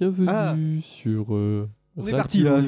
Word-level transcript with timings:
bienvenue 0.00 0.28
Ah. 0.28 0.54
sur. 0.82 1.34
euh, 1.34 1.68
On 1.96 2.06
est 2.06 2.10
parti, 2.12 2.42
là, 2.42 2.60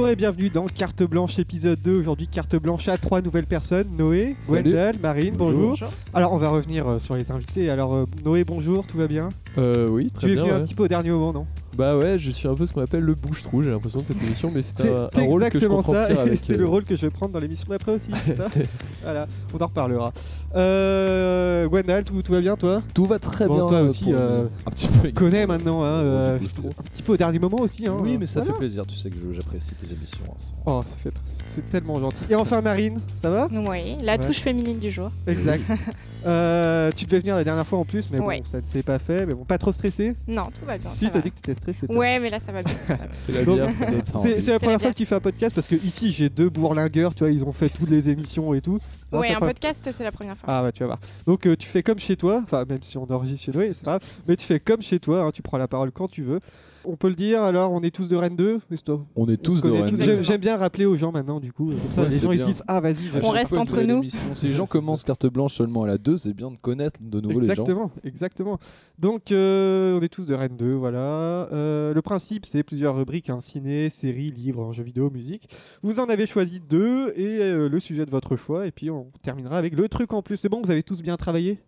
Bonjour 0.00 0.12
et 0.12 0.16
bienvenue 0.16 0.48
dans 0.48 0.64
Carte 0.64 1.02
Blanche 1.02 1.38
épisode 1.38 1.78
2. 1.78 1.98
Aujourd'hui, 1.98 2.26
Carte 2.26 2.56
Blanche 2.56 2.88
à 2.88 2.96
trois 2.96 3.20
nouvelles 3.20 3.44
personnes 3.44 3.88
Noé, 3.98 4.34
Salut. 4.40 4.70
Wendell, 4.72 4.98
Marine, 4.98 5.34
bonjour. 5.36 5.68
Bonjour. 5.68 5.90
Alors, 6.14 6.32
on 6.32 6.38
va 6.38 6.48
revenir 6.48 6.88
euh, 6.88 6.98
sur 6.98 7.16
les 7.16 7.30
invités. 7.30 7.68
Alors, 7.68 7.94
euh, 7.94 8.06
Noé, 8.24 8.44
bonjour, 8.44 8.86
tout 8.86 8.96
va 8.96 9.06
bien? 9.06 9.28
Euh, 9.58 9.86
oui, 9.90 10.10
très 10.10 10.28
Tu 10.28 10.32
es 10.32 10.36
bien. 10.36 10.44
venu 10.44 10.54
un 10.54 10.60
petit 10.62 10.74
peu 10.74 10.84
au 10.84 10.88
dernier 10.88 11.10
moment, 11.10 11.34
non? 11.34 11.46
Bah 11.80 11.96
ouais, 11.96 12.18
je 12.18 12.30
suis 12.30 12.46
un 12.46 12.54
peu 12.54 12.66
ce 12.66 12.74
qu'on 12.74 12.82
appelle 12.82 13.00
le 13.00 13.14
bouche-trou, 13.14 13.62
j'ai 13.62 13.70
l'impression 13.70 14.00
de 14.00 14.04
cette 14.04 14.22
émission, 14.22 14.50
mais 14.54 14.60
c'est 14.60 14.86
un, 14.86 15.08
un 15.14 15.22
rôle 15.24 15.40
que 15.48 15.58
je 15.58 15.64
exactement 15.64 15.76
comprends 15.76 15.92
ça, 15.94 16.08
c'est 16.36 16.52
euh, 16.52 16.56
le 16.58 16.66
rôle 16.66 16.84
que 16.84 16.94
je 16.94 17.00
vais 17.00 17.10
prendre 17.10 17.32
dans 17.32 17.38
l'émission 17.38 17.66
d'après 17.70 17.92
aussi. 17.92 18.10
c'est 18.26 18.36
ça 18.36 18.48
voilà, 19.02 19.26
on 19.54 19.58
en 19.62 19.66
reparlera. 19.66 20.12
Euh, 20.54 21.66
Wendell, 21.70 22.04
tout, 22.04 22.20
tout 22.20 22.32
va 22.32 22.40
bien, 22.42 22.54
toi? 22.56 22.82
Tout 22.94 23.06
va 23.06 23.18
très 23.18 23.46
Bon, 23.46 23.54
bien. 23.54 23.66
toi 23.68 23.78
euh, 23.78 23.88
aussi, 23.88 24.04
pour 24.04 24.12
euh, 24.14 24.44
un 24.66 24.70
petit 24.70 24.88
peu. 24.88 25.08
Tu 25.08 25.14
connais 25.14 25.46
maintenant, 25.46 25.82
hein, 25.84 26.00
Oh, 26.02 26.06
euh, 26.06 26.36
un 26.36 26.38
petit 26.92 27.02
peu 27.02 27.12
au 27.12 27.16
dernier 27.16 27.38
moment 27.38 27.60
aussi. 27.60 27.86
Hein, 27.86 27.96
Oui, 28.00 28.18
mais 28.18 28.26
ça 28.26 28.40
Voilà. 28.40 28.52
fait 28.52 28.58
plaisir. 28.58 28.84
Tu 28.86 28.96
sais 28.96 29.08
que 29.08 29.16
j'apprécie 29.32 29.74
tes 29.74 29.90
émissions. 29.92 30.24
hein. 30.28 30.60
Oh, 30.66 30.82
ça 30.86 30.96
fait, 30.96 31.14
c'est 31.48 31.64
tellement 31.70 31.98
gentil. 31.98 32.24
Et 32.28 32.34
enfin, 32.34 32.60
Marine, 32.60 33.00
ça 33.22 33.30
va? 33.30 33.48
Oui, 33.50 33.96
la 34.02 34.16
Ouais. 34.16 34.18
touche 34.18 34.40
féminine 34.40 34.78
du 34.78 34.90
jour. 34.90 35.10
Exact. 35.26 35.62
Euh, 36.26 36.92
tu 36.94 37.06
devais 37.06 37.20
venir 37.20 37.34
la 37.34 37.44
dernière 37.44 37.66
fois 37.66 37.78
en 37.78 37.86
plus, 37.86 38.10
mais 38.10 38.18
bon, 38.18 38.26
Ouais. 38.26 38.42
ça 38.44 38.58
ne 38.58 38.66
s'est 38.70 38.82
pas 38.82 38.98
fait. 38.98 39.24
Mais 39.24 39.32
bon, 39.32 39.46
pas 39.46 39.56
trop 39.56 39.72
stressé? 39.72 40.14
Non, 40.28 40.48
tout 40.54 40.66
va 40.66 40.76
bien. 40.76 40.90
Si, 40.92 41.10
t'as 41.10 41.18
dit 41.22 41.30
que 41.30 41.36
t'étais 41.40 41.54
stressé. 41.58 41.69
Ouais, 41.88 42.18
mais 42.18 42.30
là 42.30 42.40
ça 42.40 42.52
va 42.52 42.62
bien. 42.62 42.74
C'est 43.14 43.32
la 43.32 44.58
première 44.58 44.80
fois 44.80 44.90
que 44.90 44.96
tu 44.96 45.06
fais 45.06 45.14
un 45.14 45.20
podcast 45.20 45.54
parce 45.54 45.68
que 45.68 45.74
ici 45.74 46.10
j'ai 46.12 46.28
deux 46.28 46.48
bourlingueurs, 46.48 47.14
tu 47.14 47.24
vois, 47.24 47.32
ils 47.32 47.44
ont 47.44 47.52
fait 47.52 47.68
toutes 47.68 47.90
les 47.90 48.08
émissions 48.10 48.54
et 48.54 48.60
tout. 48.60 48.78
Non, 49.12 49.18
ouais, 49.20 49.30
un 49.30 49.34
première- 49.34 49.54
podcast, 49.54 49.88
c'est 49.90 50.04
la 50.04 50.12
première 50.12 50.36
fois. 50.36 50.48
Ah 50.52 50.62
ouais, 50.62 50.72
tu 50.72 50.80
vas 50.80 50.86
voir. 50.86 50.98
Donc 51.26 51.46
euh, 51.46 51.56
tu 51.56 51.66
fais 51.66 51.82
comme 51.82 51.98
chez 51.98 52.16
toi, 52.16 52.40
enfin 52.44 52.64
même 52.68 52.82
si 52.82 52.96
on 52.98 53.10
enregistre 53.10 53.44
chez 53.44 53.52
nous, 53.52 53.60
c'est 53.74 53.82
pas 53.84 53.98
grave, 53.98 54.02
mais 54.28 54.36
tu 54.36 54.46
fais 54.46 54.60
comme 54.60 54.82
chez 54.82 54.98
toi, 55.00 55.22
hein, 55.22 55.30
tu 55.32 55.42
prends 55.42 55.58
la 55.58 55.68
parole 55.68 55.90
quand 55.90 56.08
tu 56.08 56.22
veux. 56.22 56.40
On 56.84 56.96
peut 56.96 57.08
le 57.08 57.14
dire, 57.14 57.42
alors 57.42 57.72
on 57.72 57.82
est 57.82 57.90
tous 57.94 58.08
de 58.08 58.16
Rennes 58.16 58.36
2 58.36 58.60
mais 58.70 58.76
c'est 58.76 58.84
toi. 58.84 59.04
On 59.14 59.26
est 59.28 59.32
On 59.32 59.42
tous 59.42 59.60
de 59.62 59.70
Rennes. 59.70 59.82
tous. 59.82 59.88
Exactement. 59.90 60.14
J'aime- 60.14 60.24
J'aime 60.24 60.40
bien 60.40 60.56
rappeler 60.56 60.86
aux 60.86 60.96
gens 60.96 61.12
maintenant, 61.12 61.38
du 61.40 61.52
coup, 61.52 61.70
euh, 61.70 61.74
comme 61.76 61.92
ça 61.92 62.02
Ouais, 62.02 62.08
les 62.08 62.18
gens 62.18 62.32
ils 62.32 62.38
se 62.40 62.44
disent 62.44 62.62
Ah 62.66 62.80
vas-y, 62.80 62.96
On 63.22 63.28
reste 63.30 63.56
entre 63.56 63.80
nous. 63.82 64.02
Si 64.32 64.48
les 64.48 64.54
gens 64.54 64.66
commencent 64.66 65.04
carte 65.04 65.26
blanche 65.26 65.54
seulement 65.54 65.82
à 65.84 65.86
la 65.86 65.98
2, 65.98 66.16
c'est 66.16 66.32
bien 66.32 66.50
de 66.50 66.56
connaître 66.56 66.98
de 67.02 67.20
nouveau 67.20 67.40
les 67.40 67.46
gens. 67.46 67.52
Exactement, 67.52 67.90
exactement. 68.04 68.58
Donc, 68.98 69.32
euh, 69.32 69.98
on 69.98 70.02
est 70.02 70.08
tous 70.08 70.26
de 70.26 70.34
Rennes 70.34 70.56
2, 70.58 70.72
voilà. 70.74 70.98
Euh, 71.52 71.92
le 71.94 72.02
principe, 72.02 72.46
c'est 72.46 72.62
plusieurs 72.62 72.96
rubriques 72.96 73.30
hein, 73.30 73.40
ciné, 73.40 73.88
séries, 73.90 74.30
livres, 74.30 74.72
jeux 74.72 74.82
vidéo, 74.82 75.10
musique. 75.10 75.48
Vous 75.82 76.00
en 76.00 76.04
avez 76.04 76.26
choisi 76.26 76.60
deux 76.60 77.12
et 77.16 77.38
euh, 77.40 77.68
le 77.68 77.80
sujet 77.80 78.04
de 78.06 78.10
votre 78.10 78.36
choix. 78.36 78.66
Et 78.66 78.70
puis, 78.70 78.90
on 78.90 79.06
terminera 79.22 79.56
avec 79.58 79.74
le 79.76 79.88
truc 79.88 80.12
en 80.12 80.22
plus. 80.22 80.36
C'est 80.36 80.48
bon, 80.48 80.60
vous 80.62 80.70
avez 80.70 80.82
tous 80.82 81.02
bien 81.02 81.16
travaillé? 81.16 81.58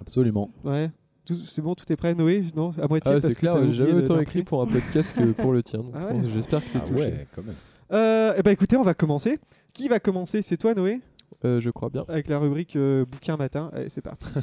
Absolument. 0.00 0.50
Ouais. 0.64 0.90
C'est 1.24 1.62
bon, 1.62 1.74
tout 1.74 1.84
est 1.92 1.96
prêt, 1.96 2.14
Noé 2.14 2.44
Non, 2.56 2.72
à 2.82 2.88
moitié. 2.88 3.12
Ah, 3.14 3.20
c'est 3.20 3.34
clair, 3.36 3.54
j'ai 3.66 3.74
jamais 3.74 3.92
autant 3.94 4.18
écrit 4.18 4.42
pour 4.42 4.60
un 4.62 4.66
podcast 4.66 5.14
que 5.16 5.30
pour 5.32 5.52
le 5.52 5.62
tien. 5.62 5.80
Ah 5.94 6.06
ouais. 6.12 6.20
J'espère 6.34 6.60
que 6.60 6.72
t'es 6.72 6.78
Ah 6.82 6.88
touché. 6.88 7.00
ouais, 7.00 7.26
quand 7.34 7.42
même. 7.44 7.54
Euh, 7.92 8.34
eh 8.36 8.42
ben, 8.42 8.50
écoutez, 8.50 8.76
on 8.76 8.82
va 8.82 8.94
commencer. 8.94 9.38
Qui 9.72 9.88
va 9.88 10.00
commencer? 10.00 10.42
C'est 10.42 10.56
toi, 10.56 10.74
Noé? 10.74 11.00
Euh, 11.44 11.60
je 11.60 11.70
crois 11.70 11.90
bien. 11.90 12.04
Avec 12.08 12.28
la 12.28 12.38
rubrique 12.38 12.74
euh, 12.76 13.04
bouquin 13.04 13.36
matin. 13.36 13.70
Allez, 13.72 13.88
c'est 13.88 14.00
parti. 14.00 14.26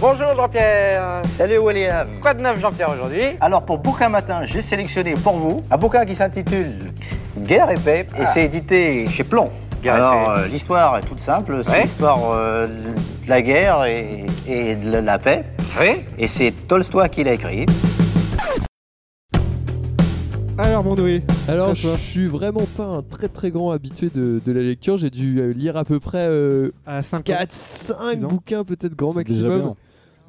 Bonjour 0.00 0.34
Jean-Pierre. 0.36 1.22
Salut 1.38 1.58
William. 1.58 2.06
Quoi 2.20 2.34
de 2.34 2.42
neuf 2.42 2.60
Jean-Pierre 2.60 2.90
aujourd'hui? 2.90 3.22
Alors 3.40 3.64
pour 3.64 3.78
Bouquin 3.78 4.10
Matin, 4.10 4.44
j'ai 4.44 4.60
sélectionné 4.60 5.14
pour 5.14 5.34
vous 5.38 5.62
un 5.70 5.78
bouquin 5.78 6.04
qui 6.04 6.14
s'intitule 6.14 6.92
Guerre 7.38 7.70
et 7.70 7.76
paix 7.78 8.06
et 8.20 8.26
c'est 8.26 8.44
édité 8.44 9.08
chez 9.08 9.24
Plomb. 9.24 9.50
Alors 9.88 10.30
euh, 10.30 10.46
l'histoire 10.46 10.96
est 10.98 11.02
toute 11.02 11.20
simple, 11.20 11.60
c'est 11.64 11.70
Ouais. 11.70 11.82
l'histoire 11.82 12.30
euh, 12.32 12.66
de 12.66 13.28
la 13.28 13.42
guerre 13.42 13.84
et, 13.84 14.26
et 14.46 14.74
de 14.76 14.90
la 14.98 15.18
paix 15.18 15.42
Oui. 15.80 16.00
et 16.18 16.26
c'est 16.28 16.52
Tolstoy 16.68 17.08
qui 17.10 17.24
l'a 17.24 17.34
écrit. 17.34 17.66
Alors, 20.56 20.84
mon 20.84 20.94
Noé. 20.94 21.20
Alors, 21.48 21.74
je 21.74 21.88
suis 21.96 22.26
vraiment 22.26 22.64
pas 22.76 22.84
un 22.84 23.02
très 23.02 23.26
très 23.28 23.50
grand 23.50 23.72
habitué 23.72 24.08
de, 24.14 24.40
de 24.44 24.52
la 24.52 24.60
lecture. 24.62 24.96
J'ai 24.96 25.10
dû 25.10 25.40
euh, 25.40 25.52
lire 25.52 25.76
à 25.76 25.84
peu 25.84 25.98
près 25.98 26.26
euh, 26.28 26.70
À 26.86 27.02
5 27.02 27.16
ans. 27.18 27.22
4, 27.24 27.50
5 27.52 27.96
Six 28.18 28.24
ans. 28.24 28.28
bouquins, 28.28 28.62
peut-être 28.64 28.94
grand 28.94 29.12
maximum, 29.14 29.74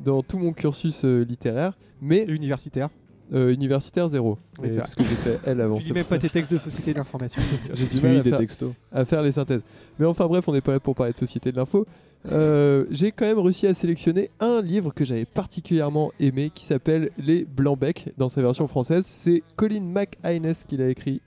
dans 0.04 0.24
tout 0.24 0.40
mon 0.40 0.52
cursus 0.52 1.06
euh, 1.06 1.24
littéraire. 1.24 1.74
Mais 2.02 2.24
Universitaire. 2.28 2.90
Euh, 3.34 3.54
universitaire, 3.54 4.08
zéro. 4.08 4.38
Oui, 4.62 4.70
c'est 4.70 4.78
parce 4.78 4.96
que 4.96 5.04
j'ai 5.04 5.16
fait 5.16 5.40
L 5.46 5.62
avant. 5.62 5.80
Tu 5.80 5.94
même 5.94 6.04
pas 6.04 6.16
ça. 6.16 6.20
tes 6.20 6.30
textes 6.30 6.52
de 6.52 6.58
société 6.58 6.94
d'information. 6.94 7.42
J'ai 7.74 7.86
du 7.88 8.02
mal 8.02 8.18
à 8.18 8.22
des 8.22 8.30
faire, 8.30 8.40
textos. 8.40 8.72
à 8.92 9.06
faire 9.06 9.22
les 9.22 9.32
synthèses. 9.32 9.64
Mais 10.00 10.06
enfin 10.06 10.28
bref, 10.28 10.48
on 10.48 10.54
n'est 10.54 10.62
pas 10.62 10.74
là 10.74 10.80
pour 10.80 10.96
parler 10.96 11.14
de 11.14 11.18
société 11.18 11.52
de 11.52 11.58
l'info. 11.58 11.86
Euh, 12.32 12.86
j'ai 12.90 13.12
quand 13.12 13.26
même 13.26 13.38
réussi 13.40 13.68
à 13.68 13.74
sélectionner 13.76 14.32
un 14.40 14.60
livre 14.62 14.92
que 14.94 15.06
j'avais 15.06 15.26
particulièrement 15.26 16.12
aimé 16.20 16.52
qui 16.54 16.66
s'appelle 16.66 17.12
Les 17.20 17.46
Blancs-Becs 17.46 18.14
dans 18.18 18.30
sa 18.30 18.42
version 18.42 18.68
française. 18.68 19.06
C'est 19.06 19.44
Colin 19.56 19.82
McInnes 19.82 20.54
qui 20.68 20.78
l'a 20.78 20.90
écrit. 20.90 21.22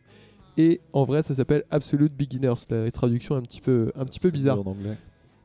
Et 0.56 0.80
en 0.92 1.04
vrai, 1.04 1.22
ça 1.22 1.34
s'appelle 1.34 1.62
Absolute 1.70 2.12
Beginners. 2.12 2.54
La 2.70 2.90
traduction 2.90 3.36
est 3.36 3.38
un 3.38 3.42
petit 3.42 3.60
peu, 3.60 3.92
un 3.96 4.04
petit 4.04 4.18
peu 4.18 4.28
C'est 4.28 4.34
bizarre. 4.34 4.58
en 4.58 4.70
anglais. 4.72 4.96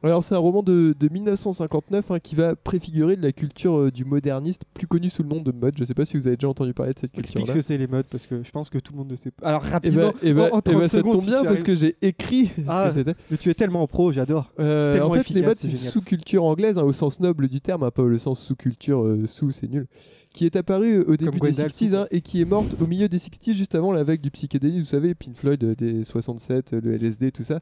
Alors 0.04 0.24
c'est 0.24 0.36
un 0.36 0.40
roman 0.40 0.64
de, 0.64 0.94
de 1.00 1.10
1959 1.10 2.12
hein, 2.12 2.20
qui 2.20 2.36
va 2.36 2.56
préfigurer 2.56 3.16
de 3.16 3.22
la 3.22 3.32
culture 3.32 3.78
euh, 3.80 3.92
du 3.92 4.04
moderniste, 4.04 4.64
plus 4.74 4.86
connu 4.86 5.10
sous 5.10 5.24
le 5.24 5.30
nom 5.30 5.42
de 5.42 5.52
mode. 5.52 5.76
Je 5.78 5.84
sais 5.86 5.94
pas 5.94 6.04
si 6.06 6.18
vous 6.18 6.28
avez 6.28 6.36
déjà 6.36 6.50
entendu 6.50 6.74
parler 6.74 6.94
de 6.94 7.00
cette 7.00 7.18
Explique 7.18 7.48
ce 7.48 7.54
que 7.54 7.62
c'est 7.62 7.78
les 7.78 7.88
modes 7.88 8.06
parce 8.10 8.28
que 8.28 8.44
je 8.44 8.52
pense 8.52 8.70
que 8.70 8.80
tout 8.80 8.92
le 8.92 8.98
monde 9.00 9.12
ne 9.12 9.16
sait 9.16 9.32
pas. 9.32 9.48
Alors 9.48 9.66
Et 9.66 9.70
rapidement, 9.70 10.10
bah, 10.10 10.14
eh 10.22 10.34
bah- 10.34 10.50
en, 10.52 10.58
en 10.58 10.60
eh 10.60 10.62
30 10.62 10.76
bah, 10.76 10.88
ça 10.90 10.98
secondes, 10.98 11.14
tombe 11.14 11.22
si 11.22 11.28
bien 11.28 11.36
parce 11.38 11.48
arrives. 11.52 11.64
que 11.64 11.76
j'ai 11.76 11.96
écrit 12.02 12.48
ce 12.58 12.62
Ah, 12.68 12.90
que 12.90 12.96
c'était. 13.00 13.16
Mais 13.32 13.38
tu 13.38 13.50
es 13.50 13.54
tellement 13.54 13.88
pro, 13.88 14.12
j'adore. 14.12 14.52
Euh, 14.60 15.00
en 15.02 15.10
fait, 15.12 15.22
efficace, 15.22 15.36
les 15.42 15.48
modes, 15.48 15.58
c'est 15.58 15.70
une 15.70 15.78
sous-culture 15.78 16.44
anglaise, 16.44 16.78
hein, 16.78 16.84
au 16.84 16.92
sens 16.94 17.20
noble 17.22 17.48
du 17.48 17.62
terme, 17.62 17.84
hein, 17.84 17.92
pas 17.92 18.04
le 18.04 18.18
sens 18.18 18.42
sous-culture, 18.42 19.04
euh, 19.04 19.26
sous, 19.28 19.52
c'est 19.52 19.70
nul, 19.70 19.88
qui 20.34 20.46
est 20.46 20.56
apparue 20.58 21.00
au 21.02 21.16
début 21.16 21.32
des 21.32 21.52
Gwendal 21.52 21.68
60s 21.70 21.90
sous, 21.90 21.96
hein, 21.96 22.08
et 22.12 22.20
qui 22.22 22.42
est 22.42 22.46
morte 22.46 22.76
au 22.82 22.88
milieu 22.88 23.08
des 23.08 23.20
60s, 23.20 23.54
juste 23.54 23.76
avant 23.76 23.94
la 23.94 24.04
vague 24.04 24.20
du 24.20 24.32
psychédélisme, 24.32 24.80
vous 24.82 24.86
savez, 24.86 25.16
Pink 25.16 25.38
Floyd 25.38 25.64
euh, 25.64 25.76
des 25.76 26.04
67, 26.04 26.74
euh, 26.74 26.82
le 26.84 26.94
LSD, 26.98 27.32
tout 27.32 27.44
ça. 27.44 27.62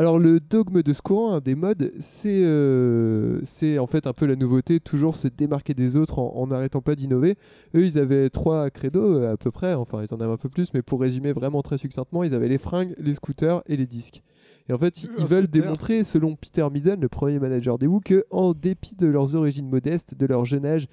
Alors, 0.00 0.18
le 0.18 0.40
dogme 0.40 0.82
de 0.82 0.94
ce 0.94 1.02
courant 1.02 1.34
hein, 1.34 1.40
des 1.44 1.54
modes, 1.54 1.92
c'est 2.00 2.42
euh, 2.42 3.38
c'est 3.44 3.78
en 3.78 3.86
fait 3.86 4.06
un 4.06 4.14
peu 4.14 4.24
la 4.24 4.34
nouveauté, 4.34 4.80
toujours 4.80 5.14
se 5.14 5.28
démarquer 5.28 5.74
des 5.74 5.94
autres 5.94 6.20
en 6.20 6.46
n'arrêtant 6.46 6.80
pas 6.80 6.94
d'innover. 6.94 7.36
Eux, 7.74 7.84
ils 7.84 7.98
avaient 7.98 8.30
trois 8.30 8.70
credos 8.70 9.18
euh, 9.18 9.34
à 9.34 9.36
peu 9.36 9.50
près, 9.50 9.74
enfin, 9.74 10.02
ils 10.02 10.14
en 10.14 10.20
avaient 10.22 10.32
un 10.32 10.38
peu 10.38 10.48
plus, 10.48 10.72
mais 10.72 10.80
pour 10.80 11.02
résumer 11.02 11.32
vraiment 11.32 11.60
très 11.60 11.76
succinctement, 11.76 12.24
ils 12.24 12.34
avaient 12.34 12.48
les 12.48 12.56
fringues, 12.56 12.94
les 12.96 13.12
scooters 13.12 13.62
et 13.66 13.76
les 13.76 13.86
disques. 13.86 14.22
Et 14.70 14.72
en 14.72 14.78
fait, 14.78 15.02
ils, 15.02 15.10
Un 15.10 15.14
ils 15.18 15.26
veulent 15.26 15.48
démontrer, 15.48 16.02
selon 16.02 16.34
Peter 16.34 16.66
Midden, 16.72 16.98
le 16.98 17.10
premier 17.10 17.38
manager 17.38 17.76
des 17.76 17.86
Who, 17.86 18.00
que 18.02 18.24
en 18.30 18.54
dépit 18.54 18.94
de 18.94 19.06
leurs 19.06 19.36
origines 19.36 19.68
modestes, 19.68 20.14
de 20.14 20.24
leur 20.24 20.46
jeune 20.46 20.64
âge, 20.64 20.88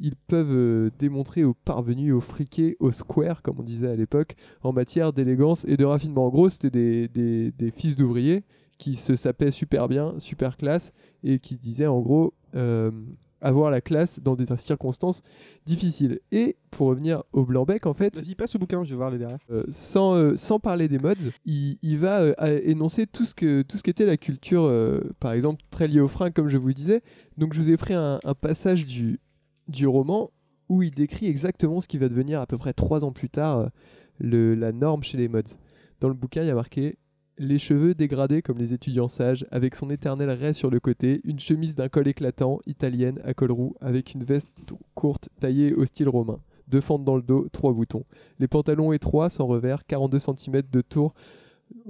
ils 0.00 0.16
peuvent 0.16 0.50
euh, 0.52 0.90
démontrer 0.98 1.44
aux 1.44 1.54
parvenus, 1.54 2.12
aux 2.14 2.20
friqués, 2.20 2.76
aux 2.80 2.90
squares, 2.92 3.42
comme 3.42 3.58
on 3.58 3.62
disait 3.64 3.88
à 3.88 3.96
l'époque, 3.96 4.36
en 4.62 4.72
matière 4.72 5.12
d'élégance 5.12 5.64
et 5.66 5.76
de 5.76 5.84
raffinement. 5.84 6.26
En 6.26 6.30
gros, 6.30 6.48
c'était 6.48 6.70
des, 6.70 7.08
des- 7.08 7.50
des 7.52 7.70
fils 7.70 7.96
d'ouvriers 7.96 8.44
qui 8.78 8.94
se 8.94 9.16
sapaient 9.16 9.50
super 9.50 9.88
bien, 9.88 10.14
super 10.18 10.56
classe, 10.56 10.92
et 11.24 11.40
qui 11.40 11.56
disaient 11.56 11.88
en 11.88 12.00
gros 12.00 12.32
euh, 12.54 12.92
avoir 13.40 13.70
la 13.72 13.80
classe 13.80 14.20
dans 14.20 14.36
des 14.36 14.46
circonstances 14.56 15.22
difficiles. 15.66 16.20
Et 16.30 16.56
pour 16.70 16.86
revenir 16.88 17.24
au 17.32 17.44
Blanc-Bec, 17.44 17.86
en 17.86 17.94
fait, 17.94 18.16
Vas-y, 18.16 18.36
passe 18.36 18.54
au 18.54 18.58
bouquin, 18.60 18.84
je 18.84 18.90
vais 18.90 18.96
voir 18.96 19.10
les 19.10 19.18
derrière. 19.18 19.38
euh, 19.50 19.64
sans, 19.68 20.14
euh, 20.14 20.36
sans 20.36 20.60
parler 20.60 20.86
des 20.88 20.98
mods, 21.00 21.14
il, 21.44 21.76
il 21.82 21.98
va 21.98 22.20
euh, 22.20 22.60
énoncer 22.64 23.06
tout 23.08 23.24
ce 23.24 23.34
que 23.34 23.62
tout 23.62 23.76
ce 23.76 23.82
qu'était 23.82 24.06
la 24.06 24.16
culture, 24.16 24.72
par 25.18 25.32
exemple 25.32 25.62
très 25.70 25.88
liée 25.88 26.00
aux 26.00 26.08
fringues, 26.08 26.32
comme 26.32 26.48
je 26.48 26.56
vous 26.56 26.68
le 26.68 26.74
disais. 26.74 27.02
Donc 27.36 27.54
je 27.54 27.60
vous 27.60 27.70
ai 27.70 27.76
pris 27.76 27.94
un, 27.94 28.20
un 28.24 28.34
passage 28.34 28.86
du, 28.86 29.18
du 29.68 29.86
roman 29.86 30.30
où 30.68 30.82
il 30.82 30.90
décrit 30.90 31.26
exactement 31.26 31.80
ce 31.80 31.88
qui 31.88 31.98
va 31.98 32.08
devenir 32.08 32.40
à 32.40 32.46
peu 32.46 32.58
près 32.58 32.72
trois 32.72 33.04
ans 33.04 33.12
plus 33.12 33.30
tard 33.30 33.70
euh, 34.22 34.54
la 34.56 34.72
norme 34.72 35.02
chez 35.02 35.16
les 35.16 35.28
mods. 35.28 35.56
Dans 36.00 36.08
le 36.08 36.14
bouquin, 36.14 36.42
il 36.42 36.50
a 36.50 36.54
marqué 36.54 36.98
les 37.38 37.58
cheveux 37.58 37.94
dégradés 37.94 38.42
comme 38.42 38.58
les 38.58 38.72
étudiants 38.72 39.08
sages, 39.08 39.46
avec 39.50 39.74
son 39.74 39.90
éternel 39.90 40.30
raie 40.30 40.52
sur 40.52 40.70
le 40.70 40.80
côté, 40.80 41.20
une 41.24 41.38
chemise 41.38 41.74
d'un 41.74 41.88
col 41.88 42.08
éclatant, 42.08 42.58
italienne, 42.66 43.20
à 43.24 43.32
col 43.34 43.52
roux, 43.52 43.74
avec 43.80 44.14
une 44.14 44.24
veste 44.24 44.48
courte 44.94 45.28
taillée 45.40 45.72
au 45.72 45.84
style 45.86 46.08
romain. 46.08 46.40
Deux 46.66 46.80
fentes 46.80 47.04
dans 47.04 47.16
le 47.16 47.22
dos, 47.22 47.48
trois 47.52 47.72
boutons. 47.72 48.04
Les 48.38 48.48
pantalons 48.48 48.92
étroits, 48.92 49.30
sans 49.30 49.46
revers, 49.46 49.86
42 49.86 50.18
cm 50.18 50.62
de 50.70 50.80
tour, 50.80 51.14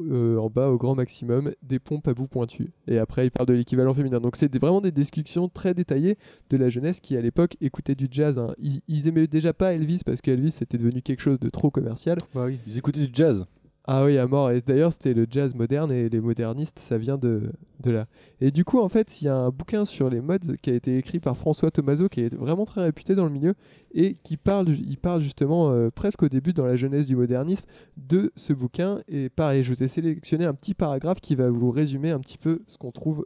euh, 0.01 0.37
en 0.39 0.49
bas 0.49 0.69
au 0.71 0.79
grand 0.79 0.95
maximum, 0.95 1.53
des 1.63 1.79
pompes 1.79 2.07
à 2.09 2.15
bout 2.15 2.27
pointu. 2.27 2.73
Et 2.87 2.99
après, 2.99 3.27
il 3.27 3.31
parle 3.31 3.49
de 3.49 3.55
l'équivalent 3.55 3.95
féminin. 3.95 4.21
Donc, 4.21 4.37
c'est 4.37 4.55
vraiment 4.59 4.81
des 4.81 4.93
descriptions 4.93 5.49
très 5.49 5.75
détaillées 5.75 6.17
de 6.51 6.57
la 6.57 6.69
jeunesse 6.69 7.01
qui, 7.01 7.17
à 7.17 7.21
l'époque, 7.21 7.57
écoutait 7.61 7.95
du 7.95 8.09
jazz. 8.11 8.39
hein. 8.39 8.55
Ils, 8.59 8.81
ils 8.89 9.09
aimaient 9.09 9.27
déjà 9.27 9.53
pas 9.53 9.75
Elvis 9.75 10.03
parce 10.05 10.21
qu'Elvis 10.21 10.57
était 10.61 10.79
devenu 10.79 11.03
quelque 11.03 11.21
chose 11.21 11.39
de 11.41 11.49
trop 11.49 11.71
commercial. 11.71 12.19
Bah. 12.35 12.47
Ils 12.67 12.79
écoutaient 12.79 13.05
du 13.07 13.11
jazz. 13.13 13.47
Ah 13.91 14.05
oui, 14.05 14.19
à 14.19 14.27
mort. 14.27 14.51
Et 14.51 14.61
d'ailleurs, 14.61 14.93
c'était 14.93 15.15
le 15.15 15.27
jazz 15.31 15.55
moderne 15.55 15.91
et 15.91 16.11
les 16.11 16.21
modernistes, 16.21 16.79
ça 16.79 16.99
vient 16.99 17.17
de, 17.17 17.51
de 17.81 17.91
là. 17.91 18.07
Et 18.39 18.51
du 18.51 18.63
coup, 18.63 18.81
en 18.81 18.91
fait, 18.91 19.23
il 19.23 19.25
y 19.25 19.29
a 19.29 19.35
un 19.35 19.49
bouquin 19.49 19.87
sur 19.87 20.11
les 20.11 20.21
mods 20.21 20.57
qui 20.61 20.69
a 20.69 20.75
été 20.75 20.99
écrit 20.99 21.21
par 21.21 21.39
François 21.39 21.71
Tomaso, 21.71 22.11
qui 22.11 22.21
est 22.21 22.35
vraiment 22.35 22.67
très 22.67 22.83
réputé 22.83 23.15
dans 23.15 23.25
le 23.25 23.31
milieu, 23.31 23.55
et 23.95 24.17
qui 24.23 24.37
parle, 24.37 24.69
il 24.69 24.99
parle 24.99 25.23
justement 25.23 25.71
euh, 25.71 25.89
presque 25.89 26.23
au 26.23 26.29
début, 26.29 26.53
dans 26.53 26.67
la 26.67 26.77
jeunesse 26.77 27.07
du 27.07 27.17
modernisme, 27.17 27.65
de 27.97 28.31
ce 28.37 28.53
bouquin. 28.53 29.01
Et 29.09 29.31
pareil, 29.31 29.63
je 29.63 29.73
vous 29.73 29.83
ai 29.83 29.89
sélectionné 29.89 30.45
un 30.45 30.53
petit 30.53 30.75
paragraphe 30.75 31.23
qui 31.23 31.35
va 31.35 31.49
vous 31.49 31.71
résumer 31.71 32.11
un 32.11 32.21
petit 32.21 32.37
peu 32.37 32.61
ce 32.67 32.77
qu'on 32.77 32.93
trouve 32.93 33.25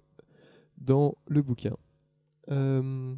dans 0.78 1.16
le 1.26 1.42
bouquin. 1.42 1.74
Euh, 2.52 3.12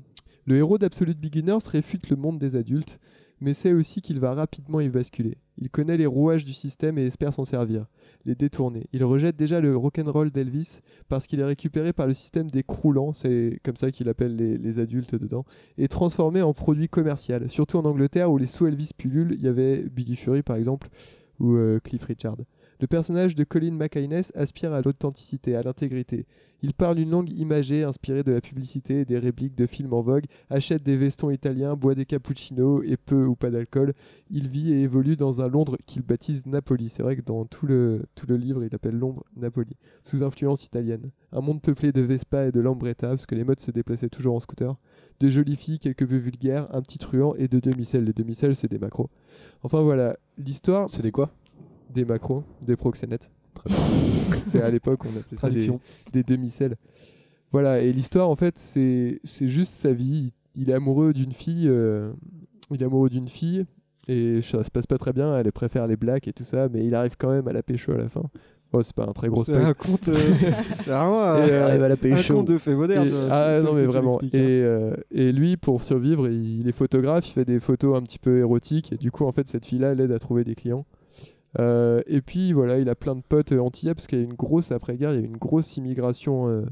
le 0.46 0.56
héros 0.56 0.78
d'Absolute 0.78 1.20
Beginners 1.20 1.68
réfute 1.68 2.08
le 2.08 2.16
monde 2.16 2.38
des 2.38 2.56
adultes, 2.56 2.98
mais 3.40 3.54
sait 3.54 3.72
aussi 3.72 4.00
qu'il 4.00 4.20
va 4.20 4.34
rapidement 4.34 4.80
y 4.80 4.88
basculer. 4.88 5.38
Il 5.58 5.70
connaît 5.70 5.96
les 5.96 6.06
rouages 6.06 6.44
du 6.44 6.52
système 6.52 6.98
et 6.98 7.06
espère 7.06 7.32
s'en 7.32 7.44
servir, 7.44 7.86
les 8.24 8.34
détourner. 8.34 8.86
Il 8.92 9.04
rejette 9.04 9.36
déjà 9.36 9.60
le 9.60 9.76
rock'n'roll 9.76 10.30
d'Elvis 10.30 10.80
parce 11.08 11.26
qu'il 11.26 11.40
est 11.40 11.44
récupéré 11.44 11.92
par 11.92 12.06
le 12.06 12.14
système 12.14 12.50
des 12.50 12.62
croulants, 12.62 13.12
c'est 13.12 13.60
comme 13.62 13.76
ça 13.76 13.90
qu'il 13.90 14.08
appelle 14.08 14.36
les, 14.36 14.78
adultes 14.78 15.14
dedans, 15.14 15.44
et 15.78 15.86
transformé 15.88 16.42
en 16.42 16.52
produit 16.52 16.88
commercial. 16.88 17.48
Surtout 17.50 17.78
en 17.78 17.84
Angleterre 17.84 18.30
où 18.30 18.38
les 18.38 18.46
sous 18.46 18.66
Elvis 18.66 18.90
pullulent, 18.96 19.34
il 19.34 19.42
y 19.42 19.48
avait 19.48 19.82
Billy 19.82 20.16
Fury 20.16 20.42
par 20.42 20.56
exemple, 20.56 20.88
ou 21.38 21.54
euh, 21.54 21.78
Cliff 21.80 22.04
Richard. 22.04 22.36
Le 22.80 22.86
personnage 22.86 23.34
de 23.34 23.44
Colin 23.44 23.72
McInnes 23.72 24.22
aspire 24.34 24.72
à 24.72 24.82
l'authenticité, 24.82 25.54
à 25.54 25.62
l'intégrité. 25.62 26.26
Il 26.62 26.72
parle 26.72 26.98
une 26.98 27.10
langue 27.10 27.30
imagée 27.30 27.84
inspirée 27.84 28.22
de 28.22 28.32
la 28.32 28.40
publicité 28.40 29.00
et 29.00 29.04
des 29.04 29.18
répliques 29.18 29.54
de 29.54 29.66
films 29.66 29.92
en 29.92 30.00
vogue, 30.00 30.24
achète 30.48 30.82
des 30.82 30.96
vestons 30.96 31.30
italiens, 31.30 31.76
boit 31.76 31.94
des 31.94 32.06
cappuccinos 32.06 32.82
et 32.86 32.96
peu 32.96 33.26
ou 33.26 33.36
pas 33.36 33.50
d'alcool. 33.50 33.92
Il 34.30 34.48
vit 34.48 34.72
et 34.72 34.80
évolue 34.80 35.14
dans 35.16 35.42
un 35.42 35.48
Londres 35.48 35.76
qu'il 35.84 36.02
baptise 36.02 36.46
Napoli. 36.46 36.88
C'est 36.88 37.02
vrai 37.02 37.16
que 37.16 37.22
dans 37.22 37.44
tout 37.44 37.66
le, 37.66 38.06
tout 38.14 38.26
le 38.26 38.36
livre, 38.36 38.64
il 38.64 38.74
appelle 38.74 38.98
Londres 38.98 39.24
Napoli, 39.36 39.76
sous 40.04 40.24
influence 40.24 40.64
italienne. 40.64 41.10
Un 41.32 41.42
monde 41.42 41.60
peuplé 41.60 41.92
de 41.92 42.00
Vespa 42.00 42.46
et 42.46 42.52
de 42.52 42.60
Lambretta, 42.60 43.08
parce 43.08 43.26
que 43.26 43.34
les 43.34 43.44
modes 43.44 43.60
se 43.60 43.70
déplaçaient 43.70 44.08
toujours 44.08 44.34
en 44.34 44.40
scooter. 44.40 44.74
De 45.20 45.28
jolies 45.28 45.56
filles, 45.56 45.78
quelques 45.78 46.04
vœux 46.04 46.18
vulgaires, 46.18 46.66
un 46.74 46.80
petit 46.80 46.98
truand 46.98 47.34
et 47.34 47.46
de 47.46 47.60
demi-sels. 47.60 48.04
Les 48.04 48.14
demi-sels, 48.14 48.56
c'est 48.56 48.70
des 48.70 48.78
macros. 48.78 49.10
Enfin 49.62 49.82
voilà, 49.82 50.16
l'histoire 50.38 50.88
C'est 50.88 51.02
des 51.02 51.12
quoi? 51.12 51.30
Des 51.94 52.04
macros, 52.04 52.44
des 52.66 52.76
proxénètes. 52.76 53.30
C'est 54.46 54.60
à 54.62 54.70
l'époque, 54.70 55.00
on 55.04 55.16
appelait 55.18 55.38
ça 55.38 55.48
des, 55.50 55.70
des 56.12 56.22
demi-sels. 56.22 56.76
Voilà, 57.50 57.80
et 57.80 57.92
l'histoire, 57.92 58.28
en 58.28 58.34
fait, 58.36 58.58
c'est 58.58 59.20
c'est 59.24 59.46
juste 59.48 59.74
sa 59.74 59.92
vie. 59.92 60.32
Il, 60.56 60.70
est 60.70 60.74
amoureux 60.74 61.12
d'une 61.12 61.32
fille, 61.32 61.68
euh, 61.68 62.10
il 62.72 62.82
est 62.82 62.84
amoureux 62.84 63.08
d'une 63.10 63.28
fille, 63.28 63.64
et 64.08 64.42
ça 64.42 64.64
se 64.64 64.70
passe 64.70 64.86
pas 64.86 64.98
très 64.98 65.12
bien, 65.12 65.36
elle 65.38 65.50
préfère 65.52 65.86
les 65.86 65.96
blacks 65.96 66.26
et 66.28 66.32
tout 66.32 66.44
ça, 66.44 66.68
mais 66.68 66.84
il 66.84 66.94
arrive 66.96 67.14
quand 67.16 67.30
même 67.30 67.46
à 67.48 67.52
la 67.52 67.62
pécho 67.62 67.92
à 67.92 67.96
la 67.96 68.08
fin. 68.08 68.22
Oh, 68.72 68.82
c'est 68.82 68.94
pas 68.94 69.04
un 69.04 69.12
très 69.12 69.28
gros 69.28 69.44
C'est 69.44 69.54
un 69.54 69.72
conte. 69.72 70.08
euh, 70.08 70.34
c'est 70.34 70.50
vraiment 70.86 71.36
Et, 71.36 71.42
un, 71.42 71.48
euh, 71.48 71.66
Arrive 71.68 71.82
à 71.84 71.88
la 71.88 71.94
un 71.94 71.96
pécho. 71.96 72.34
conte 72.34 72.48
de 72.48 72.58
fait 72.58 72.74
moderne. 72.74 73.06
Et- 73.06 73.12
euh, 73.12 73.28
ah 73.30 73.60
non 73.62 73.72
mais 73.72 73.84
vraiment. 73.84 74.20
Et, 74.20 74.26
hein. 74.26 74.28
euh, 74.36 74.96
et 75.12 75.30
lui 75.30 75.56
pour 75.56 75.84
survivre, 75.84 76.26
il, 76.28 76.60
il 76.60 76.68
est 76.68 76.72
photographe, 76.72 77.28
il 77.28 77.32
fait 77.34 77.44
des 77.44 77.60
photos 77.60 77.96
un 77.96 78.02
petit 78.02 78.18
peu 78.18 78.38
érotiques 78.40 78.92
et 78.92 78.96
du 78.96 79.12
coup 79.12 79.26
en 79.26 79.30
fait 79.32 79.48
cette 79.48 79.64
fille-là 79.64 79.94
l'aide 79.94 80.10
à 80.10 80.18
trouver 80.18 80.42
des 80.42 80.56
clients. 80.56 80.86
Euh, 81.60 82.02
et 82.06 82.20
puis 82.20 82.52
voilà, 82.52 82.78
il 82.78 82.88
a 82.88 82.94
plein 82.94 83.14
de 83.14 83.22
potes 83.22 83.52
euh, 83.52 83.60
antillais 83.60 83.94
parce 83.94 84.06
qu'il 84.06 84.18
y 84.18 84.22
a 84.22 84.24
une 84.24 84.34
grosse 84.34 84.72
après-guerre, 84.72 85.12
il 85.12 85.16
y 85.16 85.18
a 85.20 85.22
eu 85.22 85.26
une 85.26 85.36
grosse 85.36 85.76
immigration 85.76 86.48
euh, 86.48 86.62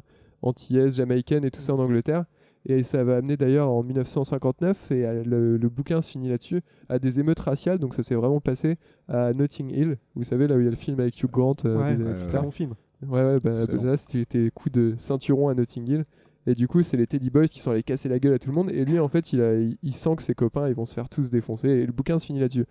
antillaise, 0.43 0.96
jamaïcaine 0.96 1.44
et 1.44 1.50
tout 1.50 1.61
ça 1.61 1.75
en 1.75 1.79
Angleterre. 1.79 2.25
Et 2.64 2.84
ça 2.84 3.02
va 3.02 3.17
amener 3.17 3.37
d'ailleurs 3.37 3.69
en 3.69 3.82
1959, 3.82 4.93
et 4.93 5.25
le, 5.25 5.56
le 5.56 5.69
bouquin 5.69 6.00
se 6.00 6.12
finit 6.12 6.29
là-dessus, 6.29 6.62
à 6.88 7.00
des 7.00 7.19
émeutes 7.19 7.40
raciales. 7.40 7.81
Donc 7.81 7.94
ça 7.94 8.05
s'est 8.05 8.14
vraiment 8.14 8.40
passé 8.40 8.76
à 9.08 9.32
Notting 9.32 9.70
Hill. 9.70 9.99
Vous 10.14 10.23
savez, 10.23 10.46
là 10.46 10.55
où 10.55 10.61
il 10.61 10.64
y 10.64 10.69
a 10.69 10.70
le 10.70 10.76
film 10.76 11.00
avec 11.00 11.20
Hugh 11.20 11.28
Grant 11.31 11.56
euh, 11.64 11.76
Ouais, 11.76 11.96
des 11.96 12.02
années 12.02 12.11
ouais, 12.11 12.14
plus 12.14 12.25
ouais. 12.26 12.31
tard. 12.31 12.43
bon 12.44 12.50
film. 12.52 12.75
Ouais, 13.05 13.20
ouais, 13.25 13.40
bah, 13.40 13.55
là, 13.82 13.96
c'était 13.96 14.50
coup 14.55 14.70
de 14.70 14.94
ceinturon 14.99 15.49
à 15.49 15.55
Notting 15.55 15.88
Hill. 15.88 16.05
Et 16.46 16.55
du 16.55 16.69
coup, 16.69 16.82
c'est 16.82 16.96
les 16.96 17.08
Teddy 17.08 17.31
Boys 17.31 17.49
qui 17.49 17.58
sont 17.58 17.73
allés 17.73 17.82
casser 17.82 18.08
la 18.08 18.20
gueule 18.20 18.35
à 18.35 18.38
tout 18.38 18.49
le 18.50 18.55
monde. 18.55 18.70
Et 18.70 18.85
lui, 18.85 19.00
en 19.00 19.08
fait, 19.08 19.32
il, 19.32 19.40
a, 19.40 19.55
il, 19.55 19.76
il 19.82 19.93
sent 19.93 20.14
que 20.17 20.23
ses 20.23 20.35
copains, 20.35 20.69
ils 20.69 20.75
vont 20.75 20.85
se 20.85 20.94
faire 20.94 21.08
tous 21.08 21.31
défoncer. 21.31 21.69
Et 21.69 21.87
le 21.87 21.93
bouquin 21.93 22.20
se 22.20 22.26
finit 22.26 22.38
là-dessus. 22.40 22.67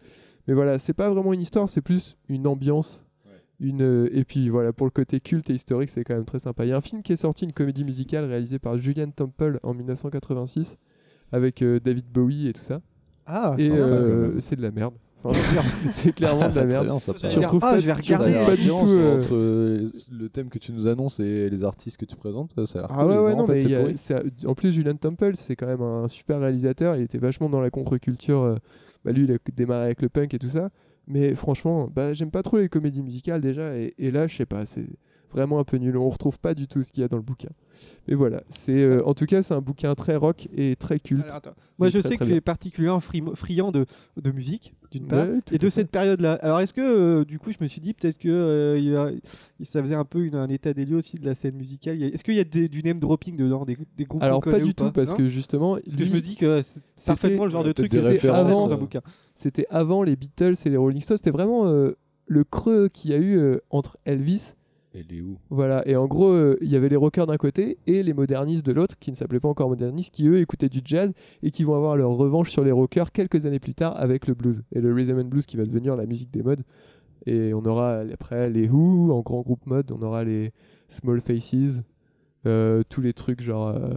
Mais 0.48 0.54
voilà, 0.54 0.78
c'est 0.80 0.94
pas 0.94 1.10
vraiment 1.10 1.34
une 1.34 1.42
histoire, 1.42 1.70
c'est 1.70 1.82
plus 1.82 2.18
une 2.30 2.48
ambiance. 2.48 3.04
Une, 3.60 3.84
euh, 3.84 4.10
et 4.12 4.24
puis 4.26 4.50
voilà, 4.50 4.74
pour 4.74 4.88
le 4.88 4.92
côté 4.92 5.20
culte 5.20 5.50
et 5.52 5.54
historique, 5.54 5.92
c'est 5.92 6.04
quand 6.04 6.16
même 6.16 6.26
très 6.26 6.40
sympa. 6.40 6.66
Il 6.66 6.70
y 6.70 6.72
a 6.72 6.78
un 6.78 6.82
film 6.82 7.04
qui 7.04 7.14
est 7.14 7.18
sorti, 7.18 7.46
une 7.46 7.54
comédie 7.54 7.84
musicale 7.84 8.26
réalisée 8.26 8.58
par 8.58 8.78
Julian 8.80 9.12
Temple 9.12 9.60
en 9.62 9.76
1986, 9.76 10.78
avec 11.32 11.62
euh, 11.62 11.80
David 11.80 12.06
Bowie 12.12 12.48
et 12.48 12.54
tout 12.54 12.64
ça. 12.64 12.82
Ah, 13.28 13.54
et 13.60 13.68
sympa, 13.68 13.76
euh, 13.78 14.40
c'est 14.40 14.56
de 14.56 14.64
la 14.64 14.72
merde. 14.72 14.96
Enfin, 15.24 15.40
c'est 15.92 16.12
clairement 16.12 16.50
de 16.50 16.56
la 16.56 16.66
merde. 16.66 16.86
bien, 16.88 16.98
ça 16.98 17.14
Je 17.16 17.20
paraît. 17.22 17.34
Tu 17.36 17.40
vais 17.40 17.46
retrouves 17.46 17.62
ah, 17.64 17.72
pas- 17.74 17.80
je 17.80 17.86
vais 17.86 17.94
regarder. 17.94 18.34
pas 18.34 18.56
du 18.56 18.68
tout, 18.68 18.76
euh, 18.98 19.20
entre 19.20 19.36
le 20.12 20.30
thème 20.30 20.50
que 20.50 20.58
tu 20.58 20.72
nous 20.74 20.88
annonces 20.88 21.20
et 21.20 21.48
les 21.48 21.64
artistes 21.64 21.98
que 21.98 22.06
tu 22.06 22.16
présentes, 22.16 22.54
ça 22.66 22.80
a 22.80 22.82
l'air 22.82 22.92
Ah 22.92 23.04
cool. 23.04 23.12
ouais, 23.12 23.18
ouais, 23.20 23.36
non, 23.36 23.46
fait, 23.46 23.54
mais 23.68 23.96
c'est 23.98 24.16
a- 24.16 24.22
c'est- 24.40 24.48
en 24.48 24.56
plus, 24.56 24.72
Julian 24.72 24.96
Temple, 24.96 25.34
c'est 25.36 25.56
quand 25.56 25.68
même 25.68 25.84
un 25.84 26.08
super 26.08 26.40
réalisateur. 26.40 26.96
Il 26.96 27.04
était 27.04 27.20
vachement 27.20 27.48
dans 27.48 27.62
la 27.62 27.70
contre-culture. 27.70 28.58
Bah, 29.06 29.12
lui, 29.12 29.24
il 29.24 29.32
a 29.32 29.38
démarré 29.56 29.86
avec 29.86 30.02
le 30.02 30.10
punk 30.10 30.34
et 30.34 30.40
tout 30.40 30.50
ça. 30.50 30.70
Mais 31.08 31.36
franchement, 31.36 31.90
bah, 31.94 32.14
j'aime 32.14 32.32
pas 32.32 32.44
trop 32.44 32.58
les 32.58 32.70
comédies 32.70 33.02
musicales 33.02 33.42
déjà. 33.42 33.76
Et, 33.78 33.94
et 33.98 34.12
là, 34.12 34.28
je 34.28 34.36
sais 34.36 34.46
pas, 34.46 34.66
c'est 34.66 34.86
vraiment 35.32 35.60
un 35.60 35.64
peu 35.64 35.78
nul. 35.78 35.98
On 35.98 36.10
retrouve 36.10 36.40
pas 36.40 36.54
du 36.54 36.68
tout 36.68 36.84
ce 36.84 36.92
qu'il 36.92 37.02
y 37.02 37.04
a 37.04 37.08
dans 37.08 37.18
le 37.18 37.24
bouquin. 37.24 37.50
Mais 38.08 38.14
voilà, 38.14 38.44
c'est 38.50 38.78
euh, 38.78 39.02
en 39.06 39.14
tout 39.16 39.26
cas, 39.26 39.42
c'est 39.42 39.54
un 39.56 39.62
bouquin 39.62 39.96
très 39.96 40.16
rock 40.16 40.48
et 40.56 40.76
très 40.76 41.00
culte. 41.00 41.26
Alors. 41.30 41.42
Moi, 41.80 41.90
je 41.90 41.98
très, 41.98 42.10
sais 42.10 42.16
très 42.16 42.26
que 42.26 42.30
tu 42.30 42.36
es 42.38 42.42
particulièrement 42.42 43.00
fri- 43.00 43.24
friand 43.34 43.72
de, 43.72 43.88
de 44.22 44.30
musique, 44.32 44.76
d'une 44.92 45.08
part, 45.08 45.28
Ouais, 45.28 45.40
et 45.52 45.58
de 45.58 45.68
cette 45.70 45.90
période-là. 45.90 46.34
Alors, 46.44 46.60
est-ce 46.60 46.76
que, 46.76 46.82
euh, 46.82 47.26
du 47.26 47.40
coup, 47.40 47.52
je 47.52 47.58
me 47.60 47.68
suis 47.68 47.82
dit 47.82 47.94
peut-être 47.96 48.20
que 48.20 48.30
euh, 48.30 48.78
il 48.78 48.86
y 48.86 48.96
a- 48.96 49.10
ça 49.64 49.82
faisait 49.82 49.96
un 49.96 50.06
peu 50.06 50.24
une- 50.26 50.36
un 50.36 50.48
état 50.50 50.74
des 50.76 50.86
lieux 50.86 50.98
aussi 50.98 51.18
de 51.18 51.26
la 51.26 51.34
scène 51.34 51.56
musicale. 51.56 52.04
Est-ce 52.04 52.24
qu'il 52.24 52.36
y 52.36 52.40
a 52.40 52.44
des- 52.44 52.68
du 52.70 52.84
name 52.84 53.00
dropping 53.00 53.36
dedans, 53.36 53.66
des, 53.66 53.78
des 53.98 54.04
groupes 54.04 54.22
Alors, 54.22 54.42
pas 54.42 54.60
du 54.60 54.66
ou 54.70 54.74
tout, 54.74 54.92
parce 54.92 55.16
que 55.16 55.28
justement, 55.28 55.76
Parce 55.84 55.96
que 55.96 56.04
je 56.04 56.12
me 56.12 56.22
dis 56.22 56.36
que 56.36 56.62
c'est 56.62 56.82
c'était- 56.96 57.08
parfaitement 57.14 57.46
le 57.46 57.52
genre 57.52 57.64
de 57.64 57.72
truc 57.72 57.90
des 57.90 57.98
qui 57.98 58.04
était 58.04 58.10
références, 58.14 58.40
avant 58.42 58.64
dans 58.68 58.74
un 58.74 58.78
bouquin. 58.78 59.02
c'était 59.34 59.66
avant 59.72 60.04
les 60.04 60.16
Beatles 60.16 60.54
et 60.66 60.70
les 60.70 60.78
Rolling 60.78 61.02
Stones. 61.02 61.18
C'était 61.18 61.32
vraiment 61.32 61.66
euh, 61.66 61.98
le 62.28 62.44
creux 62.44 62.90
qu'il 62.90 63.10
y 63.10 63.14
a 63.16 63.18
eu 63.18 63.38
euh, 63.40 63.58
entre 63.72 63.98
Elvis 64.06 64.54
Elle 64.94 65.14
est 65.16 65.22
où? 65.22 65.38
Voilà, 65.50 65.88
et 65.88 65.96
en 65.96 66.06
gros, 66.06 66.32
euh, 66.32 66.58
il 66.62 66.70
y 66.70 66.76
avait 66.76 66.90
les 66.90 66.98
rockers 66.98 67.26
d'un 67.26 67.38
côté 67.38 67.78
et 67.88 68.04
les 68.04 68.14
modernistes 68.14 68.66
de 68.66 68.74
l'autre, 68.74 68.96
qui 69.00 69.10
ne 69.10 69.16
s'appelaient 69.16 69.40
pas 69.40 69.48
encore 69.48 69.70
modernistes, 69.70 70.14
qui 70.14 70.28
eux 70.28 70.40
écoutaient 70.42 70.68
du 70.70 70.82
jazz 70.84 71.14
et 71.44 71.52
qui 71.52 71.64
vont 71.64 71.76
avoir 71.76 71.96
leur 71.96 72.10
revanche 72.12 72.50
sur 72.50 72.64
les 72.64 72.72
rockers 72.72 73.12
quelques 73.12 73.46
années 73.46 73.60
plus 73.60 73.74
tard 73.74 73.96
avec 73.98 74.28
le 74.28 74.34
blues. 74.34 74.64
Et 74.74 74.82
le 74.82 74.94
rhythm 74.94 75.20
and 75.20 75.26
blues 75.26 75.46
qui 75.46 75.56
va 75.56 75.66
devenir 75.66 75.96
la 75.96 76.06
musique 76.06 76.32
des 76.32 76.44
modes. 76.44 76.64
Et 77.26 77.54
on 77.54 77.64
aura 77.66 78.00
après 78.00 78.50
les 78.50 78.68
Who 78.68 79.14
en 79.14 79.22
grand 79.22 79.42
groupe 79.42 79.66
mode, 79.66 79.92
on 79.92 80.02
aura 80.02 80.24
les 80.24 80.52
Small 80.90 81.22
Faces, 81.22 81.82
euh, 82.46 82.84
tous 82.90 83.00
les 83.02 83.14
trucs 83.14 83.42
genre 83.42 83.68
euh, 83.70 83.92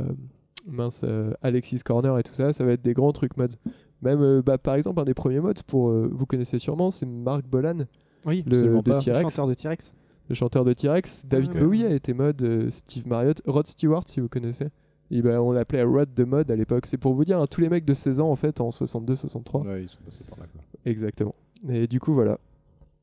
mince, 0.69 1.01
euh, 1.03 1.33
Alexis 1.43 1.81
Corner 1.81 2.17
et 2.19 2.23
tout 2.23 2.35
ça, 2.35 2.53
ça 2.53 2.65
va 2.65 2.73
être 2.73 2.83
des 2.83 2.93
grands 2.93 3.13
trucs 3.13 3.37
modes. 3.37 3.55
Même 4.03 4.21
euh, 4.21 4.43
bah, 4.43 4.59
par 4.59 4.75
exemple, 4.75 5.01
un 5.01 5.05
des 5.05 5.15
premiers 5.15 5.41
modes, 5.41 5.63
pour, 5.63 5.89
euh, 5.89 6.09
vous 6.13 6.27
connaissez 6.27 6.59
sûrement, 6.59 6.91
c'est 6.91 7.07
Mark 7.07 7.47
Bolan, 7.47 7.87
Oui, 8.27 8.45
le 8.47 8.53
absolument 8.59 8.83
de 8.83 8.91
pas. 8.91 9.01
T-Rex 9.01 9.23
chanteur 9.23 9.47
de 9.49 9.55
T-Rex. 9.55 9.93
Le 10.29 10.35
chanteur 10.35 10.65
de 10.65 10.73
T-Rex. 10.73 11.25
David 11.27 11.55
ouais. 11.55 11.61
Bowie 11.61 11.85
a 11.85 11.91
été 11.95 12.13
mode, 12.15 12.41
euh, 12.43 12.71
Steve 12.71 13.07
Marriott, 13.09 13.41
Rod 13.47 13.67
Stewart 13.67 14.05
si 14.07 14.21
vous 14.21 14.29
connaissez. 14.29 14.69
Et 15.11 15.21
ben, 15.23 15.39
on 15.39 15.53
l'appelait 15.53 15.83
Rod 15.83 16.09
de 16.15 16.25
mode 16.25 16.51
à 16.51 16.57
l'époque. 16.57 16.87
C'est 16.87 16.97
pour 16.97 17.13
vous 17.15 17.25
dire, 17.25 17.39
hein, 17.41 17.47
tous 17.47 17.61
les 17.61 17.69
mecs 17.69 17.85
de 17.85 17.95
16 17.95 18.21
ans 18.21 18.31
en 18.31 18.37
fait 18.37 18.61
en 18.61 18.71
62-63. 18.71 19.67
Ouais, 19.67 19.83
ils 19.83 19.89
sont 19.89 19.99
passés 20.05 20.25
par 20.29 20.39
là. 20.39 20.47
Quoi. 20.53 20.63
Exactement. 20.87 21.33
Et 21.69 21.87
du 21.87 22.01
coup 22.01 22.15
voilà, 22.15 22.39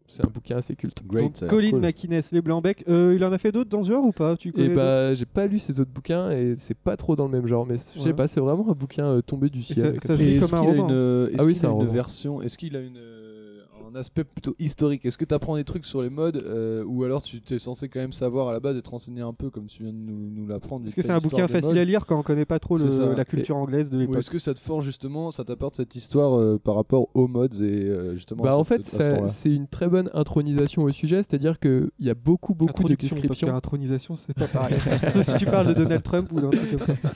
c'est 0.07 0.25
un 0.25 0.29
bouquin 0.29 0.57
assez 0.57 0.75
culte. 0.75 1.03
Great. 1.07 1.39
Donc, 1.41 1.49
Colin 1.49 1.69
cool. 1.71 1.79
McInnes, 1.79 2.21
les 2.31 2.41
Blancs-Bec. 2.41 2.83
Euh, 2.89 3.13
il 3.15 3.23
en 3.23 3.31
a 3.31 3.37
fait 3.37 3.51
d'autres 3.51 3.69
dans 3.69 3.81
ce 3.83 3.89
genre 3.91 4.03
ou 4.03 4.11
pas? 4.11 4.35
Tu 4.35 4.49
Et 4.49 4.51
connais 4.51 4.67
d'autres? 4.69 4.75
bah 4.81 5.13
j'ai 5.13 5.25
pas 5.25 5.45
lu 5.47 5.57
ses 5.59 5.79
autres 5.79 5.91
bouquins 5.91 6.31
et 6.31 6.55
c'est 6.57 6.77
pas 6.77 6.97
trop 6.97 7.15
dans 7.15 7.25
le 7.25 7.31
même 7.31 7.47
genre, 7.47 7.65
mais 7.65 7.75
je 7.77 7.99
sais 8.01 8.07
Ouais. 8.09 8.13
pas, 8.13 8.27
c'est 8.27 8.39
vraiment 8.41 8.69
un 8.69 8.73
bouquin 8.73 9.05
euh, 9.05 9.21
tombé 9.21 9.47
du 9.49 9.61
ciel. 9.61 9.95
est-ce 9.95 10.11
un 10.11 10.17
qu'il 10.17 10.53
a 10.53 10.59
roman. 10.59 10.85
une, 10.89 10.91
euh, 10.91 11.29
est-ce 11.29 11.65
Ah 11.65 11.83
version 11.91 12.41
Est-ce 12.41 12.57
qu'il 12.57 12.75
a 12.75 12.81
une, 12.81 12.97
euh, 12.97 13.30
un 13.91 13.95
aspect 13.99 14.23
plutôt 14.23 14.55
historique 14.59 15.05
Est-ce 15.05 15.17
que 15.17 15.25
tu 15.25 15.33
apprends 15.33 15.55
des 15.55 15.63
trucs 15.63 15.85
sur 15.85 16.01
les 16.01 16.09
modes 16.09 16.37
euh, 16.37 16.83
ou 16.85 17.03
alors 17.03 17.21
tu 17.21 17.41
es 17.49 17.59
censé 17.59 17.89
quand 17.89 17.99
même 17.99 18.11
savoir 18.13 18.47
à 18.47 18.53
la 18.53 18.59
base 18.59 18.77
et 18.77 18.81
te 18.81 18.89
renseigner 18.89 19.21
un 19.21 19.33
peu 19.33 19.49
comme 19.49 19.67
tu 19.67 19.83
viens 19.83 19.91
de 19.93 19.97
nous, 19.97 20.29
nous 20.29 20.47
l'apprendre 20.47 20.85
Est-ce 20.85 20.95
que 20.95 21.01
c'est 21.01 21.11
un 21.11 21.17
bouquin 21.19 21.47
facile 21.47 21.77
à 21.77 21.85
lire 21.85 22.05
quand 22.05 22.17
on 22.17 22.23
connaît 22.23 22.45
pas 22.45 22.59
trop 22.59 22.77
le- 22.77 23.15
la 23.15 23.25
culture 23.25 23.57
anglaise 23.57 23.89
de 23.89 23.97
Ou 23.97 23.99
l'époque 24.01 24.17
est-ce 24.17 24.29
que 24.29 24.39
ça 24.39 24.53
te 24.53 24.59
forge 24.59 24.85
justement, 24.85 25.31
ça 25.31 25.43
t'apporte 25.43 25.75
cette 25.75 25.95
histoire 25.95 26.39
euh, 26.39 26.57
par 26.57 26.75
rapport 26.75 27.09
aux 27.13 27.27
modes 27.27 27.55
et 27.61 27.85
euh, 27.85 28.15
justement 28.15 28.43
Bah 28.43 28.51
à 28.53 28.57
en 28.57 28.63
fait 28.63 28.81
c'est 29.27 29.53
une 29.53 29.67
très 29.67 29.87
bonne 29.87 30.09
intronisation 30.13 30.83
au 30.83 30.91
sujet, 30.91 31.17
c'est-à-dire 31.17 31.59
qu'il 31.59 31.89
y 31.99 32.09
a 32.09 32.13
beaucoup 32.15 32.53
beaucoup 32.53 32.83
de 32.83 32.95
parce 32.95 32.99
descriptions. 33.09 33.47
qu'intronisation, 33.47 34.15
c'est 34.15 34.33
pas 34.33 34.47
pareil. 34.47 34.77
Sauf 35.13 35.23
si 35.23 35.33
tu 35.35 35.45
parles 35.45 35.67
de 35.67 35.73
Donald 35.73 36.03
Trump 36.03 36.31
ou 36.31 36.39
d'un 36.41 36.49
truc 36.49 36.69
comme 36.77 36.95
ça. 36.95 37.11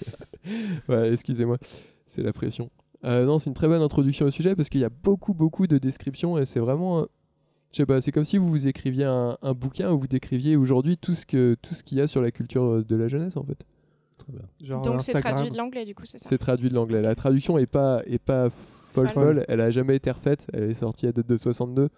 ouais, 0.89 1.13
excusez-moi, 1.13 1.57
c'est 2.05 2.23
la 2.23 2.33
pression. 2.33 2.69
Euh, 3.05 3.25
non, 3.25 3.39
c'est 3.39 3.49
une 3.49 3.55
très 3.55 3.67
bonne 3.67 3.81
introduction 3.81 4.25
au 4.25 4.31
sujet 4.31 4.55
parce 4.55 4.69
qu'il 4.69 4.81
y 4.81 4.85
a 4.85 4.89
beaucoup, 4.89 5.33
beaucoup 5.33 5.67
de 5.67 5.77
descriptions 5.77 6.37
et 6.37 6.45
c'est 6.45 6.59
vraiment. 6.59 7.05
Je 7.71 7.77
sais 7.77 7.85
pas, 7.85 7.99
c'est 7.99 8.11
comme 8.11 8.23
si 8.23 8.37
vous 8.37 8.47
vous 8.47 8.67
écriviez 8.67 9.03
un, 9.03 9.37
un 9.41 9.53
bouquin 9.53 9.91
où 9.91 9.97
vous 9.99 10.07
décriviez 10.07 10.55
aujourd'hui 10.55 10.97
tout 10.97 11.13
ce 11.13 11.25
que 11.25 11.55
tout 11.61 11.75
ce 11.75 11.83
qu'il 11.83 11.97
y 11.97 12.01
a 12.01 12.07
sur 12.07 12.21
la 12.21 12.31
culture 12.31 12.63
euh, 12.63 12.83
de 12.83 12.95
la 12.95 13.07
jeunesse 13.07 13.37
en 13.37 13.43
fait. 13.43 13.65
Genre 14.61 14.81
Donc 14.81 15.01
c'est 15.01 15.13
traduit 15.13 15.51
de 15.51 15.57
l'anglais, 15.57 15.85
du 15.85 15.93
coup, 15.93 16.05
c'est 16.05 16.17
ça. 16.17 16.29
C'est 16.29 16.37
traduit 16.37 16.69
de 16.69 16.73
l'anglais. 16.73 17.01
La 17.01 17.15
traduction 17.15 17.57
est 17.57 17.67
pas 17.67 18.01
est 18.05 18.17
pas 18.17 18.49
folle 18.49 19.09
Folle. 19.09 19.23
folle. 19.23 19.45
Elle 19.49 19.61
a 19.61 19.69
jamais 19.69 19.97
été 19.97 20.09
refaite. 20.09 20.47
Elle 20.53 20.71
est 20.71 20.73
sortie 20.73 21.05
à 21.05 21.11
date 21.11 21.27
de 21.27 21.37
62. 21.37 21.89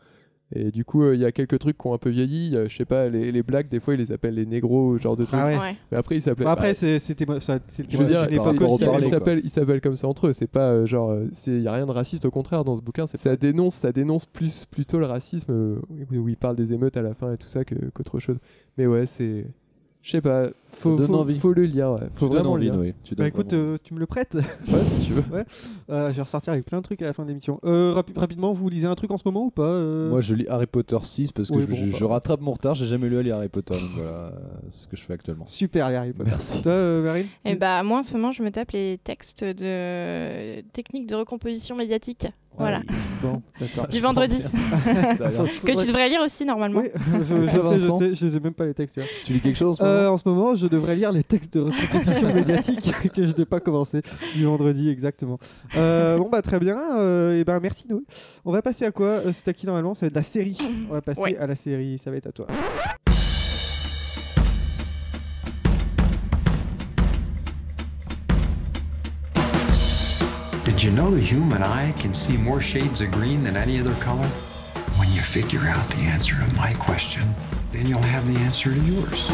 Et 0.56 0.72
du 0.72 0.86
coup, 0.86 1.04
euh, 1.04 1.14
il 1.14 1.20
y 1.20 1.26
a 1.26 1.34
quelques 1.34 1.60
trucs 1.60 1.78
qui 1.78 1.88
ont 1.88 1.94
un 1.94 1.98
peu 1.98 2.10
vieilli. 2.10 2.56
Euh, 2.56 2.70
je 2.70 2.76
sais 2.78 2.86
pas, 2.86 3.10
les, 3.10 3.34
les 3.34 3.44
blacks, 3.44 3.68
des 3.68 3.82
fois, 3.82 3.96
ils 3.96 3.98
les 3.98 4.14
appellent 4.14 4.36
les 4.36 4.46
négros, 4.46 4.98
genre 4.98 5.18
de 5.18 5.26
trucs. 5.26 5.38
Ah 5.42 5.46
ouais. 5.48 5.58
Ouais. 5.58 5.76
Mais 5.92 5.98
après, 5.98 6.16
ils 6.16 6.22
s'appellent. 6.22 6.48
Après, 6.48 6.70
bah, 6.70 6.74
c'est- 6.74 7.00
c'était 7.00 7.26
je 7.26 7.98
veux 7.98 8.04
ouais, 8.06 8.10
dire, 8.10 8.28
ils 8.30 8.36
ils 8.36 9.10
s'appellent, 9.10 9.42
ils 9.44 9.50
s'appellent 9.50 9.82
comme 9.82 9.98
ça 9.98 10.08
entre 10.08 10.28
eux. 10.28 10.34
C'est 10.34 10.48
pas 10.48 10.72
euh, 10.72 10.86
genre, 10.86 11.12
euh, 11.12 11.28
c'est, 11.34 11.60
y 11.60 11.68
a 11.68 11.74
rien 11.74 11.86
de 11.86 11.92
raciste. 11.92 12.24
Au 12.24 12.32
contraire, 12.32 12.64
dans 12.64 12.78
ce 12.78 12.82
bouquin, 12.82 13.06
ça 13.08 13.36
dénonce, 13.36 13.76
ça 13.76 13.92
dénonce 13.92 14.26
plus 14.26 14.66
plutôt 14.72 15.00
le 15.00 15.06
racisme 15.06 15.52
euh, 15.52 15.82
où, 15.90 16.16
où 16.16 16.30
il 16.30 16.38
parle 16.38 16.56
des 16.56 16.72
émeutes 16.72 16.96
à 16.96 17.02
la 17.02 17.14
fin 17.14 17.34
et 17.34 17.38
tout 17.38 17.50
ça 17.50 17.66
qu'autre 17.66 18.20
chose. 18.20 18.38
Mais 18.78 18.88
ouais, 18.88 19.06
c'est, 19.06 19.48
je 20.02 20.12
sais 20.12 20.22
pas, 20.22 20.48
faut, 20.74 20.96
donne 20.96 21.08
faut, 21.08 21.16
envie. 21.16 21.40
faut 21.40 21.54
le 21.54 21.64
lire. 21.64 21.92
Ouais. 21.92 22.00
Faut 22.16 22.28
Tu 22.28 22.34
donnes 22.34 22.44
vraiment 22.44 22.52
envie, 22.54 22.66
le 22.66 22.72
lire. 22.72 22.80
Noé. 22.80 22.96
Tu 23.04 23.16
Bah 23.16 23.24
donnes 23.24 23.28
écoute, 23.28 23.54
euh, 23.54 23.78
tu 23.84 23.94
me 23.94 24.00
le 24.00 24.06
prêtes 24.06 24.36
Ouais, 24.68 24.84
si 25.00 25.08
tu 25.08 25.14
veux. 25.14 25.24
Euh, 25.90 26.12
Je 26.12 26.16
vais 26.16 26.22
ressortir 26.22 26.54
avec 26.54 26.66
plein 26.66 26.78
de 26.80 26.84
trucs 26.84 27.02
à 27.02 27.06
la 27.06 27.14
fin 27.14 27.24
de 27.24 27.30
l'émission. 27.30 27.60
Euh, 27.64 27.92
rapi- 27.94 28.18
rapidement, 28.18 28.54
vous 28.54 28.70
lisez 28.70 28.88
un 28.88 28.96
truc 28.96 29.12
en 29.12 29.18
ce 29.18 29.24
moment 29.26 29.46
ou 29.46 29.50
pas 29.52 29.64
euh 29.64 30.10
Moi, 30.10 30.22
je 30.22 30.36
lis 30.36 30.46
Harry 30.50 30.66
Potter 30.68 30.98
6 31.02 31.32
parce 31.32 31.50
que 31.50 31.56
Oui, 31.56 31.62
je, 31.62 31.68
bon, 31.68 31.76
je- 31.76 31.92
bah. 31.92 31.98
je 32.00 32.04
rattrape 32.06 32.42
mon 32.42 32.52
retard. 32.52 32.76
J'ai 32.76 32.86
jamais 32.86 33.10
lu 33.10 33.18
Harry 33.32 33.48
Potter, 33.50 33.74
donc 33.74 33.90
voilà, 33.96 34.10
euh, 34.12 34.30
c'est 34.72 34.84
ce 34.84 34.88
que 34.88 34.98
je 34.98 35.04
fais 35.04 35.14
actuellement. 35.14 35.46
Super, 35.46 35.90
les 35.90 35.96
Harry 35.96 36.14
Potter. 36.14 36.30
Merci. 36.30 36.62
Toi, 36.62 36.72
euh, 36.72 37.04
Marine 37.04 37.28
Et 37.46 37.56
bah, 37.56 37.82
moi, 37.84 38.00
en 38.00 38.04
ce 38.04 38.14
moment, 38.14 38.32
je 38.32 38.44
me 38.44 38.52
tape 38.52 38.72
les 38.72 39.00
textes 39.04 39.44
de 39.44 40.62
techniques 40.74 41.08
de 41.08 41.16
recomposition 41.16 41.76
médiatique. 41.76 42.28
Voilà. 42.60 42.82
Bon, 43.22 43.44
d'accord. 43.60 43.88
Du 43.88 44.00
vendredi. 44.00 44.38
Que 45.64 45.80
tu 45.80 45.88
devrais 45.88 46.10
lire 46.10 46.22
aussi, 46.22 46.44
normalement. 46.46 46.82
Oui, 46.82 46.90
je, 47.30 47.78
je 47.78 47.78
sais, 47.78 48.16
je 48.16 48.28
je 48.28 48.40
même 48.40 48.54
pas 48.54 48.66
les 48.66 48.74
textes. 48.74 48.96
tu 48.96 49.02
vois. 49.02 49.10
Tu 49.24 49.34
lis 49.34 49.42
quelque 49.42 49.56
chose 49.58 49.70
en 49.70 49.74
ce 49.74 49.84
Euh, 49.84 49.98
moment? 50.02 50.14
en 50.14 50.18
ce 50.18 50.30
moment, 50.30 50.56
je 50.58 50.68
devrais 50.68 50.96
lire 50.96 51.12
les 51.12 51.24
textes 51.24 51.58
de 51.58 51.64
compétition 51.64 52.34
médiatique 52.34 52.92
que 53.16 53.26
je 53.26 53.32
n'ai 53.36 53.46
pas 53.46 53.60
commencé 53.60 54.02
du 54.36 54.46
vendredi 54.46 54.90
exactement. 54.90 55.40
Euh, 55.76 56.18
bon 56.18 56.30
bah 56.30 56.42
très 56.42 56.60
bien. 56.60 56.78
et 57.34 57.44
ben 57.44 57.60
merci 57.62 57.88
Noé. 57.88 58.02
On 58.46 58.52
va 58.52 58.62
passer 58.62 58.86
à 58.86 58.92
quoi? 58.92 59.08
Euh, 59.08 59.32
C'est 59.34 59.48
à 59.48 59.54
qui 59.54 59.66
normalement? 59.66 59.94
Ça 59.96 60.02
va 60.02 60.08
être 60.08 60.16
la 60.16 60.24
série. 60.24 60.58
On 60.90 60.94
va 60.94 61.02
passer 61.02 61.22
Ouais. 61.22 61.38
à 61.38 61.48
la 61.48 61.56
série. 61.56 61.98
Ça 61.98 62.12
va 62.12 62.18
être 62.18 62.28
à 62.28 62.32
toi. 62.32 62.48
Did 70.64 70.84
you 70.84 70.92
know 70.92 71.10
the 71.10 71.22
human 71.22 71.64
eye 71.64 71.94
can 71.98 72.14
see 72.14 72.38
more 72.38 72.62
shades 72.62 73.02
of 73.02 73.12
green 73.12 73.44
than 73.44 73.56
any 73.58 73.80
other 73.80 73.96
color? 73.96 74.28
When 75.00 75.12
you 75.12 75.22
figure 75.22 75.62
out 75.68 75.90
the 75.92 75.98
answer 76.02 76.36
to 76.36 76.56
my 76.56 76.74
question, 76.74 77.24
then 77.72 77.88
you'll 77.88 78.02
have 78.02 78.28
the 78.32 78.40
answer 78.42 78.74
to 78.74 78.80
yours. 78.82 79.28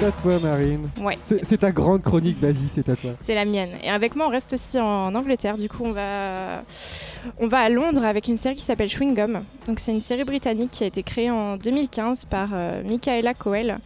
C'est 0.00 0.06
à 0.06 0.12
toi 0.12 0.38
Marine. 0.38 0.88
Ouais. 0.98 1.18
C'est 1.20 1.58
ta 1.58 1.70
grande 1.70 2.00
chronique. 2.00 2.38
Vas-y, 2.40 2.54
c'est 2.74 2.88
à 2.88 2.96
toi. 2.96 3.10
C'est 3.22 3.34
la 3.34 3.44
mienne. 3.44 3.68
Et 3.84 3.90
avec 3.90 4.16
moi, 4.16 4.28
on 4.28 4.30
reste 4.30 4.54
aussi 4.54 4.80
en 4.80 5.14
Angleterre. 5.14 5.58
Du 5.58 5.68
coup, 5.68 5.82
on 5.84 5.92
va, 5.92 6.62
on 7.38 7.48
va 7.48 7.58
à 7.58 7.68
Londres 7.68 8.02
avec 8.02 8.26
une 8.26 8.38
série 8.38 8.54
qui 8.54 8.62
s'appelle 8.62 8.88
Chewing 8.88 9.14
Gum. 9.14 9.42
Donc, 9.66 9.78
c'est 9.78 9.92
une 9.92 10.00
série 10.00 10.24
britannique 10.24 10.70
qui 10.70 10.84
a 10.84 10.86
été 10.86 11.02
créée 11.02 11.30
en 11.30 11.58
2015 11.58 12.24
par 12.24 12.48
euh, 12.54 12.82
Michaela 12.82 13.34
Coel. 13.34 13.78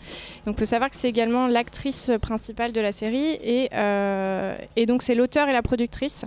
Donc, 0.47 0.55
il 0.55 0.61
faut 0.61 0.65
savoir 0.67 0.89
que 0.89 0.95
c'est 0.95 1.09
également 1.09 1.49
l'actrice 1.49 2.13
principale 2.23 2.71
de 2.71 2.81
la 2.81 2.93
série 2.93 3.33
et, 3.43 3.71
euh, 3.73 4.57
et 4.77 4.87
donc 4.87 5.03
c'est 5.03 5.17
l'auteur 5.17 5.49
et 5.49 5.53
la 5.53 5.63
productrice. 5.63 6.27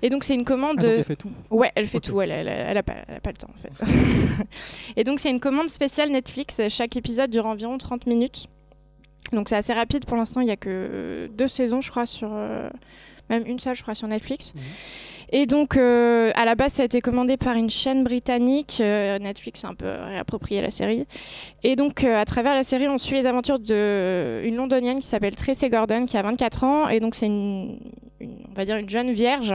Et 0.00 0.08
donc, 0.08 0.24
c'est 0.24 0.36
une 0.36 0.46
commande. 0.46 0.78
Ah, 0.78 0.84
donc 0.84 0.92
elle 0.96 1.04
fait 1.04 1.16
tout. 1.16 1.32
Ouais, 1.50 1.70
elle 1.74 1.86
fait 1.86 2.00
tout, 2.00 2.18
elle, 2.22 2.30
elle, 2.30 2.48
elle 2.48 2.78
a 2.78 2.82
pas, 2.82 2.94
elle 3.06 3.16
a 3.16 3.20
pas 3.20 3.30
le 3.30 3.36
temps 3.36 3.50
en 3.54 3.60
fait. 3.60 3.92
et 4.96 5.04
donc 5.04 5.20
c'est 5.20 5.28
une 5.28 5.40
commande 5.40 5.68
spéciale 5.68 6.08
Netflix, 6.08 6.62
chaque 6.68 6.96
épisode 6.96 7.30
dure 7.30 7.44
environ 7.44 7.76
30 7.76 8.06
minutes. 8.06 8.48
Donc 9.32 9.48
c'est 9.48 9.56
assez 9.56 9.72
rapide 9.72 10.04
pour 10.04 10.16
l'instant, 10.16 10.40
il 10.40 10.46
n'y 10.46 10.50
a 10.50 10.56
que 10.56 11.28
deux 11.36 11.48
saisons 11.48 11.80
je 11.80 11.90
crois 11.90 12.06
sur... 12.06 12.30
euh, 12.32 12.68
même 13.28 13.44
une 13.46 13.60
seule 13.60 13.76
je 13.76 13.82
crois 13.82 13.94
sur 13.94 14.08
Netflix. 14.08 14.54
Mhm. 14.54 14.62
Et 15.30 15.46
donc 15.46 15.76
euh, 15.76 16.32
à 16.34 16.46
la 16.46 16.54
base 16.54 16.74
ça 16.74 16.82
a 16.82 16.86
été 16.86 17.02
commandé 17.02 17.36
par 17.36 17.54
une 17.54 17.68
chaîne 17.68 18.02
britannique, 18.02 18.78
euh, 18.80 19.18
Netflix 19.18 19.64
a 19.64 19.68
un 19.68 19.74
peu 19.74 19.86
réapproprié 19.86 20.62
la 20.62 20.70
série. 20.70 21.04
Et 21.62 21.76
donc 21.76 22.04
à 22.04 22.24
travers 22.24 22.54
la 22.54 22.62
série 22.62 22.88
on 22.88 22.96
suit 22.96 23.16
les 23.16 23.26
aventures 23.26 23.58
d'une 23.58 24.56
londonienne 24.56 25.00
qui 25.00 25.06
s'appelle 25.06 25.36
Tracy 25.36 25.68
Gordon 25.68 26.06
qui 26.06 26.16
a 26.16 26.22
24 26.22 26.64
ans 26.64 26.88
et 26.88 27.00
donc 27.00 27.14
c'est 27.14 27.26
une, 27.26 27.78
une- 28.20 28.38
on 28.50 28.54
va 28.54 28.64
dire 28.64 28.76
une 28.76 28.88
jeune 28.88 29.12
vierge 29.12 29.54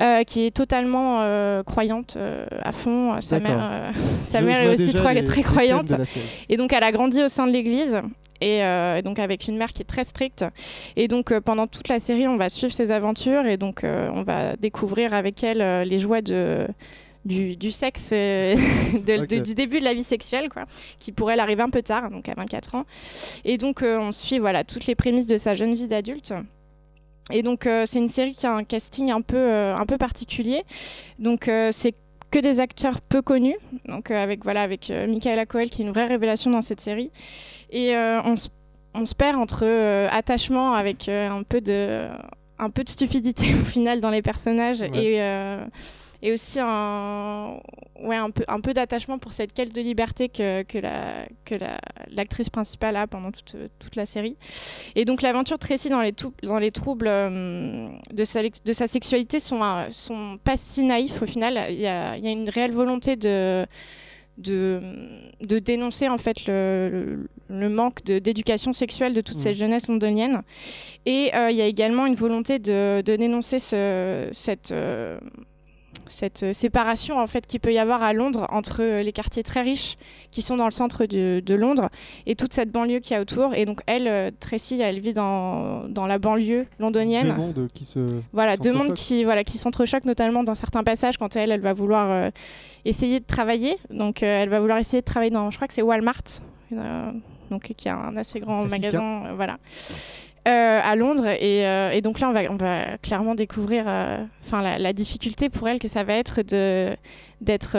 euh, 0.00 0.22
qui 0.24 0.46
est 0.46 0.50
totalement 0.50 1.18
euh, 1.22 1.62
croyante 1.62 2.14
euh, 2.16 2.46
à 2.62 2.72
fond. 2.72 3.20
Sa 3.20 3.36
mère, 3.40 3.92
sa 4.22 4.40
mère 4.40 4.62
est 4.62 4.74
aussi 4.74 4.92
très, 4.92 5.14
les- 5.14 5.24
croyante. 5.42 5.92
Et 6.48 6.56
donc 6.56 6.72
elle 6.72 6.84
a 6.84 6.92
grandi 6.92 7.22
au 7.22 7.28
sein 7.28 7.46
de 7.46 7.52
l'église. 7.52 8.00
Et 8.42 8.60
donc 9.02 9.18
avec 9.18 9.48
une 9.48 9.56
mère 9.56 9.72
qui 9.72 9.80
est 9.80 9.86
très 9.86 10.04
stricte. 10.04 10.44
Et 10.94 11.08
donc 11.08 11.32
pendant 11.40 11.66
toute 11.66 11.88
la 11.88 11.98
série, 11.98 12.28
on 12.28 12.36
va 12.36 12.50
suivre 12.50 12.72
ses 12.72 12.92
aventures 12.92 13.46
et 13.46 13.56
donc 13.56 13.80
on 13.84 14.22
va 14.22 14.56
découvrir 14.56 15.14
avec 15.14 15.42
elle 15.42 15.88
les 15.88 15.98
joies 15.98 16.20
de, 16.20 16.66
du, 17.24 17.56
du 17.56 17.70
sexe, 17.70 18.10
euh, 18.12 18.54
de- 19.06 19.22
Ok. 19.22 19.26
de- 19.28 19.38
du 19.38 19.54
début 19.54 19.78
de 19.80 19.84
la 19.84 19.94
vie 19.94 20.04
sexuelle, 20.04 20.50
quoi, 20.50 20.64
qui 20.98 21.12
pourrait 21.12 21.32
elle 21.34 21.40
arriver 21.40 21.62
un 21.62 21.70
peu 21.70 21.80
tard, 21.82 22.10
donc 22.10 22.28
à 22.28 22.34
24 22.36 22.74
ans. 22.74 22.84
Et 23.46 23.56
donc 23.56 23.82
euh, 23.82 23.98
on 23.98 24.12
suit 24.12 24.38
voilà 24.38 24.64
toutes 24.64 24.86
les 24.86 24.94
prémices 24.94 25.26
de 25.26 25.38
sa 25.38 25.54
jeune 25.54 25.74
vie 25.74 25.86
d'adulte. 25.88 26.34
Et 27.32 27.42
donc 27.42 27.66
euh, 27.66 27.84
c'est 27.86 27.98
une 27.98 28.08
série 28.08 28.34
qui 28.34 28.46
a 28.46 28.52
un 28.54 28.64
casting 28.64 29.10
un 29.10 29.20
peu, 29.20 29.36
euh, 29.36 29.74
un 29.76 29.84
peu 29.86 29.98
particulier. 29.98 30.64
Donc 31.18 31.48
euh, 31.48 31.70
c'est 31.72 31.94
que 32.30 32.38
des 32.38 32.60
acteurs 32.60 33.00
peu 33.00 33.22
connus, 33.22 33.56
donc 33.86 34.10
avec 34.10 34.42
voilà 34.44 34.62
avec 34.62 34.90
Michaela 34.90 35.46
Coel 35.46 35.70
qui 35.70 35.82
est 35.82 35.84
une 35.84 35.92
vraie 35.92 36.06
révélation 36.06 36.50
dans 36.50 36.62
cette 36.62 36.80
série. 36.80 37.10
Et 37.70 37.94
on, 37.96 38.36
se- 38.36 38.48
on 38.94 39.04
se 39.06 39.14
perd 39.14 39.36
entre 39.36 39.60
euh, 39.64 40.08
attachement 40.10 40.72
avec 40.74 41.08
euh, 41.08 41.28
un 41.30 41.42
peu 41.42 41.60
de 41.60 42.08
un 42.58 42.70
peu 42.70 42.84
de 42.84 42.88
stupidité 42.88 43.54
au 43.60 43.64
final 43.64 44.00
dans 44.00 44.10
les 44.10 44.22
personnages 44.22 44.80
Ouais. 44.80 44.90
et 44.94 45.20
euh, 45.22 45.64
et 46.26 46.32
aussi 46.32 46.58
un 46.60 47.60
ouais 48.02 48.16
un 48.16 48.30
peu 48.30 48.44
un 48.48 48.60
peu 48.60 48.72
d'attachement 48.72 49.18
pour 49.18 49.32
cette 49.32 49.52
quête 49.52 49.72
de 49.74 49.80
liberté 49.80 50.28
que, 50.28 50.62
que 50.64 50.78
la 50.78 51.26
que 51.44 51.54
la- 51.54 51.78
l'actrice 52.10 52.50
principale 52.50 52.96
a 52.96 53.06
pendant 53.06 53.30
toute 53.30 53.56
toute 53.78 53.96
la 53.96 54.06
série. 54.06 54.36
Et 54.96 55.04
donc 55.04 55.22
l'aventure 55.22 55.58
Tracy 55.58 55.88
dans 55.88 56.02
les 56.02 56.14
dans 56.42 56.58
les 56.58 56.72
troubles 56.72 57.06
euh, 57.08 57.88
de 58.12 58.24
sa 58.24 58.40
de 58.42 58.72
sa 58.72 58.86
sexualité 58.86 59.38
sont 59.40 59.62
euh, 59.62 59.86
sont 59.90 60.38
pas 60.42 60.56
si 60.56 60.82
naïfs 60.84 61.22
au 61.22 61.26
final. 61.26 61.54
Il 61.70 61.80
y 61.80 61.86
a 61.86 62.16
y 62.18 62.26
a 62.26 62.30
une 62.30 62.48
réelle 62.50 62.72
volonté 62.72 63.16
de 63.16 63.64
de, 64.38 64.82
de 65.40 65.58
dénoncer 65.58 66.08
en 66.10 66.18
fait 66.18 66.44
le, 66.46 66.90
le- 66.92 67.28
le 67.48 67.68
manque 67.70 68.02
d'éducation 68.04 68.72
sexuelle 68.74 69.14
de 69.14 69.22
toute 69.22 69.36
Mhm. 69.36 69.42
cette 69.42 69.56
jeunesse 69.56 69.86
londonienne. 69.88 70.42
Et 71.06 71.30
euh, 71.34 71.50
il 71.50 71.56
y 71.56 71.62
a 71.62 71.66
également 71.66 72.04
une 72.04 72.16
volonté 72.16 72.58
de, 72.58 73.00
de 73.00 73.16
dénoncer 73.16 73.58
ce- 73.58 74.28
cette, 74.32 74.72
cette 76.06 76.42
euh, 76.42 76.52
séparation 76.52 77.18
en 77.18 77.26
fait 77.26 77.46
qu'il 77.46 77.60
peut 77.60 77.72
y 77.72 77.78
avoir 77.78 78.02
à 78.02 78.12
Londres 78.12 78.46
entre 78.50 78.82
euh, 78.82 79.02
les 79.02 79.12
quartiers 79.12 79.42
très 79.42 79.62
riches 79.62 79.96
qui 80.30 80.42
sont 80.42 80.56
dans 80.56 80.66
le 80.66 80.70
centre 80.70 81.06
de, 81.06 81.42
de 81.44 81.54
Londres 81.54 81.88
et 82.26 82.34
toute 82.34 82.52
cette 82.52 82.70
banlieue 82.70 83.00
qui 83.00 83.14
a 83.14 83.20
autour. 83.20 83.54
Et 83.54 83.64
donc 83.64 83.80
elle, 83.86 84.08
euh, 84.08 84.30
Tracy, 84.38 84.80
elle 84.80 85.00
vit 85.00 85.14
dans, 85.14 85.88
dans 85.88 86.06
la 86.06 86.18
banlieue 86.18 86.66
londonienne. 86.78 87.28
Deux 87.28 87.34
mondes 87.34 87.68
qui 87.74 87.84
se. 87.84 88.00
Voilà, 88.32 88.56
deux 88.56 88.72
mondes 88.72 88.88
s'entrechoquent. 88.88 89.16
qui, 89.18 89.24
voilà, 89.24 89.44
qui 89.44 89.58
s'entrechoquent, 89.58 90.04
notamment 90.04 90.44
dans 90.44 90.54
certains 90.54 90.84
passages 90.84 91.18
quand 91.18 91.36
elle, 91.36 91.50
elle 91.50 91.60
va 91.60 91.72
vouloir 91.72 92.10
euh, 92.10 92.30
essayer 92.84 93.20
de 93.20 93.24
travailler. 93.24 93.76
Donc, 93.90 94.22
euh, 94.22 94.42
elle 94.42 94.48
va 94.48 94.60
vouloir 94.60 94.78
essayer 94.78 95.00
de 95.00 95.06
travailler 95.06 95.30
dans, 95.30 95.50
je 95.50 95.56
crois 95.56 95.68
que 95.68 95.74
c'est 95.74 95.82
Walmart, 95.82 96.22
euh, 96.72 97.12
donc 97.50 97.72
qui 97.76 97.88
a 97.88 97.96
un 97.96 98.16
assez 98.16 98.40
grand 98.40 98.64
magasin, 98.64 99.34
voilà, 99.34 99.58
euh, 100.46 100.80
à 100.80 100.94
Londres. 100.94 101.26
Et, 101.26 101.66
euh, 101.66 101.90
et 101.90 102.00
donc 102.02 102.20
là, 102.20 102.30
on 102.50 102.56
va, 102.56 102.98
clairement 102.98 103.34
découvrir, 103.34 103.84
euh, 103.88 104.18
la, 104.52 104.92
difficulté 104.92 105.48
pour 105.48 105.68
elle 105.68 105.80
que 105.80 105.88
ça 105.88 106.04
va 106.04 106.14
être 106.14 106.40
d'être 107.40 107.76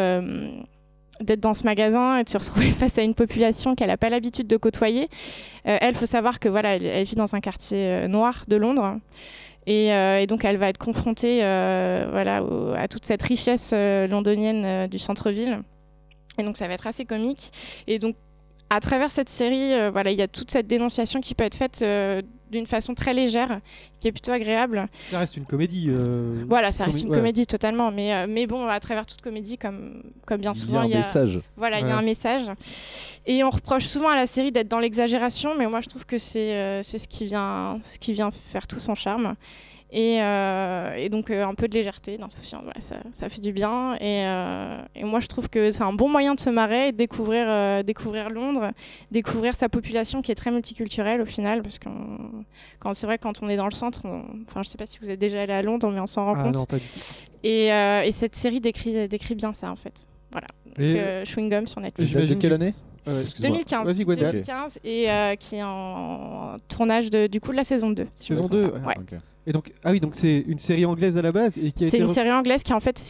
dans 1.38 1.54
ce 1.54 1.64
magasin 1.64 2.18
et 2.18 2.26
de 2.26 2.30
se 2.30 2.38
retrouver 2.38 2.72
face 2.72 2.98
à 2.98 3.04
une 3.04 3.14
population 3.14 3.74
qu'elle 3.74 3.88
n'a 3.88 3.96
pas 3.96 4.10
l'habitude 4.10 4.48
de 4.48 4.58
côtoyer. 4.58 5.08
Elle, 5.64 5.96
faut 5.96 6.06
savoir 6.06 6.40
que 6.40 6.50
voilà, 6.50 6.76
elle, 6.76 7.06
vit 7.06 7.16
dans 7.16 7.36
un 7.36 7.40
quartier 7.40 8.06
noir 8.10 8.44
de 8.50 8.58
Londres. 8.58 8.98
Et, 9.66 9.88
donc 10.28 10.44
elle 10.44 10.58
va 10.58 10.68
être 10.68 10.78
confrontée 10.78 11.38
voilà, 11.40 12.44
à 12.78 12.88
toute 12.90 13.06
cette 13.06 13.22
richesse 13.22 13.72
londonienne 13.74 14.88
du 14.88 15.00
centre-ville. 15.00 15.62
Et 16.38 16.44
donc 16.44 16.58
ça 16.58 16.68
va 16.68 16.74
être 16.74 16.88
assez 16.88 17.06
comique. 17.06 17.52
Et 17.88 17.98
donc 17.98 18.16
à 18.70 18.82
travers 18.82 19.10
cette 19.10 19.30
série, 19.30 19.72
voilà, 19.90 20.12
il 20.12 20.18
y 20.18 20.22
a 20.22 20.28
toute 20.28 20.52
cette 20.52 20.68
dénonciation 20.68 21.22
qui 21.22 21.34
peut 21.34 21.46
être 21.46 21.56
faite 21.56 21.82
d'une 22.52 22.66
façon 22.66 22.94
très 22.94 23.14
légère, 23.14 23.60
qui 24.00 24.08
est 24.08 24.12
plutôt 24.12 24.32
agréable. 24.32 24.88
Ça 25.10 25.20
reste 25.20 25.38
une 25.38 25.46
comédie. 25.46 25.88
euh, 25.90 26.44
Voilà, 26.48 26.72
ça 26.72 26.86
reste 26.86 27.02
une 27.04 27.10
ouais. 27.10 27.18
comédie 27.18 27.46
totalement, 27.46 27.92
mais, 27.92 28.14
euh, 28.14 28.26
mais 28.28 28.48
bon, 28.48 28.68
à 28.68 28.80
travers 28.80 29.06
toute 29.06 29.22
comédie, 29.22 29.58
comme, 29.58 30.02
comme 30.26 30.40
bien 30.42 30.52
Il 30.54 30.58
y 30.58 30.60
souvent, 30.62 30.80
a 30.80 30.82
un 30.82 30.86
il 30.86 30.92
y 30.92 30.94
a, 30.96 30.98
message. 30.98 31.40
voilà, 31.56 31.80
il 31.80 31.88
y 31.88 31.92
a 31.92 31.98
un 31.98 32.02
message. 32.02 32.48
Et 33.26 33.44
on 33.44 33.50
reproche 33.50 33.86
souvent 33.86 34.10
à 34.10 34.16
la 34.16 34.28
série 34.28 34.52
d'être 34.52 34.70
dans 34.70 34.80
l'exagération, 34.80 35.56
mais 35.58 35.68
moi 35.68 35.82
je 35.82 35.90
trouve 35.90 36.06
que 36.06 36.18
c'est 36.18 36.54
euh, 36.56 36.82
c'est 36.84 36.98
ce, 36.98 37.08
qui 37.08 37.26
vient- 37.26 37.78
ce 37.82 37.98
qui 38.00 38.14
vient 38.14 38.32
faire 38.32 38.68
tout 38.68 38.80
son 38.80 38.96
charme. 38.96 39.36
Et, 39.90 40.22
euh, 40.22 40.96
et 40.98 41.08
donc 41.08 41.30
euh, 41.32 41.46
un 41.46 41.54
peu 41.56 41.70
de 41.70 41.74
légèreté 41.74 42.18
dans 42.18 42.28
ce 42.28 42.38
film, 42.38 42.60
voilà, 42.64 42.80
ça, 42.82 42.98
ça 43.14 43.30
fait 43.30 43.40
du 43.40 43.54
bien. 43.54 43.96
Et, 43.96 44.26
euh, 44.26 44.82
et 44.96 45.06
moi 45.06 45.22
je 45.22 45.28
trouve 45.28 45.50
que 45.50 45.72
c'est 45.72 45.82
un 45.82 45.94
bon 45.94 46.10
moyen 46.10 46.36
de 46.36 46.40
se 46.42 46.50
marrer, 46.50 46.90
et 46.90 46.92
de 46.92 46.98
découvrir, 46.98 47.46
euh, 47.48 47.84
découvrir 47.84 48.30
Londres, 48.30 48.72
découvrir 49.12 49.56
sa 49.56 49.70
population 49.70 50.22
qui 50.22 50.32
est 50.32 50.36
très 50.36 50.52
multiculturelle 50.52 51.22
au 51.22 51.26
final, 51.26 51.62
parce 51.62 51.80
que 51.80 51.88
quand 52.80 52.94
c'est 52.94 53.08
vrai 53.08 53.18
quand 53.18 53.42
on 53.42 53.48
est 53.48 53.56
dans 53.56 53.66
le 53.68 53.72
centre, 53.76 54.02
on- 54.04 54.24
enfin 54.50 54.62
je 54.62 54.68
sais 54.68 54.78
pas 54.78 54.86
si 54.86 55.00
vous 55.02 55.10
êtes 55.10 55.20
déjà 55.20 55.42
allé 55.42 55.54
à 55.54 55.62
Londres, 55.62 55.90
mais 55.90 56.02
on 56.02 56.08
s'en 56.08 56.26
rend 56.26 56.34
Ah 56.36 56.44
compte. 56.44 56.56
non, 56.56 56.66
pas 56.66 56.78
du 56.80 56.84
tout. 56.86 57.00
Et, 57.44 57.72
euh, 57.72 58.02
et 58.02 58.12
cette 58.12 58.36
série 58.36 58.60
décrit, 58.60 59.08
décrit 59.08 59.36
bien 59.36 59.54
ça 59.54 59.72
en 59.72 59.78
fait. 59.78 60.06
Voilà. 60.32 60.48
Donc, 60.66 60.80
euh, 60.80 61.24
Chewing 61.24 61.50
Gum 61.50 61.66
sur 61.66 61.80
Netflix. 61.80 62.12
de 62.12 62.14
J'imagine 62.14 62.40
quelle 62.40 62.50
que- 62.50 62.56
année 62.56 62.74
Ouais. 63.08 63.22
Excuse-moi. 63.22 63.52
2015. 63.52 63.86
Vas-y, 63.88 64.04
Gwenda. 64.04 64.32
2015 64.34 64.80
et 64.84 65.10
euh, 65.10 65.36
qui 65.36 65.56
est 65.56 65.64
en 65.64 66.58
tournage 66.68 67.10
de, 67.10 67.28
du 67.28 67.40
coup 67.40 67.52
de 67.52 67.56
la 67.56 67.64
saison 67.64 67.90
2. 67.90 68.06
si 68.16 68.28
je 68.28 68.34
me 68.34 68.38
Saison 68.40 68.50
trompe 68.50 68.62
2, 68.64 68.70
pas. 68.70 68.78
ouais. 68.80 68.86
Ouais. 68.86 68.96
Ok. 69.00 69.20
Et 69.50 69.54
donc, 69.54 69.72
ah 69.86 69.92
oui, 69.92 70.02
donc 70.02 70.14
c'est 70.14 70.44
une 70.46 70.60
série 70.60 70.86
anglaise 70.86 71.18
à 71.18 71.22
la 71.22 71.32
base 71.32 71.58
et 71.58 71.72
qui 71.72 71.86
a 71.86 71.90
C'est 71.90 71.98
été. 71.98 72.06
une 72.06 72.10
série 72.10 72.32
anglaise 72.34 72.64
qui 72.64 72.74
en 72.74 72.82
fait 72.82 73.02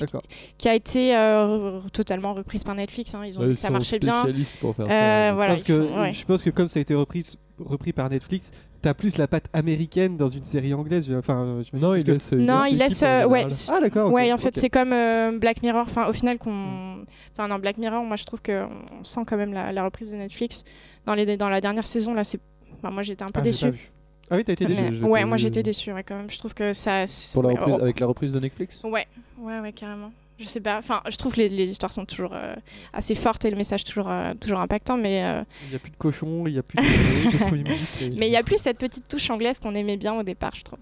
qui 0.60 0.70
a 0.70 0.75
été 0.75 1.15
euh, 1.15 1.79
totalement 1.91 2.34
reprise 2.36 2.63
par 2.63 2.75
Netflix. 2.75 3.15
hein. 3.15 3.24
Ils 3.25 3.39
ont 3.39 3.44
Ouais, 3.44 3.50
que 3.50 3.56
ça 3.56 3.72
marchait 3.72 3.98
bien. 3.98 4.22
spécialistes 4.22 4.56
pour 4.60 4.75
faire 4.75 4.86
Euh, 4.86 4.89
ça. 5.29 5.34
voilà, 5.34 5.53
Parce 5.53 5.63
que 5.63 5.82
font- 5.82 6.00
ouais. 6.01 6.13
je 6.13 6.25
pense 6.25 6.44
que 6.44 6.51
comme 6.51 6.67
ça 6.67 6.77
a 6.77 6.82
été 6.84 6.94
repris, 6.94 7.24
repris 7.58 7.91
par 7.91 8.08
Netflix, 8.12 8.51
t'as 8.84 8.94
plus 8.94 9.17
la 9.17 9.27
patte 9.27 9.48
américaine 9.51 10.15
dans 10.15 10.27
une 10.27 10.44
série 10.44 10.75
anglaise. 10.75 11.12
Enfin, 11.17 11.41
euh, 11.44 11.63
j'imagine, 11.63 11.89
Non, 11.89 11.96
il 11.96 12.03
que- 12.06 12.12
laisse. 12.12 12.32
Non, 12.34 12.65
il 12.65 12.77
laisse. 12.77 13.01
euh, 13.01 13.25
ouais, 13.25 13.48
Ah 13.70 13.82
d'accord. 13.82 14.10
ok, 14.10 14.13
ouais, 14.15 14.32
en 14.32 14.38
fait, 14.38 14.56
c'est 14.58 14.70
comme 14.70 14.94
euh, 14.94 15.38
Black 15.39 15.63
Mirror. 15.63 15.82
Enfin, 15.88 16.08
au 16.08 16.13
final, 16.13 16.38
qu'on. 16.38 17.03
Enfin, 17.34 17.48
dans 17.48 17.58
Black 17.58 17.79
Mirror, 17.79 18.03
moi, 18.03 18.15
je 18.15 18.25
trouve 18.25 18.41
que 18.44 18.63
on 19.00 19.03
sent 19.03 19.22
quand 19.25 19.38
même 19.38 19.53
la, 19.53 19.72
la 19.72 19.84
reprise 19.84 20.12
de 20.12 20.17
Netflix. 20.17 20.63
Dans, 21.08 21.15
les, 21.15 21.36
dans 21.36 21.50
la 21.50 21.62
dernière 21.62 21.88
saison, 21.88 22.13
là, 22.13 22.24
c'est. 22.24 22.39
Enfin, 22.75 22.91
moi, 22.91 23.01
j'étais 23.01 23.24
un 23.24 23.29
peu 23.32 23.39
Ah, 23.39 23.70
vu. 23.72 23.89
Ah 24.29 24.36
oui, 24.36 24.43
t'as 24.43 24.53
été 24.53 24.65
déçu. 24.65 25.03
ouais, 25.03 25.24
moi, 25.25 25.38
j'étais 25.38 25.63
déçue, 25.63 25.93
ouais, 25.93 26.03
quand 26.03 26.15
même. 26.17 26.29
Je 26.29 26.38
trouve 26.38 26.53
que 26.53 26.74
ça. 26.74 27.05
Pour 27.34 27.43
la 27.43 27.50
ouais, 27.50 27.55
reprise, 27.55 27.75
oh, 27.77 27.81
avec 27.81 28.00
la 28.00 28.07
reprise 28.07 28.31
de 28.31 28.39
Netflix 28.39 28.81
Ouais, 28.84 29.07
ouais, 29.39 29.60
ouais, 29.60 29.72
carrément. 29.72 30.12
Je 30.39 30.48
sais 30.48 30.60
pas. 30.60 30.77
Enfin, 30.77 31.01
je 31.10 31.15
trouve 31.15 31.34
que 31.34 31.38
les, 31.38 31.48
les 31.50 31.72
histoires 31.72 31.91
sont 31.91 32.05
toujours 32.05 32.34
euh, 32.34 32.53
assez 32.93 33.15
fortes 33.15 33.43
et 33.46 33.50
le 33.50 33.57
message 33.57 33.84
toujours, 33.84 34.07
euh, 34.10 34.34
toujours 34.39 34.60
impactant, 34.60 34.96
mais 34.98 35.24
euh, 35.24 35.41
Il 35.65 35.69
n'y 35.69 35.75
a 35.75 35.79
plus 35.79 35.89
de 35.91 35.96
cochon, 35.98 36.43
il 36.46 36.53
n'y 36.53 36.60
a 36.60 36.63
plus 36.63 36.75
de, 36.77 38.15
mais 38.19 38.27
il 38.27 38.31
y 38.31 38.36
a 38.36 38.43
plus 38.43 38.57
cette 38.57 38.77
petite 38.77 39.07
touche 39.07 39.29
anglaise 39.31 39.60
qu'on 39.60 39.74
aimait 39.74 39.98
bien 39.98 40.13
au 40.13 40.22
départ, 40.24 40.53
je 40.55 40.63
trouve. 40.63 40.77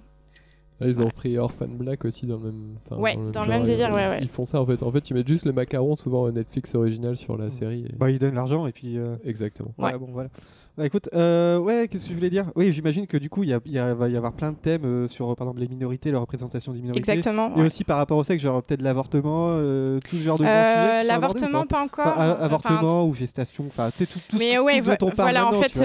Ah, 0.81 0.87
ils 0.87 0.99
ont 1.01 1.05
Ouais. 1.05 1.11
pris 1.11 1.37
Orphan 1.37 1.67
Black 1.69 2.03
aussi 2.03 2.25
dans 2.25 2.35
le 2.35 2.51
même. 2.51 2.75
Ouais, 2.91 3.15
dans 3.31 3.43
le 3.43 3.49
même 3.49 3.63
délire, 3.63 3.87
ils, 3.91 3.93
ouais, 3.93 4.09
ouais. 4.09 4.19
Ils 4.23 4.27
font 4.27 4.43
ça 4.43 4.59
en 4.59 4.65
fait. 4.65 4.83
En 4.83 4.91
fait, 4.91 5.09
ils 5.09 5.13
mettent 5.13 5.27
juste 5.29 5.45
le 5.45 5.53
macaron 5.53 5.95
souvent 5.95 6.23
au 6.23 6.31
Netflix 6.31 6.75
original 6.75 7.15
sur 7.15 7.37
la 7.37 7.49
série. 7.49 7.85
et- 7.89 7.95
Bah, 7.95 8.09
ils 8.11 8.19
donnent 8.19 8.35
l'argent 8.35 8.67
et 8.67 8.73
puis. 8.73 8.97
euh, 8.97 9.15
Exactement. 9.23 9.73
Ouais, 9.77 9.93
Ouais. 9.93 9.97
bon, 9.97 10.09
voilà. 10.11 10.29
Bah, 10.77 10.85
écoute, 10.85 11.07
euh, 11.13 11.57
ouais, 11.57 11.87
qu'est-ce 11.87 12.03
que 12.03 12.09
je 12.09 12.15
voulais 12.15 12.29
dire? 12.29 12.51
Oui, 12.55 12.73
j'imagine 12.73 13.07
que 13.07 13.15
du 13.15 13.29
coup, 13.29 13.43
il 13.43 13.49
y 13.49 13.53
va 13.53 14.09
y 14.09 14.17
avoir 14.17 14.33
plein 14.33 14.51
de 14.51 14.57
thèmes 14.57 14.83
euh, 14.83 15.07
sur, 15.07 15.33
par 15.37 15.47
exemple, 15.47 15.61
les 15.61 15.69
minorités, 15.69 16.11
la 16.11 16.19
représentation 16.19 16.73
des 16.73 16.79
minorités. 16.81 17.11
Exactement. 17.13 17.55
Et 17.55 17.59
ouais. 17.61 17.65
aussi 17.67 17.85
par 17.85 17.97
rapport 17.97 18.17
au 18.17 18.25
sexe, 18.25 18.43
genre 18.43 18.61
peut-être 18.61 18.81
l'avortement, 18.81 19.53
euh, 19.55 19.99
tout 20.09 20.17
ce 20.17 20.21
genre 20.23 20.37
de 20.37 20.43
Euh, 20.43 20.99
sujets. 21.01 21.07
L'avortement, 21.07 21.65
pas? 21.65 21.81
encore. 21.81 22.07
Enfin, 22.07 22.37
avortement 22.41 23.05
ou 23.05 23.13
gestation, 23.13 23.63
enfin, 23.67 23.89
tu 23.91 24.03
sais, 24.03 24.05
tout, 24.05 24.19
tout 24.29 24.37
Mais 24.37 24.57
tout 24.57 24.63
ouais, 24.63 24.81
dont 24.97 25.07
vo- 25.07 25.13
voilà, 25.15 25.47
en 25.47 25.61
fait, 25.61 25.79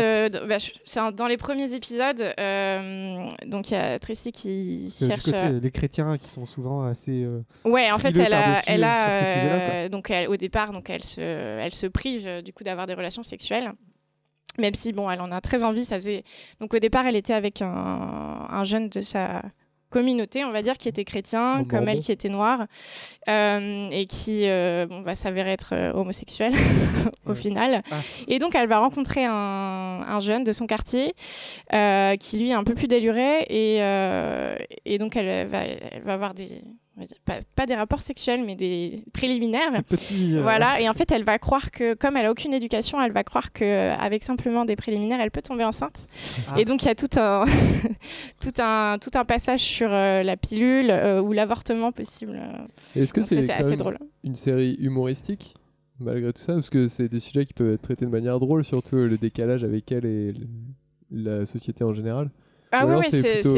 bah, 0.49 0.59
je- 0.59 1.11
dans 1.13 1.27
les 1.29 1.37
premiers 1.37 1.73
épisodes, 1.73 2.19
donc 3.47 3.71
il 3.71 3.75
y 3.75 3.77
a 3.77 3.97
Tracy 4.01 4.33
qui 4.33 4.91
cherche. 4.91 5.25
du 5.25 5.31
côté, 5.31 5.61
les 5.61 5.71
chrétiens 5.71 6.19
qui 6.19 6.29
sont 6.31 6.47
souvent 6.47 6.83
assez. 6.83 7.29
Ouais, 7.65 7.93
en 7.93 8.01
fait, 8.01 8.17
elle 8.19 8.35
a, 8.35 8.61
elle 8.67 9.91
donc 9.91 10.11
elle- 10.11 10.29
au 10.29 10.37
départ, 10.37 10.73
donc 10.73 10.91
elle 10.91 11.05
se, 11.05 11.21
elle 11.21 11.75
se 11.75 11.87
prive 11.87 12.43
du 12.43 12.53
coup 12.53 12.65
d'avoir 12.65 12.89
des 12.89 12.95
relations 12.95 13.23
sexuelles. 13.23 13.73
Même 14.59 14.75
si 14.75 14.93
bon, 14.93 15.11
elle 15.11 15.21
en 15.21 15.31
a 15.33 15.41
très 15.41 15.65
envie, 15.65 15.85
ça 15.85 15.97
faisait. 15.97 16.23
Donc 16.61 16.75
au 16.75 16.79
départ, 16.79 17.07
elle 17.07 17.17
était 17.17 17.33
avec 17.35 17.63
un, 17.63 17.69
un 18.51 18.65
jeune 18.65 18.89
de 18.89 19.01
sa 19.01 19.43
communauté, 19.91 20.45
on 20.45 20.53
va 20.53 20.63
dire, 20.63 20.79
qui 20.79 20.89
était 20.89 21.05
chrétien, 21.05 21.65
comme 21.69 21.89
elle 21.89 21.99
qui 21.99 22.13
était 22.13 22.29
noire, 22.29 22.67
euh, 23.29 23.89
et 23.91 24.07
qui 24.07 24.43
euh, 24.49 24.87
bon, 24.87 25.03
va 25.03 25.17
s'avérer 25.17 25.51
être 25.53 25.71
euh, 25.75 25.93
homosexuel 25.95 26.53
au 27.27 27.31
Ouais. 27.31 27.35
final. 27.35 27.83
Ah. 27.91 27.97
Et 28.29 28.39
donc 28.39 28.55
elle 28.55 28.69
va 28.69 28.79
rencontrer 28.79 29.25
un, 29.25 29.33
un 30.07 30.21
jeune 30.21 30.45
de 30.45 30.53
son 30.53 30.67
quartier 30.69 31.13
euh, 31.73 32.15
qui 32.17 32.39
lui 32.39 32.51
est 32.51 32.55
un 32.55 32.63
peu 32.63 32.75
plus 32.75 32.87
déluré, 32.87 33.41
et, 33.49 33.79
et 34.85 34.99
donc 34.99 35.17
elle 35.17 35.49
va, 35.49 35.65
elle 35.65 36.03
va 36.03 36.15
avoir 36.15 36.35
des 36.35 36.63
pas, 37.25 37.39
pas 37.57 37.67
des 37.67 37.75
rapports 37.75 38.03
sexuels, 38.03 38.43
mais 38.45 38.55
des 38.57 39.05
préliminaires. 39.13 39.73
Euh, 39.93 40.41
Voilà, 40.43 40.81
et 40.81 40.89
en 40.89 40.95
fait, 40.95 41.11
elle 41.13 41.25
va 41.25 41.39
croire 41.39 41.71
que, 41.71 41.95
comme 41.95 42.17
elle 42.17 42.27
a 42.27 42.31
aucune 42.31 42.53
éducation, 42.55 43.01
elle 43.03 43.13
va 43.13 43.25
croire 43.25 43.53
que 43.53 43.91
avec 43.99 44.25
simplement 44.25 44.65
des 44.65 44.77
préliminaires, 44.77 45.21
elle 45.21 45.31
peut 45.31 45.43
tomber 45.43 45.65
enceinte. 45.65 46.07
Ah. 46.49 46.61
Et 46.61 46.65
donc, 46.65 46.83
il 46.83 46.87
y 46.87 46.91
a 46.91 46.95
tout 46.95 47.09
un, 47.17 47.45
tout 48.41 48.53
un, 48.63 48.99
tout 49.01 49.11
un 49.15 49.25
passage 49.25 49.61
sur 49.61 49.89
euh, 49.93 50.23
la 50.23 50.37
pilule 50.37 50.91
euh, 50.91 51.21
ou 51.21 51.33
l'avortement 51.33 51.93
possible. 51.93 52.41
Est-ce 52.97 53.13
que 53.13 53.23
c'est 53.23 53.51
assez 53.51 53.77
drôle. 53.77 53.99
une 54.25 54.37
série 54.37 54.75
humoristique 54.81 55.55
malgré 55.99 56.33
tout 56.33 56.41
ça? 56.41 56.55
Parce 56.55 56.71
que 56.71 56.89
c'est 56.89 57.09
des 57.09 57.21
sujets 57.21 57.45
qui 57.45 57.53
peuvent 57.53 57.73
être 57.75 57.83
traités 57.83 58.07
de 58.07 58.11
manière 58.11 58.39
drôle, 58.39 58.65
surtout 58.65 58.97
le 58.97 59.19
décalage 59.19 59.65
avec 59.65 59.91
elle 59.93 60.07
et 60.07 60.33
le- 60.33 60.47
la 61.13 61.45
société 61.47 61.83
en 61.85 61.93
général. 61.93 62.31
Ah 62.73 62.87
Ou 62.87 62.91
oui, 62.91 62.97
oui, 63.01 63.07
c'est 63.11 63.41
plutôt- 63.41 63.55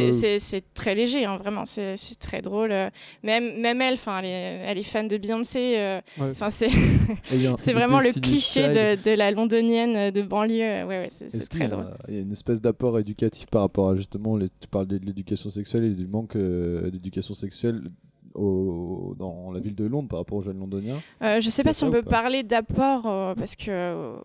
très 0.75 0.95
léger, 0.95 1.25
hein, 1.27 1.37
vraiment, 1.37 1.65
c'est 1.67 1.97
très 2.19 2.41
drôle. 2.41 2.73
euh. 2.73 2.89
Même, 3.23 3.61
même 3.61 3.81
elle, 3.83 3.99
elle, 4.19 4.25
est, 4.25 4.29
elle 4.67 4.79
est 4.79 4.83
fan 4.83 5.07
de 5.07 5.17
Beyoncé. 5.19 5.75
euh, 5.77 6.01
Ouais. 6.19 6.33
c'est 6.51 6.69
vraiment 7.73 8.01
le 8.01 8.11
cliché 8.19 8.69
de, 8.69 9.03
de 9.03 9.15
la 9.17 9.31
londonienne 9.31 10.11
de 10.11 10.23
banlieue. 10.23 10.85
Ouais, 10.85 11.01
ouais, 11.03 11.09
c'est 11.11 11.49
très 11.49 11.69
drôle. 11.69 11.89
il 12.09 12.15
y 12.15 12.19
a 12.19 12.21
une 12.21 12.33
espèce 12.33 12.61
d'apport 12.61 12.99
éducatif 12.99 13.47
par 13.47 13.63
rapport 13.63 13.91
à 13.91 13.95
justement, 13.95 14.37
les, 14.37 14.49
tu 14.49 14.69
parles 14.71 14.87
de 14.87 14.97
l'éducation 14.97 15.51
sexuelle 15.51 15.85
et 15.85 15.91
du 15.95 16.07
manque 16.07 16.37
euh, 16.37 16.91
d'éducation 16.91 17.35
sexuelle 17.35 17.83
au, 18.35 19.15
dans 19.19 19.51
la 19.53 19.61
ville 19.61 19.75
de 19.75 19.85
Londres 19.85 20.09
par 20.09 20.19
rapport 20.19 20.39
aux 20.39 20.43
jeunes 20.43 20.59
londoniens. 20.59 21.01
Euh, 21.23 21.41
je 21.41 21.51
sais 21.51 21.63
y 21.63 21.65
a 21.65 21.69
pas 21.69 21.73
si 21.73 21.85
on 21.85 21.91
peut 21.91 22.03
pas 22.03 22.23
parler 22.23 22.43
d'apport 22.43 23.07
euh, 23.07 23.35
parce 23.35 23.57
que 23.57 23.71
euh, 23.71 24.17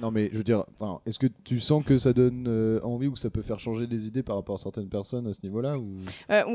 Non 0.00 0.10
mais 0.10 0.28
je 0.32 0.38
veux 0.38 0.44
dire, 0.44 0.64
est-ce 1.06 1.18
que 1.18 1.26
tu 1.44 1.60
sens 1.60 1.84
que 1.84 1.98
ça 1.98 2.12
donne 2.12 2.80
envie 2.82 3.08
ou 3.08 3.12
que 3.12 3.18
ça 3.18 3.30
peut 3.30 3.42
faire 3.42 3.58
changer 3.58 3.86
des 3.86 4.06
idées 4.06 4.22
par 4.22 4.36
rapport 4.36 4.56
à 4.56 4.58
certaines 4.58 4.88
personnes 4.88 5.26
à 5.26 5.32
ce 5.32 5.40
niveau-là 5.42 5.78
ou... 5.78 5.98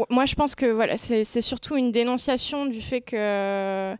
Moi, 0.09 0.25
je 0.25 0.35
pense 0.35 0.55
que 0.55 0.65
voilà, 0.65 0.97
c'est 0.97 1.41
surtout 1.41 1.75
une 1.77 1.91
dénonciation 1.91 2.65
du 2.65 2.81
fait 2.81 3.01
que 3.01 3.95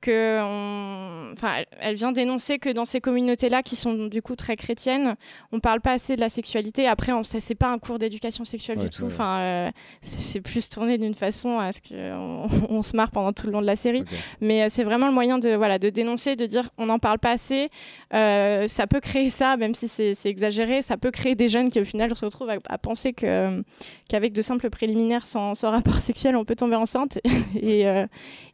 que 0.00 0.40
on- 0.42 1.32
enfin, 1.32 1.62
elle- 1.80 1.94
vient 1.94 2.12
dénoncer 2.12 2.58
que 2.58 2.70
dans 2.70 2.84
ces 2.84 3.00
communautés-là, 3.00 3.62
qui 3.62 3.76
sont 3.76 4.06
du 4.06 4.22
coup 4.22 4.36
très 4.36 4.56
chrétiennes, 4.56 5.16
on 5.52 5.60
parle 5.60 5.80
pas 5.80 5.92
assez 5.92 6.16
de 6.16 6.20
la 6.20 6.28
sexualité. 6.28 6.86
Après, 6.86 7.12
on, 7.12 7.22
ça 7.24 7.40
c'est 7.40 7.54
pas 7.54 7.68
un 7.68 7.78
cours 7.78 7.98
d'éducation 7.98 8.44
sexuelle 8.44 8.78
Ouais, 8.78 8.84
du 8.84 8.90
tout. 8.90 9.02
ouais. 9.04 9.10
Enfin, 9.12 9.38
euh, 9.40 9.70
c'est 10.02 10.40
plus 10.40 10.68
tourné 10.68 10.98
d'une 10.98 11.14
façon 11.14 11.58
à 11.58 11.72
ce 11.72 11.80
qu'on 11.80 12.46
on 12.70 12.82
se 12.82 12.96
marre 12.96 13.10
pendant 13.10 13.32
tout 13.32 13.46
le 13.46 13.52
long 13.52 13.60
de 13.60 13.66
la 13.66 13.76
série. 13.76 14.04
Mais 14.40 14.62
euh, 14.62 14.66
c'est 14.68 14.84
vraiment 14.84 15.06
le 15.06 15.12
moyen 15.12 15.38
de, 15.38 15.50
voilà, 15.54 15.78
de 15.78 15.90
dénoncer, 15.90 16.36
de 16.36 16.46
dire 16.46 16.70
on 16.78 16.86
n'en 16.86 16.98
parle 16.98 17.18
pas 17.18 17.32
assez. 17.32 17.68
Euh, 18.14 18.66
ça 18.66 18.86
peut 18.86 19.00
créer 19.00 19.30
ça, 19.30 19.56
même 19.56 19.74
si 19.74 19.88
c'est 19.88 20.14
exagéré. 20.26 20.82
Ça 20.82 20.96
peut 20.96 21.10
créer 21.10 21.34
des 21.34 21.48
jeunes 21.48 21.70
qui, 21.70 21.80
au 21.80 21.84
final, 21.84 22.16
se 22.16 22.24
retrouvent 22.24 22.50
à, 22.50 22.56
à 22.68 22.78
penser 22.78 23.12
qu'avec 23.12 24.32
de 24.32 24.42
simples 24.42 24.70
préliminaires 24.70 25.26
sans, 25.26 25.54
sans 25.54 25.70
rapport 25.70 25.94
sexuel, 26.00 26.36
on 26.36 26.44
peut 26.44 26.56
tomber 26.56 26.76
enceinte. 26.76 27.18
et, 27.60 27.84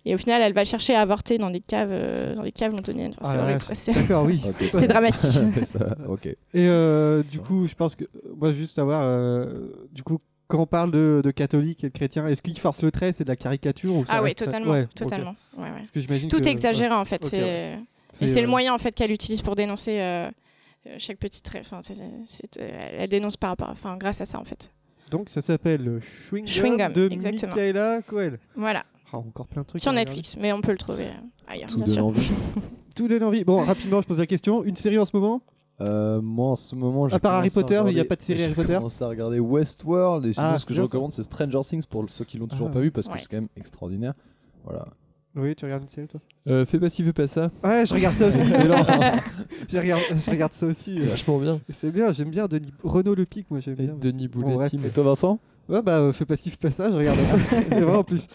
et 0.05 0.15
au 0.15 0.19
final, 0.19 0.43
elle 0.43 0.53
va 0.53 0.65
chercher 0.65 0.95
à 0.95 1.01
avorter 1.03 1.36
dans 1.39 1.51
des 1.51 1.61
caves, 1.61 1.91
euh, 1.93 2.35
dans 2.35 2.43
les 2.43 2.53
caves 2.53 2.73
londoniennes. 2.73 3.15
Enfin, 3.21 3.31
c'est 3.33 3.39
Ah, 3.39 3.43
horrible, 3.43 3.59
ouais. 3.61 3.67
quoi. 3.67 3.75
C'est- 3.75 3.93
D'accord, 4.01 4.25
oui. 4.25 4.41
Ok. 4.47 4.69
c'est 4.73 4.87
dramatique. 4.87 5.31
Ça, 5.65 5.97
ok. 6.09 6.27
Et 6.27 6.37
euh, 6.55 7.23
du 7.23 7.39
coup, 7.41 7.67
je 7.67 7.75
pense 7.75 7.95
que 7.95 8.05
moi, 8.37 8.53
juste 8.53 8.75
savoir, 8.75 9.03
euh, 9.05 9.69
du 9.93 10.03
coup, 10.03 10.19
quand 10.49 10.61
on 10.61 10.67
parle 10.67 10.91
de, 10.93 11.21
de 11.25 11.31
catholiques 11.33 11.83
et 11.85 11.89
de 11.89 11.93
chrétiens, 11.93 12.27
est-ce 12.29 12.41
qu'ils 12.43 12.59
forcent 12.59 12.83
le 12.83 12.91
trait 12.93 13.13
C'est 13.13 13.25
de 13.25 13.29
la 13.29 13.37
caricature 13.37 13.95
ou 13.95 14.05
ah 14.09 14.23
oui, 14.23 14.35
totalement. 14.35 14.71
Ouais, 14.73 14.87
totalement. 14.95 15.35
Ouais, 15.57 15.65
ouais. 15.65 15.71
Parce 15.77 15.91
que 15.91 16.01
j'imagine 16.01 16.29
Tout 16.29 16.39
que- 16.41 16.45
est 16.47 16.51
exagéré, 16.53 16.95
en 16.95 17.05
fait. 17.05 17.23
Ouais. 17.33 17.79
Et 18.23 18.27
c'est 18.29 18.41
le 18.41 18.47
euh, 18.47 18.51
moyen 18.51 18.73
en 18.73 18.79
fait 18.79 18.93
qu'elle 18.95 19.11
utilise 19.11 19.43
pour 19.43 19.57
dénoncer 19.57 20.01
euh, 20.01 20.31
euh, 20.87 20.95
chaque 20.99 21.19
petite 21.19 21.45
trait. 21.45 21.61
Enfin, 21.61 21.81
euh, 21.91 22.97
elle 22.99 23.09
dénonce 23.11 23.37
par 23.37 23.51
rapport, 23.51 23.69
enfin, 23.71 23.97
grâce 23.99 24.21
à 24.23 24.25
ça 24.25 24.39
en 24.39 24.45
fait. 24.45 24.71
Donc 25.11 25.29
ça 25.29 25.43
s'appelle 25.43 26.01
Chewing 26.31 26.45
Gum 26.47 26.53
Chewing 26.55 26.77
Gum, 26.79 26.93
de 26.95 27.09
exactement. 27.13 27.53
Michaela 27.55 28.01
Coel. 28.07 28.39
Voilà, 28.55 28.85
Ah, 29.13 29.19
encore 29.19 29.47
plein 29.47 29.63
de 29.63 29.67
trucs. 29.67 29.83
sur 29.83 29.91
regarder. 29.93 30.11
Netflix, 30.11 30.37
mais 30.41 30.53
on 30.53 30.61
peut 30.61 30.73
le 30.73 30.79
trouver 30.79 31.07
euh, 31.07 31.13
ailleurs, 31.49 31.69
Tout 31.69 31.77
bien 31.77 31.87
donne 31.87 31.95
sûr. 31.95 32.07
envie. 32.07 32.31
Tout 32.97 33.09
donne 33.09 33.23
envie. 33.23 33.45
Bon, 33.45 33.63
rapidement, 33.63 34.01
je 34.03 34.07
pose 34.07 34.19
la 34.19 34.27
question. 34.27 34.65
Une 34.65 34.77
série 34.77 34.99
en 34.99 35.05
ce 35.05 35.15
moment? 35.17 35.43
Euh, 35.83 36.23
moi 36.23 36.49
en 36.53 36.57
ce 36.57 36.75
moment, 36.75 37.07
j'ai 37.07 37.15
À 37.17 37.19
part 37.19 37.35
Harry 37.35 37.51
Potter, 37.51 37.83
il 37.89 37.93
y 37.97 38.01
a 38.01 38.05
pas 38.07 38.17
de 38.17 38.23
série 38.23 38.39
j'ai 38.41 38.45
Harry 38.47 38.55
Potter 38.55 38.75
commencé 38.75 39.05
à 39.05 39.09
regarder 39.09 39.39
Westworld 39.39 40.25
et 40.25 40.33
sinon 40.33 40.47
Ah, 40.55 40.59
ce 40.59 40.65
que 40.65 40.73
je 40.73 40.81
recommande 40.81 41.13
c'est 41.13 41.23
Stranger 41.23 41.61
Things 41.63 41.85
pour 41.85 42.03
ceux 42.09 42.25
qui 42.25 42.39
l'ont 42.39 42.47
toujours 42.47 42.69
Ah. 42.71 42.75
pas 42.75 42.81
vu 42.81 42.91
parce 42.91 43.07
que 43.09 43.19
c'est 43.19 43.27
quand 43.29 43.37
même 43.37 43.49
extraordinaire. 43.59 44.15
Voilà. 44.65 44.87
Oui, 45.35 45.55
tu 45.55 45.67
regardes 45.67 45.83
une 45.83 45.89
série 45.91 46.07
toi? 46.09 46.19
Euh, 46.49 46.65
fais 46.65 46.79
pas 46.81 46.89
ci, 46.89 47.05
fais 47.05 47.13
pas 47.13 47.27
ça. 47.27 47.51
Ouais, 47.63 47.85
je 47.85 47.93
regarde 47.93 48.17
ça 48.17 48.29
aussi. 48.29 48.39
Excellent. 48.41 48.87
je, 49.69 49.77
regarde, 49.77 50.03
je 50.25 50.31
regarde 50.31 50.53
ça 50.55 50.65
aussi. 50.65 50.97
C'est 50.99 51.05
vachement 51.05 51.39
bien. 51.39 51.61
C'est 51.75 51.91
bien, 51.91 52.11
j'aime 52.15 52.31
bien 52.31 52.47
Denis... 52.47 52.73
Renaud 52.83 53.15
Le 53.15 53.27
Pic, 53.27 53.51
moi 53.51 53.61
j'aime 53.61 53.75
bien. 53.75 53.95
Denis 54.01 54.29
Bon. 54.29 54.41
Bouletti. 54.57 54.79
mais- 54.79 54.89
Et 54.89 54.91
toi, 54.93 55.03
Vincent? 55.05 55.39
Ouais, 55.69 55.83
bah, 55.83 56.11
fais 56.15 56.25
pas 56.25 56.37
ci, 56.37 56.49
fais 56.51 56.57
pas 56.57 56.71
ça, 56.71 56.91
je 56.91 56.97
regarde. 56.97 57.19
C'est 57.51 57.81
vrai 57.83 57.97
en 57.97 58.03
plus. 58.05 58.27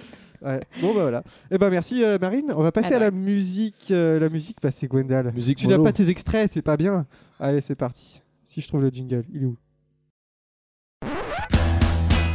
Ouais. 0.43 0.59
Bon, 0.81 0.93
bah 0.93 1.01
voilà. 1.01 1.23
Eh 1.51 1.57
ben 1.57 1.69
merci 1.69 2.03
euh, 2.03 2.17
Marine. 2.19 2.51
On 2.55 2.63
va 2.63 2.71
passer 2.71 2.93
Ah 2.93 2.97
à 2.97 2.99
la 2.99 3.11
bah. 3.11 3.17
musique. 3.17 3.89
euh, 3.91 4.19
la 4.19 4.29
musique, 4.29 4.57
bah, 4.61 4.71
c'est 4.71 4.87
Gwendal. 4.87 5.31
Musique 5.35 5.59
Tu 5.59 5.67
n'as 5.67 5.77
mono. 5.77 5.83
pas 5.89 5.93
tes 5.93 6.09
extraits, 6.09 6.49
c'est 6.53 6.61
pas 6.63 6.77
bien. 6.77 7.05
Allez, 7.39 7.61
c'est 7.61 7.75
parti. 7.75 8.21
Si 8.43 8.59
je 8.61 8.67
trouve 8.67 8.81
le 8.81 8.89
jingle, 8.89 9.23
il 9.33 9.43
est 9.43 9.45
où? 9.45 9.55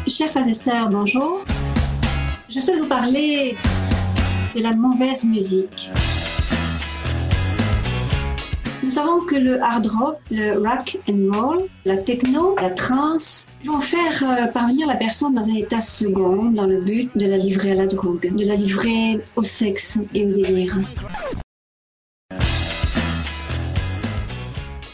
Chers 0.07 0.31
frères 0.31 0.47
et 0.49 0.55
sœurs, 0.55 0.89
bonjour. 0.89 1.45
Je 2.49 2.61
souhaite 2.61 2.79
vous 2.79 2.87
parler 2.89 3.57
de 4.55 4.63
la 4.63 4.73
mauvaise 4.73 5.25
musique. 5.25 5.91
Nous 8.97 9.03
savons 9.03 9.21
que 9.27 9.35
le 9.35 9.63
hard 9.63 9.87
rock, 9.89 10.17
le 10.31 10.55
rock 10.55 10.99
and 11.07 11.31
roll, 11.31 11.67
la 11.85 11.99
techno, 11.99 12.55
la 12.63 12.71
trance 12.71 13.47
vont 13.63 13.79
faire 13.79 14.23
euh, 14.23 14.47
parvenir 14.47 14.87
la 14.87 14.97
personne 14.97 15.35
dans 15.35 15.47
un 15.47 15.55
état 15.55 15.83
second 15.83 16.47
dans 16.47 16.67
le 16.67 16.81
but 16.81 17.11
de 17.15 17.27
la 17.27 17.37
livrer 17.37 17.73
à 17.73 17.75
la 17.75 17.87
drogue, 17.87 18.35
de 18.35 18.45
la 18.47 18.55
livrer 18.55 19.21
au 19.37 19.43
sexe 19.43 19.99
et 20.15 20.25
au 20.25 20.33
délire. 20.33 20.79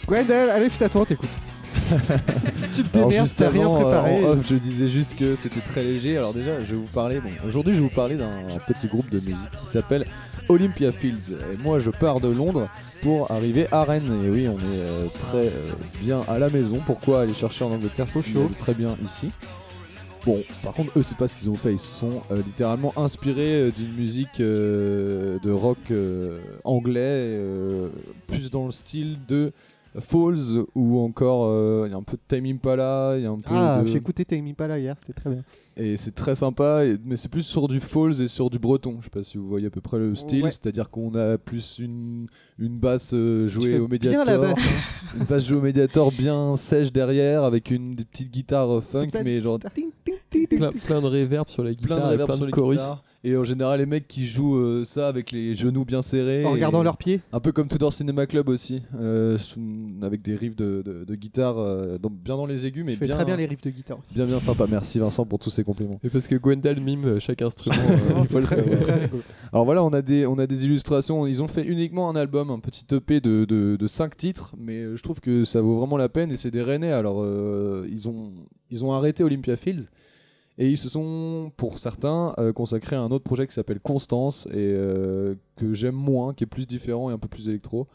Gwendal, 0.09 0.51
allez, 0.51 0.69
c'est 0.69 0.83
à 0.83 0.89
toi, 0.89 1.03
on 1.03 1.05
t'écoute. 1.05 1.31
tu 2.75 2.83
te 2.83 2.93
démerdes, 2.93 3.27
juste 3.27 3.39
t'as 3.39 3.51
rien 3.51 3.67
avant, 3.67 3.77
euh, 3.77 3.83
préparé. 3.83 4.25
en 4.25 4.29
off, 4.31 4.39
je 4.49 4.55
disais 4.57 4.89
juste 4.89 5.17
que 5.17 5.37
c'était 5.37 5.61
très 5.61 5.85
léger. 5.85 6.19
Alors 6.19 6.35
déjà, 6.35 6.59
je 6.59 6.75
vais 6.75 6.81
vous 6.81 6.93
parler. 6.93 7.21
Bon, 7.21 7.31
aujourd'hui, 7.47 7.73
je 7.73 7.79
vais 7.79 7.87
vous 7.87 7.95
parler 7.95 8.17
d'un 8.17 8.33
petit 8.67 8.89
groupe 8.89 9.09
de 9.11 9.21
musique 9.21 9.51
qui 9.65 9.71
s'appelle 9.71 10.07
Olympia 10.53 10.93
Fields. 10.93 11.37
Et 11.53 11.57
moi, 11.57 11.79
je 11.81 11.91
pars 11.91 12.21
de 12.21 12.29
Londres 12.29 12.69
pour 13.03 13.31
arriver 13.31 13.67
à 13.73 13.85
Rennes. 13.85 14.21
Et 14.25 14.31
oui, 14.31 14.49
on 14.49 14.59
est 14.59 14.81
euh, 14.81 15.07
très 15.19 15.49
euh, 15.49 15.73
bien 16.01 16.21
à 16.29 16.39
la 16.39 16.51
maison. 16.51 16.81
Pourquoi 16.85 17.23
aller 17.23 17.35
chercher 17.35 17.65
en 17.65 17.73
Angleterre 17.73 18.07
habitent 18.15 18.59
très 18.59 18.75
bien 18.75 18.97
ici. 19.05 19.33
Bon, 20.25 20.41
par 20.63 20.73
contre, 20.73 20.97
eux, 20.97 21.03
c'est 21.03 21.17
pas 21.17 21.27
ce 21.27 21.35
qu'ils 21.35 21.51
ont 21.51 21.57
fait. 21.57 21.73
Ils 21.73 21.81
se 21.81 21.97
sont 21.97 22.23
euh, 22.31 22.37
littéralement 22.37 22.93
inspirés 22.97 23.63
euh, 23.63 23.71
d'une 23.73 23.93
musique 23.93 24.39
euh, 24.39 25.39
de 25.41 25.51
rock 25.51 25.93
anglais, 26.65 27.39
plus 28.29 28.51
dans 28.51 28.67
le 28.67 28.73
style 28.73 29.19
de 29.27 29.53
Falls 30.01 30.65
ou 30.75 30.99
encore 31.01 31.47
euh, 31.47 31.85
il 31.87 31.91
y 31.93 31.95
a 31.95 31.99
un 31.99 32.03
peu 32.03 32.17
de 32.17 32.23
Time 32.27 32.47
Impala, 32.47 33.15
il 33.19 33.23
y 33.23 33.27
a 33.27 33.31
un 33.31 33.41
peu 33.41 33.51
Ah, 33.53 33.83
de... 33.83 33.89
j'ai 33.89 33.99
écouté 33.99 34.25
Take 34.25 34.41
Me 34.43 34.55
Pala 34.55 34.79
hier, 34.79 34.97
c'était 34.99 35.13
très 35.13 35.31
bien. 35.31 35.43
et 35.77 35.97
c'est 35.99 36.13
très 36.15 36.35
sympa, 36.35 36.85
et- 36.87 36.97
mais 37.05 37.17
c'est 37.17 37.29
plus 37.31 37.43
sur 37.43 37.69
du 37.69 37.79
Falls 37.79 38.21
et 38.23 38.27
sur 38.29 38.49
du 38.49 38.59
breton. 38.59 38.97
Je 39.01 39.05
sais 39.05 39.11
pas 39.11 39.23
si 39.23 39.37
vous 39.39 39.47
voyez 39.49 39.67
à 39.67 39.71
peu 39.71 39.81
près 39.83 39.99
le 39.99 40.15
style, 40.15 40.45
Ouais. 40.45 40.51
c'est-à-dire 40.51 40.89
qu'on 40.91 41.15
a 41.15 41.37
plus 41.39 41.79
une, 41.79 42.27
une 42.59 42.79
basse 42.79 43.13
euh, 43.13 43.49
jouée 43.49 43.79
au 43.79 43.89
médiator, 43.89 44.25
basse, 44.25 44.59
une 45.19 45.25
basse 45.25 45.47
jouée 45.47 45.59
au 45.59 45.63
médiator 45.63 46.11
bien 46.11 46.57
sèche 46.57 46.91
derrière 46.93 47.45
avec 47.45 47.71
une 47.71 47.91
des 47.95 48.05
petites 48.05 48.31
guitares 48.33 48.71
euh, 48.79 48.81
funk, 48.81 49.09
mais 49.25 49.41
genre. 49.41 49.59
Plein, 50.49 50.71
plein 50.73 51.03
de 51.03 51.07
reverb 51.07 51.49
sur 51.49 51.63
la 51.63 51.75
guitare, 51.75 51.99
plein 51.99 52.07
de 52.09 52.11
et 52.11 52.13
reverb 52.15 52.29
plein 52.29 52.37
sur 52.37 52.47
de 52.47 52.51
chorus. 52.51 52.79
guitares. 52.79 53.05
Et 53.25 53.37
en 53.37 53.45
général, 53.45 53.79
les 53.79 53.87
mecs 53.87 54.09
qui 54.09 54.27
jouent 54.27 54.57
euh, 54.57 54.85
ça 54.85 55.07
avec 55.07 55.31
les 55.31 55.55
genoux 55.55 55.85
bien 55.85 56.03
serrés. 56.03 56.45
En 56.45 56.51
et- 56.51 56.53
regardant 56.55 56.83
leurs 56.83 56.97
pieds. 56.97 57.21
Un 57.33 57.39
peu 57.39 57.53
comme 57.53 57.69
Tudor 57.69 57.93
Cinema 57.93 58.27
Club 58.27 58.49
aussi, 58.49 58.83
euh, 58.99 59.39
avec 60.03 60.23
des 60.23 60.35
riffs 60.35 60.57
de, 60.57 60.83
de- 60.85 61.05
de 61.05 61.15
guitare 61.15 61.57
euh, 61.59 61.99
dans- 61.99 62.11
bien 62.11 62.37
dans 62.37 62.47
les 62.47 62.67
aigus, 62.67 62.85
mais 62.85 62.93
Tu 62.95 62.99
fais 62.99 63.07
bien, 63.07 63.15
très 63.15 63.25
bien 63.25 63.37
les 63.37 63.47
riffs 63.47 63.61
de 63.63 63.71
guitare 63.71 64.01
aussi. 64.01 64.13
bien 64.13 64.27
bien 64.27 64.41
sympa. 64.41 64.67
Merci 64.69 64.99
Vincent 64.99 65.25
pour 65.25 65.39
tous 65.39 65.51
ces 65.51 65.63
compliments. 65.63 66.01
Et 66.03 66.09
parce 66.09 66.27
que 66.27 66.35
Gwendal 66.35 66.81
mime 66.81 67.21
chaque 67.21 67.43
instrument, 67.43 67.77
euh, 67.91 68.21
il 68.23 68.27
faut 68.27 68.41
le 68.41 68.47
C'est 68.47 68.57
très- 68.63 68.77
très 68.77 69.01
rigolo. 69.05 69.23
Alors 69.53 69.65
voilà, 69.67 69.85
on 69.85 69.91
a 69.93 70.03
des, 70.03 70.27
on 70.27 70.39
a 70.39 70.49
des 70.49 70.65
illustrations. 70.65 71.25
Ils 71.27 71.43
ont 71.45 71.49
fait 71.49 71.65
uniquement 71.65 72.11
un 72.11 72.17
album, 72.17 72.51
un 72.51 72.59
petit 72.59 72.87
EP 72.93 73.21
de, 73.21 73.45
de, 73.45 73.77
de 73.77 73.87
5 73.87 74.17
titres, 74.17 74.55
mais 74.59 74.97
je 74.97 75.03
trouve 75.03 75.21
que 75.21 75.45
ça 75.45 75.61
vaut 75.61 75.79
vraiment 75.79 75.97
la 75.97 76.09
peine 76.09 76.33
et 76.33 76.37
c'est 76.37 76.51
des 76.51 76.63
Rennais. 76.63 76.91
Alors 76.91 77.23
euh, 77.23 77.87
ils, 77.89 78.09
ont, 78.09 78.33
ils 78.71 78.85
ont 78.85 78.93
arrêté 78.93 79.23
Olympia 79.23 79.57
Fields 79.57 79.87
et 80.59 80.69
ils 80.69 80.77
se 80.77 80.89
sont, 80.89 81.51
pour 81.57 81.79
certains, 81.79 82.35
euh, 82.39 82.53
consacrés 82.53 82.97
à 82.97 83.01
un 83.01 83.11
autre 83.11 83.25
projet 83.25 83.47
qui 83.47 83.55
s'appelle 83.55 83.81
Constance 83.81 84.47
et 84.51 84.57
euh, 84.57 85.35
que 85.57 85.73
j'aime 85.73 85.95
moins, 85.95 86.35
qui 86.35 86.45
est 86.45 86.47
plus 86.47 86.67
différent 86.67 87.11
et 87.11 87.13
un 87.13 87.19
peu 87.19 87.29
plus 87.29 87.49
électro. 87.49 87.89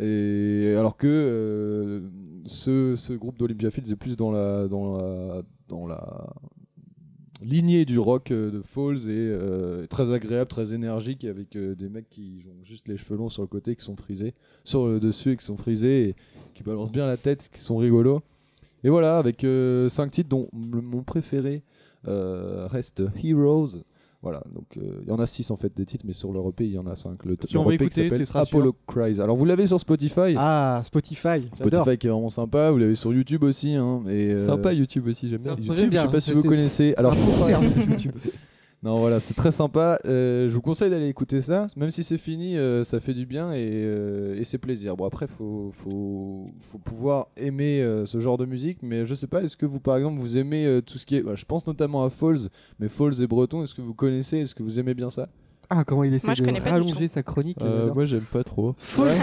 Et 0.00 0.74
alors 0.78 0.96
que 0.96 1.06
euh, 1.06 2.00
ce, 2.46 3.12
groupe 3.14 3.36
d'Olympia 3.36 3.70
Fields 3.70 3.92
est 3.92 3.96
plus 3.96 4.16
dans 4.16 4.30
la, 4.30 4.68
dans 4.68 4.96
la, 4.96 5.42
dans 5.68 5.86
la 5.86 6.32
lignée 7.42 7.84
du 7.84 7.98
rock 7.98 8.32
de 8.32 8.62
Falls 8.62 9.10
et 9.10 9.86
très 9.88 10.12
agréable, 10.12 10.48
très 10.48 10.72
énergique 10.72 11.24
avec 11.24 11.56
des 11.56 11.88
mecs 11.88 12.08
qui 12.08 12.44
ont 12.48 12.64
juste 12.64 12.88
les 12.88 12.96
cheveux 12.96 13.18
longs 13.18 13.28
sur 13.28 13.42
le 13.42 13.48
côté, 13.48 13.76
qui 13.76 13.84
sont 13.84 13.96
frisés, 13.96 14.34
sur 14.64 14.86
le 14.86 14.98
dessus 14.98 15.32
et 15.32 15.36
qui 15.36 15.44
sont 15.44 15.56
frisés 15.56 16.08
et 16.08 16.16
qui 16.54 16.62
balancent 16.62 16.92
bien 16.92 17.06
la 17.06 17.16
tête, 17.16 17.50
qui 17.52 17.60
sont 17.60 17.76
rigolos. 17.76 18.22
Et 18.84 18.90
voilà, 18.90 19.18
avec 19.18 19.44
5 19.88 20.10
titres 20.10 20.28
dont 20.28 20.48
le- 20.52 20.80
mon 20.80 21.02
préféré 21.02 21.62
euh, 22.06 22.66
reste 22.70 23.02
Heroes. 23.24 23.82
Voilà, 24.20 24.42
donc 24.52 24.64
euh, 24.76 24.98
il 25.02 25.08
y 25.08 25.12
en 25.12 25.18
a 25.20 25.26
6 25.26 25.52
en 25.52 25.56
fait 25.56 25.72
des 25.76 25.84
titres, 25.84 26.04
mais 26.04 26.12
sur 26.12 26.32
leur 26.32 26.48
EP 26.48 26.64
il 26.64 26.72
y 26.72 26.78
en 26.78 26.86
a 26.88 26.96
5. 26.96 27.24
Le, 27.24 27.36
Si 27.44 27.54
leur 27.54 27.62
on 27.62 27.68
veut 27.68 27.74
EP 27.74 27.84
qui 27.88 28.00
écouter, 28.00 28.08
s'appelle 28.10 28.26
ce 28.26 28.32
sera 28.32 28.40
Apollo 28.40 28.74
Cries. 28.88 29.20
Alors 29.20 29.36
vous 29.36 29.44
l'avez 29.44 29.66
sur 29.68 29.78
Spotify? 29.78 30.34
Ah, 30.36 30.82
Spotify. 30.84 31.40
Spotify 31.54 31.96
qui 31.96 32.08
est 32.08 32.10
vraiment 32.10 32.28
sympa, 32.28 32.72
vous 32.72 32.78
l'avez 32.78 32.96
sur 32.96 33.12
YouTube 33.12 33.44
aussi. 33.44 33.74
Hein, 33.74 34.02
et, 34.08 34.32
euh, 34.32 34.44
Sympa 34.46 34.72
YouTube 34.72 35.06
aussi, 35.06 35.28
j'aime 35.28 35.42
bien. 35.42 35.54
YouTube, 35.56 35.92
je 35.92 35.98
sais 35.98 36.08
pas 36.08 36.20
si 36.20 36.32
vous 36.32 36.42
connaissez. 36.42 36.94
Alors, 36.96 37.14
YouTube. 37.14 38.12
non, 38.84 38.96
voilà, 38.96 39.18
c'est 39.18 39.34
très 39.34 39.50
sympa. 39.50 39.98
Euh, 40.04 40.48
je 40.48 40.54
vous 40.54 40.60
conseille 40.60 40.88
d'aller 40.88 41.08
écouter 41.08 41.42
ça. 41.42 41.66
Même 41.76 41.90
si 41.90 42.04
c'est 42.04 42.16
fini, 42.16 42.56
euh, 42.56 42.84
ça 42.84 43.00
fait 43.00 43.12
du 43.12 43.26
bien 43.26 43.52
et, 43.52 43.68
euh, 43.72 44.38
et 44.38 44.44
c'est 44.44 44.58
plaisir. 44.58 44.96
Bon, 44.96 45.04
après, 45.04 45.26
faut, 45.26 45.72
faut, 45.72 46.48
faut 46.60 46.78
pouvoir 46.78 47.26
aimer 47.36 47.84
ce 48.06 48.20
genre 48.20 48.38
de 48.38 48.46
musique. 48.46 48.78
Mais 48.82 49.04
je 49.04 49.16
sais 49.16 49.26
pas, 49.26 49.42
est-ce 49.42 49.56
que 49.56 49.66
vous, 49.66 49.80
par 49.80 49.96
exemple, 49.96 50.20
vous 50.20 50.36
aimez 50.36 50.80
tout 50.86 50.98
ce 50.98 51.06
qui 51.06 51.16
est. 51.16 51.22
bah, 51.22 51.34
je 51.34 51.44
pense 51.44 51.66
notamment 51.66 52.04
à 52.04 52.10
Falls, 52.10 52.50
mais 52.78 52.88
Falls 52.88 53.20
et 53.20 53.26
Breton, 53.26 53.64
est-ce 53.64 53.74
que 53.74 53.82
vous 53.82 53.94
connaissez 53.94 54.38
Est-ce 54.38 54.54
que 54.54 54.62
vous 54.62 54.78
aimez 54.78 54.94
bien 54.94 55.10
ça? 55.10 55.28
Ah, 55.70 55.84
comment 55.84 56.02
il 56.04 56.14
essaie 56.14 56.26
Moi, 56.28 56.34
je 56.34 56.42
de 56.42 56.60
pas 56.60 56.70
rallonger 56.70 57.08
sa 57.08 57.22
chronique. 57.22 57.58
Euh, 57.60 57.92
moi, 57.92 58.06
j'aime 58.06 58.22
pas 58.22 58.42
trop. 58.42 58.74
Ouais, 58.98 59.14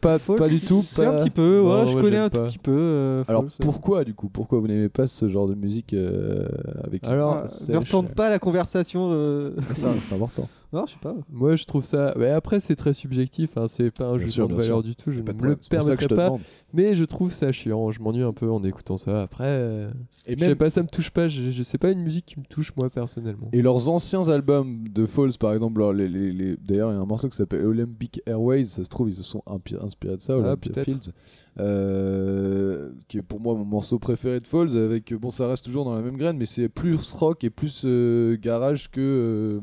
Pas, 0.00 0.18
pas, 0.18 0.34
pas 0.36 0.48
du 0.48 0.60
tout. 0.60 0.84
si, 0.86 1.00
un 1.00 1.04
pas- 1.12 1.20
petit 1.22 1.30
peu, 1.30 1.60
ouais, 1.60 1.68
Non, 1.68 1.86
je 1.86 1.92
moi, 1.94 2.02
connais 2.02 2.18
un 2.18 2.28
tout 2.28 2.38
pas. 2.38 2.46
petit 2.48 2.58
peu. 2.58 2.70
euh, 2.74 3.24
Alors 3.28 3.46
pourquoi 3.60 4.04
du 4.04 4.12
coup 4.12 4.28
Pourquoi 4.28 4.58
vous 4.60 4.68
n'aimez 4.68 4.90
pas 4.90 5.06
ce 5.06 5.28
genre 5.28 5.46
de 5.48 5.54
musique 5.54 5.94
euh, 5.94 6.46
avec 6.84 7.02
Alors, 7.04 7.44
Ah, 7.46 7.72
ne 7.72 7.78
retourne 7.78 8.08
pas 8.08 8.28
la 8.28 8.38
conversation. 8.38 9.08
euh. 9.12 9.52
Ça, 9.74 9.88
c'est 10.06 10.14
important. 10.14 10.48
Non, 10.72 10.86
je 10.86 10.92
sais 10.92 10.98
pas. 11.02 11.16
Moi, 11.30 11.56
je 11.56 11.64
trouve 11.64 11.84
ça. 11.84 12.14
Après, 12.34 12.60
c'est 12.60 12.76
très 12.76 12.92
subjectif. 12.94 13.56
Hein. 13.56 13.66
C'est 13.68 13.90
pas 13.90 14.04
un 14.04 14.16
Bien 14.16 14.26
jugement 14.26 14.30
sûr, 14.30 14.48
de 14.48 14.54
valeur 14.54 14.78
sûr. 14.78 14.82
du 14.82 14.94
tout. 14.96 15.10
Je 15.10 15.18
ne 15.20 15.32
me 15.32 15.42
le 15.48 15.56
permettrai 15.56 16.06
pas. 16.08 16.26
demande. 16.28 16.40
Mais 16.72 16.94
je 16.94 17.04
trouve 17.04 17.32
ça 17.32 17.50
chiant. 17.50 17.90
Je 17.90 18.00
m'ennuie 18.00 18.22
un 18.22 18.32
peu 18.32 18.48
en 18.48 18.62
écoutant 18.62 18.96
ça. 18.96 19.22
Après, 19.22 19.44
euh, 19.48 19.90
Et 20.26 20.36
je 20.38 20.44
sais 20.44 20.54
pas, 20.54 20.70
ça 20.70 20.82
me 20.82 20.88
touche 20.88 21.10
pas. 21.10 21.26
Je, 21.26 21.50
je 21.50 21.62
sais 21.64 21.78
pas 21.78 21.90
une 21.90 22.02
musique 22.02 22.26
qui 22.26 22.38
me 22.38 22.44
touche 22.44 22.72
moi 22.76 22.88
personnellement. 22.90 23.48
Et 23.52 23.62
leurs 23.62 23.88
anciens 23.88 24.28
albums 24.28 24.86
de 24.88 25.06
Falls, 25.06 25.32
par 25.40 25.52
exemple, 25.52 25.80
alors, 25.80 25.92
les, 25.92 26.08
les- 26.08 26.32
les- 26.32 26.56
d'ailleurs, 26.56 26.90
il 26.92 26.94
y 26.94 26.98
a 26.98 27.00
un 27.00 27.06
morceau 27.06 27.28
qui 27.28 27.36
s'appelle 27.36 27.64
Olympic 27.66 28.20
Airways, 28.26 28.64
ça 28.64 28.84
se 28.84 28.88
trouve, 28.88 29.08
ils 29.10 29.14
se 29.16 29.22
sont 29.24 29.42
inspirés 29.82 30.16
de 30.16 30.20
ça, 30.20 30.34
Ah, 30.34 30.38
Olympia 30.38 30.72
peut-être. 30.72 30.84
Fields, 30.84 31.12
euh, 31.58 32.90
qui 33.08 33.18
est 33.18 33.22
pour 33.22 33.40
moi 33.40 33.54
mon 33.54 33.64
morceau 33.64 33.98
préféré 33.98 34.40
de 34.40 34.46
Falls, 34.46 34.76
avec, 34.76 35.12
bon, 35.14 35.30
ça 35.30 35.48
reste 35.48 35.64
toujours 35.64 35.84
dans 35.84 35.94
la 35.94 36.02
même 36.02 36.16
graine, 36.16 36.36
mais 36.36 36.46
c'est 36.46 36.68
plus 36.68 36.96
rock 37.12 37.42
et 37.44 37.50
plus 37.50 37.82
euh, 37.84 38.36
garage 38.40 38.90
que, 38.90 39.00
euh, 39.00 39.60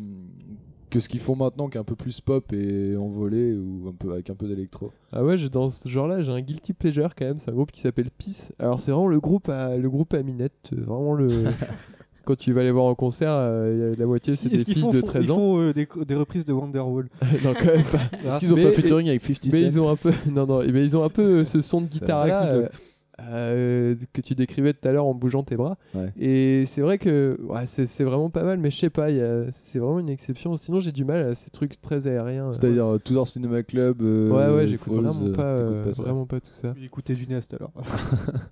que 0.98 1.04
ce 1.04 1.10
qu'ils 1.10 1.20
font 1.20 1.36
maintenant, 1.36 1.68
qui 1.70 1.78
est 1.78 1.80
un 1.80 1.84
peu 1.84 1.96
plus 1.96 2.20
pop 2.22 2.52
et 2.54 2.96
envolé, 2.98 3.54
ou 3.54 3.88
un 3.88 3.94
peu, 3.94 4.12
avec 4.12 4.30
un 4.30 4.36
peu 4.36 4.48
d'électro. 4.48 4.92
Ah 5.12 5.24
ouais, 5.24 5.36
dans 5.52 5.70
ce 5.70 5.88
genre-là, 5.88 6.22
j'ai 6.22 6.32
un 6.32 6.42
guilty 6.42 6.74
pleasure 6.74 7.14
quand 7.16 7.26
même. 7.26 7.40
C'est 7.40 7.52
un 7.52 7.54
groupe 7.54 7.72
qui 7.72 7.82
s'appelle 7.82 8.10
Peace. 8.18 8.52
Alors 8.60 8.80
c'est 8.80 8.92
vraiment 8.92 9.08
le 9.08 9.20
groupe 9.20 9.50
à 9.50 9.78
le 9.78 9.90
groupe 9.90 10.14
à 10.14 10.24
minette, 10.24 10.72
euh, 10.74 10.82
vraiment 10.86 11.14
le. 11.14 11.30
Quand 12.26 12.36
tu 12.36 12.52
vas 12.52 12.62
les 12.64 12.72
voir 12.72 12.84
en 12.84 12.94
concert, 12.96 13.30
euh, 13.32 13.96
la 13.98 14.06
moitié 14.06 14.36
c'est 14.36 14.50
des 14.50 14.66
filles 14.66 14.82
font, 14.82 14.90
de 14.92 15.00
font- 15.00 15.08
13 15.08 15.24
ils 15.26 15.32
ans. 15.32 15.36
font 15.36 15.62
euh, 15.62 15.74
des, 15.74 15.88
des 16.06 16.16
reprises 16.16 16.44
de 16.44 16.52
Wonderwall 16.52 17.08
non, 17.46 17.54
quand 17.58 17.66
même 17.68 17.84
pas. 17.86 18.00
Est-ce 18.28 18.40
qu'ils 18.40 18.52
ont 18.52 18.58
Mais- 18.58 18.64
fait 18.64 18.68
un 18.68 18.72
featuring 18.74 19.08
avec 19.08 19.22
50 19.22 19.46
Mais 19.54 19.60
Cent 19.60 19.66
ils 19.66 19.80
ont 19.80 19.90
un 19.90 19.96
peu, 19.96 20.12
non 20.30 20.46
non, 20.46 20.60
mais 20.60 20.84
ils 20.84 20.98
ont 20.98 21.04
un 21.06 21.10
peu 21.10 21.46
ce 21.46 21.62
son 21.62 21.80
de 21.80 21.88
guitare 21.88 22.28
là. 22.28 22.70
Euh, 23.22 23.96
que 24.14 24.22
tu 24.22 24.36
décrivais 24.36 24.74
tout 24.74 24.88
à 24.88 24.92
l'heure 24.92 25.06
en 25.06 25.14
bougeant 25.14 25.44
tes 25.44 25.56
bras. 25.56 25.78
Ouais. 25.96 26.12
Et 26.20 26.66
c'est 26.68 26.82
vrai 26.82 26.98
que 26.98 27.38
ouais, 27.44 27.66
c'est 27.66 28.04
vraiment 28.04 28.30
pas 28.30 28.44
mal, 28.44 28.60
mais 28.60 28.70
je 28.72 28.78
sais 28.78 28.90
pas, 28.90 29.08
c'est 29.54 29.80
vraiment 29.80 30.00
une 30.00 30.10
exception. 30.10 30.56
Sinon 30.56 30.80
j'ai 30.80 30.92
du 30.92 31.04
mal 31.04 31.30
à 31.30 31.36
ces 31.36 31.50
trucs 31.50 31.82
très 31.82 32.08
aériens. 32.08 32.50
euh. 32.50 32.54
C'est-à-dire 32.54 32.86
euh, 32.86 33.00
Tudor 33.00 33.28
Cinema 33.28 33.64
Club. 33.64 34.02
euh, 34.02 34.30
Ouais 34.30 34.56
ouais, 34.56 34.68
j'écoute 34.68 34.94
vraiment 34.94 35.14
euh, 35.24 35.34
pas, 35.34 36.04
vraiment 36.04 36.26
pas 36.26 36.40
tout 36.40 36.54
ça. 36.54 36.74
Écoutez 36.84 37.16
Junest 37.16 37.54
alors. 37.54 37.72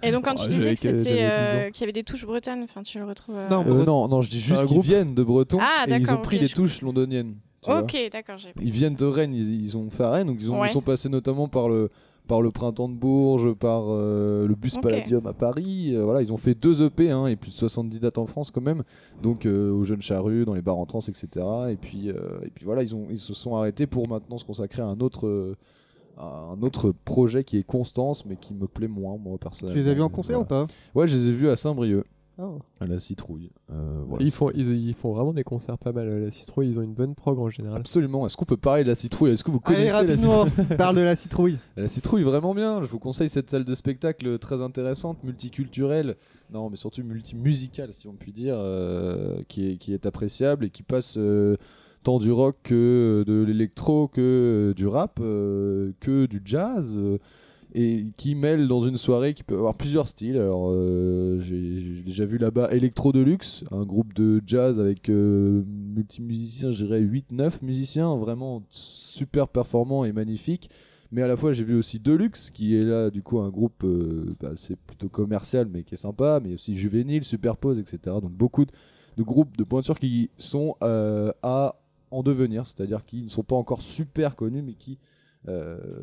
Et 0.01 0.11
donc, 0.11 0.25
quand 0.25 0.35
Ah, 0.37 0.41
tu 0.43 0.49
disais 0.49 0.59
j'avais 0.59 0.75
que 0.75 0.81
que- 0.81 0.99
c'était, 0.99 1.17
j'avais 1.19 1.21
10 1.21 1.21
euh, 1.63 1.67
ans. 1.67 1.71
qu'il 1.71 1.81
y 1.81 1.83
avait 1.83 1.93
des 1.93 2.03
touches 2.03 2.25
bretonnes, 2.25 2.63
enfin, 2.63 2.81
tu 2.83 2.97
le 2.99 3.05
retrouves. 3.05 3.35
euh, 3.37 3.49
Non, 3.49 3.63
Euh, 3.67 3.83
non, 3.85 4.07
non, 4.07 4.21
je 4.21 4.29
dis 4.31 4.39
juste 4.39 4.61
qu'ils 4.61 4.67
groupe. 4.67 4.83
viennent 4.85 5.13
de 5.15 5.23
Breton 5.23 5.59
Ah, 5.61 5.85
et 5.87 5.93
ils 5.93 6.11
ont 6.11 6.17
pris 6.17 6.37
ok, 6.37 6.41
les 6.41 6.47
je- 6.47 6.55
touches 6.55 6.81
londoniennes. 6.81 7.35
Ok, 7.67 7.95
d'accord, 8.11 8.37
j'ai. 8.37 8.49
Ils 8.61 8.71
viennent 8.71 8.93
de 8.93 9.05
Rennes, 9.05 9.33
ils, 9.33 9.63
ils 9.63 9.75
ont 9.75 9.89
fait 9.89 10.03
à 10.03 10.11
Rennes, 10.11 10.27
donc 10.27 10.37
ils, 10.39 10.51
ont, 10.51 10.61
Ouais. 10.61 10.67
ils 10.67 10.71
sont 10.71 10.81
passés 10.81 11.09
notamment 11.09 11.47
par 11.47 11.67
le, 11.67 11.89
par 12.27 12.41
le 12.41 12.51
Printemps 12.51 12.89
de 12.89 12.95
Bourges, 12.95 13.53
par 13.53 13.83
euh, 13.87 14.47
le 14.47 14.55
Bus. 14.55 14.77
Palladium 14.77 15.25
à 15.27 15.33
Paris. 15.33 15.91
Euh, 15.95 16.03
voilà, 16.03 16.21
ils 16.21 16.33
ont 16.33 16.37
fait 16.37 16.55
deux 16.55 16.81
EP 16.83 17.11
hein, 17.11 17.27
et 17.27 17.35
plus 17.35 17.51
de 17.51 17.55
70 17.55 17.99
dates 17.99 18.17
en 18.17 18.25
France 18.25 18.51
quand 18.51 18.61
même. 18.61 18.83
Donc 19.21 19.45
euh, 19.45 19.71
aux 19.71 19.83
Jeunes 19.83 20.01
Charrues, 20.01 20.45
dans 20.45 20.53
les 20.53 20.61
bars 20.61 20.77
en 20.77 20.85
trans, 20.85 20.99
etc. 20.99 21.27
Et 21.69 21.75
puis, 21.77 22.09
euh, 22.09 22.39
et 22.43 22.49
puis 22.49 22.65
voilà, 22.65 22.83
ils, 22.83 22.93
ont, 22.95 23.07
ils 23.09 23.19
se 23.19 23.33
sont 23.33 23.55
arrêtés 23.55 23.87
pour 23.87 24.07
maintenant 24.07 24.37
se 24.37 24.45
consacrer 24.45 24.81
à 24.81 24.87
un 24.87 24.99
autre, 24.99 25.27
euh, 25.27 25.55
à 26.17 26.49
un 26.53 26.61
autre 26.61 26.91
projet 27.05 27.43
qui 27.43 27.57
est 27.57 27.63
Constance, 27.63 28.25
mais 28.25 28.35
qui 28.37 28.53
me 28.53 28.67
plaît 28.67 28.87
moins, 28.87 29.17
moi 29.17 29.33
Tu 29.33 29.39
personnellement. 29.43 29.81
les 29.81 29.87
as 29.87 29.93
vus 29.93 30.01
en 30.01 30.09
concert 30.09 30.41
Voilà. 30.43 30.63
ou 30.63 30.67
pas? 30.67 30.73
Ouais, 30.99 31.07
je 31.07 31.17
les 31.17 31.29
ai 31.29 31.31
vus 31.33 31.49
à 31.49 31.55
Saint-Brieuc, 31.55 32.05
Oh. 32.37 32.59
à 32.81 32.85
la 32.85 32.99
citrouille. 32.99 33.49
Euh, 33.71 34.03
voilà. 34.07 34.25
Ils 34.25 34.31
font, 34.31 34.51
ils, 34.53 34.69
ils 34.87 34.93
font 34.93 35.13
vraiment 35.13 35.31
des 35.31 35.43
concerts 35.43 35.77
pas 35.77 35.91
mal. 35.93 36.07
La 36.07 36.31
citrouille, 36.31 36.69
ils 36.69 36.77
ont 36.79 36.81
une 36.81 36.93
bonne 36.93 37.15
prog 37.15 37.39
en 37.39 37.49
général. 37.49 37.79
Absolument. 37.79 38.25
Est-ce 38.25 38.35
qu'on 38.35 38.45
peut 38.45 38.57
parler 38.57 38.83
de 38.83 38.89
la 38.89 38.95
citrouille? 38.95 39.31
Est-ce 39.31 39.43
que 39.43 39.51
vous 39.51 39.61
Allez, 39.65 39.75
connaissez 39.87 39.91
la 39.93 39.97
rapidement, 39.99 40.45
citrouille? 40.45 40.77
parle 40.77 40.95
de 40.97 41.01
la 41.01 41.15
citrouille. 41.15 41.57
La 41.77 41.87
citrouille, 41.87 42.23
vraiment 42.23 42.53
bien. 42.53 42.81
Je 42.81 42.87
vous 42.87 42.99
conseille 42.99 43.29
cette 43.29 43.49
salle 43.49 43.63
de 43.65 43.75
spectacle 43.75 44.37
très 44.39 44.61
intéressante, 44.61 45.23
multiculturelle, 45.23 46.15
non, 46.53 46.69
mais 46.69 46.77
surtout 46.77 47.03
multimusicale, 47.03 47.93
si 47.93 48.07
on 48.07 48.13
peut 48.13 48.31
dire, 48.31 48.55
euh, 48.57 49.41
qui, 49.47 49.71
est, 49.71 49.77
qui 49.77 49.93
est 49.93 50.05
appréciable 50.05 50.65
et 50.65 50.69
qui 50.69 50.83
passe 50.83 51.15
euh, 51.17 51.57
tant 52.03 52.19
du 52.19 52.31
rock 52.31 52.57
que 52.63 53.23
de 53.25 53.43
l'électro, 53.43 54.07
que 54.07 54.73
du 54.75 54.87
rap, 54.87 55.19
euh, 55.21 55.91
que 55.99 56.25
du 56.25 56.41
jazz. 56.43 56.97
Et 57.77 58.05
qui 58.15 58.35
mêle 58.35 58.69
dans 58.69 58.79
une 58.79 58.95
soirée 58.95 59.33
qui 59.33 59.43
peut 59.43 59.57
avoir 59.57 59.75
plusieurs 59.75 60.07
styles. 60.07 60.37
Alors, 60.37 60.69
euh, 60.69 61.39
j'ai 61.41 62.01
déjà 62.05 62.23
vu 62.23 62.37
là-bas 62.37 62.69
Electro 62.71 63.11
Deluxe, 63.11 63.65
un 63.69 63.83
groupe 63.83 64.13
de 64.13 64.41
jazz 64.47 64.79
avec 64.79 65.09
euh, 65.09 65.61
multimusiciens, 65.67 66.71
je 66.71 66.85
dirais 66.85 67.01
8-9 67.01 67.65
musiciens, 67.65 68.15
vraiment 68.15 68.63
super 68.69 69.49
performants 69.49 70.05
et 70.05 70.13
magnifiques. 70.13 70.69
Mais 71.11 71.21
à 71.21 71.27
la 71.27 71.35
fois, 71.35 71.51
j'ai 71.51 71.65
vu 71.65 71.75
aussi 71.75 71.99
Deluxe, 71.99 72.49
qui 72.49 72.77
est 72.77 72.83
là, 72.85 73.09
du 73.09 73.21
coup, 73.21 73.39
un 73.39 73.49
groupe, 73.49 73.83
euh, 73.83 74.33
bah, 74.39 74.51
c'est 74.55 74.77
plutôt 74.77 75.09
commercial, 75.09 75.67
mais 75.69 75.83
qui 75.83 75.95
est 75.95 75.97
sympa, 75.97 76.39
mais 76.41 76.53
aussi 76.53 76.75
juvénile, 76.75 77.25
Superpose, 77.25 77.77
etc. 77.77 77.97
Donc 78.21 78.31
beaucoup 78.31 78.63
de, 78.63 78.71
de 79.17 79.23
groupes 79.23 79.57
de 79.57 79.65
pointure 79.65 79.99
qui 79.99 80.29
sont 80.37 80.77
euh, 80.81 81.33
à 81.43 81.75
en 82.09 82.23
devenir, 82.23 82.65
c'est-à-dire 82.65 83.03
qui 83.03 83.23
ne 83.23 83.27
sont 83.27 83.43
pas 83.43 83.55
encore 83.57 83.81
super 83.81 84.37
connus, 84.37 84.61
mais 84.61 84.75
qui 84.75 84.97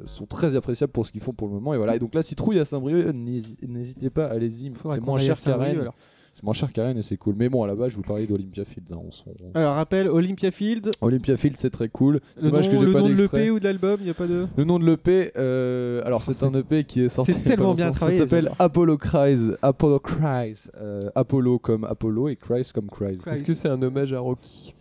sont 0.06 0.26
très 0.26 0.56
appréciables 0.56 0.92
pour 0.92 1.06
ce 1.06 1.12
qu'ils 1.12 1.20
font 1.22 1.32
pour 1.32 1.48
le 1.48 1.54
moment. 1.54 1.74
Et 1.74 1.76
voilà. 1.76 1.96
Et 1.96 1.98
donc 1.98 2.14
la 2.14 2.22
citrouille 2.22 2.58
à 2.60 2.64
Saint-Brieuc, 2.64 3.12
n'hési- 3.14 3.56
n'hésitez 3.66 4.10
pas, 4.10 4.26
allez-y. 4.26 4.72
C'est 4.90 5.00
moins 5.00 5.18
cher 5.18 5.36
qu'à 5.36 5.52
Saint-Brieuc, 5.52 5.78
Rennes. 5.82 5.90
C'est 6.34 6.44
moins 6.44 6.54
cher 6.54 6.72
qu'à 6.72 6.84
Rennes 6.84 6.96
et 6.96 7.02
c'est 7.02 7.18
cool. 7.18 7.34
Mais 7.36 7.50
bon, 7.50 7.62
à 7.62 7.66
la 7.66 7.74
base, 7.74 7.90
je 7.90 7.96
vous 7.96 8.02
parlais 8.02 8.26
d'Olympia 8.26 8.64
Field. 8.64 8.90
hein, 8.90 8.96
on 9.02 9.58
Alors, 9.58 9.74
rappel, 9.74 10.08
Olympia 10.08 10.50
Field. 10.50 10.90
Olympia 11.02 11.36
Field, 11.36 11.56
c'est 11.58 11.68
très 11.68 11.90
cool. 11.90 12.20
C'est 12.36 12.44
Le 12.46 12.50
dommage 12.52 12.66
nom, 12.68 12.72
que 12.72 12.78
j'ai 12.78 12.86
le 12.86 12.92
pas 12.92 13.00
nom 13.00 13.08
de 13.10 13.14
d'extrait. 13.14 13.38
l'EP 13.40 13.50
ou 13.50 13.58
de 13.58 13.64
l'album, 13.64 13.96
il 14.00 14.04
n'y 14.04 14.10
a 14.10 14.14
pas 14.14 14.26
de. 14.26 14.46
Le 14.56 14.64
nom 14.64 14.78
de 14.78 14.86
l'EP, 14.86 15.30
euh, 15.36 16.00
alors 16.06 16.22
c'est 16.22 16.42
un 16.42 16.54
EP 16.54 16.84
qui 16.84 17.02
est 17.02 17.10
sorti. 17.10 17.32
c'est 17.32 17.40
tellement 17.44 17.74
bien 17.74 17.90
travaillé, 17.90 18.18
Ça 18.20 18.24
s'appelle. 18.24 18.50
Apollo 18.58 18.96
Cries. 18.96 19.50
Apollo 19.60 19.98
Cries. 20.00 20.54
Euh, 20.80 21.10
Apollo 21.14 21.58
comme 21.58 21.84
Apollo 21.84 22.28
et 22.30 22.36
Cries 22.36 22.70
comme. 22.74 22.86
Cries. 22.88 23.20
Est-ce 23.30 23.42
que 23.42 23.52
c'est 23.52 23.68
un 23.68 23.82
hommage 23.82 24.14
à 24.14 24.20
Rocky? 24.20 24.74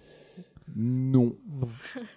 Non. 0.75 1.35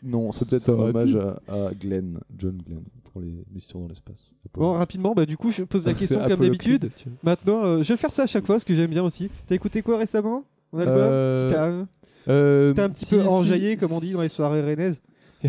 Non, 0.02 0.32
c'est 0.32 0.48
peut-être 0.48 0.68
un 0.70 0.74
hommage 0.78 1.16
à, 1.16 1.40
à 1.48 1.74
Glenn, 1.74 2.20
John 2.38 2.60
Glenn, 2.66 2.82
pour 3.12 3.20
les 3.20 3.44
missions 3.54 3.80
dans 3.80 3.88
l'espace. 3.88 4.32
Bon, 4.54 4.72
rapidement, 4.74 5.14
bah, 5.14 5.26
du 5.26 5.36
coup, 5.36 5.50
je 5.50 5.64
pose 5.64 5.86
la 5.86 5.94
question 5.94 6.18
comme 6.28 6.40
d'habitude. 6.40 6.90
Maintenant, 7.22 7.64
euh, 7.64 7.82
je 7.82 7.92
vais 7.92 7.96
faire 7.96 8.12
ça 8.12 8.24
à 8.24 8.26
chaque 8.26 8.46
fois, 8.46 8.56
parce 8.56 8.64
que 8.64 8.74
j'aime 8.74 8.90
bien 8.90 9.02
aussi. 9.02 9.30
T'as 9.46 9.54
écouté 9.54 9.82
quoi 9.82 9.98
récemment 9.98 10.44
Mon 10.72 10.78
album 10.80 10.96
Euh, 10.98 11.48
Qui 11.48 11.54
t'a- 11.54 12.30
Euh, 12.32 12.72
T'es 12.72 12.82
un 12.82 12.90
petit 12.90 13.04
si, 13.06 13.14
peu 13.16 13.22
si, 13.22 13.28
enjaillé, 13.28 13.76
comme 13.76 13.92
on 13.92 14.00
dit 14.00 14.12
dans 14.12 14.22
les 14.22 14.28
soirées 14.28 14.62
rennaises. 14.62 15.00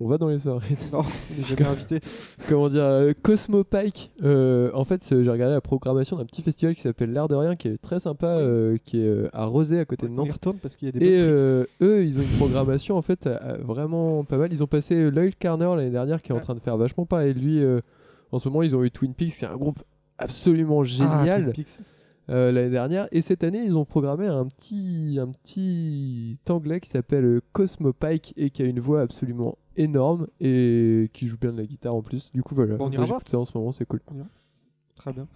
on 0.00 0.08
va 0.08 0.18
dans 0.18 0.28
les 0.28 0.38
soirées. 0.38 0.76
Non, 0.92 1.00
on 1.00 1.38
n'est 1.38 1.44
jamais 1.44 1.66
invité. 1.66 2.00
Comment 2.48 2.68
dire 2.68 2.84
euh, 2.84 3.12
Cosmo 3.22 3.64
Pike. 3.64 4.12
Euh, 4.22 4.70
en 4.74 4.84
fait, 4.84 5.02
j'ai 5.08 5.30
regardé 5.30 5.54
la 5.54 5.60
programmation 5.60 6.16
d'un 6.16 6.24
petit 6.24 6.42
festival 6.42 6.74
qui 6.74 6.80
s'appelle 6.80 7.12
L'Air 7.12 7.28
de 7.28 7.34
Rien, 7.34 7.56
qui 7.56 7.68
est 7.68 7.78
très 7.78 7.98
sympa, 7.98 8.26
euh, 8.26 8.76
qui 8.84 9.00
est 9.00 9.28
à 9.32 9.46
Rosé, 9.46 9.80
à 9.80 9.84
côté 9.84 10.06
de 10.06 10.12
Nantes. 10.12 10.32
retourne 10.32 10.58
parce 10.58 10.76
qu'il 10.76 10.86
y 10.86 10.88
a 10.88 10.98
des 10.98 11.06
Et 11.06 11.20
eux, 11.20 12.04
ils 12.04 12.18
ont 12.18 12.22
une 12.22 12.36
programmation 12.36 12.96
en 12.96 13.02
fait 13.02 13.28
vraiment 13.60 14.24
pas 14.24 14.36
mal. 14.36 14.52
Ils 14.52 14.62
ont 14.62 14.66
passé 14.68 15.10
Loyal 15.10 15.34
Carner 15.34 15.72
l'année 15.76 15.90
dernière, 15.90 16.22
qui 16.22 16.32
est 16.32 16.34
en 16.34 16.40
train 16.40 16.54
de 16.54 16.60
faire 16.60 16.76
vachement 16.76 17.06
parler 17.06 17.34
de 17.34 17.40
lui. 17.40 17.62
en 18.32 18.38
ce 18.38 18.48
moment, 18.48 18.62
ils 18.62 18.76
ont 18.76 18.84
eu 18.84 18.90
Twin 18.90 19.14
Peaks, 19.14 19.32
c'est 19.32 19.46
un 19.46 19.56
groupe 19.56 19.82
absolument 20.18 20.80
Ah, 20.80 20.84
génial. 20.84 21.52
Euh, 22.28 22.50
l'année 22.50 22.70
dernière. 22.70 23.06
Et 23.12 23.22
cette 23.22 23.44
année, 23.44 23.62
ils 23.64 23.76
ont 23.76 23.84
programmé 23.84 24.26
un 24.26 24.46
petit, 24.46 25.18
un 25.20 25.28
petit 25.28 26.38
anglais 26.48 26.80
qui 26.80 26.90
s'appelle 26.90 27.40
Cosmo 27.52 27.92
Pike 27.92 28.34
et 28.36 28.50
qui 28.50 28.62
a 28.62 28.66
une 28.66 28.80
voix 28.80 29.00
absolument 29.00 29.56
énorme 29.76 30.26
et 30.40 31.10
qui 31.12 31.26
joue 31.26 31.36
bien 31.38 31.52
de 31.52 31.58
la 31.58 31.66
guitare 31.66 31.94
en 31.94 32.02
plus. 32.02 32.30
Du 32.32 32.42
coup, 32.42 32.54
voilà. 32.54 32.76
Bon, 32.76 32.86
on 32.86 32.90
ira 32.90 33.04
voir. 33.04 33.20
ça 33.26 33.38
en 33.38 33.44
ce 33.44 33.56
moment, 33.56 33.72
c'est 33.72 33.86
cool. 33.86 34.00
Très 34.96 35.12
bien. 35.12 35.26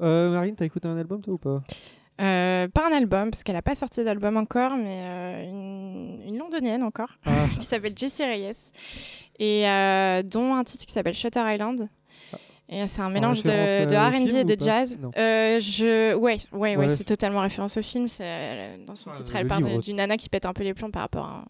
Euh, 0.00 0.30
Marine, 0.30 0.54
t'as 0.56 0.64
écouté 0.64 0.88
un 0.88 0.96
album 0.96 1.20
toi 1.20 1.34
ou 1.34 1.38
pas? 1.38 1.62
Euh, 2.20 2.68
pas 2.68 2.86
un 2.88 2.92
album, 2.94 3.30
parce 3.30 3.42
qu'elle 3.42 3.54
n'a 3.54 3.62
pas 3.62 3.74
sorti 3.74 4.04
d'album 4.04 4.36
encore, 4.36 4.76
mais 4.76 5.00
euh, 5.02 5.44
une, 5.48 6.22
une 6.26 6.38
londonienne 6.38 6.82
encore, 6.82 7.16
Ah. 7.24 7.30
qui 7.58 7.64
s'appelle 7.64 7.96
Jessie 7.96 8.24
Reyes, 8.24 8.50
et 9.38 9.66
euh, 9.68 10.22
dont 10.22 10.54
un 10.54 10.64
titre 10.64 10.84
qui 10.86 10.92
s'appelle 10.92 11.14
Shutter 11.14 11.40
Island. 11.46 11.88
Et 12.72 12.86
c'est 12.86 13.02
un 13.02 13.10
mélange 13.10 13.42
de, 13.42 13.50
euh, 13.50 13.84
R&B 14.08 14.28
film 14.28 14.36
et 14.36 14.44
de 14.44 14.56
jazz. 14.60 14.96
Euh, 15.18 15.58
je, 15.58 16.14
ouais, 16.14 16.36
ouais, 16.52 16.58
ouais, 16.58 16.76
Ouais. 16.76 16.88
c'est 16.88 17.02
totalement 17.02 17.40
référence 17.40 17.76
au 17.76 17.82
film. 17.82 18.06
C'est 18.06 18.22
euh, 18.24 18.76
dans 18.86 18.94
son 18.94 19.10
Ah, 19.12 19.16
titre, 19.16 19.32
le 19.34 19.40
elle 19.40 19.46
parle 19.48 19.80
d'une 19.80 19.96
nana 19.96 20.16
qui 20.16 20.28
pète 20.28 20.46
un 20.46 20.52
peu 20.52 20.62
les 20.62 20.72
plombs 20.72 20.92
par 20.92 21.02
rapport 21.02 21.26
à 21.26 21.30
un, 21.30 21.44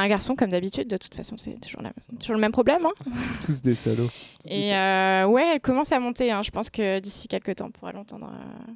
à 0.00 0.04
un 0.04 0.08
garçon, 0.08 0.36
comme 0.36 0.50
d'habitude. 0.50 0.86
De 0.86 0.96
toute 0.96 1.14
façon, 1.16 1.36
c'est 1.36 1.58
toujours, 1.60 1.82
la- 1.82 1.92
toujours 2.20 2.36
le 2.36 2.40
même 2.40 2.52
problème. 2.52 2.86
hein. 2.86 2.92
Tous 3.46 3.60
des 3.60 3.74
salauds. 3.74 4.06
Et 4.46 4.72
euh, 4.72 5.26
ouais, 5.26 5.54
elle 5.54 5.60
commence 5.60 5.90
à 5.90 5.98
monter. 5.98 6.30
hein. 6.30 6.42
Je 6.44 6.52
pense 6.52 6.70
que 6.70 7.00
d'ici 7.00 7.26
quelques 7.26 7.56
temps, 7.56 7.66
on 7.66 7.70
pourra 7.72 7.90
l'entendre. 7.90 8.30
euh, 8.32 8.72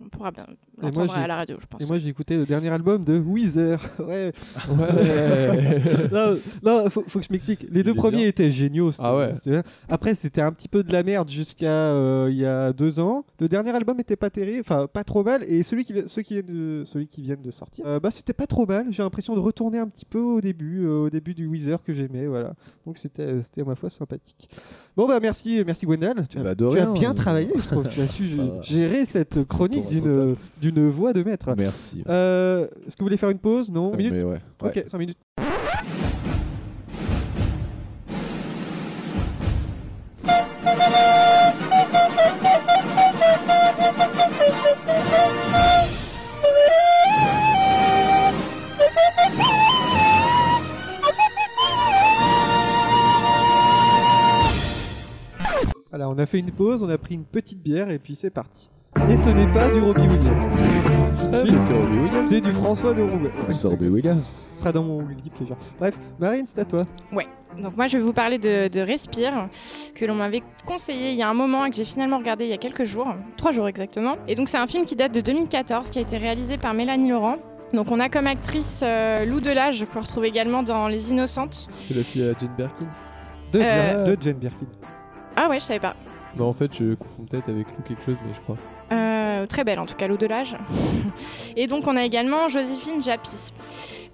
on 0.00 0.08
pourra 0.08 0.30
bien 0.30 0.46
l'entendre 0.80 1.12
à 1.14 1.26
la 1.26 1.36
radio, 1.36 1.56
je 1.60 1.66
pense. 1.66 1.82
Et 1.82 1.86
moi 1.86 1.98
j'ai 1.98 2.08
écouté 2.08 2.36
le 2.36 2.46
dernier 2.46 2.68
album 2.68 3.04
de 3.04 3.18
Weezer. 3.18 3.80
ouais. 3.98 4.32
Ouais. 4.70 5.82
non, 6.12 6.38
non, 6.62 6.90
faut, 6.90 7.04
faut 7.08 7.18
que 7.18 7.24
je 7.24 7.32
m'explique. 7.32 7.66
Les 7.70 7.82
deux 7.82 7.94
premiers 7.94 8.18
bien. 8.18 8.28
étaient 8.28 8.50
géniaux. 8.50 8.90
Ah 8.98 9.16
ouais. 9.16 9.32
Après, 9.88 10.14
c'était 10.14 10.40
un 10.40 10.52
petit 10.52 10.68
peu 10.68 10.82
de 10.82 10.92
la 10.92 11.02
merde 11.02 11.28
jusqu'à 11.30 11.66
euh, 11.66 12.28
il 12.30 12.36
y 12.36 12.46
a 12.46 12.72
deux 12.72 13.00
ans. 13.00 13.24
Le 13.40 13.48
dernier 13.48 13.70
album 13.70 13.98
était 14.00 14.16
pas 14.16 14.30
terrible, 14.30 14.60
enfin 14.60 14.86
pas 14.86 15.04
trop 15.04 15.24
mal. 15.24 15.44
Et 15.44 15.62
celui 15.62 15.84
qui, 15.84 15.94
ceux 16.06 16.22
qui 16.22 16.34
viennent 16.34 16.46
de, 16.46 16.84
celui 16.84 17.08
qui 17.08 17.22
viennent 17.22 17.42
de 17.42 17.50
sortir, 17.50 17.84
euh, 17.86 17.98
bah 17.98 18.10
c'était 18.10 18.32
pas 18.32 18.46
trop 18.46 18.66
mal. 18.66 18.86
J'ai 18.90 19.02
l'impression 19.02 19.34
de 19.34 19.40
retourner 19.40 19.78
un 19.78 19.88
petit 19.88 20.04
peu 20.04 20.20
au 20.20 20.40
début, 20.40 20.84
euh, 20.86 21.06
au 21.06 21.10
début 21.10 21.34
du 21.34 21.46
Weezer 21.46 21.82
que 21.82 21.92
j'aimais. 21.92 22.26
Voilà. 22.26 22.54
Donc 22.86 22.98
c'était, 22.98 23.42
c'était 23.42 23.62
à 23.62 23.64
ma 23.64 23.74
foi 23.74 23.90
sympathique. 23.90 24.48
Bon 24.98 25.06
bah 25.06 25.20
merci, 25.22 25.62
merci 25.64 25.86
Gwendal. 25.86 26.26
Tu, 26.28 26.38
as, 26.40 26.42
Bah, 26.42 26.50
as 26.50 26.92
bien 26.92 27.14
travaillé, 27.14 27.48
je 27.54 27.68
trouve. 27.68 27.88
tu 27.88 28.00
as 28.00 28.08
su 28.08 28.24
gérer 28.62 29.04
cette 29.04 29.44
chronique 29.46 29.86
d'une, 29.86 30.34
d'une 30.60 30.90
voix 30.90 31.12
de 31.12 31.22
maître. 31.22 31.54
Merci. 31.56 32.02
Euh, 32.08 32.66
Est-ce 32.84 32.96
que 32.96 33.00
vous 33.02 33.06
voulez 33.06 33.16
faire 33.16 33.30
une 33.30 33.38
pause? 33.38 33.70
Non? 33.70 33.92
Une 33.92 33.96
minute? 33.98 34.12
Mais 34.12 34.24
ouais. 34.24 34.40
ouais. 34.60 34.68
Ok, 34.76 34.84
5 34.88 34.98
minutes. 34.98 35.18
Voilà, 55.98 56.14
on 56.14 56.18
a 56.20 56.26
fait 56.26 56.38
une 56.38 56.52
pause, 56.52 56.84
on 56.84 56.88
a 56.90 56.96
pris 56.96 57.16
une 57.16 57.24
petite 57.24 57.60
bière 57.60 57.90
et 57.90 57.98
puis 57.98 58.14
c'est 58.14 58.30
parti. 58.30 58.70
Et 59.10 59.16
ce 59.16 59.30
n'est 59.30 59.48
pas 59.52 59.68
du 59.68 59.80
Robbie 59.80 60.02
Williams. 60.02 60.38
C'est. 61.32 62.28
C'est 62.28 62.40
du 62.40 62.52
François 62.52 62.94
de 62.94 63.02
Roubaix. 63.02 63.32
Mr. 63.48 63.66
Robbie 63.70 63.88
Williams. 63.88 64.36
Ce 64.52 64.60
sera 64.60 64.70
dans 64.70 64.84
mon 64.84 65.02
guilty 65.02 65.30
pleasure. 65.30 65.56
Bref, 65.80 65.98
Marine, 66.20 66.44
c'est 66.46 66.60
à 66.60 66.64
toi. 66.64 66.84
Donc 67.60 67.76
moi, 67.76 67.88
je 67.88 67.96
vais 67.98 68.04
vous 68.04 68.12
parler 68.12 68.38
de, 68.38 68.68
de 68.68 68.80
Respire, 68.80 69.48
que 69.96 70.04
l'on 70.04 70.14
m'avait 70.14 70.44
conseillé 70.64 71.10
il 71.10 71.16
y 71.16 71.22
a 71.22 71.28
un 71.28 71.34
moment 71.34 71.64
et 71.64 71.70
que 71.70 71.74
j'ai 71.76 71.84
finalement 71.84 72.18
regardé 72.18 72.44
il 72.44 72.50
y 72.50 72.54
a 72.54 72.58
quelques 72.58 72.84
jours, 72.84 73.12
trois 73.36 73.50
jours 73.50 73.66
exactement. 73.66 74.14
Et 74.28 74.36
donc 74.36 74.48
c'est 74.48 74.58
un 74.58 74.68
film 74.68 74.84
qui 74.84 74.94
date 74.94 75.12
de 75.12 75.20
2014, 75.20 75.90
qui 75.90 75.98
a 75.98 76.02
été 76.02 76.16
réalisé 76.16 76.58
par 76.58 76.74
Mélanie 76.74 77.10
Laurent. 77.10 77.38
Donc 77.72 77.90
on 77.90 77.98
a 77.98 78.08
comme 78.08 78.28
actrice 78.28 78.82
euh, 78.84 79.24
Lou 79.24 79.40
Delage, 79.40 79.84
qu'on 79.92 80.02
retrouve 80.02 80.26
également 80.26 80.62
dans 80.62 80.86
Les 80.86 81.10
Innocentes. 81.10 81.66
C'est 81.88 81.96
la 81.96 82.04
fille 82.04 82.22
à 82.22 82.38
Jane 82.38 82.54
Birkin. 82.56 82.86
De, 83.52 83.58
Euh, 83.60 84.04
de 84.04 84.22
Jane 84.22 84.36
Birkin. 84.36 84.66
Ah 85.36 85.48
ouais, 85.48 85.60
je 85.60 85.64
savais 85.64 85.80
pas. 85.80 85.94
Non, 86.36 86.48
en 86.48 86.52
fait, 86.52 86.72
je 86.74 86.94
confonds 86.94 87.24
peut-être 87.28 87.48
avec 87.48 87.66
Lou 87.66 87.82
quelque 87.86 88.04
chose, 88.04 88.16
mais 88.26 88.34
je 88.34 88.40
crois. 88.40 88.56
Euh, 88.92 89.46
très 89.46 89.64
belle 89.64 89.78
en 89.78 89.86
tout 89.86 89.94
cas, 89.94 90.06
Lou 90.06 90.16
Delage. 90.16 90.56
et 91.56 91.66
donc 91.66 91.86
on 91.86 91.96
a 91.96 92.04
également 92.04 92.48
Joséphine 92.48 93.02
Japy. 93.02 93.52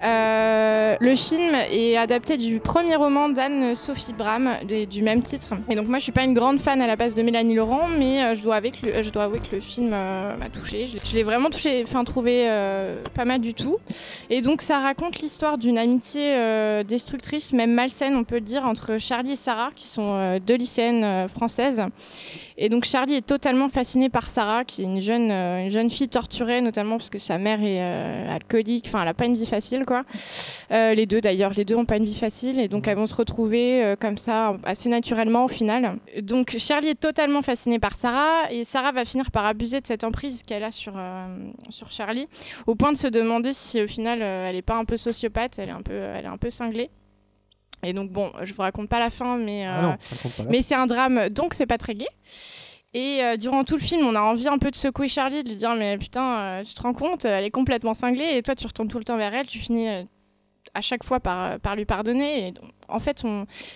Euh, 0.02 0.96
le 1.00 1.16
film 1.16 1.54
est 1.70 1.96
adapté 1.96 2.36
du 2.36 2.60
premier 2.60 2.96
roman 2.96 3.28
d'Anne-Sophie 3.28 4.12
Bram 4.12 4.50
du 4.90 5.02
même 5.02 5.22
titre. 5.22 5.50
Et 5.70 5.74
donc 5.74 5.88
moi 5.88 5.98
je 5.98 6.04
suis 6.04 6.12
pas 6.12 6.24
une 6.24 6.34
grande 6.34 6.58
fan 6.58 6.82
à 6.82 6.86
la 6.86 6.96
base 6.96 7.14
de 7.14 7.22
Mélanie 7.22 7.54
Laurent, 7.54 7.88
mais 7.88 8.22
euh, 8.22 8.34
je, 8.34 8.42
dois 8.42 8.56
avouer 8.56 8.70
que 8.70 9.54
le, 9.54 9.60
film 9.60 9.90
euh, 9.92 10.36
m'a 10.36 10.48
touchée. 10.48 10.86
Je, 10.86 11.14
l'ai- 11.14 11.22
vraiment 11.22 11.48
touché, 11.48 11.82
enfin 11.84 12.04
trouvé 12.04 12.44
pas 13.14 13.24
mal 13.24 13.40
du 13.40 13.54
tout. 13.54 13.78
Et 14.30 14.40
donc 14.42 14.60
ça 14.62 14.80
raconte 14.80 15.20
l'histoire 15.20 15.56
d'une 15.58 15.78
amitié 15.78 16.34
destructrice, 16.84 17.52
même 17.52 17.72
malsaine 17.72 18.14
on 18.14 18.24
peut 18.24 18.36
le 18.36 18.40
dire, 18.42 18.66
entre 18.66 18.98
Charlie 18.98 19.32
et 19.32 19.36
Sarah, 19.36 19.70
qui 19.74 19.86
sont 19.86 20.38
deux 20.46 20.56
lycéennes 20.56 21.28
françaises. 21.28 21.82
Et 22.58 22.68
donc 22.68 22.84
Charlie 22.84 23.14
est 23.14 23.26
totalement 23.26 23.68
fasciné 23.68 24.08
par 24.10 24.28
Sarah, 24.30 24.64
qui 24.64 24.82
est 24.82 24.84
une 24.84 25.00
jeune, 25.00 25.30
une 25.30 25.70
jeune 25.70 25.88
fille 25.88 26.08
torturée, 26.08 26.60
notamment 26.60 26.98
parce 26.98 27.10
que 27.10 27.18
sa 27.18 27.38
mère 27.38 27.62
est 27.62 27.80
alcoolique. 28.30 28.84
Enfin, 28.86 29.00
elle 29.00 29.06
n'a 29.06 29.14
pas 29.14 29.24
une 29.24 29.34
vie 29.34 29.46
facile, 29.46 29.83
quoi. 29.84 30.04
Euh, 30.70 30.94
les 30.94 31.06
deux, 31.06 31.20
d'ailleurs, 31.20 31.52
les 31.52 31.64
deux 31.64 31.74
n'ont 31.76 31.84
pas 31.84 31.96
une 31.96 32.04
vie 32.04 32.16
facile, 32.16 32.58
et 32.58 32.68
donc 32.68 32.88
elles 32.88 32.96
vont 32.96 33.06
se 33.06 33.14
retrouver 33.14 33.82
euh, 33.82 33.96
comme 33.96 34.18
ça, 34.18 34.56
assez 34.64 34.88
naturellement 34.88 35.44
au 35.44 35.48
final. 35.48 35.98
Donc 36.20 36.56
Charlie 36.58 36.88
est 36.88 37.00
totalement 37.00 37.42
fasciné 37.42 37.78
par 37.78 37.96
Sarah, 37.96 38.50
et 38.50 38.64
Sarah 38.64 38.92
va 38.92 39.04
finir 39.04 39.30
par 39.30 39.46
abuser 39.46 39.80
de 39.80 39.86
cette 39.86 40.04
emprise 40.04 40.42
qu'elle 40.42 40.64
a 40.64 40.70
sur, 40.70 40.94
euh, 40.96 41.26
sur 41.70 41.90
Charlie, 41.90 42.28
au 42.66 42.74
point 42.74 42.92
de 42.92 42.96
se 42.96 43.06
demander 43.08 43.52
si 43.52 43.82
au 43.82 43.86
final 43.86 44.22
elle 44.22 44.54
n'est 44.54 44.62
pas 44.62 44.76
un 44.76 44.84
peu 44.84 44.96
sociopathe, 44.96 45.58
elle 45.58 45.68
est 45.68 45.72
un 45.72 45.82
peu, 45.82 45.94
elle 45.94 46.24
est 46.24 46.28
un 46.28 46.38
peu 46.38 46.50
cinglée. 46.50 46.90
Et 47.82 47.92
donc 47.92 48.10
bon, 48.10 48.32
je 48.42 48.54
vous 48.54 48.62
raconte 48.62 48.88
pas 48.88 48.98
la 48.98 49.10
fin, 49.10 49.36
mais 49.36 49.66
Ah 49.66 49.82
non, 49.82 49.96
mais 50.48 50.62
c'est 50.62 50.74
un 50.74 50.86
drame, 50.86 51.28
donc 51.28 51.54
c'est 51.54 51.66
pas 51.66 51.78
très 51.78 51.94
gai. 51.94 52.08
Et 52.94 53.22
euh, 53.22 53.36
durant 53.36 53.64
tout 53.64 53.74
le 53.74 53.80
film, 53.80 54.06
on 54.06 54.14
a 54.14 54.20
envie 54.20 54.46
un 54.46 54.58
peu 54.58 54.70
de 54.70 54.76
secouer 54.76 55.08
Charlie, 55.08 55.42
de 55.42 55.48
lui 55.48 55.56
dire 55.56 55.74
mais 55.74 55.98
putain, 55.98 56.38
euh, 56.38 56.62
tu 56.62 56.74
te 56.74 56.82
rends 56.82 56.94
compte, 56.94 57.24
elle 57.24 57.44
est 57.44 57.50
complètement 57.50 57.92
cinglée 57.92 58.36
et 58.36 58.42
toi 58.42 58.54
tu 58.54 58.66
retournes 58.66 58.88
tout 58.88 58.98
le 58.98 59.04
temps 59.04 59.16
vers 59.16 59.34
elle, 59.34 59.48
tu 59.48 59.58
finis 59.58 59.88
euh, 59.88 60.04
à 60.74 60.80
chaque 60.80 61.02
fois 61.02 61.18
par, 61.18 61.58
lui 61.76 61.84
pardonner. 61.84 62.48
Et 62.48 62.54
en 62.88 63.00
fait, 63.00 63.24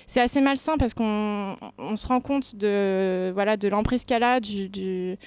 c'est 0.07 0.21
assez 0.21 0.41
malsain 0.41 0.77
parce 0.79 0.95
qu'on 0.95 1.57
on 1.79 1.97
se 1.97 2.07
rend 2.07 2.21
compte 2.21 2.55
de 2.57 3.31
voilà 3.35 3.57
de 3.57 3.69
l'emprise 3.69 4.05
qu'elle 4.05 4.23
a, 4.23 4.41
du, 4.41 5.19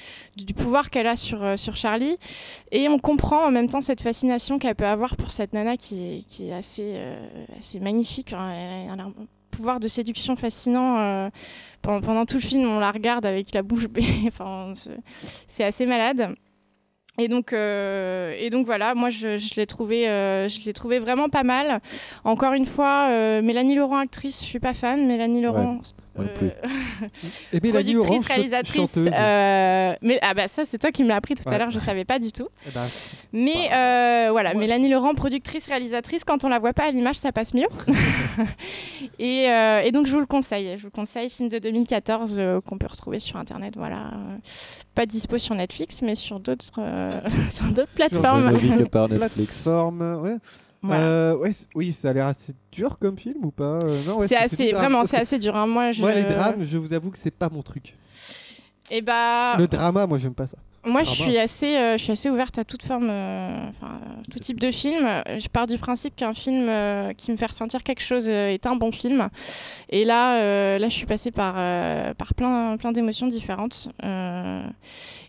pouvoir 0.56 0.89
qu'elle 0.89 1.08
a 1.08 1.15
sur, 1.15 1.60
sur 1.60 1.75
Charlie, 1.75 2.17
et 2.71 2.88
on 2.88 2.97
comprend 2.97 3.45
en 3.45 3.51
même 3.51 3.67
temps 3.67 3.82
cette 3.82 4.01
fascination 4.01 4.58
qu'elle 4.58 4.75
peut 4.75 4.86
avoir 4.86 5.17
pour 5.17 5.32
cette 5.32 5.54
nana 5.54 5.77
qui 5.77 6.04
est, 6.04 6.23
qui 6.23 6.49
est 6.49 6.54
assez, 6.54 6.93
euh, 6.95 7.45
assez 7.60 7.80
magnifique. 7.80 8.32
Enfin, 8.34 8.51
elle 8.51 8.89
elle 8.91 9.13
pouvoir 9.52 9.80
de 9.80 9.88
séduction 9.88 10.36
fascinant. 10.36 10.98
euh, 11.00 11.30
pendant, 11.82 12.02
pendant 12.02 12.26
tout 12.26 12.38
le 12.38 12.42
film, 12.42 12.68
on 12.68 12.80
la 12.80 12.92
regarde 12.92 13.26
avec 13.26 13.54
la 13.54 13.62
bouche 13.64 13.88
bée. 13.88 14.04
enfin, 14.28 14.74
c'est- 15.48 15.64
assez 15.64 15.86
malade. 15.86 16.36
Et 17.18 17.28
donc, 17.28 17.52
euh, 17.54 18.34
et 18.40 18.50
donc 18.50 18.66
voilà, 18.66 18.96
moi 18.96 19.10
je, 19.10 19.38
je 19.38 19.56
l'ai 19.56 19.68
trouvé, 19.68 20.08
euh, 20.08 20.48
je 20.48 20.62
l'ai 20.64 20.72
trouvé 20.74 20.98
vraiment 20.98 21.28
pas 21.28 21.44
mal. 21.44 21.82
Encore 22.24 22.54
une 22.54 22.66
fois, 22.66 23.08
euh, 23.10 23.42
Mélanie 23.42 23.76
Laurent 23.76 23.98
actrice, 23.98 24.40
je 24.42 24.46
suis 24.46 24.60
pas 24.60 24.74
fan. 24.74 25.06
Mélanie 25.08 25.42
Laurent, 25.42 25.82
moi 26.15 26.26
non 26.26 26.32
plus. 26.36 26.50
Et 27.54 27.60
Mélanie 27.62 27.93
Laurent, 27.93 28.08
productrice, 28.08 28.28
réalisatrice. 28.36 28.97
euh, 28.97 29.93
mais 30.02 30.19
ah 30.21 30.34
bah 30.34 30.47
ça 30.47 30.65
c'est 30.65 30.78
toi 30.78 30.91
qui 30.91 31.04
me 31.04 31.08
l'as 31.10 31.15
appris 31.15 31.36
tout 31.36 31.43
Ouais. 31.47 31.56
à 31.56 31.58
l'heure, 31.58 31.71
je 31.71 31.80
savais 31.80 32.06
pas 32.06 32.19
du 32.19 32.32
tout. 32.32 32.47
Eh 32.67 32.71
ben, 32.71 32.82
Mais 33.34 33.69
euh, 33.74 34.32
voilà, 34.32 34.54
Mélanie 34.54 34.89
Laurent, 34.89 35.13
productrice, 35.13 35.67
réalisatrice, 35.67 36.24
quand 36.24 36.43
on 36.43 36.50
la 36.50 36.60
voit 36.60 36.74
pas 36.74 36.84
à 36.86 36.91
l'image, 36.91 37.15
ça 37.17 37.32
passe 37.32 37.54
mieux. 37.54 37.67
et, 39.19 39.50
euh, 39.50 39.82
et 39.82 39.91
donc 39.91 40.08
je 40.08 40.12
vous 40.13 40.19
le 40.19 40.26
conseille. 40.26 40.74
Je 40.78 40.82
vous 40.82 40.88
le 40.88 40.91
conseille, 40.91 41.30
film 41.30 41.50
de 41.50 41.60
2014 41.60 42.36
euh, 42.38 42.62
qu'on 42.62 42.78
peut 42.78 42.88
retrouver 42.88 43.19
sur 43.19 43.38
internet. 43.38 43.76
Voilà, 43.78 43.97
Euh, 44.13 44.38
pas 44.95 45.06
dispo 45.06 45.38
sur 45.38 45.56
Netflix, 45.56 46.02
mais 46.02 46.15
sur 46.15 46.39
d'autres 46.39 46.65
euh, 46.80 47.19
sur 47.50 47.65
d'autres 47.65 47.91
plateformes. 47.95 48.58
Plateforme, 48.58 50.21
ouais. 50.21 50.36
Voilà. 50.82 51.04
Euh, 51.04 51.36
ouais, 51.38 51.52
oui, 51.76 51.94
ça 51.94 52.10
a 52.10 52.13
l'air 52.13 52.26
assez 52.28 52.54
dur 52.72 52.98
comme 53.00 53.17
film 53.17 53.46
ou 53.46 53.52
pas 53.52 53.80
Euh, 53.84 54.13
ouais, 54.15 54.28
c'est 54.28 54.36
assez, 54.36 54.72
vraiment, 54.72 55.04
c'est 55.04 55.17
assez 55.22 55.38
dur. 55.38 55.56
hein. 55.56 55.67
Moi, 55.67 55.91
je. 55.91 56.02
Moi, 56.02 56.13
les 56.13 56.24
drames, 56.24 56.63
je 56.63 56.78
vous 56.78 56.94
avoue 56.94 57.12
que 57.12 57.17
c'est 57.17 57.32
pas 57.32 57.50
mon 57.50 57.62
truc. 57.62 57.96
Et 58.89 59.02
bah. 59.02 59.56
Le 59.58 59.67
drama, 59.67 60.08
moi, 60.08 60.17
j'aime 60.17 60.34
pas 60.34 60.48
ça. 60.48 60.58
Moi, 60.84 61.04
je 61.04 61.12
suis 61.12 61.38
assez, 61.38 61.78
euh, 61.78 61.96
je 61.96 62.02
suis 62.04 62.12
assez 62.12 62.30
ouverte 62.32 62.58
à 62.58 62.63
toute 62.65 62.82
forme, 62.84 63.10
euh, 63.12 63.70
enfin, 63.70 64.00
tout 64.32 64.39
type 64.39 64.60
de 64.60 64.72
film. 64.72 65.06
Je 65.28 65.48
pars 65.48 65.67
du 65.67 65.78
principe 65.78 66.15
qu'un 66.15 66.34
film 66.34 66.67
euh, 66.67 67.13
qui 67.13 67.32
me 67.32 67.38
fait 67.38 67.46
ressentir 67.46 67.84
quelque 67.84 68.02
chose 68.02 68.28
est 68.28 68.65
un 68.65 68.76
bon 68.76 68.91
film. 68.91 69.30
Et 69.89 70.04
là, 70.04 70.80
là, 70.80 70.89
je 70.89 70.94
suis 70.94 71.06
passée 71.06 71.30
par, 71.30 71.54
par 72.15 72.34
plein, 72.34 72.78
plein 72.78 72.91
d'émotions 72.91 73.28
différentes. 73.28 73.89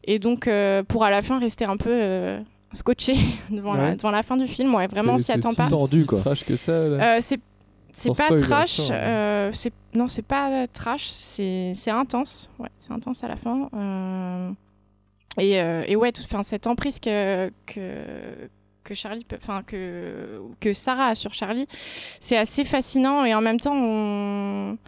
Et 0.04 0.18
donc, 0.18 0.48
pour 0.88 1.04
à 1.04 1.10
la 1.10 1.20
fin 1.20 1.38
rester 1.38 1.66
un 1.66 1.76
peu 1.76 2.38
scotché 2.74 3.14
devant, 3.50 3.74
la, 3.74 3.82
Ouais. 3.90 3.96
devant 3.96 4.10
la 4.10 4.22
fin 4.22 4.36
du 4.36 4.46
film, 4.46 4.74
ouais, 4.74 4.86
vraiment, 4.86 5.14
on 5.14 5.18
s'y 5.18 5.24
C'est- 5.24 5.32
attend 5.34 5.50
c'est 5.50 5.56
pas. 5.56 5.68
tendu 5.68 6.04
quoi. 6.06 6.20
Trash 6.20 6.44
que 6.44 6.56
ça. 6.56 6.72
Euh, 6.72 7.18
c'est 7.20 7.40
c'est 7.94 8.08
pas 8.16 8.24
spoil, 8.26 8.40
trash, 8.40 8.70
sûr. 8.70 8.86
euh, 8.92 9.50
c'est 9.52 9.72
non 9.94 10.08
c'est 10.08 10.22
pas 10.22 10.66
trash, 10.68 11.04
c'est 11.08 11.72
c'est 11.74 11.90
intense, 11.90 12.48
ouais, 12.58 12.70
c'est 12.76 12.90
intense 12.92 13.22
à 13.22 13.28
la 13.28 13.36
fin. 13.36 13.68
euh, 13.74 14.50
et, 15.38 15.60
euh, 15.60 15.84
et 15.86 15.96
ouais, 15.96 16.10
tout- 16.12 16.22
enfin 16.24 16.42
cette 16.42 16.66
emprise 16.66 16.98
que 16.98 17.50
que 17.66 18.48
que 18.84 18.94
Charlie 18.94 19.26
enfin 19.36 19.62
que 19.66 20.40
que 20.60 20.72
Sarah 20.72 21.08
a 21.08 21.14
sur 21.14 21.34
Charlie, 21.34 21.66
c'est 22.18 22.36
assez 22.38 22.64
fascinant 22.64 23.24
et 23.26 23.34
en 23.34 23.40
même 23.42 23.60
temps 23.60 23.74
on 23.76 24.78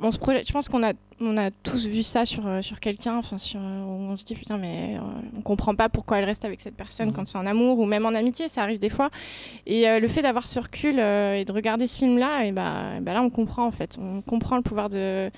on 0.00 0.10
se 0.10 0.18
projette. 0.18 0.46
Je 0.48 0.52
pense 0.52 0.68
qu'on 0.68 0.82
a 0.82 0.92
on 1.20 1.36
a 1.36 1.50
tous 1.50 1.86
vu 1.86 2.02
ça 2.02 2.24
sur 2.24 2.46
euh, 2.46 2.62
sur 2.62 2.80
quelqu'un, 2.80 3.16
enfin 3.18 3.38
sur 3.38 3.60
où 3.60 3.62
on 3.62 4.16
se 4.16 4.24
dit 4.24 4.34
putain 4.34 4.56
mais 4.58 4.96
euh, 4.96 5.00
on 5.36 5.40
comprend 5.42 5.74
pas 5.74 5.88
pourquoi 5.88 6.18
elle 6.18 6.24
reste 6.24 6.44
avec 6.44 6.60
cette 6.60 6.76
personne 6.76 7.12
quand 7.12 7.26
c'est 7.28 7.38
en 7.38 7.46
amour 7.46 7.78
ou 7.78 7.86
même 7.86 8.04
en 8.06 8.14
amitié, 8.14 8.48
ça 8.48 8.62
arrive 8.62 8.78
des 8.78 8.88
fois. 8.88 9.10
Et 9.66 9.88
euh, 9.88 10.00
le 10.00 10.08
fait 10.08 10.22
d'avoir 10.22 10.46
ce 10.46 10.58
recul 10.58 10.98
euh, 10.98 11.34
et 11.36 11.44
de 11.44 11.52
regarder 11.52 11.86
ce 11.86 11.96
film-là, 11.98 12.44
et 12.44 12.52
bah, 12.52 12.96
et 12.98 13.00
bah 13.00 13.12
là, 13.14 13.22
on 13.22 13.30
comprend 13.30 13.66
en 13.66 13.70
fait. 13.70 13.98
On 14.00 14.20
comprend 14.22 14.56
le 14.56 14.62
pouvoir 14.62 14.88
de, 14.88 15.30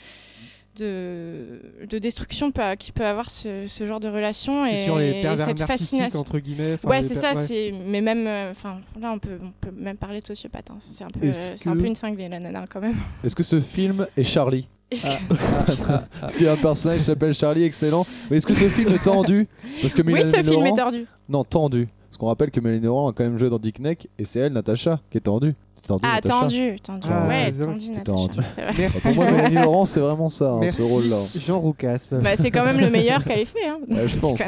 de, 0.76 1.60
de 1.88 1.98
destruction 1.98 2.50
peut- 2.52 2.74
qui 2.78 2.92
peut 2.92 3.04
avoir 3.06 3.30
ce, 3.30 3.66
ce 3.66 3.86
genre 3.86 4.00
de 4.00 4.08
relation. 4.08 4.66
Et, 4.66 4.84
sur 4.84 4.98
les 4.98 5.22
et 5.22 5.36
cette 5.38 5.60
fascination. 5.62 6.20
entre 6.20 6.38
guillemets. 6.38 6.76
Ouais, 6.84 7.02
c'est 7.02 7.14
ça. 7.14 7.30
ouais. 7.34 7.42
C'est 7.42 7.72
mais 7.86 8.00
même, 8.00 8.26
euh, 8.26 8.50
enfin 8.50 8.78
là, 9.00 9.12
on 9.12 9.18
peut, 9.18 9.38
on 9.42 9.52
peut 9.60 9.72
même 9.76 9.96
parler 9.96 10.20
de 10.20 10.26
sociopathe. 10.26 10.70
hein. 10.70 10.76
C'est 10.80 11.04
un 11.04 11.08
peu, 11.08 11.26
euh, 11.26 11.32
c'est 11.32 11.68
un 11.68 11.76
peu 11.76 11.86
une 11.86 11.94
cinglée 11.94 12.28
la 12.28 12.40
nana 12.40 12.64
quand 12.68 12.80
même. 12.80 12.96
Est-ce 13.24 13.36
que 13.36 13.42
ce 13.42 13.60
film 13.60 14.06
est 14.16 14.24
Charlie? 14.24 14.68
Ah, 15.05 15.18
Parce 16.20 16.37
qu'il 16.37 16.46
y 16.46 16.49
a 16.49 16.53
un 16.53 16.57
personnage 16.57 16.99
qui 16.99 17.05
s'appelle 17.05 17.35
Charlie, 17.35 17.64
excellent. 17.64 18.07
Mais 18.31 18.37
est-ce 18.37 18.46
que 18.46 18.55
ce 18.55 18.68
film 18.68 18.92
est 18.94 19.03
tendu 19.03 19.49
Parce 19.83 19.94
que 19.94 20.03
oui, 20.03 20.12
Mélanie 20.12 20.31
ce 20.33 20.37
film 20.42 20.53
Laurent- 20.53 20.66
est 20.66 20.77
tordu. 20.77 21.07
Non, 21.29 21.44
tendu. 21.44 21.88
Parce 22.09 22.18
qu'on 22.18 22.27
rappelle 22.29 22.51
que 22.51 22.61
Mélanie 22.61 22.85
Laurent 22.85 23.09
a 23.11 23.12
quand 23.12 23.25
même 23.25 23.38
joué 23.38 23.51
dans 23.51 23.59
Dick 23.59 23.81
Neck 23.81 24.09
et 24.18 24.25
c'est 24.25 24.40
elle, 24.40 24.53
Natacha, 24.53 25.01
qui 25.11 25.18
est 25.18 25.22
tendue. 25.22 25.55
Tendu, 25.86 26.00
Ah, 26.04 26.20
tendu, 26.20 26.80
tendu. 26.80 27.06
Ah, 27.08 27.28
ouais, 27.28 27.52
tendu, 27.52 27.78
Qui 27.78 27.90
Natacha. 27.90 28.42
Merci. 28.76 29.00
Pour 29.02 29.14
moi, 29.14 29.30
Mélanie 29.30 29.54
Laurent, 29.54 29.84
c'est 29.84 30.00
vraiment 30.00 30.28
ça, 30.28 30.50
hein, 30.60 30.68
ce 30.68 30.82
rôle-là. 30.82 31.16
Jean 31.46 31.60
Roucas. 31.60 32.00
Bah, 32.10 32.30
c'est 32.36 32.50
quand 32.50 32.64
même 32.64 32.80
le 32.80 32.90
meilleur 32.90 33.22
qu'elle 33.22 33.38
ait 33.40 33.44
fait. 33.44 33.66
Hein. 33.68 33.78
Ouais, 33.88 34.08
je 34.08 34.18
pense. 34.18 34.40
ouais. 34.40 34.46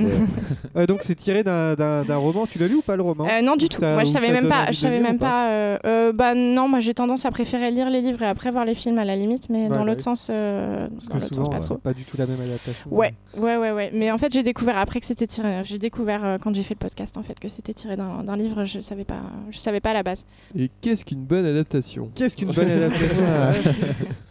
Euh, 0.77 0.87
donc 0.87 1.01
c'est 1.03 1.15
tiré 1.15 1.45
d'un- 1.45 2.05
roman. 2.17 2.47
Tu 2.47 2.59
l'as 2.59 2.67
lu 2.67 2.75
ou 2.77 2.83
pas 2.83 2.97
le 2.97 3.03
roman 3.03 3.25
Euh, 3.31 3.41
non 3.43 3.55
du 3.57 3.67
Ou 3.67 3.69
tout. 3.69 3.81
Moi 3.83 4.03
je 4.05 4.11
savais 4.11 4.31
même 4.33 4.49
pas. 4.49 4.67
Je 4.73 4.79
savais 4.79 5.01
même 5.01 5.19
pas. 5.19 5.51
euh, 5.51 5.79
euh, 5.87 6.13
bah 6.13 6.35
non, 6.35 6.69
moi 6.69 6.81
j'ai 6.81 6.95
tendance 6.95 7.25
à 7.25 7.31
préférer 7.31 7.71
lire 7.71 7.89
les 7.91 8.01
livres 8.01 8.23
et 8.23 8.27
après 8.27 8.51
voir 8.51 8.65
les 8.65 8.75
films 8.75 8.99
à 8.99 9.05
la 9.05 9.15
limite, 9.15 9.49
mais 9.49 9.65
Ouais, 9.65 9.69
dans 9.69 9.81
bah 9.81 9.85
l'autre 9.87 10.03
sens, 10.03 10.29
euh, 10.31 10.89
Parce 10.91 11.09
dans 11.09 11.15
que 11.19 11.35
souvent, 11.35 11.45
sens 11.45 11.55
pas 11.55 11.61
trop. 11.61 11.75
pas 11.77 11.93
du 11.95 12.05
tout 12.05 12.17
la 12.17 12.27
même 12.27 12.41
adaptation. 12.41 12.87
Ouais, 12.91 13.15
ouais, 13.37 13.57
ouais, 13.57 13.71
ouais. 13.71 13.91
Mais 13.95 14.11
en 14.11 14.19
fait, 14.19 14.33
j'ai 14.33 14.43
découvert 14.43 14.79
après 14.79 14.99
que 15.01 15.07
c'était 15.07 15.27
tiré. 15.27 15.61
J'ai 15.65 15.79
découvert 15.79 16.37
quand 16.43 16.55
j'ai 16.55 16.63
fait 16.65 16.75
le 16.75 16.79
podcast 16.81 17.17
en 17.17 17.23
fait 17.23 17.39
que 17.39 17.49
c'était 17.49 17.75
tiré 17.75 17.97
d'un 17.97 18.25
d'un 18.25 18.37
livre. 18.37 18.65
Je 18.65 18.81
savais 18.81 19.05
pas. 19.05 19.21
Je 19.51 19.59
savais 19.59 19.81
pas 19.81 19.91
à 19.91 19.95
la 19.95 20.03
base. 20.03 20.25
Et 20.59 20.71
qu'est-ce 20.81 21.05
qu'une 21.19 21.27
bonne 21.27 21.45
adaptation 21.47 22.11
Qu'est-ce 22.15 22.37
qu'une 22.37 22.51
bonne 22.53 22.71
adaptation 22.71 23.17
Ouais. 23.23 23.75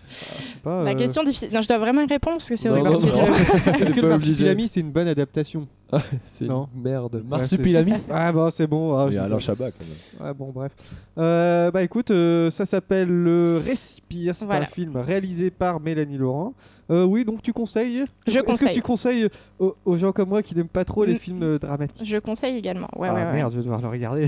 Je 0.10 0.16
sais 0.24 0.60
pas, 0.64 0.84
La 0.86 0.92
euh, 0.92 0.96
question 0.96 1.22
difficile. 1.22 1.50
Non, 1.54 1.60
je 1.62 1.68
dois 1.68 1.78
vraiment 1.80 2.02
y 2.02 2.06
répondre 2.08 2.38
parce 2.38 2.48
que 2.50 2.56
c'est 2.56 2.70
horrible. 2.70 2.88
Est-ce 3.82 3.94
que 3.94 4.00
le. 4.00 4.08
Marsupilami 4.08 4.68
c'est 4.70 4.80
une 4.80 4.92
bonne 4.92 5.08
adaptation 5.10 5.68
C'est 6.26 6.46
Non. 6.46 6.70
une 6.76 6.82
merde. 6.82 7.22
Marsupilami 7.28 7.94
Ah 8.10 8.32
bon, 8.32 8.50
c'est 8.50 8.68
bon. 8.68 8.98
ah, 8.98 9.08
Il 9.10 9.16
y 9.16 9.18
a 9.18 9.24
Alain. 9.24 9.38
Chabat 9.38 9.72
quand 9.72 9.86
même. 9.86 10.28
Ouais, 10.28 10.34
bon, 10.34 10.52
bref. 10.54 10.72
Euh, 11.18 11.72
bah 11.72 11.84
écoute, 11.84 12.10
euh, 12.12 12.50
ça 12.52 12.66
s'appelle 12.66 13.10
Le 13.10 13.62
Respire. 13.64 14.34
C'est 14.36 14.46
Voilà. 14.46 14.64
un 14.66 14.68
film 14.70 14.96
réalisé 14.96 15.52
par 15.52 15.82
Mélanie 15.82 16.18
Laurent. 16.18 16.54
Euh, 16.90 17.04
oui, 17.04 17.26
donc 17.26 17.42
tu 17.42 17.52
conseilles 17.52 18.06
Je 18.26 18.32
Est-ce 18.32 18.40
que 18.40 18.46
conseille. 18.46 18.74
tu 18.74 18.82
conseilles 18.82 19.28
aux, 19.60 19.76
aux 19.84 19.98
gens 19.98 20.14
comme 20.14 20.30
moi 20.30 20.42
qui 20.42 20.56
n'aiment 20.56 20.68
pas 20.70 20.86
trop 20.86 21.04
les 21.04 21.16
films 21.16 21.58
dramatiques 21.58 22.08
Je 22.08 22.18
conseille 22.18 22.56
également. 22.58 22.88
Ouais, 22.96 23.10
Ah 23.12 23.14
ouais, 23.14 23.24
ouais. 23.26 23.34
merde, 23.34 23.52
je 23.52 23.58
vais 23.58 23.64
devoir 23.64 23.82
le 23.82 23.90
regarder. 23.90 24.28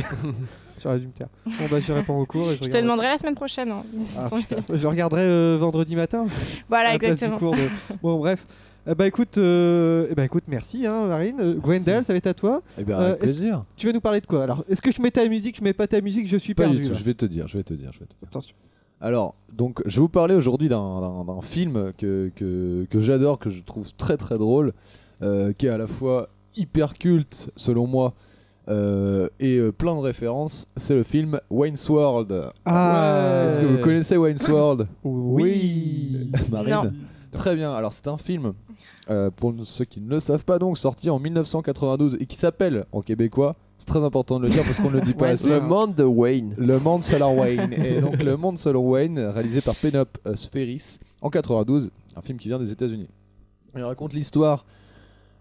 J'aurais 0.81 0.99
dû 0.99 1.07
me 1.07 1.11
taire. 1.11 1.27
Bon, 1.45 1.51
bah 1.69 1.79
je 1.79 1.91
réponds 1.93 2.19
au 2.19 2.25
cours. 2.25 2.51
et 2.51 2.55
Je 2.57 2.69
te 2.69 2.77
demanderai 2.77 3.07
la 3.07 3.17
semaine 3.17 3.35
prochaine. 3.35 3.69
hein. 3.71 3.83
Ah. 4.17 4.29
Je 4.73 4.87
regarderai 4.87 5.21
euh, 5.23 5.57
vendredi 5.59 5.95
matin. 5.95 6.25
voilà, 6.69 6.89
à 6.89 6.93
la 6.93 6.99
place 6.99 7.19
du 7.19 7.25
exactement. 7.25 7.39
cours 7.51 7.55
de- 7.55 7.95
Bon, 8.01 8.17
bref. 8.17 8.45
Eh 8.89 8.95
bah 8.95 9.05
écoute, 9.05 9.37
euh, 9.37 10.07
eh 10.09 10.15
bah, 10.15 10.23
écoute, 10.25 10.45
merci 10.47 10.87
hein, 10.87 11.05
Marine. 11.07 11.35
Euh, 11.39 11.53
Gwendal, 11.55 12.03
ça 12.05 12.13
va 12.13 12.17
être 12.17 12.27
à 12.27 12.33
toi. 12.33 12.63
Eh 12.79 12.83
bien, 12.83 12.97
avec 12.97 13.19
plaisir. 13.19 13.65
Tu 13.75 13.85
vas 13.87 13.93
nous 13.93 13.99
parler 14.01 14.21
de 14.21 14.25
quoi? 14.25 14.41
Alors, 14.43 14.63
est-ce 14.69 14.81
que 14.81 14.91
je 14.91 15.01
mets 15.01 15.11
ta 15.11 15.27
musique, 15.27 15.57
je 15.57 15.63
mets 15.63 15.73
pas 15.73 15.85
ta 15.85 16.01
musique, 16.01 16.27
je 16.27 16.37
suis 16.37 16.55
Pas 16.55 16.63
perdu. 16.63 16.79
du 16.81 16.87
tout, 16.89 16.93
je 16.95 17.03
vais 17.03 17.13
te 17.13 17.25
dire, 17.25 17.47
je 17.47 17.57
vais 17.57 17.63
te 17.63 17.73
dire, 17.73 17.91
je 17.93 17.99
vais 17.99 18.05
te 18.05 18.13
dire. 18.13 18.27
Attention. 18.27 18.55
Alors, 19.01 19.35
donc, 19.53 19.81
je 19.85 19.95
vais 19.95 20.01
vous 20.01 20.09
parler 20.09 20.33
aujourd'hui 20.33 20.69
d'un- 20.69 21.25
film 21.41 21.91
que, 21.97 22.31
que, 22.35 22.85
que 22.89 22.99
j'adore, 23.01 23.37
que 23.37 23.49
je 23.49 23.61
trouve 23.63 23.93
très 23.95 24.17
très 24.17 24.37
drôle, 24.37 24.73
euh, 25.21 25.53
qui 25.53 25.67
est 25.67 25.69
à 25.69 25.77
la 25.77 25.87
fois 25.87 26.29
hyper 26.55 26.93
culte 26.95 27.51
selon 27.55 27.85
moi, 27.85 28.13
Euh, 28.69 29.27
et 29.39 29.57
euh, 29.57 29.71
plein 29.71 29.95
de 29.95 29.99
références. 29.99 30.67
C'est 30.75 30.93
le 30.95 31.03
film 31.03 31.39
Wayne's 31.49 31.89
World. 31.89 32.51
Ah, 32.65 33.45
Est-ce 33.47 33.59
que 33.59 33.65
vous 33.65 33.79
connaissez 33.79 34.15
Wayne's 34.15 34.47
World? 34.47 34.87
Oui. 35.03 36.29
Marine 36.51 36.69
Non. 36.69 36.91
Très 37.31 37.55
bien. 37.55 37.73
Alors 37.73 37.93
c'est 37.93 38.07
un 38.07 38.17
film, 38.17 38.53
euh, 39.09 39.29
pour 39.35 39.53
ceux 39.63 39.85
qui 39.85 40.01
ne 40.01 40.09
le 40.09 40.19
savent 40.19 40.45
pas 40.45 40.59
donc, 40.59 40.77
sorti 40.77 41.09
en 41.09 41.19
1992 41.19 42.17
et 42.19 42.25
qui 42.25 42.35
s'appelle 42.37 42.85
en 42.91 43.01
québécois. 43.01 43.55
C'est 43.77 43.87
très 43.87 44.03
important 44.03 44.39
de 44.39 44.45
le 44.47 44.51
dire 44.51 44.63
parce 44.65 44.79
qu'on 44.79 44.89
ne 44.89 44.95
le 44.95 45.01
dit 45.01 45.13
pas 45.13 45.25
Ouais, 45.27 45.31
assez. 45.31 45.47
Le 45.47 45.61
monde 45.61 45.95
de 45.95 46.03
Wayne. 46.03 46.53
Le 46.57 46.79
Monde 46.79 47.03
selon 47.03 47.39
Wayne. 47.39 47.71
Et 47.73 48.01
donc 48.01 48.21
Le 48.21 48.35
Monde 48.35 48.57
selon 48.57 48.81
Wayne, 48.89 49.17
réalisé 49.19 49.61
par 49.61 49.75
Penelope 49.75 50.17
euh, 50.27 50.35
Spheris 50.35 50.97
en 51.21 51.29
92, 51.29 51.89
un 52.15 52.21
film 52.21 52.37
qui 52.37 52.49
vient 52.49 52.59
des 52.59 52.71
États-Unis. 52.71 53.07
Il 53.77 53.83
raconte 53.83 54.13
l'histoire 54.13 54.65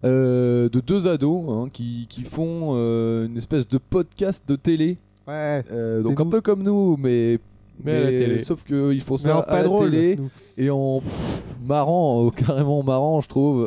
euh, 0.05 0.69
de 0.69 0.79
deux 0.79 1.07
ados 1.07 1.43
hein, 1.49 1.69
qui, 1.71 2.05
qui 2.07 2.23
font 2.23 2.71
euh, 2.73 3.25
une 3.25 3.35
espèce 3.35 3.67
de 3.67 3.77
podcast 3.77 4.43
de 4.47 4.55
télé. 4.55 4.97
Ouais. 5.27 5.63
Euh, 5.71 6.01
donc 6.01 6.21
un 6.21 6.25
peu 6.25 6.39
comme 6.39 6.63
nous, 6.63 6.95
mais, 6.97 7.37
Mais 7.83 8.17
télé. 8.17 8.39
sauf 8.39 8.63
qu'ils 8.63 9.01
font 9.01 9.17
ça 9.17 9.39
à 9.39 9.57
la 9.57 9.63
drôle. 9.63 9.91
télé 9.91 10.15
nous. 10.15 10.29
et 10.57 10.69
en 10.69 11.01
pff, 11.01 11.43
marrant, 11.65 12.29
carrément 12.35 12.81
marrant, 12.81 13.19
je 13.19 13.27
trouve, 13.27 13.63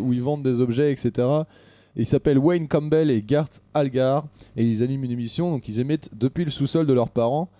où 0.00 0.12
ils 0.14 0.22
vendent 0.22 0.42
des 0.42 0.60
objets, 0.60 0.92
etc. 0.92 1.10
Et 1.94 2.02
ils 2.02 2.06
s'appellent 2.06 2.38
Wayne 2.38 2.68
Campbell 2.68 3.10
et 3.10 3.20
Garth 3.22 3.62
Algar 3.74 4.26
et 4.56 4.64
ils 4.64 4.82
animent 4.82 5.04
une 5.04 5.10
émission, 5.10 5.50
donc 5.50 5.68
ils 5.68 5.78
émettent 5.78 6.08
depuis 6.14 6.44
le 6.44 6.50
sous-sol 6.50 6.86
de 6.86 6.92
leurs 6.94 7.10
parents. 7.10 7.50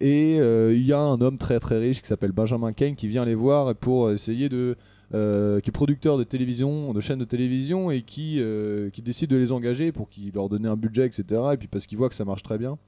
Et 0.00 0.36
il 0.36 0.86
y 0.86 0.92
a 0.92 0.98
un 1.00 1.20
homme 1.20 1.38
très 1.38 1.58
très 1.58 1.78
riche 1.78 2.02
qui 2.02 2.08
s'appelle 2.08 2.32
Benjamin 2.32 2.72
Kane 2.72 2.94
qui 2.94 3.08
vient 3.08 3.24
les 3.24 3.34
voir 3.34 3.74
pour 3.74 4.12
essayer 4.12 4.48
de. 4.48 4.76
Euh, 5.12 5.60
qui 5.60 5.70
est 5.70 5.72
producteur 5.72 6.16
de 6.18 6.24
télévision, 6.24 6.92
de 6.94 7.00
chaînes 7.00 7.18
de 7.18 7.24
télévision 7.24 7.90
et 7.90 8.02
qui, 8.02 8.38
euh, 8.40 8.88
qui 8.90 9.02
décide 9.02 9.30
de 9.30 9.36
les 9.36 9.52
engager 9.52 9.92
pour 9.92 10.08
qu'ils 10.08 10.32
leur 10.32 10.48
donnent 10.48 10.66
un 10.66 10.76
budget, 10.76 11.06
etc. 11.06 11.24
Et 11.52 11.56
puis 11.56 11.68
parce 11.68 11.86
qu'il 11.86 11.98
voit 11.98 12.08
que 12.08 12.14
ça 12.14 12.24
marche 12.24 12.42
très 12.42 12.58
bien. 12.58 12.78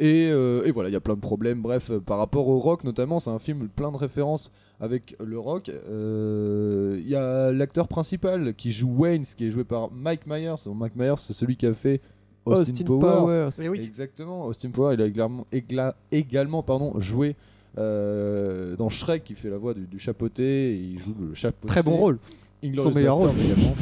Et, 0.00 0.28
euh, 0.30 0.62
et 0.64 0.70
voilà, 0.70 0.88
il 0.88 0.92
y 0.92 0.96
a 0.96 1.00
plein 1.00 1.16
de 1.16 1.20
problèmes. 1.20 1.60
Bref, 1.60 1.90
par 2.06 2.18
rapport 2.18 2.46
au 2.48 2.58
rock 2.58 2.84
notamment, 2.84 3.18
c'est 3.18 3.30
un 3.30 3.38
film 3.40 3.68
plein 3.68 3.90
de 3.90 3.96
références 3.96 4.52
avec 4.80 5.16
le 5.24 5.38
rock. 5.38 5.70
Euh, 5.70 6.96
Il 7.00 7.08
y 7.08 7.16
a 7.16 7.50
l'acteur 7.52 7.88
principal 7.88 8.54
qui 8.54 8.70
joue 8.72 8.90
Wayne, 8.96 9.24
qui 9.24 9.46
est 9.46 9.50
joué 9.50 9.64
par 9.64 9.90
Mike 9.90 10.26
Myers. 10.26 10.54
Donc, 10.66 10.76
Mike 10.76 10.94
Myers, 10.96 11.16
c'est 11.18 11.32
celui 11.32 11.56
qui 11.56 11.66
a 11.66 11.74
fait 11.74 12.00
Austin, 12.44 12.62
Austin 12.72 12.84
Powers. 12.84 13.50
Powers. 13.50 13.68
Oui. 13.70 13.80
Exactement, 13.80 14.46
Austin 14.46 14.70
Powers, 14.70 14.94
il 14.94 15.02
a 15.02 15.06
également, 15.06 15.46
égla- 15.52 15.94
également 16.12 16.62
pardon, 16.62 16.98
joué 17.00 17.34
euh, 17.78 18.76
dans 18.76 18.88
Shrek, 18.88 19.24
qui 19.24 19.34
fait 19.34 19.50
la 19.50 19.58
voix 19.58 19.74
du, 19.74 19.86
du 19.86 19.98
chapeauté, 19.98 20.72
et 20.72 20.76
il 20.76 20.98
joue 20.98 21.14
le 21.18 21.34
chapeauté. 21.34 21.68
Très 21.68 21.82
bon 21.82 21.96
rôle. 21.96 22.18
Inglourious 22.62 22.92
Son 22.92 22.96
meilleur 22.96 23.16
rôle. 23.16 23.30
également. 23.44 23.74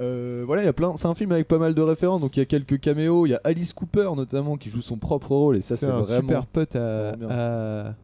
Euh, 0.00 0.42
voilà, 0.44 0.62
il 0.62 0.64
y 0.64 0.68
a 0.68 0.72
plein. 0.72 0.96
C'est 0.96 1.06
un 1.06 1.14
film 1.14 1.30
avec 1.32 1.46
pas 1.46 1.58
mal 1.58 1.74
de 1.74 1.82
références, 1.82 2.20
donc 2.20 2.36
il 2.36 2.40
y 2.40 2.42
a 2.42 2.46
quelques 2.46 2.80
caméos. 2.80 3.26
Il 3.26 3.30
y 3.30 3.34
a 3.34 3.40
Alice 3.44 3.72
Cooper 3.72 4.10
notamment 4.16 4.56
qui 4.56 4.68
joue 4.68 4.82
son 4.82 4.96
propre 4.96 5.36
rôle, 5.36 5.56
et 5.56 5.60
ça 5.60 5.76
c'est 5.76 5.86
un 5.86 6.00
vraiment 6.00 6.20
super 6.20 6.46
pote 6.46 6.74
à. 6.74 7.10
à... 7.30 7.94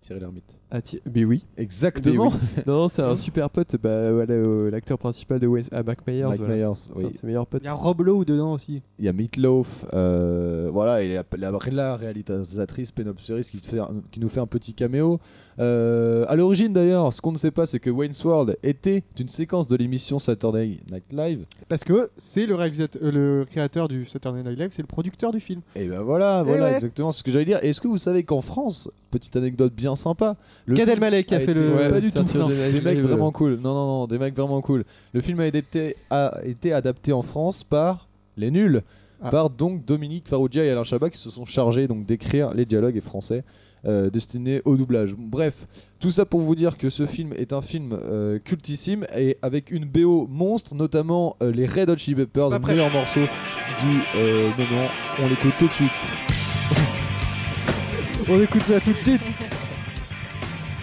Thierry 0.00 0.20
Lhermitte. 0.20 0.60
Thi- 0.80 1.00
Mais 1.14 1.24
oui. 1.24 1.44
Exactement. 1.56 2.30
Mais 2.56 2.62
non, 2.66 2.76
non, 2.82 2.88
c'est 2.88 3.02
un 3.02 3.16
super 3.16 3.50
pote. 3.50 3.76
Bah, 3.82 4.12
voilà, 4.12 4.32
euh, 4.34 4.70
l'acteur 4.70 4.98
principal 4.98 5.38
de 5.40 5.46
Wayne, 5.46 5.66
à 5.72 5.82
Mac 5.82 6.06
Myers. 6.06 6.24
Mike 6.24 6.38
voilà. 6.40 6.54
Myers, 6.56 6.74
C'est 6.74 6.90
oui. 6.96 7.04
un 7.06 7.10
de 7.10 7.16
ses 7.16 7.26
meilleurs 7.26 7.46
potes. 7.46 7.62
Il 7.62 7.66
y 7.66 7.68
a 7.68 7.74
Rob 7.74 8.00
Lowe 8.02 8.24
dedans 8.24 8.52
aussi. 8.52 8.82
Il 8.98 9.04
y 9.04 9.08
a 9.08 9.12
Meatloaf, 9.12 9.86
euh, 9.94 10.68
voilà, 10.72 11.02
et 11.02 11.14
la, 11.14 11.24
la, 11.36 11.58
la 11.70 11.96
réalisatrice 11.96 12.92
Penelope 12.92 13.16
qui, 13.18 13.58
te 13.58 13.66
fait 13.66 13.78
un- 13.78 13.90
qui 14.10 14.20
nous 14.20 14.28
fait 14.28 14.40
un 14.40 14.46
petit 14.46 14.74
caméo. 14.74 15.18
Euh, 15.58 16.26
à 16.28 16.36
l'origine 16.36 16.74
d'ailleurs, 16.74 17.12
ce 17.14 17.22
qu'on 17.22 17.32
ne 17.32 17.38
sait 17.38 17.50
pas, 17.50 17.64
c'est 17.64 17.78
que 17.78 17.88
Wayne's 17.88 18.22
World 18.24 18.58
était 18.62 19.02
une 19.18 19.28
séquence 19.30 19.66
de 19.66 19.74
l'émission 19.76 20.18
Saturday 20.18 20.78
Night 20.90 21.04
Live. 21.12 21.46
Parce 21.68 21.82
que 21.82 22.10
c'est 22.18 22.44
le 22.44 22.54
réalisateur, 22.54 23.00
euh, 23.02 23.10
le 23.40 23.44
créateur 23.46 23.88
du 23.88 24.04
Saturday 24.04 24.42
Night 24.42 24.58
Live, 24.58 24.68
c'est 24.72 24.82
le 24.82 24.86
producteur 24.88 25.32
du 25.32 25.40
film. 25.40 25.62
Et 25.74 25.88
ben 25.88 26.02
voilà, 26.02 26.42
Eh 26.44 26.48
voilà 26.48 26.66
ouais. 26.66 26.74
exactement 26.74 27.10
ce 27.10 27.22
que 27.22 27.30
j'allais 27.30 27.46
dire. 27.46 27.58
Est-ce 27.62 27.80
que 27.80 27.88
vous 27.88 27.96
savez 27.96 28.22
qu'en 28.22 28.42
France, 28.42 28.90
petite 29.10 29.34
anecdote 29.36 29.72
bien 29.74 29.96
sympa, 29.96 30.36
Gad 30.74 30.88
Elmaleh 30.88 31.24
qui 31.24 31.34
a 31.34 31.38
a 31.38 31.40
fait 31.40 31.52
été- 31.52 31.60
le. 31.60 31.74
Ouais, 31.74 31.88
pas 31.90 32.00
du 32.00 32.10
tout. 32.10 32.18
Saturday 32.18 32.38
non, 32.38 32.48
Night 32.48 32.72
des 32.72 32.80
mecs 32.80 32.98
vraiment 33.00 33.30
cool. 33.30 33.52
Non, 33.62 33.74
non, 33.74 33.86
non, 33.86 34.06
des 34.06 34.18
mecs 34.18 34.34
vraiment 34.34 34.60
cool. 34.60 34.84
Le 35.12 35.20
film 35.20 35.40
a, 35.40 35.44
adapté, 35.44 35.96
a 36.10 36.38
été 36.44 36.72
adapté 36.72 37.12
en 37.12 37.22
France 37.22 37.62
par 37.64 38.08
les 38.36 38.50
nuls, 38.50 38.82
Ah. 39.22 39.30
par 39.30 39.50
donc 39.50 39.84
Dominique 39.84 40.28
Farrugia 40.28 40.64
et 40.64 40.70
Alain 40.70 40.84
Chabat 40.84 41.10
qui 41.10 41.18
se 41.18 41.30
sont 41.30 41.44
chargés 41.46 41.86
donc 41.88 42.04
d'écrire 42.04 42.52
les 42.52 42.66
dialogues 42.66 43.00
français 43.00 43.44
euh, 43.86 44.10
destinés 44.10 44.60
au 44.64 44.76
doublage. 44.76 45.14
Bref, 45.16 45.66
tout 46.00 46.10
ça 46.10 46.26
pour 46.26 46.40
vous 46.40 46.54
dire 46.56 46.76
que 46.76 46.90
ce 46.90 47.06
film 47.06 47.32
est 47.34 47.52
un 47.52 47.62
film 47.62 47.96
euh, 48.02 48.38
cultissime 48.40 49.06
et 49.16 49.38
avec 49.42 49.70
une 49.70 49.84
BO 49.84 50.26
monstre, 50.28 50.74
notamment 50.74 51.36
euh, 51.42 51.52
les 51.52 51.66
Red 51.66 51.88
Hot 51.90 51.96
Chili 51.96 52.16
Peppers, 52.16 52.50
le 52.50 52.58
meilleur 52.58 52.90
morceau 52.92 53.20
du 53.20 54.00
euh, 54.16 54.48
moment. 54.58 54.88
On 55.20 55.28
l'écoute 55.28 55.52
tout 55.58 55.68
de 55.68 55.72
suite. 55.72 55.90
On 58.28 58.40
écoute 58.40 58.62
ça 58.62 58.80
tout 58.80 58.92
de 58.92 58.98
suite. 58.98 59.20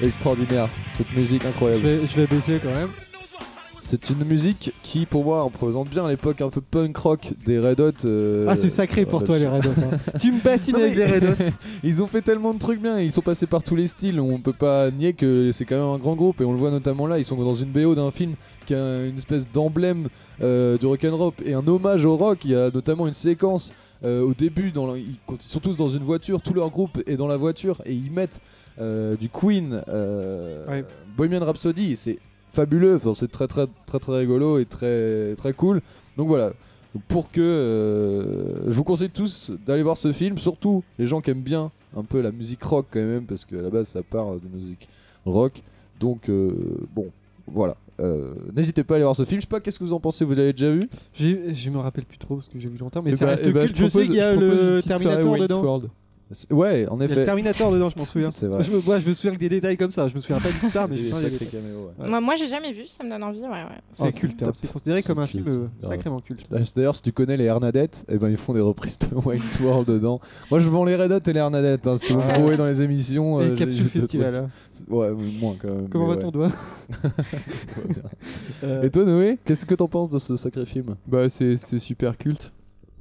Extraordinaire, 0.01 0.67
cette 0.97 1.15
musique 1.15 1.43
Je 1.43 1.47
incroyable. 1.47 1.83
vais, 1.83 1.99
je 2.07 2.15
vais 2.21 2.27
baisser 2.27 2.59
quand 2.61 2.73
même. 2.73 2.89
C'est 3.85 4.09
une 4.09 4.23
musique 4.25 4.71
qui, 4.81 5.05
pour 5.05 5.25
moi, 5.25 5.43
représente 5.43 5.89
bien 5.89 6.07
l'époque 6.07 6.39
un 6.41 6.49
peu 6.49 6.61
punk 6.61 6.95
rock 6.97 7.33
des 7.45 7.59
Red 7.59 7.79
Hot. 7.81 7.91
euh, 8.05 8.45
ah, 8.49 8.55
c'est 8.55 8.69
sacré 8.69 9.05
pour 9.05 9.23
toi 9.25 9.37
les 9.37 9.45
Red 9.47 9.65
Hot. 9.65 9.69
hein. 9.77 9.97
tu 10.21 10.31
me 10.31 10.41
bassines 10.41 10.73
Non, 10.73 10.79
avec 10.81 10.97
mais- 10.97 11.05
les 11.05 11.11
Red 11.11 11.23
Hot. 11.25 11.43
Ils 11.83 12.01
ont 12.01 12.07
fait 12.07 12.21
tellement 12.21 12.53
de 12.53 12.59
trucs 12.59 12.81
bien, 12.81 12.97
ils 12.99 13.11
sont 13.11 13.21
passés 13.21 13.45
par 13.45 13.61
tous 13.61 13.75
les 13.75 13.87
styles, 13.87 14.19
on 14.21 14.37
peut 14.39 14.53
pas 14.53 14.89
nier 14.89 15.11
que 15.13 15.51
c'est 15.53 15.65
quand 15.65 15.75
même 15.75 15.95
un 15.95 15.97
grand 15.97 16.15
groupe 16.15 16.39
et 16.39 16.45
on 16.45 16.53
le 16.53 16.57
voit 16.57 16.71
notamment 16.71 17.07
là, 17.07 17.19
ils 17.19 17.25
sont 17.25 17.35
dans 17.35 17.53
une 17.53 17.69
BO 17.69 17.93
d'un 17.93 18.09
film 18.09 18.35
qui 18.65 18.73
a 18.73 19.05
une 19.05 19.17
espèce 19.17 19.51
d'emblème 19.51 20.07
euh, 20.41 20.77
du 20.77 20.85
rock'n'roll 20.85 21.33
et 21.45 21.53
un 21.53 21.67
hommage 21.67 22.05
au 22.05 22.15
rock, 22.15 22.39
il 22.45 22.51
y 22.51 22.55
a 22.55 22.71
notamment 22.73 23.05
une 23.05 23.13
séquence 23.13 23.73
euh, 24.05 24.21
au 24.21 24.33
début, 24.33 24.71
dans 24.71 24.87
la- 24.87 24.97
ils, 24.97 25.15
quand 25.27 25.43
ils 25.43 25.49
sont 25.49 25.59
tous 25.59 25.75
dans 25.75 25.89
une 25.89 26.03
voiture, 26.03 26.41
tout 26.41 26.53
leur 26.53 26.69
groupe 26.69 27.01
est 27.05 27.17
dans 27.17 27.27
la 27.27 27.37
voiture 27.37 27.81
et 27.85 27.91
ils 27.93 28.11
mettent 28.11 28.39
du 28.79 29.29
Queen, 29.29 29.81
euh, 29.87 30.65
Ouais. 30.67 30.85
Bohemian 31.17 31.45
Rhapsody, 31.45 31.91
et 31.93 31.95
c'est 31.95 32.17
fabuleux, 32.49 32.95
Enfin, 32.95 33.13
c'est 33.13 33.31
très 33.31 33.47
très 33.47 33.65
très 33.85 33.99
très 33.99 34.17
rigolo 34.19 34.59
et 34.59 34.65
très 34.65 35.33
très 35.35 35.53
cool. 35.53 35.81
Donc 36.17 36.27
voilà, 36.27 36.51
pour 37.07 37.31
que 37.31 37.41
euh, 37.41 38.69
je 38.69 38.73
vous 38.73 38.83
conseille 38.83 39.09
tous 39.09 39.51
d'aller 39.65 39.83
voir 39.83 39.97
ce 39.97 40.11
film, 40.11 40.37
surtout 40.37 40.83
les 40.99 41.07
gens 41.07 41.21
qui 41.21 41.31
aiment 41.31 41.41
bien 41.41 41.71
un 41.97 42.03
peu 42.03 42.21
la 42.21 42.31
musique 42.31 42.63
rock 42.63 42.87
quand 42.91 42.99
même, 42.99 43.25
parce 43.25 43.45
qu'à 43.45 43.57
la 43.61 43.69
base 43.69 43.87
ça 43.87 44.01
part 44.03 44.33
de 44.33 44.47
musique 44.53 44.87
rock. 45.25 45.53
Donc 45.99 46.29
euh, 46.29 46.51
bon, 46.95 47.07
voilà. 47.47 47.75
Euh, 47.99 48.33
N'hésitez 48.55 48.83
pas 48.83 48.95
à 48.95 48.97
aller 48.97 49.03
voir 49.03 49.15
ce 49.15 49.23
film. 49.23 49.39
Je 49.39 49.45
sais 49.45 49.49
pas, 49.49 49.59
qu'est-ce 49.59 49.77
que 49.77 49.83
vous 49.83 49.93
en 49.93 49.99
pensez? 49.99 50.25
Vous 50.25 50.33
l'avez 50.33 50.51
déjà 50.51 50.71
vu? 50.71 50.89
J'ai- 51.13 51.53
Je 51.53 51.69
me 51.69 51.77
rappelle 51.77 52.05
plus 52.05 52.17
trop 52.17 52.35
parce 52.35 52.47
que 52.47 52.59
j'ai 52.59 52.67
vu 52.67 52.77
longtemps, 52.79 53.03
mais 53.03 53.11
Eh 53.13 53.15
ça 53.17 53.25
bah- 53.25 53.31
reste 53.31 53.43
eh 53.45 53.51
bah, 53.51 53.61
culte. 53.65 53.77
Je, 53.77 53.87
sais 53.87 54.05
qu'il 54.05 54.15
y 54.15 54.19
a 54.19 54.33
le 54.33 54.81
Terminator 54.81 55.37
dedans. 55.37 55.81
Ouais, 56.51 56.87
en 56.89 56.97
Il 56.97 56.99
y 56.99 57.03
a 57.03 57.05
effet. 57.05 57.23
Terminator 57.23 57.71
dedans, 57.71 57.89
je 57.89 57.99
m'en 57.99 58.05
souviens. 58.05 58.31
C'est 58.31 58.47
vrai. 58.47 58.63
Je 58.63 58.71
me, 58.71 58.81
moi, 58.81 58.99
je 58.99 59.07
me 59.07 59.13
souviens 59.13 59.33
que 59.33 59.37
des 59.39 59.49
détails 59.49 59.77
comme 59.77 59.91
ça. 59.91 60.07
Je 60.07 60.15
me 60.15 60.21
souviens 60.21 60.39
pas 60.39 60.49
de 60.49 60.53
l'histoire, 60.61 60.87
mais 60.89 60.95
je 60.97 61.03
me 61.03 61.11
souviens 61.11 61.29
des 61.29 61.45
caméos, 61.45 61.91
ouais. 61.99 62.07
Moi, 62.09 62.21
moi 62.21 62.35
j'ai 62.35 62.47
jamais 62.47 62.73
vu, 62.73 62.87
ça 62.87 63.03
me 63.03 63.09
donne 63.09 63.23
envie. 63.23 63.41
Ouais, 63.41 63.47
ouais. 63.49 63.81
C'est 63.91 64.03
Ah, 64.07 64.11
culte. 64.11 64.35
c'est 64.39 64.45
hein. 64.47 64.51
C'est 64.53 64.71
considéré 64.71 65.01
C'est 65.01 65.07
comme 65.13 65.19
un 65.23 65.27
culte, 65.27 65.43
film 65.49 65.69
euh, 65.81 65.87
sacrément 65.87 66.19
culte. 66.19 66.47
D'ailleurs, 66.75 66.95
si 66.95 67.01
tu 67.01 67.11
connais 67.11 67.37
les 67.37 67.45
Hernadettes, 67.45 68.05
eh 68.09 68.17
ben, 68.17 68.29
ils 68.29 68.37
font 68.37 68.53
des 68.53 68.61
reprises 68.61 68.97
de 68.99 69.07
Wayne's 69.25 69.59
World 69.59 69.87
dedans. 69.87 70.19
Moi, 70.51 70.59
je 70.59 70.69
vends 70.69 70.83
les 70.85 70.95
Red 70.95 71.11
Hot 71.11 71.19
et 71.29 71.33
les 71.33 71.39
Hernadettes. 71.39 71.87
hein. 71.87 71.97
Si 71.97 72.13
vous 72.13 72.19
me 72.19 72.23
Ah. 72.29 72.33
trouvez 72.33 72.57
dans 72.57 72.65
les 72.65 72.81
émissions. 72.81 73.41
Et 73.41 73.45
euh, 73.45 73.55
Capsule 73.55 73.77
j'ai- 73.77 73.83
j'ai- 73.83 73.89
Festival. 73.89 74.35
hein. 74.35 74.49
Ouais, 74.89 75.11
moins 75.11 75.55
quand 75.61 75.67
même. 75.69 75.89
Comment 75.89 76.07
va 76.07 76.17
ton 76.17 76.31
doigt 76.31 76.49
Euh, 78.63 78.83
Et 78.83 78.89
toi, 78.89 79.03
Noé, 79.05 79.37
qu'est-ce 79.45 79.65
que 79.65 79.75
t'en 79.75 79.87
penses 79.87 80.09
de 80.09 80.19
ce 80.19 80.35
sacré 80.35 80.65
film? 80.65 80.95
Bah, 81.07 81.29
c'est 81.29 81.57
c'est 81.57 81.79
super 81.79 82.17
culte. 82.17 82.51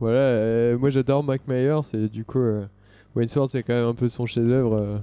Voilà, 0.00 0.18
euh, 0.18 0.78
moi 0.78 0.90
j'adore 0.90 1.22
Mac 1.22 1.42
Myers 1.46 1.80
et 1.94 2.08
du 2.08 2.24
coup, 2.24 2.40
Wayne's 3.14 3.34
World 3.36 3.50
c'est 3.52 3.62
quand 3.62 3.74
même 3.74 3.86
un 3.86 3.94
peu 3.94 4.08
son 4.08 4.26
chef-d'œuvre 4.26 4.74
euh, 4.76 4.96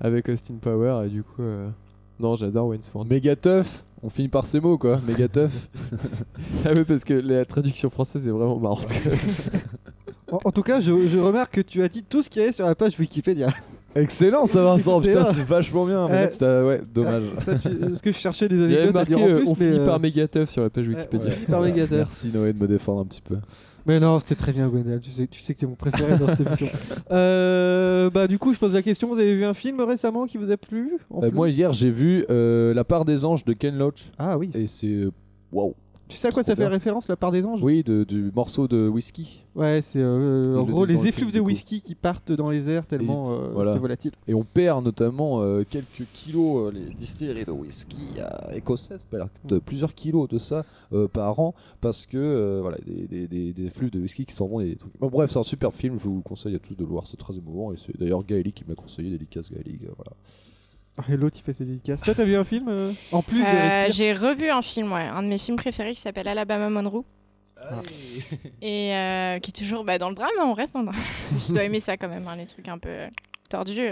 avec 0.00 0.28
Austin 0.28 0.54
Power 0.60 1.02
et 1.06 1.08
du 1.08 1.22
coup, 1.22 1.42
euh, 1.42 1.68
non, 2.18 2.36
j'adore 2.36 2.68
Wayne's 2.68 2.90
World. 2.94 3.10
Méga 3.10 3.34
tough 3.36 3.82
On 4.02 4.08
finit 4.10 4.28
par 4.28 4.46
ces 4.46 4.60
mots, 4.60 4.78
quoi. 4.78 5.00
Méga 5.06 5.28
tough. 5.28 5.50
Ah 6.64 6.70
oui, 6.76 6.84
parce 6.84 7.04
que 7.04 7.14
la 7.14 7.44
traduction 7.44 7.88
française 7.90 8.26
est 8.26 8.30
vraiment 8.30 8.58
marrante. 8.58 8.86
En, 10.30 10.38
en 10.44 10.50
tout 10.52 10.62
cas, 10.62 10.80
je, 10.80 11.08
je 11.08 11.18
remarque 11.18 11.54
que 11.54 11.60
tu 11.60 11.82
as 11.82 11.88
dit 11.88 12.02
tout 12.08 12.22
ce 12.22 12.30
qu'il 12.30 12.40
y 12.40 12.44
avait 12.44 12.52
sur 12.52 12.64
la 12.66 12.74
page 12.74 12.98
Wikipédia. 12.98 13.48
Excellent, 13.96 14.46
ça, 14.46 14.62
Vincent. 14.62 15.00
Putain, 15.00 15.32
c'est 15.32 15.42
vachement 15.42 15.84
bien. 15.84 16.08
Mais 16.08 16.28
Euh, 16.42 16.62
là, 16.62 16.66
ouais, 16.68 16.80
dommage. 16.94 17.24
Ça, 17.44 17.56
tu- 17.56 17.68
parce 17.74 18.00
que 18.00 18.12
je 18.12 18.16
cherchais 18.18 18.48
des 18.48 18.54
Il 18.54 18.60
y 18.60 18.64
avait 18.76 18.82
anecdotes 18.82 18.94
à 18.96 18.98
marqué 19.00 19.14
dire 19.16 19.24
en 19.24 19.38
plus, 19.40 19.48
on 19.48 19.56
mais, 19.58 19.64
finit 19.66 19.78
euh, 19.80 19.84
par 19.84 19.98
Megateuf 19.98 20.50
sur 20.50 20.62
la 20.62 20.70
page 20.70 20.86
Wikipédia. 20.86 21.26
ouais. 21.30 21.34
Par 21.48 21.58
Voilà. 21.58 21.74
Mégateur. 21.74 21.98
Merci, 21.98 22.30
Noé, 22.32 22.52
de 22.52 22.62
me 22.62 22.68
défendre 22.68 23.00
un 23.00 23.04
petit 23.06 23.20
peu. 23.22 23.36
Mais 23.86 23.98
non, 24.00 24.18
c'était 24.20 24.34
très 24.34 24.52
bien, 24.52 24.68
Gwendal. 24.68 25.00
Tu 25.00 25.10
sais, 25.10 25.26
tu 25.26 25.40
sais 25.40 25.54
que 25.54 25.60
t'es 25.60 25.66
mon 25.66 25.74
préféré 25.74 26.18
dans 26.18 26.28
cette 26.28 26.46
émission. 26.46 26.68
Euh, 27.10 28.08
bah, 28.10 28.26
du 28.28 28.38
coup, 28.38 28.52
je 28.52 28.58
pose 28.58 28.74
la 28.74 28.82
question. 28.82 29.08
Vous 29.08 29.18
avez 29.18 29.34
vu 29.34 29.44
un 29.44 29.54
film 29.54 29.80
récemment 29.80 30.26
qui 30.26 30.38
vous 30.38 30.50
a 30.50 30.56
plu 30.56 30.92
en 31.10 31.18
Euh, 31.22 31.28
plus? 31.28 31.34
moi, 31.36 31.48
hier, 31.48 31.72
j'ai 31.72 31.90
vu 31.90 32.24
euh, 32.30 32.72
La 32.74 32.84
part 32.84 33.04
des 33.04 33.24
anges 33.24 33.44
de 33.44 33.52
Ken 33.52 33.76
Loach. 33.76 34.10
Ah 34.18 34.38
oui. 34.38 34.50
Et 34.54 34.66
c'est. 34.68 34.86
euh, 34.86 35.10
Waouh! 35.52 35.74
Tu 36.10 36.16
sais 36.16 36.28
à 36.28 36.32
quoi 36.32 36.42
ça 36.42 36.54
fait 36.54 36.62
bien. 36.62 36.68
référence, 36.68 37.08
la 37.08 37.16
part 37.16 37.30
des 37.32 37.46
anges 37.46 37.60
Oui, 37.62 37.82
de- 37.82 38.04
du 38.04 38.30
morceau 38.34 38.68
de 38.68 38.88
whisky. 38.88 39.44
Ouais, 39.54 39.80
c'est 39.82 40.00
euh, 40.00 40.56
en 40.58 40.66
le 40.66 40.72
gros 40.72 40.84
les 40.84 40.94
le 40.94 41.06
effluves 41.06 41.32
de 41.32 41.40
whisky 41.40 41.80
qui 41.80 41.94
partent 41.94 42.32
dans 42.32 42.50
les 42.50 42.68
airs 42.68 42.84
tellement 42.86 43.32
euh, 43.32 43.48
voilà. 43.52 43.72
c'est 43.72 43.78
volatile. 43.78 44.12
Et 44.28 44.34
on 44.34 44.44
perd 44.44 44.84
notamment 44.84 45.40
euh, 45.40 45.64
quelques 45.68 46.06
kilos, 46.12 46.68
euh, 46.68 46.72
les 46.72 46.94
distilleries 46.94 47.44
de 47.44 47.50
whisky 47.52 48.16
écossaises 48.54 49.04
perdent 49.04 49.30
de 49.44 49.58
plusieurs 49.58 49.94
kilos 49.94 50.28
de 50.28 50.38
ça 50.38 50.64
par 51.12 51.38
an 51.40 51.54
parce 51.80 52.06
que 52.06 52.58
voilà, 52.60 52.78
des, 52.86 53.06
des, 53.06 53.26
des, 53.28 53.52
des 53.52 53.70
flux 53.70 53.90
de 53.90 54.00
whisky 54.00 54.26
qui 54.26 54.34
s'en 54.34 54.46
vont 54.48 54.60
et 54.60 54.74
trucs. 54.76 54.92
Bon, 55.00 55.08
bref, 55.08 55.30
c'est 55.30 55.38
un 55.38 55.42
super 55.44 55.72
film, 55.72 55.98
je 55.98 56.08
vous 56.08 56.20
conseille 56.22 56.54
à 56.54 56.58
tous 56.58 56.74
de 56.74 56.80
le 56.82 56.88
voir, 56.90 57.06
c'est 57.06 57.16
très 57.16 57.34
émouvant 57.36 57.72
et 57.72 57.76
c'est 57.76 57.96
d'ailleurs 57.98 58.24
Gaëli 58.24 58.52
qui 58.52 58.64
m'a 58.68 58.74
conseillé, 58.74 59.10
dédicace 59.10 59.50
Gaëli. 59.50 59.78
voilà. 59.96 60.12
Et 61.08 61.16
l'autre 61.16 61.36
il 61.38 61.42
fait 61.42 61.52
ses 61.52 61.64
dédicaces. 61.64 62.02
Toi 62.02 62.14
t'as 62.14 62.24
vu 62.24 62.36
un 62.36 62.44
film 62.44 62.68
euh, 62.68 62.92
en 63.12 63.22
plus 63.22 63.40
de 63.40 63.46
Euh, 63.46 63.84
Respire 63.84 63.94
J'ai 63.94 64.12
revu 64.12 64.50
un 64.50 64.62
film, 64.62 64.92
ouais, 64.92 65.00
un 65.02 65.22
de 65.22 65.28
mes 65.28 65.38
films 65.38 65.56
préférés 65.56 65.92
qui 65.94 66.00
s'appelle 66.00 66.28
Alabama 66.28 66.68
Monroe. 66.68 67.04
Et 68.62 68.94
euh, 68.94 69.38
qui 69.38 69.50
est 69.50 69.52
toujours 69.52 69.84
bah, 69.84 69.98
dans 69.98 70.08
le 70.08 70.14
drame, 70.14 70.30
hein, 70.38 70.44
on 70.46 70.54
reste 70.54 70.74
dans 70.74 70.80
le 70.80 70.86
drame. 70.86 71.00
je 71.46 71.52
dois 71.52 71.64
aimer 71.64 71.80
ça 71.80 71.96
quand 71.96 72.08
même, 72.08 72.26
hein, 72.26 72.36
les 72.36 72.46
trucs 72.46 72.68
un 72.68 72.78
peu 72.78 73.06
tordus. 73.48 73.90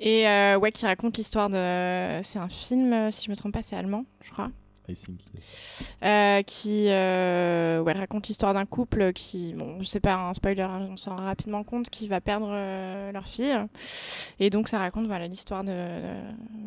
Et 0.00 0.28
euh, 0.28 0.58
ouais, 0.58 0.72
qui 0.72 0.84
raconte 0.84 1.16
l'histoire 1.16 1.48
de. 1.48 2.20
C'est 2.22 2.38
un 2.38 2.48
film, 2.48 3.10
si 3.10 3.24
je 3.26 3.30
me 3.30 3.36
trompe 3.36 3.52
pas, 3.54 3.62
c'est 3.62 3.76
allemand, 3.76 4.04
je 4.22 4.30
crois. 4.30 4.50
I 4.92 4.94
think 4.94 5.20
yes. 5.34 5.94
Euh, 6.02 6.42
qui 6.42 6.86
euh, 6.88 7.80
ouais, 7.80 7.92
raconte 7.92 8.28
l'histoire 8.28 8.54
d'un 8.54 8.66
couple 8.66 9.12
qui, 9.12 9.54
bon, 9.54 9.80
je 9.80 9.86
sais 9.86 10.00
pas, 10.00 10.14
un 10.14 10.34
spoiler, 10.34 10.62
hein, 10.62 10.88
on 10.90 10.96
s'en 10.96 11.16
rend 11.16 11.24
rapidement 11.24 11.64
compte, 11.64 11.90
qui 11.90 12.08
va 12.08 12.20
perdre 12.20 12.50
euh, 12.50 13.12
leur 13.12 13.26
fille. 13.26 13.54
Et 14.38 14.50
donc 14.50 14.68
ça 14.68 14.78
raconte 14.78 15.06
voilà 15.06 15.26
l'histoire 15.26 15.64
de, 15.64 15.72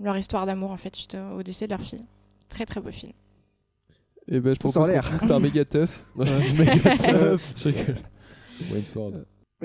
leur 0.03 0.17
histoire 0.17 0.45
d'amour 0.45 0.71
en 0.71 0.77
fait 0.77 0.95
suite 0.95 1.17
au, 1.35 1.43
décès 1.43 1.65
de 1.65 1.71
leur 1.71 1.81
fille. 1.81 2.05
Très 2.49 2.65
très 2.65 2.81
beau 2.81 2.91
film. 2.91 3.13
Et 4.27 4.39
ben, 4.39 4.53
je 4.53 4.59
propose 4.59 4.87
qu'on 4.87 4.93
par. 4.93 5.25
Non, 5.27 5.39
Megatough. 5.39 5.89
Je 6.17 7.67
rigole. 7.67 7.97
Wainsford. 8.71 9.11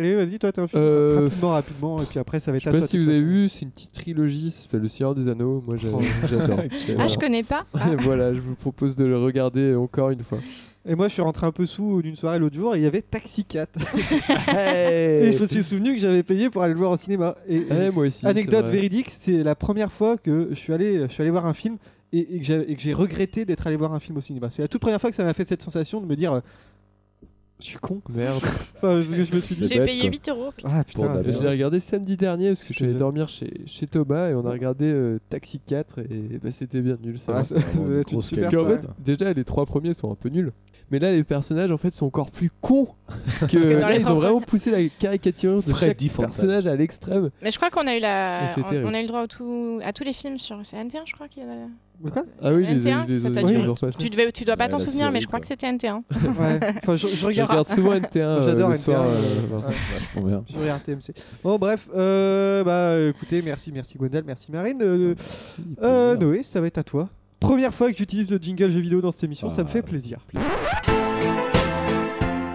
Allez 0.00 0.14
vas-y 0.16 0.38
toi 0.38 0.50
t'as 0.50 0.62
un 0.62 0.66
film 0.66 0.82
Euh, 0.82 1.20
rapidement 1.24 1.50
rapidement 1.50 2.02
et 2.02 2.06
puis 2.06 2.18
après 2.18 2.40
ça 2.40 2.50
va 2.50 2.56
être 2.56 2.64
Je 2.64 2.68
à 2.68 2.72
sais 2.72 2.78
toi. 2.78 2.86
pas 2.86 2.90
si 2.90 2.98
vous 2.98 3.08
avez 3.08 3.20
vu, 3.20 3.48
c'est 3.48 3.62
une 3.66 3.70
petite 3.70 3.92
trilogie, 3.92 4.50
ça 4.50 4.62
s'appelle 4.62 4.80
Le 4.80 4.88
Seigneur 4.88 5.14
des 5.14 5.28
Anneaux. 5.28 5.62
Moi, 5.66 5.76
Oh. 5.92 6.00
j'adore. 6.30 6.60
Ah, 6.98 7.06
je 7.08 7.18
connais 7.18 7.42
pas. 7.42 7.66
Ah. 7.74 7.90
voilà, 7.98 8.32
je 8.34 8.40
vous 8.40 8.54
propose 8.54 8.96
de 8.96 9.04
le 9.04 9.18
regarder 9.18 9.74
encore 9.74 10.10
une 10.10 10.22
fois. 10.22 10.38
Et 10.88 10.94
moi 10.94 11.08
je 11.08 11.12
suis 11.12 11.20
rentré 11.22 11.46
un 11.46 11.52
peu 11.52 11.66
sous 11.66 12.00
d'une 12.00 12.16
soirée 12.16 12.38
l'autre 12.38 12.56
jour 12.56 12.74
et 12.74 12.78
il 12.78 12.82
y 12.82 12.86
avait 12.86 13.02
Taxi 13.02 13.44
4. 13.44 13.68
Hey 14.48 15.28
et 15.28 15.32
je 15.32 15.38
me 15.42 15.46
suis 15.46 15.62
souvenu 15.62 15.94
que 15.94 16.00
j'avais 16.00 16.22
payé 16.22 16.48
pour 16.50 16.62
aller 16.62 16.72
le 16.72 16.78
voir 16.78 16.92
au 16.92 16.96
cinéma. 16.96 17.36
Et, 17.48 17.62
Eh, 17.70 17.90
moi 17.90 18.06
aussi. 18.06 18.26
Anecdote 18.26 18.64
c'est 18.66 18.72
véridique, 18.72 19.10
c'est 19.10 19.42
la 19.42 19.54
première 19.54 19.92
fois 19.92 20.16
que 20.16 20.48
je 20.50 20.54
suis 20.54 20.72
allé, 20.72 21.02
je 21.08 21.12
suis 21.12 21.20
allé 21.22 21.30
voir 21.30 21.44
un 21.46 21.54
film 21.54 21.76
et, 22.12 22.36
et 22.36 22.38
que 22.40 22.44
j'ai- 22.44 22.70
et 22.70 22.74
que 22.74 22.80
j'ai 22.80 22.94
regretté 22.94 23.44
d'être 23.44 23.66
allé 23.66 23.76
voir 23.76 23.92
un 23.92 24.00
film 24.00 24.16
au 24.16 24.20
cinéma. 24.20 24.48
C'est 24.50 24.62
la 24.62 24.68
toute 24.68 24.80
première 24.80 25.00
fois 25.00 25.10
que 25.10 25.16
ça 25.16 25.22
m'a 25.24 25.34
fait 25.34 25.46
cette 25.46 25.62
sensation 25.62 26.00
de 26.00 26.06
me 26.06 26.16
dire 26.16 26.32
euh, 26.32 26.40
je 27.60 27.66
suis 27.66 27.78
con. 27.78 28.00
Merde. 28.08 28.36
Enfin, 28.82 29.00
parce 29.00 29.06
que 29.10 29.24
je 29.24 29.34
me 29.34 29.40
suis 29.40 29.54
dit 29.54 29.66
J'ai 29.66 29.84
payé 29.84 30.00
quoi. 30.02 30.10
8 30.10 30.28
euros. 30.30 30.50
putain. 30.56 30.68
ah 30.72 30.84
putain, 30.84 31.22
c'est- 31.22 31.32
Je 31.32 31.42
l'ai 31.42 31.48
regardé 31.50 31.80
samedi 31.80 32.16
dernier 32.16 32.48
parce 32.48 32.62
que 32.62 32.68
je 32.68 32.74
suis 32.74 32.84
allé 32.84 32.94
Je- 32.94 32.98
dormir 32.98 33.28
chez, 33.28 33.50
chez 33.66 33.86
Thomas 33.86 34.28
et 34.30 34.34
on 34.34 34.46
a 34.46 34.50
regardé 34.50 34.86
euh, 34.86 35.18
Taxi 35.28 35.60
4 35.60 35.98
et 36.00 36.38
bah, 36.42 36.50
c'était 36.50 36.80
bien 36.80 36.96
nul. 37.02 37.18
ça 37.18 37.32
Ah, 37.36 37.42
une 37.74 38.02
Parce 38.04 38.30
qu'en 38.30 38.66
fait, 38.66 38.86
déjà 38.98 39.32
les 39.32 39.44
trois 39.44 39.66
premiers 39.66 39.94
sont 39.94 40.10
un 40.10 40.14
peu 40.14 40.28
nuls. 40.30 40.52
Mais 40.90 40.98
là, 40.98 41.12
les 41.12 41.22
personnages 41.22 41.70
en 41.70 41.76
fait 41.76 41.94
sont 41.94 42.06
encore 42.06 42.30
plus 42.32 42.50
cons 42.60 42.88
que. 43.48 43.74
dans 43.74 43.86
là, 43.88 43.92
les 43.92 44.00
ils 44.00 44.06
ont 44.08 44.16
vraiment 44.16 44.40
poussé 44.40 44.70
la 44.72 44.88
caricature 44.88 45.56
de 45.56 45.60
Freddy 45.60 46.08
chaque 46.08 46.16
personnage 46.18 46.66
à 46.66 46.74
l'extrême. 46.74 47.30
Mais 47.42 47.50
je 47.52 47.56
crois 47.58 47.70
qu'on 47.70 47.86
a 47.86 47.96
eu 47.96 48.00
la, 48.00 48.52
on, 48.56 48.92
a 48.92 48.98
eu 48.98 49.02
le 49.02 49.08
droit 49.08 49.22
au 49.22 49.26
tout, 49.28 49.78
à 49.84 49.92
tous 49.92 50.02
les 50.04 50.12
films 50.12 50.38
sur 50.38 50.58
c'est 50.64 50.76
NT1, 50.76 51.02
je 51.06 51.12
crois 51.12 51.28
qu'il 51.28 51.44
y 51.44 51.46
a. 51.46 51.50
Quoi 52.02 52.24
Ah 52.42 52.52
oui, 52.54 52.64
les, 52.66 52.76
NT1, 52.80 53.06
les, 53.06 53.18
les, 53.18 53.42
les 53.58 53.62
jours 53.62 53.78
passés. 53.78 53.98
Tu, 53.98 54.08
devais, 54.10 54.32
tu 54.32 54.44
dois 54.44 54.56
pas 54.56 54.64
Ouais, 54.64 54.70
t'en 54.70 54.78
souvenir, 54.78 55.10
mais 55.10 55.20
je 55.20 55.26
crois 55.26 55.38
quoi. 55.38 55.40
que 55.40 55.46
c'était 55.48 55.70
NT1. 55.70 56.02
Ouais. 56.38 56.60
Enfin, 56.82 56.96
je, 56.96 57.08
je 57.08 57.14
Je 57.16 57.26
regarde. 57.26 57.68
souvent 57.68 57.94
NT1 57.94 58.16
euh, 58.18 58.40
J'adore 58.46 58.70
le 58.70 58.74
NT1, 58.76 58.78
soir. 58.78 59.04
euh, 59.04 59.10
euh, 59.16 60.20
ouais. 60.20 60.30
Bien. 60.30 60.44
Je 60.52 60.58
regarde 60.58 60.82
TMC. 60.82 61.12
Bon, 61.44 61.58
bref, 61.58 61.88
euh, 61.94 62.64
bah 62.64 62.98
écoutez, 63.10 63.42
merci, 63.42 63.70
merci 63.72 63.98
Gwendal, 63.98 64.24
merci 64.26 64.50
Marine. 64.50 64.78
Euh, 64.82 65.14
euh. 65.82 66.16
Noé, 66.16 66.42
ça 66.42 66.60
va 66.60 66.66
être 66.68 66.78
à 66.78 66.84
toi. 66.84 67.08
Première 67.38 67.74
fois 67.74 67.90
que 67.90 67.96
j'utilise 67.98 68.30
le 68.30 68.38
jingle 68.38 68.70
jeu 68.70 68.80
vidéo 68.80 69.00
dans 69.00 69.10
cette 69.12 69.24
émission, 69.24 69.48
ça 69.48 69.62
me 69.62 69.68
Ah, 69.68 69.72
fait 69.72 69.82
plaisir. 69.82 70.18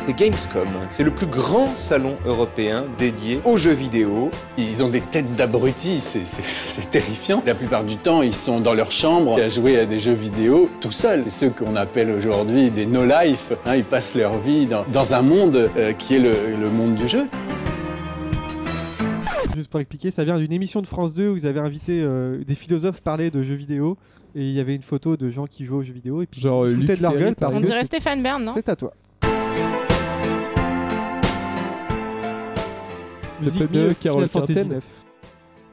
C'est 0.07 0.15
Gamescom, 0.15 0.67
c'est 0.89 1.03
le 1.03 1.09
plus 1.09 1.25
grand 1.25 1.75
salon 1.75 2.15
européen 2.27 2.83
dédié 2.99 3.39
aux 3.43 3.57
jeux 3.57 3.71
vidéo. 3.73 4.29
Ils 4.57 4.83
ont 4.83 4.89
des 4.89 5.01
têtes 5.01 5.35
d'abrutis, 5.35 5.99
c'est- 5.99 6.91
terrifiant. 6.91 7.41
La 7.45 7.55
plupart 7.55 7.83
du 7.83 7.97
temps, 7.97 8.21
ils 8.21 8.33
sont 8.33 8.59
dans 8.59 8.73
leur 8.75 8.91
chambre 8.91 9.39
à 9.41 9.49
jouer 9.49 9.79
à 9.79 9.85
des 9.85 9.99
jeux 9.99 10.13
vidéo 10.13 10.69
tout 10.79 10.91
seuls. 10.91 11.23
C'est 11.23 11.29
ceux 11.31 11.49
qu'on 11.49 11.75
appelle 11.75 12.11
aujourd'hui 12.11 12.69
des 12.69 12.85
no-life. 12.85 13.53
hein, 13.65 13.75
ils 13.77 13.83
passent 13.83 14.13
leur 14.15 14.37
vie 14.37 14.67
dans, 14.67 14.85
dans 14.93 15.15
un 15.15 15.23
monde 15.23 15.69
euh, 15.75 15.91
qui 15.93 16.15
est 16.17 16.19
le, 16.19 16.33
le 16.61 16.69
monde 16.69 16.93
du 16.95 17.07
jeu. 17.07 17.25
Juste 19.55 19.69
pour 19.69 19.79
expliquer, 19.79 20.11
ça 20.11 20.23
vient 20.23 20.37
d'une 20.37 20.51
émission 20.53 20.81
de 20.81 20.87
France 20.87 21.13
2 21.15 21.29
où 21.29 21.33
vous 21.33 21.45
avez 21.47 21.59
invité 21.61 21.99
euh, 22.01 22.43
des 22.45 22.55
philosophes 22.55 23.01
parler 23.01 23.31
de 23.31 23.41
jeux 23.41 23.55
vidéo 23.55 23.97
et 24.35 24.41
il 24.41 24.51
y 24.51 24.59
avait 24.59 24.75
une 24.75 24.83
photo 24.83 25.15
de 25.17 25.29
gens 25.31 25.45
qui 25.45 25.65
jouent 25.65 25.77
aux 25.77 25.83
jeux 25.83 25.93
vidéo 25.93 26.21
et 26.21 26.25
puis 26.27 26.41
Genre, 26.41 26.65
ils 26.67 26.71
se 26.71 26.75
foutaient 26.75 26.87
Luc 26.93 26.97
de 26.97 27.01
leur 27.03 27.11
Ferry, 27.13 27.23
gueule 27.23 27.35
par 27.35 27.49
parce 27.49 27.57
On 27.59 27.61
que 27.61 27.65
dirait 27.71 27.83
Stéphane 27.85 28.21
Bern, 28.21 28.43
non? 28.43 28.51
C'est 28.53 28.67
à 28.69 28.75
toi. 28.75 28.93
Musique 33.41 33.71
de 33.71 33.93
Carole 33.93 34.27
Quinten 34.29 34.69
9. 34.69 34.83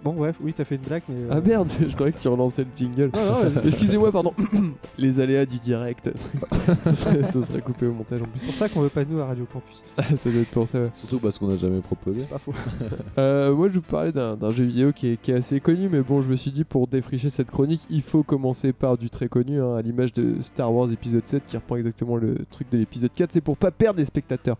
Bon 0.05 0.15
bref, 0.15 0.35
oui 0.41 0.53
t'as 0.53 0.65
fait 0.65 0.75
une 0.75 0.81
blague 0.83 1.03
mais... 1.09 1.15
euh, 1.15 1.29
Ah 1.31 1.41
merde, 1.41 1.69
je 1.89 1.95
croyais 1.95 2.11
que 2.13 2.19
tu 2.19 2.27
relançais 2.27 2.63
le 2.65 2.71
jingle. 2.75 3.13
Non, 3.15 3.63
Excusez-moi, 3.65 4.11
pardon. 4.11 4.35
Les 4.99 5.21
aléas 5.21 5.47
du 5.47 5.61
direct. 5.61 6.11
ça, 6.85 6.93
serait, 6.93 7.61
coupé 7.61 7.87
au 7.87 7.93
montage 7.93 8.21
en 8.21 8.25
plus. 8.25 8.41
c'est 8.41 8.47
pour 8.47 8.55
ça 8.57 8.69
qu'on 8.69 8.81
veut 8.81 8.89
pas 8.89 9.05
de 9.05 9.13
nous 9.13 9.21
à 9.21 9.27
Radio 9.27 9.47
Campus. 9.53 9.81
Ah, 9.97 10.03
ça 10.17 10.29
doit 10.29 10.41
être 10.41 10.51
pour 10.51 10.67
ça. 10.67 10.81
ouais. 10.81 10.91
Surtout 10.93 11.21
parce 11.21 11.39
qu'on 11.39 11.47
n'a 11.47 11.57
jamais 11.57 11.79
proposé. 11.81 12.23
C'est 12.23 12.29
pas 12.29 12.39
faux. 12.39 12.53
Euh, 13.17 13.55
moi, 13.55 13.69
je 13.69 13.75
vous 13.75 13.81
parlais 13.83 14.11
d'un 14.11 14.35
d'un 14.35 14.51
jeu 14.51 14.65
vidéo 14.65 14.93
qui 14.93 15.07
est, 15.07 15.17
qui 15.23 15.31
est 15.31 15.35
assez 15.37 15.61
connu, 15.61 15.89
mais 15.89 16.01
bon, 16.01 16.21
je 16.21 16.29
me 16.29 16.35
suis 16.35 16.51
dit 16.51 16.65
pour 16.65 16.89
défricher 16.89 17.31
cette 17.31 17.53
chronique, 17.53 17.83
il 17.89 18.03
faut 18.03 18.25
commencer 18.25 18.73
par 18.73 18.99
du 18.99 19.09
très 19.09 19.29
connu, 19.29 19.61
hein, 19.61 19.77
à 19.77 19.83
l'image 19.83 20.13
de 20.15 20.43
Star 20.43 20.75
Wars 20.75 20.91
épisode 20.91 21.23
7 21.27 21.45
qui 21.47 21.57
reprend 21.57 21.77
exactement 21.77 22.17
le 22.17 22.39
truc 22.51 22.67
de 22.73 22.79
l'épisode 22.79 23.13
4. 23.15 23.31
C'est 23.33 23.41
pour 23.41 23.57
pas 23.57 23.71
perdre 23.71 24.01
les 24.01 24.05
spectateurs. 24.07 24.57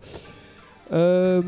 Euh, 0.93 1.41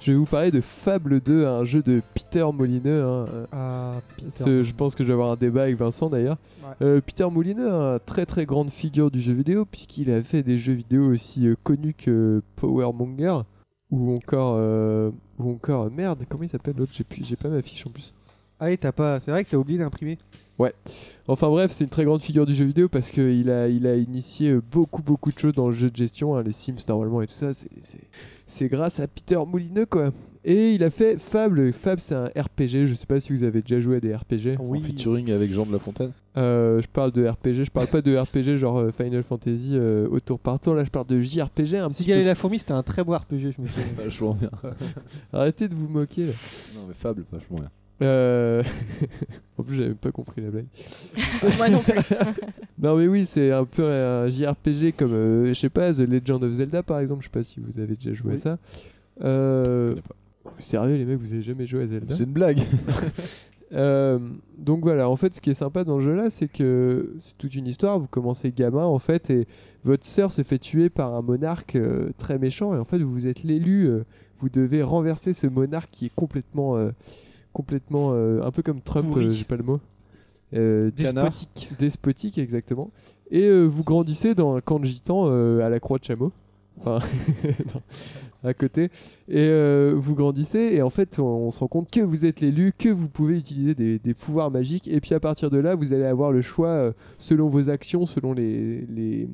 je 0.00 0.12
vais 0.12 0.18
vous 0.18 0.24
parler 0.26 0.50
de 0.50 0.60
Fable 0.60 1.20
2, 1.20 1.46
un 1.46 1.64
jeu 1.64 1.82
de 1.82 2.00
Peter 2.14 2.46
Molineux. 2.52 3.02
hein, 3.04 3.26
Ah, 3.52 4.00
Peter. 4.16 4.30
ce- 4.30 4.62
je 4.62 4.74
pense 4.74 4.94
que 4.94 5.02
je 5.04 5.08
vais 5.08 5.14
avoir 5.14 5.30
un 5.32 5.36
débat 5.36 5.62
avec 5.64 5.76
Vincent 5.76 6.08
d'ailleurs. 6.08 6.38
Ouais. 6.62 6.86
Euh, 6.86 7.00
Peter 7.04 7.26
Molineux, 7.30 7.70
un 7.72 7.98
très 7.98 8.26
très 8.26 8.46
grande 8.46 8.70
figure 8.70 9.10
du 9.10 9.20
jeu 9.20 9.32
vidéo, 9.32 9.64
puisqu'il 9.64 10.10
a 10.10 10.22
fait 10.22 10.42
des 10.42 10.56
jeux 10.58 10.74
vidéo 10.74 11.10
aussi 11.12 11.46
euh, 11.48 11.54
connus 11.62 11.94
que 11.94 12.42
Power 12.56 12.90
Monger, 12.92 13.40
ou 13.90 14.14
encore, 14.14 14.54
euh, 14.58 15.10
ou 15.38 15.50
encore 15.52 15.84
euh, 15.84 15.90
merde, 15.90 16.24
comment 16.28 16.44
il 16.44 16.48
s'appelle 16.50 16.74
l'autre? 16.76 16.92
J'ai 17.22 17.36
pas 17.36 17.48
ma 17.48 17.62
fiche 17.62 17.86
en 17.86 17.90
plus. 17.90 18.12
Ah 18.60 18.66
oui, 18.66 18.78
t'as 18.78 18.92
pas... 18.92 19.20
c'est 19.20 19.30
vrai 19.30 19.44
que 19.44 19.50
t'as 19.50 19.56
oublié 19.56 19.78
d'imprimer. 19.78 20.18
Enfin 21.28 21.48
bref, 21.48 21.70
c'est 21.70 21.84
une 21.84 21.90
très 21.90 22.04
grande 22.04 22.20
figure 22.20 22.44
du 22.46 22.54
jeu 22.54 22.64
vidéo 22.64 22.88
parce 22.88 23.10
qu'il 23.10 23.48
a, 23.48 23.68
il 23.68 23.86
a 23.86 23.94
initié 23.94 24.50
euh, 24.50 24.60
beaucoup 24.72 25.02
beaucoup 25.02 25.30
de 25.30 25.38
choses 25.38 25.52
dans 25.54 25.68
le 25.68 25.74
jeu 25.74 25.88
de 25.88 25.94
gestion, 25.96 26.34
hein, 26.36 26.42
les 26.42 26.50
Sims 26.50 26.78
normalement 26.88 27.22
et 27.22 27.28
tout 27.28 27.34
ça. 27.34 27.52
c'est- 27.54 27.68
C'est 27.82 28.00
c'est 28.48 28.66
grâce 28.68 28.98
à 28.98 29.06
Peter 29.06 29.38
Molineux 29.46 29.86
quoi. 29.86 30.10
Et 30.44 30.72
il 30.74 30.82
a 30.82 30.90
fait 30.90 31.18
Fable. 31.18 31.72
Fable 31.72 32.00
c'est 32.00 32.14
un 32.16 32.24
RPG. 32.24 32.86
Je 32.86 32.94
sais 32.94 33.06
pas 33.06 33.20
si 33.20 33.32
vous 33.32 33.44
avez 33.44 33.60
déjà 33.62 33.78
joué 33.80 33.98
à 33.98 34.00
des 34.00 34.12
RPG. 34.16 34.56
En 34.58 34.64
featuring 34.80 35.30
avec 35.30 35.52
Jean 35.52 35.64
de 35.66 35.72
La 35.72 35.78
Fontaine. 35.78 36.10
Euh, 36.38 36.80
je 36.82 36.88
parle 36.88 37.12
de 37.12 37.26
RPG, 37.28 37.64
je 37.64 37.70
parle 37.70 37.86
pas 37.88 38.00
de 38.00 38.16
RPG 38.16 38.56
genre 38.56 38.78
euh, 38.78 38.90
Final 38.90 39.22
Fantasy 39.22 39.72
euh, 39.74 40.08
au 40.10 40.18
tour 40.18 40.38
par 40.40 40.58
tour. 40.58 40.74
Là, 40.74 40.82
je 40.84 40.90
parle 40.90 41.06
de 41.06 41.20
JRPG 41.20 41.74
un 41.76 41.88
petit 41.88 42.02
Cigale 42.04 42.20
et 42.20 42.24
la 42.24 42.34
fourmi, 42.34 42.58
c'était 42.58 42.72
un 42.72 42.82
très 42.82 43.04
beau 43.04 43.14
RPG, 43.14 43.52
je 43.56 43.62
me 43.62 43.66
souviens. 43.68 43.84
Vachement 43.96 44.34
bien. 44.34 44.50
Arrêtez 45.32 45.68
de 45.68 45.74
vous 45.74 45.88
moquer. 45.88 46.26
Là. 46.26 46.32
Non 46.74 46.82
mais 46.88 46.94
Fable, 46.94 47.24
vachement 47.30 47.58
bien. 47.58 47.70
Euh, 48.00 48.62
en 49.58 49.62
plus, 49.62 49.76
j'avais 49.76 49.94
pas 49.94 50.12
compris 50.12 50.40
la 50.40 50.50
blague. 50.50 50.66
Moi 51.56 51.68
non 51.68 51.80
plus. 51.80 51.94
Non 52.80 52.96
mais 52.96 53.08
oui, 53.08 53.26
c'est 53.26 53.50
un 53.50 53.64
peu 53.64 53.84
un 53.84 54.28
JRPG 54.28 54.94
comme, 54.96 55.12
euh, 55.12 55.48
je 55.48 55.54
sais 55.54 55.68
pas, 55.68 55.92
The 55.92 55.98
Legend 55.98 56.44
of 56.44 56.52
Zelda 56.52 56.84
par 56.84 57.00
exemple. 57.00 57.22
Je 57.22 57.26
sais 57.26 57.32
pas 57.32 57.42
si 57.42 57.58
vous 57.58 57.80
avez 57.80 57.96
déjà 57.96 58.12
joué 58.12 58.34
à 58.34 58.38
ça. 58.38 58.58
Euh... 59.20 59.96
pas. 59.96 60.14
oh, 60.44 60.50
Sérieux 60.60 60.96
les 60.96 61.04
mecs, 61.04 61.18
vous 61.18 61.32
avez 61.32 61.42
jamais 61.42 61.66
joué 61.66 61.82
à 61.82 61.86
Zelda 61.88 62.14
C'est 62.14 62.22
une 62.22 62.30
blague. 62.30 62.60
Euh, 63.72 64.18
donc 64.56 64.80
voilà, 64.82 65.10
en 65.10 65.16
fait, 65.16 65.34
ce 65.34 65.40
qui 65.40 65.50
est 65.50 65.54
sympa 65.54 65.84
dans 65.84 65.98
le 65.98 66.04
jeu 66.04 66.14
là, 66.14 66.30
c'est 66.30 66.48
que 66.48 67.14
c'est 67.20 67.36
toute 67.36 67.54
une 67.54 67.66
histoire. 67.66 67.98
Vous 67.98 68.06
commencez 68.06 68.50
gamin 68.52 68.84
en 68.84 68.98
fait, 68.98 69.28
et 69.30 69.46
votre 69.84 70.06
sœur 70.06 70.32
se 70.32 70.42
fait 70.42 70.58
tuer 70.58 70.88
par 70.88 71.14
un 71.14 71.22
monarque 71.22 71.76
euh, 71.76 72.10
très 72.16 72.38
méchant, 72.38 72.74
et 72.74 72.78
en 72.78 72.84
fait, 72.84 72.98
vous 72.98 73.26
êtes 73.26 73.42
l'élu. 73.42 73.86
euh, 73.88 74.04
vous 74.40 74.48
devez 74.48 74.82
renverser 74.82 75.32
ce 75.32 75.46
monarque 75.48 75.90
qui 75.90 76.06
est 76.06 76.12
complètement, 76.14 76.76
euh, 76.76 76.90
complètement, 77.52 78.10
euh, 78.12 78.42
un 78.42 78.50
peu 78.50 78.62
comme 78.62 78.80
Trump. 78.80 79.16
Euh, 79.16 79.30
J'ai 79.30 79.44
pas 79.44 79.56
le 79.56 79.62
mot. 79.62 79.80
Euh, 80.54 80.90
Canard. 80.96 81.26
Despotique. 81.30 81.70
despotique 81.78 82.38
exactement. 82.38 82.90
Et 83.30 83.42
euh, 83.44 83.64
vous 83.64 83.84
grandissez 83.84 84.34
dans 84.34 84.54
un 84.56 84.60
camp 84.60 84.78
de 84.78 84.86
gitans 84.86 85.26
à 85.60 85.68
la 85.68 85.80
croix 85.80 85.98
de 85.98 86.04
chameau. 86.04 86.32
Enfin, 86.80 87.00
non. 87.74 87.82
à 88.48 88.54
côté. 88.54 88.90
Et 89.28 89.50
vous 89.94 90.14
grandissez, 90.14 90.70
et 90.74 90.82
en 90.82 90.90
fait, 90.90 91.18
on, 91.18 91.24
on 91.24 91.50
se 91.50 91.58
rend 91.58 91.66
compte 91.68 91.90
que 91.90 92.00
vous 92.00 92.24
êtes 92.24 92.40
l'élu, 92.40 92.72
que 92.76 92.88
vous 92.88 93.08
pouvez 93.08 93.36
utiliser 93.36 93.74
des, 93.74 93.98
des 93.98 94.14
pouvoirs 94.14 94.50
magiques. 94.50 94.88
Et 94.88 95.00
puis 95.00 95.14
à 95.14 95.20
partir 95.20 95.50
de 95.50 95.58
là, 95.58 95.74
vous 95.74 95.92
allez 95.92 96.04
avoir 96.04 96.32
le 96.32 96.40
choix 96.40 96.94
selon 97.18 97.48
vos 97.48 97.68
actions, 97.68 98.06
selon 98.06 98.32
les, 98.32 98.82
les 98.86 99.28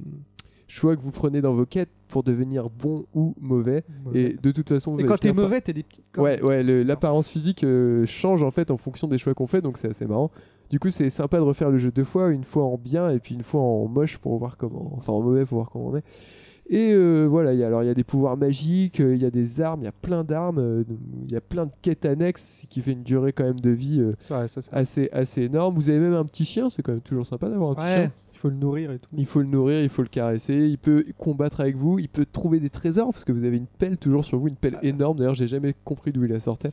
choix 0.67 0.97
que 0.97 1.03
vous 1.03 1.11
prenez 1.11 1.41
dans 1.41 1.53
vos 1.53 1.67
quêtes 1.67 1.91
pour 2.09 2.23
devenir 2.23 2.71
bon 2.71 3.07
ou 3.15 3.35
mauvais. 3.41 3.85
Et 4.15 4.37
de 4.41 4.51
toute 4.51 4.69
façon, 4.69 4.93
vous 4.93 4.99
Et 4.99 5.03
allez 5.03 5.09
quand 5.09 5.19
t'es 5.19 5.33
mauvais, 5.33 5.61
t'as 5.61 5.73
des 5.73 5.83
petites. 5.83 6.05
Ouais, 6.17 6.41
ouais, 6.43 6.63
l'apparence 6.85 7.29
physique 7.29 7.65
euh, 7.65 8.07
change 8.07 8.43
en 8.43 8.51
fait 8.51 8.71
en 8.71 8.77
fonction 8.77 9.09
des 9.09 9.19
choix 9.19 9.35
qu'on 9.35 9.47
fait, 9.47 9.61
donc 9.63 9.79
c'est 9.79 9.89
assez 9.89 10.07
marrant. 10.07 10.31
Du 10.71 10.79
coup, 10.79 10.91
c'est 10.91 11.11
sympa 11.11 11.37
de 11.37 11.43
refaire 11.43 11.71
le 11.71 11.79
jeu 11.79 11.91
deux 11.91 12.05
fois, 12.05 12.31
une 12.31 12.45
fois 12.45 12.65
en 12.65 12.79
bien 12.79 13.11
et 13.11 13.21
puis 13.21 13.35
une 13.35 13.43
fois 13.43 13.61
en 13.61 13.87
moche 13.87 14.19
pour 14.19 14.37
voir 14.39 14.57
comment, 14.57 14.93
enfin 14.97 15.13
en 15.13 15.21
mauvais 15.21 15.45
pour 15.45 15.59
voir 15.59 15.71
comment 15.71 15.89
on 15.89 15.97
est. 15.97 16.05
Et 16.71 16.93
euh, 16.93 17.27
voilà, 17.27 17.53
il 17.53 17.59
y 17.59 17.63
a, 17.63 17.67
alors 17.67 17.83
il 17.83 17.87
y 17.87 17.91
a 17.91 17.95
des 17.95 18.05
pouvoirs 18.05 18.39
magiques, 18.39 19.01
euh, 19.01 19.15
il 19.15 19.21
y 19.23 19.27
a 19.27 19.31
des 19.31 19.61
armes, 19.61 19.83
il 19.83 19.85
y 19.85 19.89
a 19.89 19.93
plein 19.93 20.25
d'armes, 20.25 20.59
euh, 20.59 20.85
il 21.27 21.33
y 21.33 21.37
a 21.37 21.43
plein 21.43 21.67
de 21.67 21.73
quêtes 21.83 22.07
annexes, 22.07 22.61
ce 22.63 22.67
qui 22.67 22.81
fait 22.81 22.93
une 22.93 23.03
durée 23.03 23.35
quand 23.35 23.45
même 23.45 23.61
de 23.61 23.69
vie 23.71 24.01
euh, 24.01 24.15
vrai, 24.31 24.49
ça, 24.49 24.63
assez, 24.73 25.11
assez 25.13 25.43
énorme. 25.43 25.75
Vous 25.75 25.91
avez 25.91 25.99
même 25.99 26.15
un 26.15 26.25
petit 26.25 26.47
chien, 26.47 26.71
c'est 26.71 26.83
quand 26.83 26.93
même 26.93 27.03
toujours 27.03 27.27
sympa 27.27 27.51
d'avoir 27.51 27.73
un 27.73 27.75
petit 27.75 27.85
Ouais, 27.85 27.95
chien. 27.95 28.13
Il 28.45 28.51
faut 28.51 28.55
le 28.55 28.61
nourrir 28.61 28.91
et 28.93 28.99
tout. 28.99 29.09
Il 29.17 29.27
faut 29.27 29.41
le 29.41 29.47
nourrir, 29.47 29.83
il 29.83 29.89
faut 29.89 30.03
le 30.03 30.09
caresser, 30.09 30.55
il 30.55 30.77
peut 30.77 31.05
combattre 31.17 31.61
avec 31.61 31.77
vous, 31.77 31.99
il 31.99 32.09
peut 32.09 32.27
trouver 32.27 32.61
des 32.61 32.69
trésors 32.69 33.11
parce 33.11 33.25
que 33.25 33.33
vous 33.33 33.45
avez 33.45 33.57
une 33.57 33.67
pelle 33.67 33.97
toujours 33.97 34.25
sur 34.25 34.39
vous, 34.39 34.49
une 34.49 34.57
pelle 34.57 34.79
énorme. 34.83 35.19
D'ailleurs, 35.19 35.35
j'ai 35.35 35.47
jamais 35.47 35.75
compris 35.85 36.13
d'où 36.13 36.25
il 36.25 36.31
la 36.31 36.41
sortait. 36.41 36.73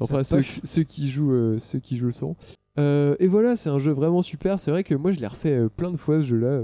enfin, 0.00 0.24
sa 0.24 0.38
ceux, 0.64 0.82
qui 0.82 1.08
jouent, 1.08 1.32
euh, 1.32 1.58
ceux 1.60 1.78
qui 1.78 1.96
jouent 1.96 2.06
le 2.06 2.12
sauront. 2.12 2.36
Euh, 2.78 3.14
et 3.20 3.28
voilà, 3.28 3.54
c'est 3.56 3.70
un 3.70 3.78
jeu 3.78 3.92
vraiment 3.92 4.22
super. 4.22 4.58
C'est 4.58 4.72
vrai 4.72 4.82
que 4.82 4.94
moi, 4.94 5.12
je 5.12 5.20
l'ai 5.20 5.26
refait 5.26 5.52
euh, 5.52 5.68
plein 5.68 5.92
de 5.92 5.96
fois 5.96 6.20
ce 6.20 6.26
jeu-là 6.26 6.62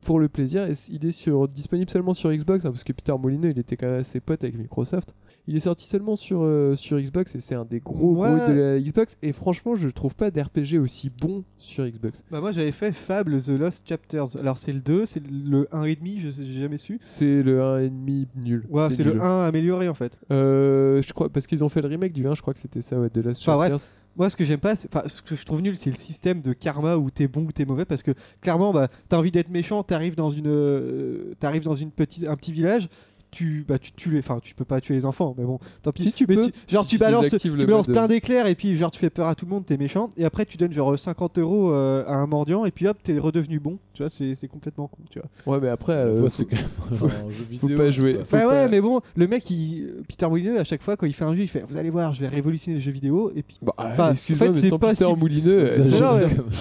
pour 0.00 0.18
le 0.18 0.28
plaisir. 0.28 0.64
Et 0.64 0.72
il 0.88 1.04
est 1.04 1.12
sur, 1.12 1.46
disponible 1.46 1.90
seulement 1.90 2.14
sur 2.14 2.32
Xbox 2.32 2.64
hein, 2.64 2.70
parce 2.70 2.84
que 2.84 2.94
Peter 2.94 3.14
Molyneux, 3.18 3.50
il 3.50 3.58
était 3.58 3.76
quand 3.76 3.88
même 3.88 4.00
assez 4.00 4.20
pote 4.20 4.42
avec 4.42 4.56
Microsoft. 4.56 5.14
Il 5.50 5.56
est 5.56 5.60
sorti 5.60 5.88
seulement 5.88 6.14
sur, 6.14 6.42
euh, 6.44 6.76
sur 6.76 6.96
Xbox 7.00 7.34
et 7.34 7.40
c'est 7.40 7.56
un 7.56 7.64
des 7.64 7.80
gros 7.80 8.12
gros 8.14 8.24
hits 8.36 8.48
de 8.48 8.52
la 8.52 8.78
Xbox. 8.80 9.18
Et 9.20 9.32
franchement, 9.32 9.74
je 9.74 9.88
trouve 9.88 10.14
pas 10.14 10.30
d'RPG 10.30 10.78
aussi 10.78 11.10
bon 11.10 11.42
sur 11.58 11.84
Xbox. 11.84 12.22
Bah 12.30 12.40
moi 12.40 12.52
j'avais 12.52 12.70
fait 12.70 12.92
Fable 12.92 13.42
The 13.42 13.48
Lost 13.48 13.82
Chapters. 13.88 14.36
Alors 14.38 14.58
c'est 14.58 14.72
le 14.72 14.80
2, 14.80 15.06
c'est 15.06 15.20
le 15.26 15.66
1,5, 15.72 16.20
je 16.20 16.30
sais- 16.30 16.46
j'ai 16.46 16.60
jamais 16.60 16.76
su. 16.76 17.00
C'est 17.02 17.42
le 17.42 17.60
1,5 17.60 18.28
nul. 18.36 18.64
Ouais, 18.70 18.92
c'est 18.92 19.02
le 19.02 19.14
nul. 19.14 19.22
1 19.22 19.40
amélioré 19.46 19.88
en 19.88 19.94
fait. 19.94 20.16
Euh, 20.30 21.02
je 21.02 21.12
crois 21.12 21.28
parce 21.28 21.48
qu'ils 21.48 21.64
ont 21.64 21.68
fait 21.68 21.82
le 21.82 21.88
remake 21.88 22.12
du 22.12 22.26
1, 22.28 22.34
je 22.34 22.42
crois 22.42 22.54
que 22.54 22.60
c'était 22.60 22.80
ça, 22.80 23.00
ouais, 23.00 23.10
de 23.12 23.20
Last 23.20 23.42
Enfin 23.42 23.56
bref, 23.56 23.72
Chapters. 23.72 23.88
moi 24.16 24.30
ce 24.30 24.36
que 24.36 24.44
j'aime 24.44 24.60
pas, 24.60 24.76
c'est- 24.76 24.88
enfin 24.94 25.02
ce 25.08 25.20
que 25.20 25.34
je 25.34 25.44
trouve 25.44 25.62
nul, 25.62 25.74
c'est 25.74 25.90
le 25.90 25.96
système 25.96 26.42
de 26.42 26.52
karma 26.52 26.96
où 26.96 27.10
t'es 27.10 27.26
bon 27.26 27.42
ou 27.46 27.50
t'es 27.50 27.64
mauvais 27.64 27.84
parce 27.84 28.04
que 28.04 28.12
clairement, 28.40 28.72
bah 28.72 28.88
t'as 29.08 29.16
envie 29.18 29.32
d'être 29.32 29.50
méchant, 29.50 29.82
t'arrives 29.82 30.14
dans 30.14 30.30
une, 30.30 30.46
euh, 30.46 31.32
t'arrives 31.40 31.64
dans 31.64 31.74
une 31.74 31.90
petite, 31.90 32.28
un 32.28 32.36
petit 32.36 32.52
village. 32.52 32.88
Tu, 33.30 33.64
bah, 33.66 33.78
tu 33.78 33.92
tues 33.92 34.10
les, 34.10 34.18
enfin 34.18 34.40
tu 34.42 34.54
peux 34.56 34.64
pas 34.64 34.80
tuer 34.80 34.94
les 34.94 35.06
enfants, 35.06 35.34
mais 35.38 35.44
bon, 35.44 35.58
tant 35.82 35.92
pis. 35.92 36.02
Si, 36.02 36.12
tu 36.12 36.26
Mais 36.28 36.34
peux. 36.34 36.50
genre 36.68 36.82
Si 36.82 36.88
tu 36.90 36.96
tu 36.96 36.98
balances, 36.98 37.28
tu 37.40 37.48
le 37.50 37.64
balances 37.64 37.86
plein 37.86 38.08
d'éclairs 38.08 38.46
et 38.46 38.54
puis 38.56 38.76
genre 38.76 38.90
tu 38.90 38.98
fais 38.98 39.10
peur 39.10 39.28
à 39.28 39.34
tout 39.36 39.44
le 39.46 39.50
monde, 39.50 39.64
t'es 39.64 39.76
méchant. 39.76 40.10
Et 40.16 40.24
après 40.24 40.44
tu 40.46 40.56
donnes 40.56 40.72
genre 40.72 40.98
50 40.98 41.38
euros 41.38 41.70
euh, 41.72 42.04
à 42.06 42.14
un 42.14 42.26
mendiant 42.26 42.64
et 42.64 42.70
puis 42.72 42.88
hop 42.88 42.96
t'es 43.02 43.18
redevenu 43.18 43.60
bon. 43.60 43.78
Tu 43.94 44.02
vois, 44.02 44.10
c'est 44.10 44.34
c'est 44.34 44.48
complètement 44.48 44.88
con, 44.88 44.98
tu 45.10 45.20
vois. 45.20 45.54
Ouais, 45.54 45.60
mais 45.60 45.68
après, 45.68 45.92
euh, 45.92 46.20
faut- 46.22 46.28
c'est 46.28 46.44
quand 46.44 46.56
même 46.56 46.98
faut- 46.98 47.06
un 47.06 47.30
jeu 47.30 47.44
faut 47.44 47.66
vidéo, 47.66 47.76
pas 47.78 47.90
jouer. 47.90 48.14
pas- 48.14 48.24
faut 48.24 48.36
Bah 48.36 48.42
pas- 48.42 48.48
ouais, 48.48 48.68
mais 48.68 48.80
bon, 48.80 49.00
le 49.14 49.26
mec, 49.28 49.48
il, 49.50 49.92
Peter 50.08 50.28
Molyneux, 50.28 50.58
à 50.58 50.64
chaque 50.64 50.82
fois 50.82 50.96
quand 50.96 51.06
il 51.06 51.12
fait 51.12 51.24
un 51.24 51.34
jeu, 51.34 51.42
il 51.42 51.48
fait 51.48 51.64
Vous 51.68 51.76
allez 51.76 51.90
voir, 51.90 52.12
je 52.14 52.20
vais 52.22 52.28
révolutionner 52.28 52.76
les 52.78 52.80
jeux 52.82 52.90
vidéo. 52.92 53.30
Et 53.36 53.42
puis, 53.42 53.58
Bah, 53.62 53.74
Enfin, 53.78 54.10
excuse-moi, 54.12 54.48
en 54.48 54.50
fait, 54.50 54.54
mais 54.56 54.60
c'est 54.62 54.68
sans 54.70 54.78
pas 54.78 54.90
Peter 54.90 55.04
si- 55.06 55.14
Moulineux, 55.16 55.70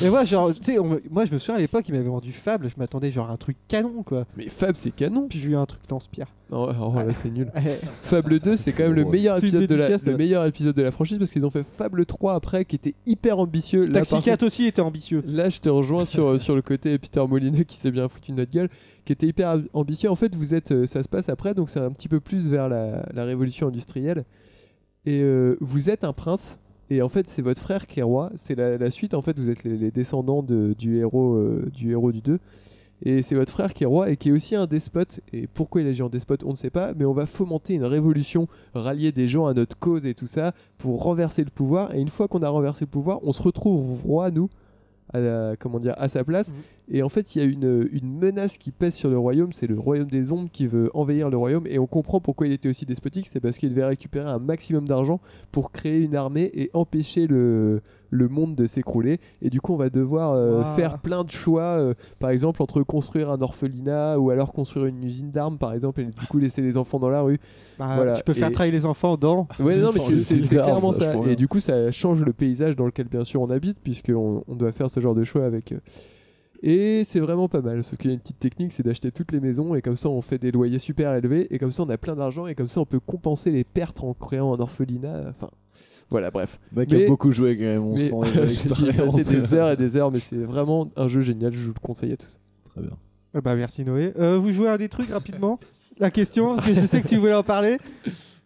Et 0.03 0.09
moi, 0.09 0.23
genre, 0.25 0.53
tu 0.53 0.63
sais, 0.73 0.77
moi 0.77 1.25
je 1.25 1.33
me 1.33 1.37
souviens 1.39 1.55
à 1.55 1.59
l'époque, 1.59 1.85
il 1.87 1.93
m'avait 1.93 2.07
vendu 2.09 2.31
Fable, 2.31 2.69
je 2.69 2.75
m'attendais 2.77 3.11
genre 3.11 3.29
à 3.29 3.33
un 3.33 3.37
truc 3.37 3.57
canon 3.67 4.03
quoi. 4.03 4.25
mais 4.37 4.49
Fab, 4.49 4.75
c'est 4.75 4.91
canon. 4.91 5.27
Puis 5.29 5.39
j'ai 5.39 5.49
eu 5.49 5.55
un 5.55 5.65
truc 5.65 5.81
lance-pierre. 5.89 6.27
Non, 6.51 6.67
là, 7.05 7.13
c'est 7.13 7.29
nul. 7.29 7.51
Fable 8.01 8.39
2, 8.39 8.55
c'est 8.55 8.71
quand 8.71 8.83
même 8.83 8.93
le 8.93 9.03
meilleur 9.11 9.35
épisode 9.37 9.61
de 9.67 9.75
la, 9.75 9.89
le 10.11 10.17
meilleur 10.17 10.45
épisode 10.47 10.75
de 10.75 10.81
la 10.81 10.91
franchise 10.91 11.17
parce 11.19 11.29
qu'ils 11.31 11.45
ont 11.45 11.49
fait 11.51 11.63
Fable 11.77 12.05
3 12.05 12.33
après 12.33 12.65
qui 12.65 12.75
était 12.75 12.95
hyper 13.05 13.37
ambitieux. 13.39 13.85
Là, 13.85 13.91
Taxi 13.93 14.11
par 14.15 14.23
4 14.23 14.31
contre- 14.39 14.45
aussi 14.47 14.65
était 14.65 14.81
ambitieux. 14.81 15.23
Là, 15.27 15.49
je 15.49 15.59
te 15.59 15.69
rejoins 15.69 16.05
sur, 16.05 16.25
euh, 16.27 16.37
sur 16.39 16.55
le 16.55 16.61
côté 16.61 16.97
Peter 16.97 17.23
Molineux 17.27 17.63
qui 17.63 17.77
s'est 17.77 17.91
bien 17.91 18.07
foutu 18.07 18.31
de 18.31 18.37
notre 18.37 18.51
gueule, 18.51 18.69
qui 19.05 19.13
était 19.13 19.27
hyper 19.27 19.59
ambitieux. 19.73 20.09
En 20.09 20.15
fait, 20.15 20.35
vous 20.35 20.53
êtes, 20.53 20.71
euh, 20.71 20.85
ça 20.87 21.03
se 21.03 21.07
passe 21.09 21.29
après, 21.29 21.53
donc 21.53 21.69
c'est 21.69 21.79
un 21.79 21.91
petit 21.91 22.07
peu 22.07 22.19
plus 22.19 22.49
vers 22.49 22.67
la, 22.67 23.05
la 23.13 23.25
révolution 23.25 23.67
industrielle. 23.67 24.25
Et 25.05 25.21
euh, 25.21 25.55
vous 25.61 25.89
êtes 25.89 26.03
un 26.03 26.13
prince, 26.13 26.57
et 26.89 27.01
en 27.03 27.09
fait, 27.09 27.27
c'est 27.27 27.41
votre 27.43 27.61
frère 27.61 27.85
qui 27.87 27.99
est 27.99 28.03
roi. 28.03 28.31
C'est 28.35 28.55
la, 28.55 28.77
la 28.77 28.89
suite, 28.91 29.13
en 29.13 29.21
fait, 29.21 29.37
vous 29.39 29.49
êtes 29.51 29.63
les, 29.63 29.77
les 29.77 29.91
descendants 29.91 30.41
de- 30.43 30.73
du, 30.77 30.97
héros, 30.97 31.35
euh, 31.35 31.69
du 31.73 31.91
héros 31.91 32.11
du 32.11 32.21
2. 32.21 32.39
Et 33.03 33.21
c'est 33.21 33.35
votre 33.35 33.51
frère 33.53 33.73
qui 33.73 33.83
est 33.83 33.87
roi 33.87 34.09
et 34.09 34.17
qui 34.17 34.29
est 34.29 34.31
aussi 34.33 34.55
un 34.55 34.65
despote. 34.65 35.21
Et 35.31 35.47
pourquoi 35.47 35.81
il 35.81 35.87
agit 35.87 36.01
en 36.01 36.09
despote, 36.09 36.43
on 36.43 36.51
ne 36.51 36.55
sait 36.55 36.69
pas. 36.69 36.93
Mais 36.95 37.05
on 37.05 37.13
va 37.13 37.25
fomenter 37.25 37.73
une 37.75 37.85
révolution, 37.85 38.47
rallier 38.73 39.11
des 39.13 39.27
gens 39.27 39.45
à 39.47 39.53
notre 39.53 39.77
cause 39.79 40.05
et 40.05 40.13
tout 40.13 40.27
ça 40.27 40.53
pour 40.77 41.01
renverser 41.03 41.43
le 41.43 41.49
pouvoir. 41.49 41.95
Et 41.95 42.01
une 42.01 42.09
fois 42.09 42.27
qu'on 42.27 42.43
a 42.43 42.49
renversé 42.49 42.85
le 42.85 42.89
pouvoir, 42.89 43.19
on 43.23 43.31
se 43.31 43.41
retrouve 43.41 44.01
roi, 44.05 44.31
nous, 44.31 44.49
à, 45.13 45.19
la- 45.19 45.55
comment 45.57 45.79
dire, 45.79 45.95
à 45.97 46.09
sa 46.09 46.23
place. 46.23 46.51
Et 46.91 47.03
en 47.03 47.09
fait, 47.09 47.35
il 47.35 47.39
y 47.39 47.45
a 47.45 47.47
une, 47.47 47.87
une 47.91 48.17
menace 48.17 48.57
qui 48.57 48.71
pèse 48.71 48.95
sur 48.95 49.09
le 49.11 49.17
royaume. 49.19 49.53
C'est 49.53 49.67
le 49.67 49.79
royaume 49.79 50.09
des 50.09 50.31
ombres 50.31 50.49
qui 50.51 50.65
veut 50.65 50.89
envahir 50.95 51.29
le 51.29 51.37
royaume. 51.37 51.67
Et 51.67 51.77
on 51.77 51.85
comprend 51.85 52.19
pourquoi 52.19 52.47
il 52.47 52.53
était 52.53 52.67
aussi 52.67 52.85
despotique. 52.85 53.27
C'est 53.31 53.39
parce 53.39 53.57
qu'il 53.59 53.69
devait 53.69 53.85
récupérer 53.85 54.27
un 54.27 54.39
maximum 54.39 54.87
d'argent 54.87 55.21
pour 55.51 55.71
créer 55.71 55.99
une 55.99 56.15
armée 56.15 56.49
et 56.55 56.71
empêcher 56.73 57.27
le, 57.27 57.81
le 58.09 58.27
monde 58.27 58.55
de 58.55 58.65
s'écrouler. 58.65 59.19
Et 59.43 59.51
du 59.51 59.61
coup, 59.61 59.73
on 59.73 59.77
va 59.77 59.91
devoir 59.91 60.33
euh, 60.33 60.63
faire 60.75 60.97
plein 60.97 61.23
de 61.23 61.29
choix. 61.29 61.61
euh, 61.61 61.93
par 62.17 62.31
exemple, 62.31 62.59
entre 62.63 62.81
construire 62.81 63.29
un 63.29 63.39
orphelinat 63.39 64.17
ou 64.19 64.31
alors 64.31 64.51
construire 64.51 64.87
une 64.87 65.03
usine 65.03 65.29
d'armes, 65.29 65.59
par 65.59 65.73
exemple, 65.73 66.01
et 66.01 66.05
du 66.05 66.25
coup 66.27 66.39
laisser 66.39 66.63
les 66.63 66.75
enfants 66.75 66.97
dans 66.97 67.09
la 67.09 67.21
rue. 67.21 67.37
Bah, 67.77 67.91
Voilà. 67.97 68.13
Tu 68.15 68.23
peux 68.23 68.33
faire 68.33 68.49
Et- 68.49 68.51
travailler 68.51 68.71
les 68.73 68.85
enfants 68.87 69.15
dans. 69.15 69.47
Ouais, 69.59 69.77
non, 69.77 69.91
mais 69.93 69.99
c'est- 70.21 70.39
clairement 70.47 70.91
ça, 70.91 71.13
Et 71.27 71.35
du 71.35 71.47
coup, 71.47 71.59
ça 71.59 71.91
change 71.91 72.21
le 72.23 72.33
paysage 72.33 72.75
dans 72.75 72.87
lequel, 72.87 73.07
bien 73.07 73.23
sûr, 73.23 73.41
on 73.43 73.49
habite, 73.51 73.77
puisqu'on 73.83 74.43
on 74.47 74.55
doit 74.55 74.71
faire 74.71 74.89
ce 74.89 74.99
genre 74.99 75.13
de 75.13 75.23
choix 75.23 75.45
avec. 75.45 75.71
euh, 75.73 75.77
Et 76.61 77.03
c'est 77.05 77.19
vraiment 77.19 77.47
pas 77.47 77.61
mal. 77.61 77.83
Sauf 77.83 77.97
qu'il 77.97 78.09
y 78.09 78.11
a 78.11 78.15
une 78.15 78.19
petite 78.19 78.39
technique, 78.39 78.73
c'est 78.73 78.83
d'acheter 78.83 79.11
toutes 79.11 79.31
les 79.31 79.39
maisons, 79.39 79.75
et 79.75 79.81
comme 79.81 79.95
ça, 79.97 80.09
on 80.09 80.21
fait 80.21 80.37
des 80.37 80.51
loyers 80.51 80.79
super 80.79 81.13
élevés, 81.13 81.47
et 81.53 81.59
comme 81.59 81.71
ça, 81.71 81.83
on 81.83 81.89
a 81.89 81.97
plein 81.97 82.15
d'argent, 82.15 82.47
et 82.47 82.55
comme 82.55 82.67
ça, 82.67 82.81
on 82.81 82.85
peut 82.85 82.99
compenser 82.99 83.51
les 83.51 83.63
pertes 83.63 84.03
en 84.03 84.13
créant 84.13 84.53
un 84.53 84.59
orphelinat. 84.59 85.29
Enfin, 85.29 85.49
voilà, 86.09 86.31
bref. 86.31 86.59
Mec 86.75 86.91
Mais- 86.91 87.05
a 87.05 87.07
beaucoup 87.07 87.31
joué 87.31 87.55
quand 87.57 87.63
même, 87.63 87.83
on 87.83 87.91
Mais 87.93 87.97
sent 87.97 88.15
j'ai 88.75 88.93
passé 88.93 89.23
des 89.35 89.53
heures 89.53 89.71
et 89.71 89.77
des 89.77 89.95
heures, 89.95 90.11
mais 90.11 90.19
c'est 90.19 90.35
vraiment 90.37 90.89
un 90.97 91.07
jeu 91.07 91.21
génial, 91.21 91.53
je 91.53 91.59
vous 91.59 91.73
le 91.73 91.79
conseille 91.81 92.11
à 92.11 92.17
tous. 92.17 92.39
Très 92.71 92.81
bien. 92.81 92.91
Ah 93.33 93.41
bah 93.41 93.55
merci 93.55 93.85
Noé. 93.85 94.11
Euh, 94.17 94.39
vous 94.39 94.51
jouez 94.51 94.69
à 94.69 94.77
des 94.79 94.89
trucs 94.89 95.11
rapidement? 95.11 95.59
La 95.99 96.09
question, 96.09 96.55
parce 96.55 96.67
que 96.67 96.73
je 96.73 96.85
sais 96.87 97.01
que 97.01 97.07
tu 97.07 97.17
voulais 97.17 97.33
en 97.35 97.43
parler. 97.43 97.77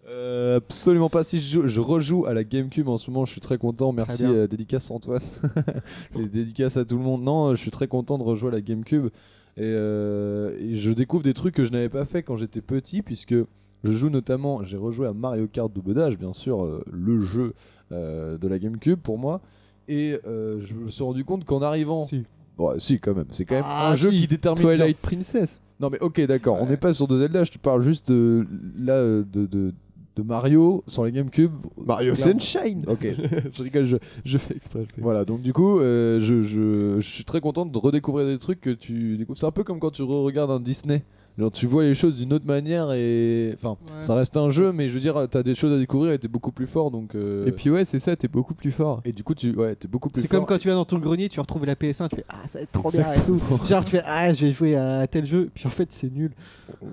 Euh, 0.10 0.58
absolument 0.58 1.10
pas. 1.10 1.24
Si 1.24 1.40
je, 1.40 1.62
joue- 1.62 1.68
je 1.68 1.80
rejoue 1.80 2.26
à 2.26 2.34
la 2.34 2.44
GameCube 2.44 2.88
en 2.90 2.98
ce 2.98 3.10
moment, 3.10 3.26
je 3.26 3.32
suis 3.32 3.42
très 3.42 3.58
content. 3.58 3.92
Merci, 3.94 4.24
bien. 4.24 4.34
euh, 4.34 4.48
dédicace 4.48 4.92
Antoine. 4.92 5.22
Les 6.16 6.28
dédicaces 6.28 6.78
à 6.78 6.86
tout 6.86 6.98
le 6.98 7.04
monde. 7.04 7.24
Non, 7.24 7.52
je 7.56 7.60
suis 7.62 7.72
très 7.72 7.88
content 7.88 8.18
de 8.18 8.24
rejouer 8.24 8.50
à 8.50 8.52
la 8.54 8.62
GameCube. 8.62 9.08
Et, 9.56 9.62
euh, 9.62 10.58
et 10.60 10.76
je 10.76 10.92
découvre 10.92 11.24
des 11.24 11.34
trucs 11.34 11.56
que 11.56 11.64
je 11.64 11.72
n'avais 11.72 11.90
pas 11.90 12.06
fait 12.06 12.24
quand 12.24 12.36
j'étais 12.36 12.62
petit, 12.62 13.02
puisque 13.02 13.36
je 13.84 13.92
joue 13.94 14.10
notamment, 14.10 14.64
j'ai 14.64 14.78
rejoué 14.78 15.08
à 15.08 15.14
Mario 15.14 15.48
Kart 15.48 15.72
Double 15.72 15.94
Dash, 15.94 16.18
bien 16.18 16.34
sûr, 16.34 16.64
euh, 16.64 16.84
le 16.92 17.20
jeu 17.22 17.54
de 17.92 18.48
la 18.48 18.58
GameCube 18.58 19.00
pour 19.00 19.20
moi. 19.20 19.40
Et 19.88 20.18
je 20.26 20.74
me 20.74 20.90
suis 20.90 21.04
rendu 21.04 21.24
compte 21.24 21.46
qu'en 21.46 21.62
arrivant. 21.62 22.06
Si. 22.06 22.24
Bon, 22.58 22.74
si, 22.78 23.00
quand 23.00 23.14
même. 23.16 23.26
C'est 23.32 23.46
quand 23.46 23.56
même 23.56 23.64
Ah, 23.68 23.92
un 23.92 23.96
jeu 23.96 24.10
qui 24.12 24.26
détermine. 24.28 24.64
Twilight 24.64 24.98
Princess. 24.98 25.62
Non 25.80 25.90
mais 25.90 26.00
ok 26.00 26.22
d'accord, 26.28 26.60
on 26.62 26.68
n'est 26.68 26.78
pas 26.78 26.94
sur 26.94 27.08
de 27.08 27.18
Zelda, 27.18 27.44
je 27.44 27.52
te 27.52 27.58
parle 27.58 27.82
juste 27.82 28.10
là 28.10 29.02
de, 29.04 29.26
de, 29.46 29.74
de 30.16 30.22
Mario 30.24 30.84
sur 30.88 31.06
les 31.06 31.12
GameCube. 31.12 31.52
Mario. 31.84 32.14
Sunshine 32.16 32.86
Ok. 32.88 33.08
Je 33.52 33.64
rigole, 33.64 33.86
je, 33.86 33.98
je 34.26 34.38
fais 34.38 34.56
exprès. 34.56 34.80
je 34.80 34.84
fais 34.84 34.84
exprès. 34.86 35.02
Voilà, 35.02 35.26
donc 35.26 35.42
du 35.42 35.54
coup, 35.54 35.80
euh, 35.80 36.20
je, 36.20 36.44
je, 36.44 37.00
je 37.00 37.10
suis 37.10 37.24
très 37.24 37.42
content 37.42 37.66
de 37.66 37.78
redécouvrir 37.78 38.28
des 38.28 38.38
trucs 38.38 38.62
que 38.62 38.70
tu 38.70 39.18
découvres. 39.18 39.38
C'est 39.38 39.46
un 39.46 39.52
peu 39.52 39.64
comme 39.64 39.80
quand 39.80 39.92
tu 39.92 40.04
regardes 40.04 40.52
un 40.52 40.60
Disney. 40.60 41.04
Genre, 41.38 41.52
tu 41.52 41.66
vois 41.66 41.82
les 41.84 41.96
choses 41.96 42.16
d'une 42.16 42.32
autre 42.32 42.46
manière 42.46 42.92
et. 42.92 43.52
Enfin, 43.56 43.70
Ouais. 43.86 44.04
ça 44.04 44.14
reste 44.14 44.38
un 44.38 44.52
jeu, 44.52 44.72
mais 44.72 44.88
je 44.90 44.94
veux 44.94 45.00
dire, 45.00 45.16
t'as 45.32 45.42
des 45.42 45.56
choses 45.56 45.74
à 45.74 45.80
découvrir 45.80 46.14
et 46.14 46.20
t'es 46.20 46.28
beaucoup 46.28 46.52
plus 46.52 46.68
fort 46.68 46.92
donc. 46.92 47.16
euh, 47.16 47.48
Et 47.48 47.52
puis 47.52 47.72
ouais, 47.72 47.86
c'est 47.86 47.98
ça, 47.98 48.16
t'es 48.16 48.28
beaucoup 48.28 48.54
plus 48.54 48.72
fort. 48.72 49.02
et 49.04 49.12
du 49.14 49.24
coup, 49.24 49.34
tu 49.34 49.50
ouais, 49.56 49.76
t'es 49.76 49.88
beaucoup 49.88 50.10
plus 50.10 50.22
C'est 50.22 50.28
fort. 50.28 50.42
comme 50.42 50.46
quand 50.48 50.60
tu 50.60 50.68
vas 50.68 50.76
dans 50.76 50.86
ton 50.86 51.00
grenier, 51.00 51.30
tu 51.30 51.40
retrouves 51.40 51.66
la 51.66 51.74
PS1, 51.76 52.08
tu 52.10 52.18
fais 52.18 52.26
Ah, 52.30 52.36
ça 52.48 52.60
va 52.60 52.64
être 52.64 52.72
trop 52.72 52.92
bien 52.92 53.12
et 53.12 53.20
tout. 53.26 53.40
Genre, 53.68 53.84
tu 53.84 53.92
fais 53.92 54.04
Ah, 54.06 54.32
je 54.32 54.46
vais 54.46 54.52
jouer 54.52 54.76
à 54.76 55.08
tel 55.08 55.26
jeu, 55.26 55.50
puis 55.54 55.66
en 55.66 55.72
fait, 55.72 55.88
c'est 55.92 56.14
nul. 56.14 56.32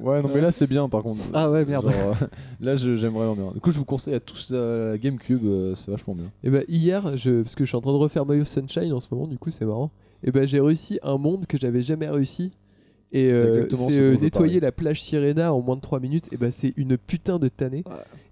Ouais, 0.00 0.22
non, 0.22 0.30
mais 0.34 0.40
là, 0.40 0.50
c'est 0.50 0.66
bien 0.66 0.88
par 0.88 1.02
contre. 1.02 1.20
Ah 1.34 1.50
ouais, 1.50 1.64
merde. 1.66 1.90
Genre, 1.90 2.16
euh, 2.22 2.26
là, 2.60 2.76
je- 2.76 2.96
j'aime 2.96 3.12
vraiment 3.12 3.34
bien. 3.34 3.50
Du 3.52 3.60
coup, 3.60 3.70
je 3.72 3.78
vous 3.78 3.84
conseille 3.84 4.14
à 4.14 4.20
tous 4.20 4.50
la 4.52 4.96
GameCube, 4.96 5.44
euh, 5.44 5.74
c'est 5.74 5.90
vachement 5.90 6.14
bien. 6.14 6.30
Et 6.44 6.48
bah 6.50 6.60
hier, 6.66 7.16
je, 7.18 7.42
parce 7.42 7.54
que 7.54 7.64
je 7.64 7.68
suis 7.68 7.76
en 7.76 7.80
train 7.82 7.92
de 7.92 7.96
refaire 7.98 8.24
Mario 8.24 8.44
Sunshine 8.46 8.92
en 8.94 9.00
ce 9.00 9.06
moment, 9.10 9.26
du 9.26 9.36
coup 9.38 9.50
c'est 9.50 9.66
marrant. 9.66 9.90
Et 10.24 10.30
bah 10.30 10.46
j'ai 10.46 10.60
réussi 10.60 10.98
un 11.02 11.18
monde 11.18 11.44
que 11.46 11.58
j'avais 11.58 11.82
jamais 11.82 12.08
réussi. 12.08 12.52
Et 13.12 13.34
C'est 13.34 13.42
euh, 13.42 13.66
euh, 13.90 14.16
nettoyer 14.20 14.60
la 14.60 14.70
plage 14.70 15.02
Sirena 15.02 15.52
en 15.52 15.60
moins 15.60 15.74
de 15.76 15.80
3 15.80 15.98
minutes. 15.98 16.26
Et 16.32 16.36
bah 16.36 16.50
c'est 16.52 16.72
une 16.76 16.96
putain 16.96 17.38
de 17.40 17.48
tannée. 17.48 17.82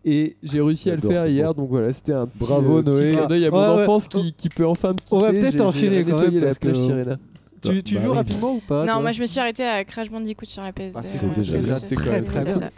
Et 0.05 0.37
j'ai 0.43 0.61
réussi 0.61 0.89
à 0.91 0.95
le 0.97 1.03
faire 1.03 1.27
hier, 1.27 1.53
beau. 1.53 1.63
donc 1.63 1.71
voilà, 1.71 1.93
c'était 1.93 2.13
un 2.13 2.27
petit, 2.27 2.39
Bravo, 2.39 2.79
euh, 2.79 2.83
petit 2.83 2.91
Noé. 2.93 3.13
clin 3.13 3.27
d'œil 3.27 3.47
à 3.47 3.51
mon 3.51 3.57
Ouais, 3.57 3.77
ouais. 3.77 3.83
enfance 3.83 4.07
qui, 4.09 4.33
qui 4.35 4.49
peut 4.49 4.67
enfin 4.67 4.91
me 4.91 4.95
quitter. 4.95 5.15
On 5.17 5.19
va 5.19 5.31
peut-être 5.33 5.61
enchaîner 5.61 6.05
quand 6.05 6.21
même, 6.21 6.35
la 6.37 6.47
parce 6.47 6.59
plage 6.61 6.75
que- 6.77 6.79
Sirena. 6.85 7.19
Tu, 7.63 7.83
tu 7.83 7.95
Bah 7.97 8.03
joues 8.03 8.11
oui. 8.11 8.17
rapidement 8.17 8.53
ou 8.55 8.61
pas 8.61 8.85
Non, 8.85 9.01
moi 9.01 9.13
je 9.13 9.21
me 9.21 9.27
suis 9.27 9.41
arrêtée 9.41 9.65
à 9.65 9.85
Crash 9.85 10.11
Bandicoot 10.11 10.47
sur 10.47 10.63
la 10.63 10.73
PS2. 10.73 10.93
Ah, 10.97 11.01
c'est 11.05 11.27
ouais, 11.27 11.33
déjà 11.35 11.61
c'est- 11.79 11.95
très 11.95 12.05
quand 12.07 12.13
même 12.13 12.25
très 12.25 12.41
bien. 12.45 12.53
bien. 12.59 12.71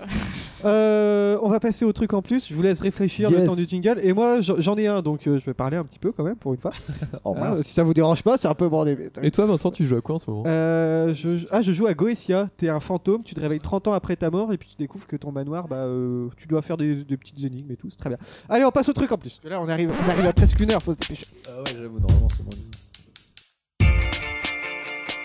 Euh, 0.65 1.39
on 1.43 1.49
va 1.49 1.59
passer 1.61 1.85
au 1.85 1.93
truc 1.93 2.13
en 2.13 2.21
plus. 2.23 2.49
Je 2.49 2.55
vous 2.55 2.63
laisse 2.63 2.81
réfléchir 2.81 3.31
le 3.31 3.39
Yes. 3.39 3.47
temps 3.47 3.55
du 3.57 3.65
jingle. 3.65 3.99
Et 4.03 4.13
moi, 4.13 4.41
j'en 4.41 4.77
ai 4.77 4.87
un, 4.87 5.01
donc 5.01 5.27
euh, 5.27 5.39
je 5.39 5.45
vais 5.47 5.55
parler 5.55 5.77
un 5.79 5.85
petit 5.85 5.99
peu 5.99 6.13
quand 6.13 6.23
même 6.25 6.37
pour 6.37 6.53
une 6.55 6.61
fois. 6.61 6.73
Oh, 7.25 7.35
Ah, 7.41 7.55
si 7.59 7.73
ça 7.73 7.83
vous 7.83 7.95
dérange 7.95 8.23
pas, 8.23 8.37
c'est 8.37 8.49
un 8.49 8.55
peu 8.55 8.69
bordé. 8.69 8.97
Et 9.23 9.31
toi, 9.31 9.47
Vincent, 9.47 9.71
tu 9.71 9.87
joues 9.87 9.97
à 9.97 10.01
quoi 10.01 10.17
en 10.17 10.19
ce 10.19 10.31
moment? 10.31 10.45
Euh, 10.47 11.15
je, 11.15 11.47
ah, 11.51 11.63
je 11.63 11.73
joue 11.73 11.87
à 11.87 11.95
Goetia. 11.95 12.49
T'es 12.57 12.69
un 12.69 12.81
fantôme, 12.81 13.23
tu 13.23 13.35
te 13.35 13.41
réveilles 13.41 13.61
30 13.61 13.89
ans 13.89 13.93
après 13.93 14.17
ta 14.17 14.31
mort 14.31 14.53
et 14.53 14.59
puis 14.59 14.69
tu 14.71 14.77
découvres 14.77 15.07
que 15.07 15.17
ton 15.17 15.33
manoir, 15.33 15.67
bah, 15.69 15.77
euh, 15.77 16.29
tu 16.37 16.47
dois 16.47 16.63
faire 16.63 16.77
des, 16.77 17.05
des 17.05 17.17
petites 17.17 17.43
énigmes 17.45 17.71
et 17.73 17.77
tout. 17.77 17.89
C'est 17.91 17.99
très 17.99 18.11
bien. 18.11 18.19
Allez, 18.49 18.65
on 18.65 18.71
passe 18.71 18.89
au 18.89 18.93
truc 18.93 19.13
en 19.13 19.19
plus. 19.19 19.41
Là, 19.45 19.61
on 19.61 19.69
arrive, 19.69 19.91
on 20.07 20.11
arrive 20.11 20.27
à 20.27 20.33
presque 20.33 20.61
une 20.61 20.71
heure, 20.73 20.83
faut 20.83 20.93
se 20.95 20.99
dépêcher. 20.99 21.27
Ah 21.49 21.59
ouais, 21.59 21.65
j'avoue, 21.81 21.99
normalement, 22.01 22.29
c'est 22.29 22.43
mon 22.45 22.51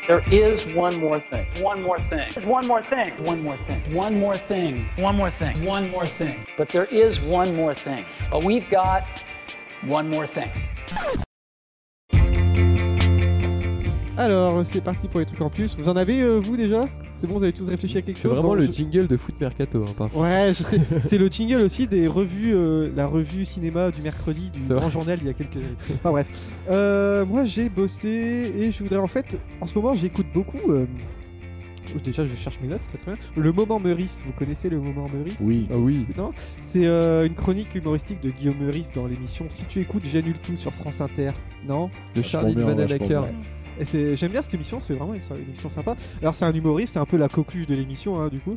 There 0.08 0.22
is 0.32 0.68
one 0.76 0.97
more 0.97 1.20
thing. 1.20 1.47
One 1.64 1.82
more 1.82 1.97
thing. 1.97 2.30
There's 2.32 2.45
one 2.45 2.68
more 2.68 2.84
thing. 2.84 3.10
One 3.26 3.41
more 3.41 3.58
thing. 3.58 3.82
One 3.95 4.20
more 4.20 4.38
thing. 4.38 4.86
One 4.97 5.16
more 5.16 5.32
thing. 5.32 5.66
One 5.66 5.89
more 5.89 6.06
thing. 6.06 6.45
But 6.58 6.70
there 6.70 6.86
is 6.86 7.20
one 7.22 7.56
more 7.56 7.74
thing. 7.74 8.06
But 8.30 8.43
we've 8.43 8.70
got 8.70 9.08
one 9.82 10.08
more 10.12 10.28
thing. 10.28 10.51
Alors, 14.18 14.66
c'est 14.66 14.82
parti 14.82 15.07
pour 15.09 15.20
les 15.20 15.26
trucs 15.26 15.41
en 15.41 15.49
plus. 15.49 15.76
Vous 15.78 15.89
en 15.89 15.95
avez, 15.97 16.22
euh, 16.22 16.38
vous 16.39 16.55
déjà? 16.55 16.86
C'est 17.16 17.28
bon, 17.28 17.36
vous 17.36 17.43
avez 17.43 17.51
tous 17.53 17.68
réfléchi 17.68 17.97
à 17.97 18.01
quelque 18.01 18.16
C'est 18.18 18.24
chose 18.24 18.32
vraiment 18.34 18.49
Bon, 18.49 18.53
le 18.55 18.63
je- 18.63 18.72
jingle 18.72 19.07
de 19.07 19.18
Foot 19.18 19.36
Mercato. 19.39 19.84
hein, 19.84 19.91
par 19.97 20.09
contre. 20.09 20.24
Ouais, 20.24 20.53
je 20.57 20.63
sais. 20.63 20.80
c'est 21.01 21.18
le 21.18 21.28
jingle 21.28 21.61
aussi 21.61 21.86
des 21.88 22.07
revues, 22.07 22.53
euh, 22.53 22.89
la 22.95 23.07
revue 23.07 23.43
cinéma 23.45 23.91
du 23.91 24.01
mercredi 24.01 24.49
du 24.51 24.59
C'est 24.59 24.70
Grand 24.74 24.82
vrai. 24.84 24.91
Journal 24.91 25.18
il 25.22 25.28
y 25.28 25.30
a 25.30 25.34
quelques 25.34 25.55
années. 25.57 25.66
Enfin 25.95 26.11
bref. 26.11 26.28
Euh, 26.72 27.26
moi 27.26 27.43
j'ai 27.45 27.68
bossé 27.70 28.53
et 28.57 28.72
je 28.72 28.84
voudrais 28.84 28.97
en 28.99 29.07
fait, 29.07 29.38
en 29.61 29.66
ce 29.66 29.76
moment 29.76 29.93
j'écoute 29.93 30.28
beaucoup. 30.34 30.72
euh, 30.72 30.86
Déjà, 32.03 32.26
je 32.26 32.36
cherche 32.36 32.59
mes 32.61 32.68
notes, 32.68 32.82
c'est 32.91 32.97
très 32.97 33.13
bien. 33.13 33.22
Le 33.41 33.53
moment 33.53 33.80
Meurice, 33.80 34.22
vous 34.26 34.34
connaissez 34.34 34.70
le 34.70 34.80
moment 34.82 35.05
Meurice? 35.13 35.38
Oui. 35.39 35.68
Ah 35.72 35.78
oui. 35.78 36.05
Non? 36.18 36.32
C'est 36.59 36.86
euh, 36.86 37.26
une 37.26 37.36
chronique 37.36 37.74
humoristique 37.74 38.20
de 38.22 38.32
Guillaume 38.32 38.57
Meurice 38.59 38.91
dans 38.93 39.05
l'émission 39.07 39.45
Si 39.49 39.63
tu 39.66 39.80
écoutes, 39.80 40.03
j'annule 40.05 40.38
tout 40.39 40.57
sur 40.57 40.74
France 40.74 40.99
Inter. 40.99 41.30
Non? 41.66 41.89
De 42.16 42.22
Charlie 42.22 42.53
de 42.53 42.57
bien, 42.57 42.66
Banana 42.66 42.88
vachement 42.88 43.07
bien. 43.07 43.22
Et 43.80 44.15
j'aime 44.15 44.32
bien 44.32 44.41
cette 44.41 44.53
émission, 44.53 44.80
c'est 44.80 44.93
vraiment 44.93 45.13
une, 45.13 45.21
une 45.38 45.47
émission 45.49 45.69
sympa. 45.69 45.95
Alors 46.21 46.36
c'est 46.36 46.45
un 46.45 46.53
humoriste, 46.53 46.93
c'est 46.93 46.99
un 46.99 47.05
peu 47.05 47.17
la 47.17 47.28
coqueluche 47.30 47.67
de 47.67 47.76
l'émission 47.76 48.19
hein, 48.19 48.30
du 48.30 48.39
coup. 48.39 48.55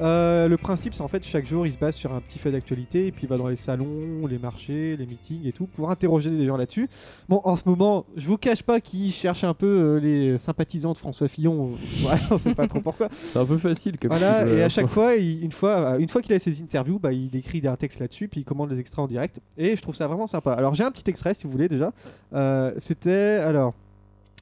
Euh, 0.00 0.46
le 0.46 0.56
principe 0.58 0.94
c'est 0.94 1.00
en 1.02 1.08
fait 1.08 1.24
chaque 1.24 1.46
jour 1.46 1.66
il 1.66 1.72
se 1.72 1.78
base 1.78 1.96
sur 1.96 2.12
un 2.14 2.20
petit 2.20 2.38
fait 2.38 2.52
d'actualité 2.52 3.06
et 3.08 3.10
puis 3.10 3.22
il 3.24 3.28
va 3.28 3.36
dans 3.36 3.48
les 3.48 3.56
salons, 3.56 4.26
les 4.28 4.38
marchés, 4.38 4.96
les 4.96 5.06
meetings 5.06 5.44
et 5.46 5.50
tout 5.52 5.66
pour 5.66 5.90
interroger 5.90 6.30
des 6.30 6.46
gens 6.46 6.56
là-dessus. 6.56 6.88
Bon 7.28 7.40
en 7.42 7.56
ce 7.56 7.62
moment 7.66 8.04
je 8.16 8.26
vous 8.28 8.36
cache 8.36 8.62
pas 8.62 8.80
qu'il 8.80 9.10
cherche 9.12 9.42
un 9.42 9.54
peu 9.54 9.66
euh, 9.66 9.98
les 9.98 10.38
sympathisants 10.38 10.92
de 10.92 10.98
François 10.98 11.26
Fillon, 11.26 11.70
voilà, 12.02 12.20
on 12.30 12.38
sait 12.38 12.54
pas 12.54 12.68
trop 12.68 12.80
pourquoi. 12.80 13.08
C'est 13.12 13.38
un 13.40 13.46
peu 13.46 13.56
facile 13.58 13.98
comme 13.98 14.10
Voilà, 14.10 14.46
et 14.46 14.60
euh, 14.60 14.66
à 14.66 14.68
chaque 14.68 14.86
fois, 14.88 15.16
il- 15.16 15.42
une 15.42 15.52
fois, 15.52 15.94
euh, 15.94 15.98
une 15.98 16.08
fois 16.08 16.22
qu'il 16.22 16.32
a 16.34 16.38
ses 16.38 16.60
interviews, 16.62 16.98
bah, 17.00 17.12
il 17.12 17.34
écrit 17.34 17.66
un 17.66 17.76
texte 17.76 17.98
là-dessus, 17.98 18.28
puis 18.28 18.42
il 18.42 18.44
commande 18.44 18.70
les 18.70 18.78
extraits 18.78 19.00
en 19.00 19.08
direct. 19.08 19.40
Et 19.56 19.74
je 19.74 19.82
trouve 19.82 19.94
ça 19.96 20.06
vraiment 20.06 20.26
sympa. 20.28 20.52
Alors 20.52 20.74
j'ai 20.74 20.84
un 20.84 20.90
petit 20.92 21.08
extrait 21.10 21.34
si 21.34 21.44
vous 21.46 21.50
voulez 21.52 21.68
déjà. 21.68 21.92
Euh, 22.34 22.72
C'était 22.78 23.40
alors. 23.44 23.74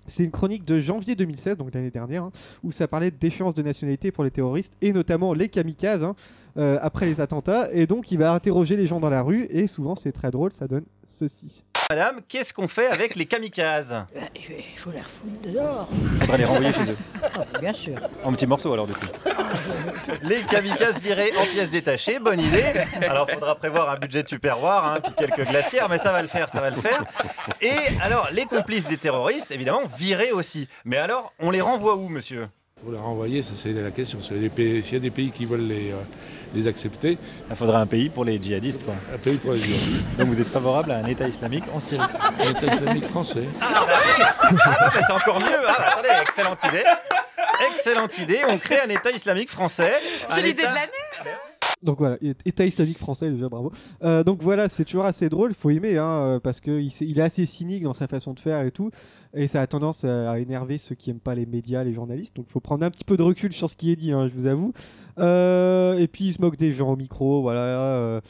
C'est 0.07 0.25
une 0.25 0.31
chronique 0.31 0.65
de 0.65 0.79
janvier 0.79 1.15
2016, 1.17 1.57
donc 1.57 1.75
l'année 1.75 1.91
dernière, 1.91 2.25
hein, 2.25 2.33
où 2.63 2.73
ça 2.73 2.89
parlait 2.89 3.11
d'échéance 3.11 3.55
de 3.55 3.63
nationalité 3.63 4.11
pour 4.13 4.25
les 4.25 4.31
terroristes 4.31 4.77
et 4.81 4.93
notamment 4.93 5.33
les 5.33 5.49
kamikazes 5.49 6.03
hein, 6.03 6.15
euh, 6.57 6.79
après 6.81 7.07
les 7.07 7.21
attentats. 7.21 7.69
Et 7.73 7.87
donc 7.87 8.11
il 8.13 8.19
va 8.19 8.33
interroger 8.33 8.77
les 8.77 8.87
gens 8.87 9.01
dans 9.01 9.11
la 9.11 9.23
rue 9.23 9.47
et 9.51 9.67
souvent 9.67 9.95
c'est 9.95 10.13
très 10.13 10.31
drôle, 10.31 10.53
ça 10.53 10.67
donne 10.67 10.85
ceci. 11.05 11.65
Madame, 11.89 12.21
qu'est-ce 12.27 12.53
qu'on 12.53 12.67
fait 12.67 12.89
avec 12.89 13.15
les 13.15 13.27
kamikazes? 13.27 13.95
Il 14.35 14.77
faut 14.77 14.91
les 14.91 14.99
refoutre 14.99 15.41
dehors. 15.43 15.89
Faudra 16.19 16.37
les 16.37 16.45
renvoyer 16.45 16.73
chez 16.73 16.91
eux. 16.91 16.97
Ah, 17.23 17.59
bien 17.61 17.73
sûr. 17.73 17.95
En 18.25 18.33
petits 18.33 18.47
morceaux 18.49 18.73
alors 18.73 18.89
du 18.89 18.93
coup. 18.93 19.07
Les 20.23 20.43
kamikazes 20.43 21.01
virés 21.01 21.31
en 21.39 21.45
pièces 21.47 21.71
détachées, 21.71 22.19
bonne 22.19 22.41
idée. 22.41 22.65
Alors 23.09 23.31
faudra 23.31 23.55
prévoir 23.55 23.89
un 23.91 23.97
budget 23.99 24.25
de 24.25 24.29
superwar, 24.29 24.95
hein, 24.95 24.99
puis 25.01 25.13
quelques 25.17 25.49
glacières, 25.49 25.89
mais 25.89 25.99
ça 25.99 26.11
va 26.11 26.23
le 26.23 26.29
faire, 26.29 26.49
ça 26.49 26.61
va 26.61 26.71
le 26.71 26.81
faire. 26.81 27.05
Et 27.63 27.77
alors 28.03 28.31
les 28.33 28.47
complices 28.47 28.87
des 28.87 28.97
terroristes, 28.97 29.53
évidemment, 29.53 29.83
virés 29.97 30.33
aussi. 30.33 30.67
Mais 30.85 30.97
alors, 30.97 31.33
on 31.39 31.53
les 31.53 31.61
renvoie 31.61 31.95
où, 31.95 32.09
monsieur? 32.09 32.49
Pour 32.83 32.91
les 32.91 32.99
renvoyer, 32.99 33.45
ça 33.45 33.53
c'est 33.55 33.73
la 33.73 33.93
question. 33.93 34.21
S'il 34.21 34.37
y 34.37 34.39
a 34.41 34.43
des 34.43 34.49
pays, 34.49 34.83
s'il 34.83 34.95
y 34.95 34.97
a 34.97 35.01
des 35.01 35.11
pays 35.11 35.31
qui 35.31 35.45
veulent 35.45 35.69
les, 35.69 35.93
euh, 35.93 36.03
les 36.57 36.67
accepter. 36.67 37.19
Il 37.51 37.57
faudrait 37.57 37.77
un 37.77 37.87
pays 37.87 38.09
pour 38.09 38.25
les 38.25 38.41
djihadistes, 38.43 38.85
quoi. 38.85 38.95
Un 39.15 39.19
pays 39.19 39.37
pour 39.37 39.53
les 39.53 39.61
djihadistes. 39.61 40.17
Donc 40.19 40.29
vous 40.29 40.41
êtes 40.41 40.49
favorable 40.49 40.91
à 40.91 40.99
un 40.99 41.07
État 41.07 41.29
islamique 41.29 41.65
en 41.73 41.81
Syrie 41.81 42.03
Un 42.41 42.51
État 42.51 42.75
islamique 42.75 43.05
français. 43.05 43.45
Ah 43.61 43.87
bah, 43.87 44.91
c'est 45.07 45.13
encore 45.13 45.41
mieux. 45.41 45.47
Ah, 45.69 45.75
bah, 45.79 45.85
attendez, 45.93 46.09
excellente 46.23 46.65
idée. 46.65 46.85
Excellente 47.71 48.19
idée. 48.19 48.41
On 48.49 48.59
crée 48.59 48.81
un 48.81 48.91
État 48.91 49.11
islamique 49.11 49.51
français. 49.51 49.93
C'est 50.31 50.43
l'idée 50.43 50.63
État- 50.63 50.71
de 50.71 50.75
l'année 50.75 51.37
Donc 51.83 51.99
voilà, 51.99 52.17
État 52.45 52.65
islamique 52.65 52.99
français 52.99 53.31
déjà, 53.31 53.49
bravo. 53.49 53.71
Euh, 54.03 54.25
donc 54.25 54.43
voilà, 54.43 54.69
c'est 54.69 54.85
toujours 54.85 55.05
assez 55.05 55.29
drôle, 55.29 55.55
faut 55.55 55.71
aimer, 55.71 55.99
hein, 55.99 56.09
euh, 56.09 56.41
parce 56.41 56.61
qu'il 56.61 56.91
il 57.01 57.19
est 57.19 57.23
assez 57.23 57.47
cynique 57.47 57.83
dans 57.83 57.93
sa 57.95 58.09
façon 58.09 58.33
de 58.33 58.41
faire 58.41 58.63
et 58.63 58.71
tout, 58.71 58.91
et 59.35 59.47
ça 59.47 59.61
a 59.61 59.67
tendance 59.67 60.05
à, 60.05 60.39
énerver 60.39 60.79
ceux 60.79 60.95
qui 60.95 61.11
aiment 61.11 61.21
pas 61.21 61.35
les 61.35 61.47
médias, 61.47 61.85
les 61.85 61.93
journalistes, 61.93 62.35
donc 62.35 62.47
il 62.49 62.53
faut 62.53 62.61
prendre 62.61 62.85
un 62.85 62.91
petit 62.91 63.05
peu 63.05 63.17
de 63.17 63.23
recul 63.23 63.53
sur 63.53 63.69
ce 63.69 63.77
qui 63.77 63.93
est 63.93 63.97
dit, 63.97 64.13
hein, 64.13 64.29
je 64.29 64.33
vous 64.39 64.47
avoue. 64.47 64.73
Euh, 65.19 65.99
et 65.99 66.09
puis 66.09 66.27
il 66.27 66.33
se 66.35 66.41
moque 66.41 66.57
des 66.57 66.73
gens 66.73 66.93
au 66.93 66.97
micro, 66.97 67.43
voilà. 67.43 67.61
euh, 67.61 68.21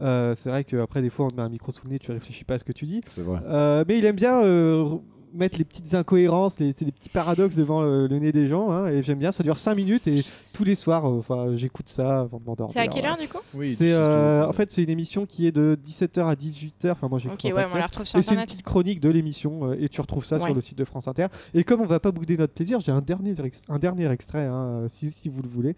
euh, 0.00 0.34
c'est 0.34 0.48
vrai 0.50 0.64
qu'après, 0.64 1.02
des 1.02 1.10
fois, 1.10 1.26
on 1.26 1.30
te 1.30 1.36
met 1.36 1.42
un 1.42 1.48
micro 1.48 1.70
sous 1.72 1.82
le 1.84 1.90
nez, 1.92 1.98
tu 1.98 2.10
réfléchis 2.12 2.44
pas 2.44 2.54
à 2.54 2.58
ce 2.58 2.64
que 2.64 2.72
tu 2.72 2.84
dis. 2.84 3.00
C'est 3.06 3.22
vrai. 3.22 3.40
Euh, 3.46 3.84
mais 3.86 3.98
il 3.98 4.04
aime 4.04 4.16
bien 4.16 4.42
euh, 4.42 4.96
mettre 5.32 5.56
les 5.58 5.64
petites 5.64 5.94
incohérences, 5.94 6.58
les, 6.58 6.72
petits 6.72 7.08
paradoxes 7.08 7.54
devant 7.56 7.80
le, 7.82 8.08
le 8.08 8.18
nez 8.18 8.32
des 8.32 8.48
gens. 8.48 8.70
hein, 8.72 8.88
et 8.88 9.02
j'aime 9.04 9.18
bien, 9.20 9.30
ça 9.32 9.42
dure 9.44 9.56
5 9.58 9.74
minutes 9.76 10.06
et 10.08 10.22
tous 10.52 10.64
les 10.64 10.74
soirs, 10.74 11.06
euh, 11.08 11.18
enfin, 11.20 11.56
j'écoute 11.56 11.88
ça 11.88 12.20
avant 12.22 12.38
de 12.40 12.44
m'endormir. 12.44 12.72
C'est 12.72 12.80
à 12.80 12.88
quelle 12.88 13.04
heure, 13.06 13.16
du 13.16 13.28
coup? 13.28 13.38
Oui, 13.54 13.74
C'est 13.76 13.92
euh, 13.92 14.46
en 14.48 14.52
fait 14.52 14.70
c'est 14.72 14.82
une 14.82 14.90
émission 14.90 15.26
qui 15.26 15.46
est 15.46 15.52
de 15.52 15.76
17h 15.88 16.24
à 16.26 16.34
18h. 16.34 16.90
Enfin 16.92 17.08
moi 17.08 17.18
j'écoute 17.20 17.38
Ok, 17.44 17.52
en 17.52 17.54
ouais, 17.56 17.62
podcast. 17.62 17.70
on 17.74 17.78
la 17.78 17.86
retrouve 17.86 18.06
sur 18.06 18.18
Et 18.18 18.22
c'est 18.22 18.34
une 18.34 18.42
petite 18.42 18.62
chronique 18.62 19.00
de 19.00 19.10
l'émission 19.10 19.70
euh, 19.70 19.76
et 19.80 19.88
tu 19.88 20.00
retrouves 20.00 20.24
ça 20.24 20.36
Ouais. 20.38 20.44
sur 20.44 20.54
le 20.54 20.60
site 20.60 20.78
de 20.78 20.84
France 20.84 21.06
Inter. 21.08 21.26
Et 21.54 21.62
comme 21.64 21.80
on 21.80 21.86
va 21.86 21.98
pas 22.00 22.10
bouder 22.12 22.36
notre 22.36 22.52
plaisir, 22.52 22.80
j'ai 22.80 22.90
un 22.92 23.00
dernier 23.00 23.32
un 23.68 23.78
dernier 23.78 24.10
extrait 24.10 24.44
hein, 24.46 24.86
si, 24.88 25.10
si 25.12 25.28
vous 25.28 25.40
le 25.42 25.48
voulez. 25.48 25.76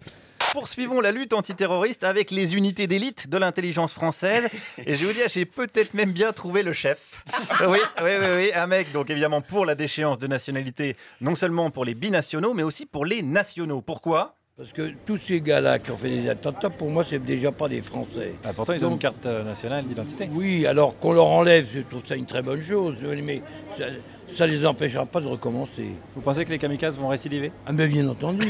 Poursuivons 0.61 1.02
la 1.02 1.12
lutte 1.12 1.34
antiterroriste 1.34 2.02
avec 2.02 2.30
les 2.30 2.54
unités 2.57 2.86
d'élite 2.86 3.28
de 3.28 3.36
l'intelligence 3.36 3.92
française. 3.92 4.48
Et 4.86 4.96
je 4.96 5.00
vais 5.04 5.12
vous 5.12 5.12
dire, 5.12 5.28
j'ai 5.28 5.44
peut-être 5.44 5.92
même 5.92 6.12
bien 6.12 6.32
trouvé 6.32 6.62
le 6.62 6.72
chef. 6.72 7.22
Oui, 7.68 7.76
oui, 8.02 8.11
oui, 8.18 8.26
oui, 8.38 8.50
un 8.54 8.66
mec, 8.66 8.90
donc 8.90 9.11
évidemment 9.11 9.42
pour 9.42 9.66
la 9.66 9.74
déchéance 9.74 10.16
de 10.16 10.26
nationalité, 10.26 10.96
non 11.20 11.34
seulement 11.34 11.70
pour 11.70 11.84
les 11.84 11.92
binationaux, 11.94 12.54
mais 12.54 12.62
aussi 12.62 12.86
pour 12.86 13.04
les 13.04 13.20
nationaux. 13.20 13.82
Pourquoi? 13.82 14.34
Parce 14.57 14.72
que 14.72 14.94
tous 15.04 15.18
ces 15.18 15.42
gars-là 15.42 15.78
qui 15.78 15.90
ont 15.90 15.96
fait 15.98 16.09
des 16.09 16.26
attentats, 16.30 16.70
pour 16.70 16.88
moi, 16.90 17.04
c'est 17.04 17.22
déjà 17.22 17.52
pas 17.52 17.68
des 17.68 17.82
Français. 17.82 18.36
Ah, 18.42 18.54
Pourtant, 18.54 18.72
ils 18.72 18.78
ont 18.86 18.88
Donc- 18.88 18.92
une 18.94 19.11
carte 19.11 19.26
euh, 19.26 19.42
nationale 19.44 19.84
d'identité. 19.84 20.26
Oui, 20.32 20.64
alors 20.66 20.98
qu'on 20.98 21.12
leur 21.12 21.26
enlève, 21.26 21.68
je 21.70 21.80
trouve 21.80 22.00
ça 22.07 22.16
une 22.16 22.24
très 22.24 22.40
bonne 22.40 22.62
chose. 22.62 22.94
Mais 23.22 23.42
ça, 23.76 23.84
ça 24.34 24.46
les 24.46 24.64
empêchera 24.64 25.04
pas 25.04 25.20
de 25.20 25.26
recommencer. 25.26 25.88
Vous 26.14 26.22
pensez 26.22 26.46
que 26.46 26.50
les 26.50 26.59
kamikazes 26.59 26.96
vont 26.96 27.09
récidiver? 27.09 27.52
Ah, 27.66 27.72
mais 27.72 27.86
bien 27.88 28.09
entendu. 28.09 28.48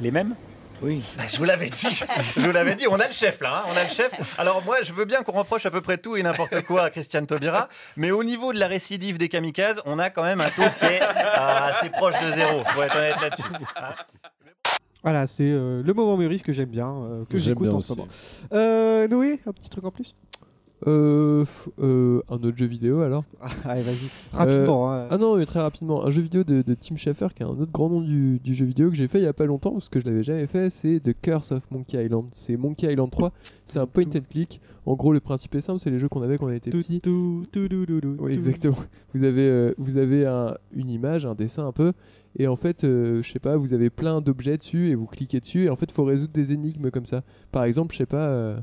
Les 0.00 0.10
mêmes? 0.10 0.34
Oui. 0.82 1.02
Bah, 1.16 1.24
Je 1.32 1.36
vous 1.36 1.44
l'avais 1.44 1.70
dit, 1.70 2.02
je 2.36 2.40
vous 2.40 2.50
l'avais 2.52 2.74
dit, 2.74 2.86
on 2.88 2.98
a 2.98 3.06
le 3.06 3.12
chef 3.12 3.40
là, 3.40 3.58
hein, 3.58 3.68
on 3.72 3.76
a 3.76 3.84
le 3.84 3.90
chef. 3.90 4.10
Alors 4.38 4.62
moi, 4.64 4.76
je 4.82 4.92
veux 4.92 5.04
bien 5.04 5.22
qu'on 5.22 5.32
reproche 5.32 5.64
à 5.64 5.70
peu 5.70 5.80
près 5.80 5.96
tout 5.98 6.16
et 6.16 6.22
n'importe 6.22 6.62
quoi 6.62 6.82
à 6.84 6.90
Christiane 6.90 7.26
Taubira, 7.26 7.68
mais 7.96 8.10
au 8.10 8.24
niveau 8.24 8.52
de 8.52 8.58
la 8.58 8.66
récidive 8.66 9.16
des 9.16 9.28
kamikazes, 9.28 9.80
on 9.86 9.98
a 9.98 10.10
quand 10.10 10.24
même 10.24 10.40
un 10.40 10.50
taux 10.50 10.62
qui 10.80 10.86
est 10.86 11.00
euh, 11.02 11.70
assez 11.70 11.88
proche 11.90 12.14
de 12.22 12.30
zéro, 12.32 12.62
pour 12.72 12.82
être 12.82 12.96
honnête 12.96 13.20
là-dessus. 13.20 13.42
Voilà, 15.02 15.26
c'est 15.26 15.42
euh, 15.44 15.82
le 15.84 15.94
moment 15.94 16.16
Meurice 16.16 16.42
que 16.42 16.52
j'aime 16.52 16.68
bien, 16.68 16.88
euh, 16.88 17.24
que 17.24 17.38
J'aime 17.38 17.54
j'écoute 17.54 17.68
bien 17.68 17.76
en 17.76 17.80
ce 17.80 17.92
moment. 17.92 18.08
Euh, 18.52 19.08
Noé, 19.08 19.40
un 19.46 19.52
petit 19.52 19.68
truc 19.68 19.84
en 19.84 19.90
plus? 19.90 20.14
Euh, 20.86 21.44
euh, 21.80 22.20
un 22.28 22.36
autre 22.36 22.56
jeu 22.56 22.66
vidéo 22.66 23.00
alors 23.02 23.24
Allez, 23.64 23.82
vas-y, 23.82 24.10
rapidement. 24.32 24.92
Euh, 24.92 25.04
hein. 25.04 25.08
Ah 25.10 25.18
non, 25.18 25.36
mais 25.36 25.46
très 25.46 25.60
rapidement. 25.60 26.04
Un 26.04 26.10
jeu 26.10 26.22
vidéo 26.22 26.42
de, 26.44 26.62
de 26.62 26.74
Tim 26.74 26.96
Schafer, 26.96 27.28
qui 27.34 27.42
est 27.42 27.46
un 27.46 27.50
autre 27.50 27.70
grand 27.70 27.88
nom 27.88 28.00
du, 28.00 28.40
du 28.40 28.54
jeu 28.54 28.64
vidéo 28.64 28.90
que 28.90 28.96
j'ai 28.96 29.06
fait 29.08 29.18
il 29.20 29.24
y 29.24 29.28
a 29.28 29.32
pas 29.32 29.46
longtemps, 29.46 29.72
parce 29.72 29.88
que 29.88 30.00
je 30.00 30.04
l'avais 30.06 30.22
jamais 30.22 30.46
fait, 30.46 30.70
c'est 30.70 31.00
The 31.00 31.12
Curse 31.20 31.52
of 31.52 31.70
Monkey 31.70 32.04
Island. 32.04 32.26
C'est 32.32 32.56
Monkey 32.56 32.90
Island 32.92 33.10
3, 33.10 33.32
c'est 33.64 33.78
un 33.78 33.86
point 33.86 34.04
and 34.14 34.22
click. 34.28 34.60
En 34.84 34.94
gros, 34.96 35.12
le 35.12 35.20
principe 35.20 35.54
est 35.54 35.60
simple, 35.60 35.78
c'est 35.78 35.90
les 35.90 36.00
jeux 36.00 36.08
qu'on 36.08 36.22
avait 36.22 36.38
quand 36.38 36.46
on 36.46 36.50
était 36.50 36.70
Tout, 36.70 36.78
petit. 36.78 37.00
tout, 37.00 37.44
tout, 37.52 37.68
tout, 37.68 37.86
tout, 37.86 38.00
tout, 38.00 38.16
Oui, 38.18 38.32
exactement. 38.32 38.76
Vous 39.14 39.22
avez, 39.24 39.48
euh, 39.48 39.74
vous 39.78 39.96
avez 39.96 40.26
un- 40.26 40.54
une 40.74 40.90
image, 40.90 41.24
un 41.26 41.36
dessin 41.36 41.64
un 41.66 41.72
peu, 41.72 41.92
et 42.36 42.48
en 42.48 42.56
fait, 42.56 42.82
euh, 42.82 43.22
je 43.22 43.30
sais 43.30 43.38
pas, 43.38 43.56
vous 43.56 43.74
avez 43.74 43.90
plein 43.90 44.20
d'objets 44.20 44.56
dessus, 44.58 44.88
et 44.90 44.96
vous 44.96 45.06
cliquez 45.06 45.38
dessus, 45.38 45.66
et 45.66 45.70
en 45.70 45.76
fait, 45.76 45.86
il 45.88 45.92
faut 45.94 46.02
résoudre 46.04 46.32
des 46.32 46.52
énigmes 46.52 46.90
comme 46.90 47.06
ça. 47.06 47.22
Par 47.52 47.62
exemple, 47.62 47.92
je 47.92 47.98
sais 47.98 48.06
pas, 48.06 48.26
euh, 48.26 48.56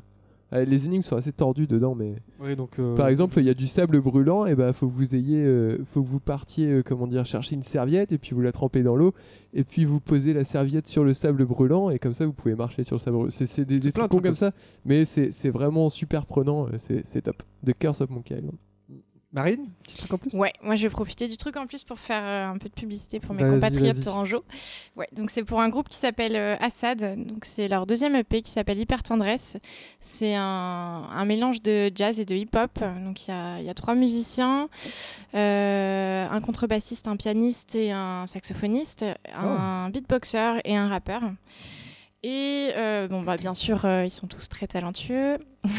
les 0.51 0.85
énigmes 0.85 1.03
sont 1.03 1.15
assez 1.15 1.31
tordues 1.31 1.67
dedans, 1.67 1.95
mais. 1.95 2.15
Donc, 2.55 2.79
euh, 2.79 2.95
Par 2.95 3.07
exemple, 3.07 3.39
il 3.39 3.45
y 3.45 3.49
a 3.49 3.53
du 3.53 3.67
sable 3.67 4.01
brûlant, 4.01 4.45
et 4.45 4.55
bah, 4.55 4.73
faut 4.73 4.87
que 4.87 4.93
vous 4.93 5.15
ayez, 5.15 5.43
euh, 5.43 5.77
faut 5.85 6.01
que 6.01 6.07
vous 6.07 6.19
partiez, 6.19 6.67
euh, 6.67 6.83
comment 6.83 7.07
dire, 7.07 7.25
chercher 7.25 7.55
une 7.55 7.63
serviette, 7.63 8.11
et 8.11 8.17
puis 8.17 8.33
vous 8.33 8.41
la 8.41 8.51
trempez 8.51 8.81
dans 8.81 8.95
l'eau, 8.95 9.13
et 9.53 9.63
puis 9.63 9.85
vous 9.85 9.99
posez 9.99 10.33
la 10.33 10.43
serviette 10.43 10.87
sur 10.87 11.03
le 11.03 11.13
sable 11.13 11.45
brûlant, 11.45 11.89
et 11.89 11.99
comme 11.99 12.13
ça, 12.13 12.25
vous 12.25 12.33
pouvez 12.33 12.55
marcher 12.55 12.83
sur 12.83 12.95
le 12.95 12.99
sable 12.99 13.17
brûlant. 13.17 13.31
C'est 13.31 13.65
des, 13.65 13.79
des 13.79 13.91
plein 13.91 14.07
trucs 14.07 14.11
cons 14.11 14.27
comme 14.27 14.35
ça, 14.35 14.51
mais 14.85 15.05
c'est 15.05 15.49
vraiment 15.49 15.89
super 15.89 16.25
prenant, 16.25 16.65
euh, 16.67 16.77
c'est 16.77 17.05
c'est 17.05 17.21
top. 17.21 17.43
The 17.65 17.73
Curse 17.77 18.01
of 18.01 18.09
Monkey 18.09 18.35
Island. 18.35 18.55
Marine, 19.31 19.69
petit 19.83 19.97
truc 19.97 20.13
en 20.13 20.17
plus? 20.17 20.33
Ouais, 20.33 20.51
moi 20.63 20.75
je 20.75 20.83
vais 20.83 20.89
profiter 20.89 21.27
du 21.27 21.37
truc 21.37 21.55
en 21.55 21.67
plus 21.67 21.83
pour 21.83 21.99
faire 21.99 22.23
euh, 22.23 22.47
un 22.51 22.57
peu 22.57 22.67
de 22.67 22.73
publicité 22.73 23.19
pour 23.19 23.35
mes 23.35 23.43
compatriotes 23.43 23.95
vas-y. 23.95 24.03
tourangeaux. 24.03 24.43
Ouais, 24.95 25.07
donc 25.11 25.29
c'est 25.29 25.43
pour 25.43 25.61
un 25.61 25.69
groupe 25.69 25.87
qui 25.87 25.97
s'appelle 25.97 26.35
euh, 26.35 26.55
Assad. 26.59 27.15
Donc 27.27 27.45
c'est 27.45 27.67
leur 27.67 27.85
deuxième 27.85 28.15
EP 28.15 28.41
qui 28.41 28.49
s'appelle 28.49 28.79
Hyper 28.79 29.03
Tendresse. 29.03 29.57
C'est 30.01 30.33
un, 30.33 30.41
un 30.43 31.25
mélange 31.25 31.61
de 31.61 31.91
jazz 31.93 32.19
et 32.19 32.25
de 32.25 32.33
hip-hop. 32.33 32.79
Donc 33.05 33.27
il 33.27 33.31
y 33.31 33.33
a, 33.33 33.59
il 33.59 33.65
y 33.65 33.69
a 33.69 33.73
trois 33.75 33.93
musiciens, 33.93 34.67
euh, 35.35 36.27
un 36.27 36.41
contrebassiste, 36.41 37.07
un 37.07 37.15
pianiste 37.15 37.75
et 37.75 37.91
un 37.91 38.25
saxophoniste, 38.25 39.05
un 39.35 39.91
beatboxer 39.91 40.59
et 40.65 40.75
un 40.75 40.87
rappeur. 40.89 41.21
Et 42.21 42.71
euh, 42.75 43.07
bon, 43.07 43.21
bah, 43.21 43.37
bien 43.37 43.53
sûr, 43.53 43.85
euh, 43.85 44.03
ils 44.05 44.11
sont 44.11 44.27
tous 44.27 44.49
très 44.49 44.67
talentueux, 44.67 45.37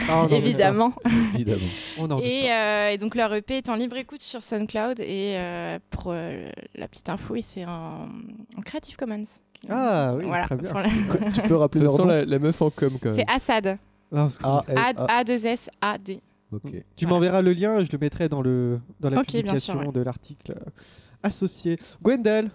Ah, 0.09 0.26
évidemment. 0.30 0.93
pas. 0.93 1.11
Évidemment. 1.34 1.66
On 1.99 2.05
en 2.11 2.16
doute 2.16 2.24
et, 2.24 2.51
euh, 2.51 2.91
et 2.91 2.97
donc 2.99 3.14
leur 3.14 3.34
EP 3.34 3.59
est 3.59 3.68
en 3.68 3.74
libre 3.74 3.97
écoute 3.99 4.22
sur 4.22 4.43
SoundCloud. 4.43 5.01
Et 5.01 5.34
euh, 5.36 5.78
pour 5.91 6.05
euh, 6.09 6.49
la 6.76 6.88
petite 6.88 7.11
info, 7.11 7.36
c'est 7.43 7.66
en, 7.66 8.09
en 8.57 8.61
Creative 8.64 8.97
Commons. 8.97 9.24
Ah 9.68 10.14
oui, 10.16 10.24
Voilà, 10.24 10.45
très 10.47 10.57
bien. 10.57 10.72
la- 10.72 11.30
Tu 11.32 11.43
peux 11.43 11.57
rappeler 11.57 11.82
leur 11.82 11.99
nom 11.99 12.07
la, 12.07 12.24
la 12.24 12.38
meuf 12.38 12.62
en 12.62 12.70
com 12.70 12.91
quand 13.03 13.11
même. 13.11 13.16
C'est 13.18 13.30
Assad. 13.30 13.76
Ah, 14.11 14.28
elle- 14.66 14.78
A- 14.78 14.93
ah, 15.09 15.22
A2S-A-D. 15.22 16.20
ok. 16.53 16.62
Tu 16.97 17.07
m'enverras 17.07 17.43
le 17.43 17.53
lien, 17.53 17.84
je 17.84 17.93
le 17.93 17.99
mettrai 17.99 18.30
dans, 18.30 18.41
le, 18.41 18.80
dans 19.01 19.11
la 19.11 19.22
publication 19.22 19.74
sûr, 19.74 19.86
ouais. 19.88 19.93
de 19.93 20.01
l'article 20.01 20.55
associé. 21.22 21.78
Gwendal 22.03 22.51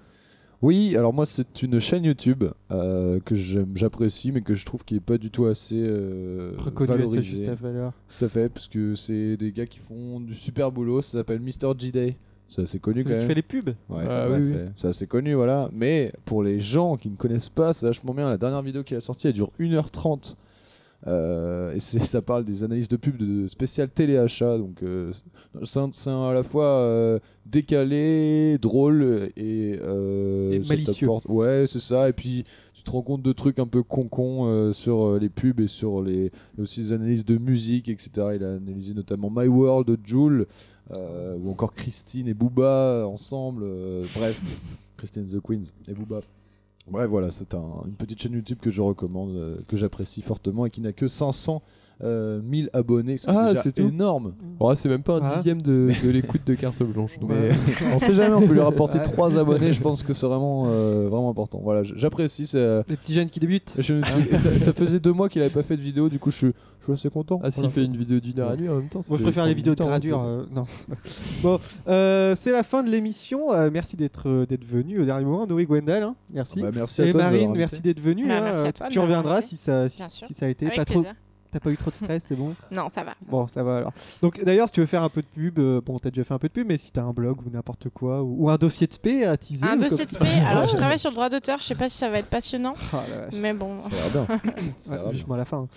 Oui, 0.61 0.95
alors 0.97 1.13
moi 1.13 1.25
c'est 1.25 1.61
une 1.61 1.79
chaîne 1.79 2.05
YouTube 2.05 2.43
euh, 2.71 3.19
que 3.23 3.35
j'aime- 3.35 3.73
j'apprécie 3.75 4.31
mais 4.31 4.41
que 4.41 4.55
je 4.55 4.65
trouve 4.65 4.83
qui 4.83 4.95
est 4.95 4.99
pas 5.01 5.17
du 5.17 5.29
tout 5.29 5.45
assez 5.45 5.75
euh, 5.77 6.53
valorisée. 6.79 7.21
juste 7.21 7.49
valeur. 7.61 7.93
Tout 8.17 8.25
à 8.25 8.29
fait, 8.29 8.49
parce 8.49 8.67
que 8.67 8.95
c'est 8.95 9.37
des 9.37 9.51
gars 9.51 9.65
qui 9.65 9.79
font 9.79 10.19
du 10.19 10.33
super 10.33 10.71
boulot, 10.71 11.01
ça 11.01 11.19
s'appelle 11.19 11.39
Mr. 11.41 11.73
G-Day. 11.77 12.17
C'est 12.47 12.61
assez 12.61 12.77
connu 12.79 13.03
quand 13.03 13.09
qui 13.09 13.15
même. 13.15 13.27
fait 13.27 13.33
les 13.33 13.41
pubs 13.41 13.69
Ouais, 13.89 14.03
Ah 14.07 14.27
oui. 14.29 14.51
euh, 14.53 14.69
c'est 14.75 14.87
assez 14.87 15.07
connu, 15.07 15.33
voilà. 15.33 15.67
Mais 15.73 16.13
pour 16.25 16.43
les 16.43 16.59
gens 16.59 16.95
qui 16.95 17.09
ne 17.09 17.15
connaissent 17.15 17.49
pas, 17.49 17.73
c'est 17.73 17.87
vachement 17.87 18.13
bien. 18.13 18.29
La 18.29 18.37
dernière 18.37 18.61
vidéo 18.61 18.83
qu'il 18.83 18.95
a 18.95 19.01
sortie, 19.01 19.27
elle 19.27 19.33
dure 19.33 19.51
1h30. 19.59 20.35
Euh, 21.07 21.75
et 21.75 21.79
ça 21.79 22.21
parle 22.21 22.45
des 22.45 22.63
analyses 22.63 22.87
de 22.87 22.97
pub 22.97 23.17
de 23.17 23.47
spécial 23.47 23.89
téléachat. 23.89 24.57
Donc 24.57 24.81
euh, 24.81 25.11
c'est 25.63 26.09
à 26.09 26.33
la 26.33 26.43
fois 26.43 26.65
euh, 26.65 27.19
décalé, 27.45 28.57
drôle 28.59 29.29
et, 29.37 29.79
malicieux. 30.67 31.07
Ouais, 31.25 31.65
c'est 31.67 31.79
ça. 31.79 32.09
Et 32.09 32.13
puis 32.13 32.45
tu 32.73 32.83
te 32.83 32.91
rends 32.91 33.03
compte 33.03 33.21
de 33.21 33.31
trucs 33.33 33.59
un 33.59 33.67
peu 33.67 33.83
con-con 33.83 34.71
sur 34.73 35.17
les 35.19 35.29
pubs 35.29 35.59
et 35.59 35.67
sur 35.67 36.01
les 36.01 36.31
et 36.57 36.61
aussi 36.61 36.79
les 36.81 36.93
analyses 36.93 37.25
de 37.25 37.37
musique, 37.37 37.89
etc. 37.89 38.09
Il 38.35 38.43
a 38.43 38.55
analysé 38.55 38.93
notamment 38.93 39.31
My 39.33 39.47
World 39.47 39.87
de 39.87 39.97
Joule 40.03 40.47
ou 40.91 41.49
encore 41.49 41.73
Christine 41.73 42.27
et 42.27 42.33
Booba 42.33 43.05
ensemble. 43.07 43.65
bref, 44.15 44.41
Christine 44.97 45.27
the 45.27 45.39
Queens 45.39 45.65
et 45.87 45.93
Booba. 45.93 46.21
Ouais, 46.91 47.07
voilà, 47.07 47.31
c'est 47.31 47.55
un- 47.55 47.83
une 47.87 47.95
petite 47.95 48.21
chaîne 48.21 48.33
YouTube 48.33 48.59
que 48.61 48.69
je 48.69 48.81
recommande, 48.81 49.31
euh, 49.35 49.57
que 49.67 49.75
j'apprécie 49.75 50.21
fortement 50.21 50.65
et 50.67 50.69
qui 50.69 50.81
n'a 50.81 50.93
que 50.93 51.07
500 51.07 51.63
euh, 52.03 52.41
1000 52.43 52.69
abonnés. 52.73 53.17
C'est 53.17 53.29
Ah, 53.29 53.49
déjà 53.49 53.61
c'est 53.63 53.71
tout 53.71 53.87
énorme. 53.87 54.33
Oh, 54.59 54.73
c'est 54.75 54.89
même 54.89 55.03
pas 55.03 55.13
un 55.17 55.21
Ah. 55.23 55.35
dixième 55.35 55.61
de, 55.61 55.89
de 56.03 56.09
l'écoute 56.09 56.41
de 56.45 56.53
carte 56.55 56.83
blanche. 56.83 57.17
donc. 57.19 57.29
Mais 57.29 57.51
on 57.93 57.99
sait 57.99 58.13
jamais, 58.13 58.35
on 58.35 58.45
peut 58.47 58.53
lui 58.53 58.59
rapporter 58.59 58.97
Ouais. 58.99 59.03
3 59.03 59.37
abonnés. 59.37 59.71
Je 59.71 59.81
pense 59.81 60.03
que 60.03 60.13
c'est 60.13 60.25
vraiment, 60.27 60.65
euh, 60.67 61.07
vraiment 61.09 61.29
important. 61.29 61.59
Voilà, 61.63 61.83
j'apprécie. 61.83 62.45
c'est, 62.45 62.57
euh, 62.57 62.83
Les 62.89 62.97
petits 62.97 63.13
jeunes 63.13 63.29
qui 63.29 63.39
débutent. 63.39 63.73
ça, 63.79 64.59
ça 64.59 64.73
faisait 64.73 64.99
deux 64.99 65.13
mois 65.13 65.29
qu'il 65.29 65.41
avait 65.41 65.49
pas 65.51 65.63
fait 65.63 65.77
de 65.77 65.81
vidéo, 65.81 66.09
du 66.09 66.19
coup 66.19 66.31
je 66.31 66.35
suis, 66.37 66.51
je 66.79 66.83
suis 66.85 66.93
assez 66.93 67.09
content. 67.09 67.39
Ah, 67.43 67.49
s'il 67.51 67.61
Voilà. 67.61 67.73
fait 67.73 67.83
une 67.85 67.95
vidéo 67.97 68.19
d'une 68.19 68.39
heure 68.39 68.53
et 68.53 68.57
demie 68.57 68.69
en 68.69 68.75
même 68.75 68.89
temps. 68.89 68.99
Moi, 69.07 69.17
je 69.17 69.23
préfère 69.23 69.45
les 69.45 69.53
vidéos 69.53 69.73
du 69.73 69.81
de 69.81 69.83
temps, 69.83 69.89
ça 69.89 69.99
gradure. 69.99 70.19
peut- 70.19 70.25
euh, 70.27 70.43
non. 70.53 70.63
bon, 71.43 71.59
euh, 71.87 72.33
c'est 72.35 72.51
la 72.51 72.63
fin 72.63 72.83
de 72.83 72.89
l'émission. 72.89 73.53
Euh, 73.53 73.69
merci 73.71 73.95
d'être 73.95 74.29
euh, 74.29 74.45
d'être 74.45 74.65
venu 74.65 74.99
au 75.01 75.05
dernier 75.05 75.25
moment. 75.25 75.47
Noé 75.47 75.65
Gwendal, 75.65 76.03
hein. 76.03 76.15
merci. 76.31 76.61
Bah, 76.61 76.69
merci 76.73 77.01
à 77.01 77.05
Et 77.07 77.11
toi 77.11 77.21
de 77.21 77.25
Marine, 77.25 77.53
merci 77.55 77.81
d'être 77.81 77.99
venu. 78.01 78.27
Bah, 78.27 78.37
hein. 78.37 78.41
merci 78.43 78.67
à 78.67 78.73
toi 78.73 78.87
tu 78.89 78.99
reviendras 78.99 79.41
si 79.41 79.55
ça, 79.55 79.87
si, 79.89 79.97
Bien 79.97 80.09
sûr. 80.09 80.27
si 80.27 80.33
ça 80.33 80.45
a 80.45 80.49
été 80.49 80.65
Avec 80.65 80.77
pas 80.77 80.85
trop. 80.85 81.03
T'as 81.55 81.61
pas 81.61 81.69
eu 81.71 81.77
trop 81.77 81.89
de 81.89 81.95
stress, 81.95 82.25
c'est 82.27 82.35
bon? 82.35 82.53
Non, 82.69 82.89
ça 82.89 83.05
va. 83.05 83.13
Bon, 83.29 83.47
ça 83.47 83.63
va 83.63 83.77
alors. 83.77 83.93
Donc 84.21 84.43
d'ailleurs, 84.43 84.67
si 84.67 84.73
tu 84.73 84.81
veux 84.81 84.85
faire 84.87 85.03
un 85.03 85.07
peu 85.09 85.21
de 85.21 85.25
pub, 85.27 85.57
euh, 85.57 85.79
bon, 85.79 85.97
t'as 85.99 86.09
déjà 86.09 86.25
fait 86.25 86.33
un 86.33 86.37
peu 86.37 86.49
de 86.49 86.53
pub, 86.53 86.67
mais 86.67 86.75
si 86.75 86.91
t'as 86.91 87.03
un 87.03 87.13
blog 87.13 87.37
ou 87.47 87.49
n'importe 87.49 87.87
quoi, 87.91 88.21
ou, 88.23 88.43
ou 88.43 88.49
un 88.49 88.57
dossier 88.57 88.87
de 88.87 88.93
spé 88.93 89.23
à 89.23 89.37
teaser. 89.37 89.65
Un 89.65 89.77
dossier 89.77 89.99
comme- 89.99 90.05
de 90.07 90.11
spé. 90.11 90.27
Alors, 90.45 90.67
je 90.67 90.75
travaille 90.75 90.99
sur 90.99 91.11
le 91.11 91.15
droit 91.15 91.29
d'auteur. 91.29 91.59
Je 91.59 91.63
sais 91.63 91.75
pas 91.75 91.87
si 91.87 91.97
ça 91.97 92.09
va 92.09 92.19
être 92.19 92.27
passionnant. 92.29 92.73
Ah. 92.91 93.03
Mais 93.39 93.53
bon. 93.53 93.79
Ça 93.79 93.87
a 93.87 93.91
l'air 93.91 94.27
bien. 94.27 94.39
Ouais, 95.29 95.33
à 95.33 95.37
la 95.37 95.45
fin. 95.45 95.59
hein. 95.59 95.67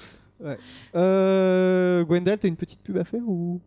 Ouais. 0.45 0.59
Euh, 0.97 2.03
Gwendal, 2.05 2.39
t'as 2.39 2.49
une 2.49 2.57
petite 2.57 2.81
pub 2.83 2.97
à 2.97 3.05
faire 3.05 3.23
ou? 3.25 3.61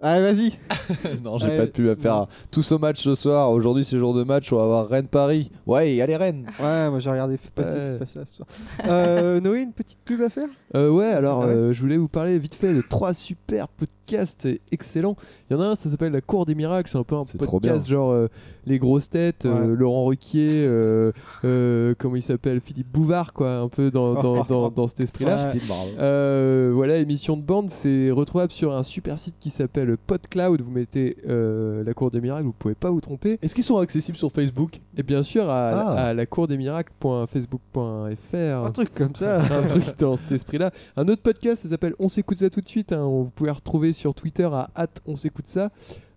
Ah, 0.00 0.20
vas-y. 0.20 0.52
non, 1.24 1.38
j'ai 1.38 1.56
pas 1.56 1.66
de 1.66 1.70
pub 1.72 1.88
à 1.88 1.96
faire. 1.96 2.14
non. 2.20 2.28
Tous 2.52 2.70
au 2.70 2.78
match 2.78 3.02
ce 3.02 3.16
soir. 3.16 3.50
Aujourd'hui, 3.50 3.84
c'est 3.84 3.98
jour 3.98 4.14
de 4.14 4.22
match. 4.22 4.52
On 4.52 4.56
va 4.56 4.62
avoir 4.62 4.88
Rennes-Paris. 4.88 5.50
Ouais, 5.66 6.00
allez 6.00 6.16
Rennes. 6.16 6.46
Ouais, 6.60 6.88
moi 6.88 7.00
j'ai 7.00 7.10
regardé 7.10 7.36
fais 7.36 7.50
passer, 7.50 7.70
Ouais. 7.72 7.92
fais 7.94 7.98
passer 7.98 8.12
ça 8.20 8.24
ce 8.26 8.34
soir. 8.36 8.48
Euh, 8.86 9.40
Noé, 9.40 9.60
une 9.62 9.72
petite 9.72 9.98
pub 10.04 10.22
à 10.22 10.28
faire? 10.28 10.48
Euh, 10.76 10.88
ouais, 10.88 11.06
alors 11.06 11.42
Ah 11.42 11.46
ouais 11.48 11.52
euh, 11.52 11.72
je 11.72 11.80
voulais 11.80 11.96
vous 11.96 12.06
parler 12.08 12.38
vite 12.38 12.54
fait 12.54 12.72
de 12.74 12.80
trois 12.82 13.12
super 13.12 13.66
podcasts 13.68 14.46
excellents. 14.70 15.16
Il 15.50 15.54
y 15.54 15.56
en 15.56 15.60
a 15.62 15.66
un, 15.66 15.74
ça 15.74 15.88
s'appelle 15.90 16.12
La 16.12 16.20
Cour 16.20 16.46
des 16.46 16.54
Miracles. 16.54 16.90
C'est 16.90 16.98
un 16.98 17.04
peu 17.04 17.16
un 17.16 17.24
C'est 17.24 17.38
trop 17.38 17.58
bien. 17.60 17.72
podcast 17.72 17.88
genre 17.90 18.10
euh, 18.10 18.28
Les 18.66 18.78
Grosses 18.78 19.08
Têtes, 19.08 19.46
euh, 19.46 19.68
Ouais. 19.70 19.76
Laurent 19.76 20.04
Ruquier, 20.06 20.64
euh, 20.66 21.12
euh, 21.44 21.94
comment 21.98 22.16
il 22.16 22.22
s'appelle 22.22 22.60
Philippe 22.60 22.88
Bouvard, 22.92 23.32
quoi, 23.32 23.56
un 23.56 23.68
peu 23.68 23.90
dans, 23.90 24.14
dans, 24.14 24.44
dans, 24.44 24.70
dans 24.70 24.88
cet 24.88 25.00
esprit-là. 25.00 25.36
Ouais. 25.36 25.60
Euh, 25.98 26.70
voilà, 26.74 26.96
émission 26.98 27.36
de 27.36 27.42
bande, 27.42 27.70
c'est 27.70 28.10
retrouvable 28.10 28.52
sur 28.52 28.74
un 28.74 28.82
super 28.82 29.18
site 29.18 29.36
qui 29.40 29.50
s'appelle 29.50 29.96
PodCloud. 30.06 30.60
Vous 30.60 30.70
mettez 30.70 31.16
euh, 31.28 31.82
La 31.84 31.94
Cour 31.94 32.10
des 32.10 32.20
Miracles, 32.20 32.44
vous 32.46 32.52
pouvez 32.52 32.74
pas 32.74 32.90
vous 32.90 33.00
tromper. 33.00 33.38
Est-ce 33.42 33.54
qu'ils 33.54 33.64
sont 33.64 33.78
accessibles 33.78 34.18
sur 34.18 34.30
Facebook? 34.30 34.80
Et 34.96 35.02
bien 35.02 35.22
sûr 35.22 35.48
à, 35.48 35.68
Ah. 35.68 36.06
à 36.08 36.14
la 36.14 36.26
cour 36.26 36.48
des 36.48 36.56
miracles.facebook.fr. 36.56 38.64
Un 38.66 38.70
truc 38.72 38.94
comme 38.94 39.14
ça. 39.14 39.40
un 39.42 39.62
truc 39.66 39.84
dans 39.98 40.16
cet 40.16 40.32
esprit-là. 40.32 40.70
Un 40.96 41.06
autre 41.08 41.22
podcast, 41.22 41.62
ça 41.62 41.68
s'appelle 41.68 41.94
On 41.98 42.08
s'écoute 42.08 42.38
ça 42.38 42.50
tout 42.50 42.60
de 42.60 42.68
suite. 42.68 42.92
hein. 42.92 43.04
Vous 43.06 43.30
pouvez 43.34 43.50
retrouver 43.50 43.92
sur 43.92 44.14
Twitter 44.14 44.48
à 44.50 44.70
hâte 44.76 45.00
On 45.06 45.14
s'écoute 45.14 45.37
ça. 45.46 45.70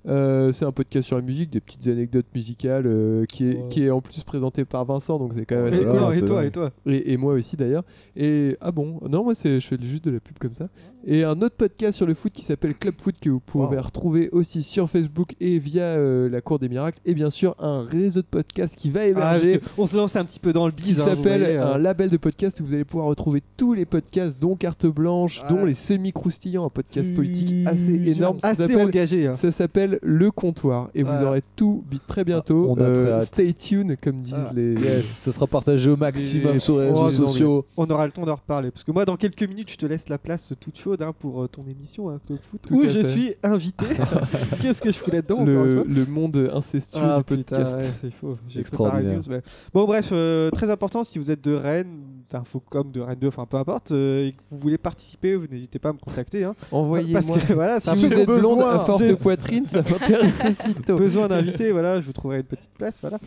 Euh, 0.08 0.52
c'est 0.52 0.66
un 0.66 0.72
podcast 0.72 1.08
sur 1.08 1.16
la 1.16 1.22
musique, 1.22 1.52
des 1.52 1.62
petites 1.62 1.86
anecdotes 1.88 2.26
musicales 2.34 2.86
euh, 2.88 3.26
qui, 3.26 3.46
est, 3.50 3.56
Ouais. 3.56 3.68
qui 3.70 3.84
est 3.86 3.90
en 3.92 4.02
plus 4.02 4.24
présenté 4.24 4.66
par 4.66 4.84
Vincent, 4.86 5.20
donc 5.20 5.34
c'est 5.36 5.46
quand 5.46 5.56
même 5.64 5.68
Et, 5.74 5.78
assez 5.78 5.84
cool. 5.86 6.14
et 6.16 6.26
toi, 6.26 6.46
et 6.46 6.52
toi 6.52 6.72
Et, 6.88 7.14
et 7.14 7.18
moi 7.18 7.34
aussi 7.34 7.56
d'ailleurs. 7.56 7.84
Et 8.16 8.56
ah 8.62 8.72
bon, 8.72 9.00
non, 9.08 9.24
moi 9.24 9.36
c'est, 9.36 9.60
je 9.60 9.68
fais 9.68 9.78
juste 9.82 10.06
de 10.06 10.12
la 10.12 10.20
pub 10.20 10.38
comme 10.40 10.54
ça. 10.54 10.66
Et 11.06 11.24
un 11.24 11.40
autre 11.42 11.56
podcast 11.56 11.98
sur 11.98 12.06
le 12.06 12.14
foot 12.14 12.32
qui 12.32 12.44
s'appelle 12.44 12.76
Club 12.76 12.96
Foot 13.02 13.16
que 13.22 13.30
vous 13.30 13.40
pouvez 13.40 13.76
Wow. 13.78 13.82
retrouver 13.84 14.30
aussi 14.32 14.62
sur 14.64 14.88
Facebook 14.90 15.34
et 15.40 15.58
via 15.60 15.84
euh, 15.84 16.30
la 16.30 16.42
Cour 16.42 16.60
des 16.60 16.70
Miracles. 16.70 17.00
Et 17.06 17.14
bien 17.16 17.30
sûr, 17.32 17.56
un 17.60 17.82
réseau 17.84 18.22
de 18.22 18.28
podcasts 18.28 18.76
qui 18.76 18.90
va 18.92 19.02
Ah, 19.02 19.08
émerger. 19.38 19.62
on 19.80 19.88
se 19.88 19.98
lance 19.98 20.16
un 20.16 20.26
petit 20.26 20.40
peu 20.40 20.54
dans 20.54 20.66
le 20.68 20.72
qui 20.74 20.82
bise. 20.90 21.00
hein, 21.02 21.04
vous 21.06 21.10
s'appelle 21.16 21.42
voyez, 21.42 21.58
euh. 21.58 21.74
un 21.74 21.78
label 21.80 22.10
de 22.10 22.18
podcast 22.18 22.60
où 22.60 22.66
vous 22.66 22.74
allez 22.76 22.86
pouvoir 22.86 23.08
retrouver 23.08 23.42
tous 23.58 23.74
les 23.74 23.86
podcasts, 23.86 24.42
dont 24.42 24.56
Carte 24.56 24.86
Blanche, 24.86 25.42
dont 25.50 25.66
les 25.66 25.74
semi-croustillants, 25.74 26.66
un 26.66 26.70
podcast 26.70 27.14
politique 27.16 27.66
assez 27.68 27.94
énorme. 28.10 28.40
Ça 28.40 28.50
Assez 28.50 28.76
engagé. 28.76 29.28
hein. 29.28 29.34
Ça 29.34 29.52
s'appelle 29.52 29.91
Le 30.02 30.32
Comptoir 30.32 30.90
et 30.96 31.04
vous 31.04 31.24
aurez 31.24 31.44
tout 31.56 31.84
bi- 31.90 32.00
très 32.06 32.24
bientôt. 32.24 32.68
Ah, 32.70 32.74
on 32.78 32.82
a 32.84 32.92
très 32.92 33.02
Euh, 33.06 33.18
hâte. 33.18 33.24
stay 33.26 33.54
tuned, 33.54 33.98
comme 34.02 34.18
disent 34.22 34.36
Ah. 34.38 34.52
les. 34.56 34.74
Yes, 34.76 35.06
ça 35.06 35.32
sera 35.32 35.48
partagé 35.48 35.90
au 35.90 35.98
maximum 35.98 36.56
Et- 36.56 36.60
sur 36.60 36.80
les 36.80 36.88
réseaux 36.90 37.10
sociaux. 37.28 37.66
On 37.78 37.86
aura 37.90 38.06
le 38.06 38.12
temps 38.12 38.26
d'en 38.26 38.36
reparler. 38.36 38.72
Parce 38.72 38.84
que 38.84 38.92
moi, 38.92 39.06
dans 39.06 39.18
quelques 39.18 39.44
minutes, 39.44 39.72
je 39.72 39.78
te 39.78 39.86
laisse 39.86 40.10
la 40.10 40.18
place 40.18 40.52
toute 40.60 40.78
chaude 40.78 41.02
hein, 41.02 41.14
pour 41.18 41.44
euh, 41.44 41.48
ton 41.48 41.64
émission, 41.68 42.10
hein, 42.10 42.20
Club 42.26 42.40
Foot, 42.50 42.62
Tout 42.68 42.76
où 42.76 42.84
je 42.84 42.90
fait. 42.90 43.04
suis 43.04 43.34
invité. 43.44 43.86
Qu'est-ce 44.62 44.82
que 44.82 44.92
je 44.92 45.00
encore 45.34 45.66
une 45.66 45.94
Le, 45.94 46.06
monde 46.06 46.50
incestueux 46.54 47.02
Ah, 47.04 47.18
du 47.18 47.24
podcast. 47.24 47.76
ouais, 47.78 47.84
c'est 48.02 48.12
faux. 48.14 48.38
Extraordinaire. 48.56 49.18
news, 49.18 49.24
mais- 49.30 49.42
Bon, 49.74 49.86
bref, 49.86 50.10
euh, 50.12 50.50
très 50.52 50.70
important, 50.70 51.04
si 51.04 51.18
vous 51.20 51.32
êtes 51.32 51.44
de 51.44 51.54
Rennes, 51.54 52.02
d'Infocom, 52.32 52.92
de 52.92 53.02
Rennes 53.02 53.20
2, 53.20 53.28
enfin 53.28 53.46
peu 53.46 53.58
importe, 53.58 53.92
euh, 53.92 54.28
et 54.28 54.32
que 54.32 54.42
vous 54.50 54.58
voulez 54.58 54.78
participer, 54.78 55.36
vous 55.36 55.48
n'hésitez 55.48 55.80
pas 55.80 55.90
à 55.90 55.94
me 55.94 55.98
contacter. 56.00 56.44
hein. 56.44 56.56
Envoyez-moi. 56.72 57.22
Parce 57.22 57.46
que 57.46 57.54
voilà, 57.54 57.80
Si 57.80 57.90
vous 57.96 58.06
êtes 58.14 58.26
blonde 58.26 58.42
besoin, 58.42 58.76
à 58.82 58.86
forte 58.86 59.14
poitrine, 59.16 59.66
ça 59.68 59.82
m'intéresse 59.82 60.44
aussitôt. 60.46 60.96
besoin 60.98 61.28
d'inviter, 61.28 61.72
voilà, 61.72 62.00
je 62.02 62.06
vous 62.06 62.14
trouverai 62.14 62.38
une 62.38 62.44
petite 62.46 62.72
place, 62.78 62.96
voilà. 63.02 63.20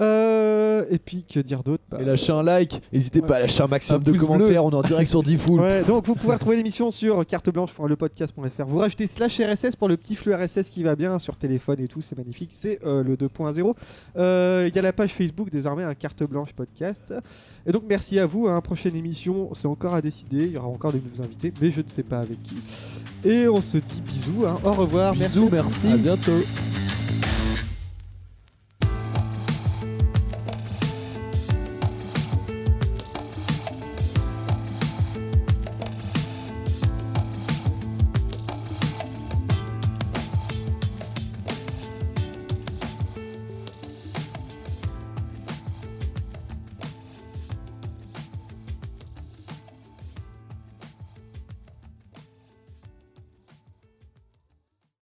Euh, 0.00 0.84
et 0.90 0.98
puis, 0.98 1.24
que 1.32 1.40
dire 1.40 1.62
d'autre 1.62 1.82
Bah, 1.90 1.98
Et 2.00 2.04
lâchez 2.04 2.32
un 2.32 2.42
like, 2.42 2.80
n'hésitez 2.92 3.20
pas 3.22 3.36
à 3.36 3.40
lâcher 3.40 3.62
un 3.62 3.66
maximum 3.68 4.00
Un 4.00 4.04
de 4.04 4.10
pouce 4.12 4.20
commentaires, 4.20 4.64
on 4.64 4.70
est 4.70 4.74
en 4.74 4.82
direct 4.82 5.08
sur 5.10 5.22
Diffoul. 5.22 5.60
Ouais, 5.60 5.82
donc 5.84 6.06
vous 6.06 6.14
pouvez 6.14 6.32
retrouver 6.34 6.56
l'émission 6.56 6.90
sur 6.90 7.24
carteblanche.lepodcast.fr. 7.26 8.64
Vous 8.66 8.78
rajoutez 8.78 9.06
slash 9.06 9.40
RSS 9.40 9.76
pour 9.76 9.88
le 9.88 9.96
petit 9.96 10.16
flux 10.16 10.34
RSS 10.34 10.68
qui 10.70 10.82
va 10.82 10.96
bien 10.96 11.18
sur 11.18 11.36
téléphone 11.36 11.80
et 11.80 11.88
tout, 11.88 12.00
c'est 12.00 12.16
magnifique. 12.16 12.50
C'est 12.52 12.78
euh, 12.84 13.02
le 13.02 13.16
2.0. 13.16 13.74
Euh, 14.16 14.66
Il 14.68 14.74
y 14.74 14.78
a 14.78 14.82
la 14.82 14.92
page 14.92 15.12
Facebook 15.12 15.50
désormais, 15.50 15.82
un 15.84 15.94
carte 15.94 16.22
blanche 16.24 16.52
podcast. 16.52 17.12
Et 17.66 17.72
donc 17.72 17.84
merci 17.88 18.18
à 18.18 18.26
vous. 18.26 18.48
Hein, 18.48 18.60
prochaine 18.60 18.96
émission, 18.96 19.50
c'est 19.54 19.68
encore 19.68 19.94
à 19.94 20.02
décider. 20.02 20.44
Il 20.46 20.52
y 20.52 20.56
aura 20.56 20.68
encore 20.68 20.92
des 20.92 21.00
nouveaux 21.00 21.22
invités, 21.22 21.52
mais 21.60 21.70
je 21.70 21.80
ne 21.80 21.88
sais 21.88 22.02
pas 22.02 22.18
avec 22.20 22.42
qui. 22.42 22.56
Et 23.24 23.46
on 23.46 23.60
se 23.60 23.78
dit 23.78 24.00
bisous. 24.04 24.46
hein. 24.46 24.56
Au 24.64 24.72
revoir. 24.72 25.12
Bisous, 25.14 25.48
merci. 25.50 25.88
À 25.88 25.96
bientôt. 25.96 26.32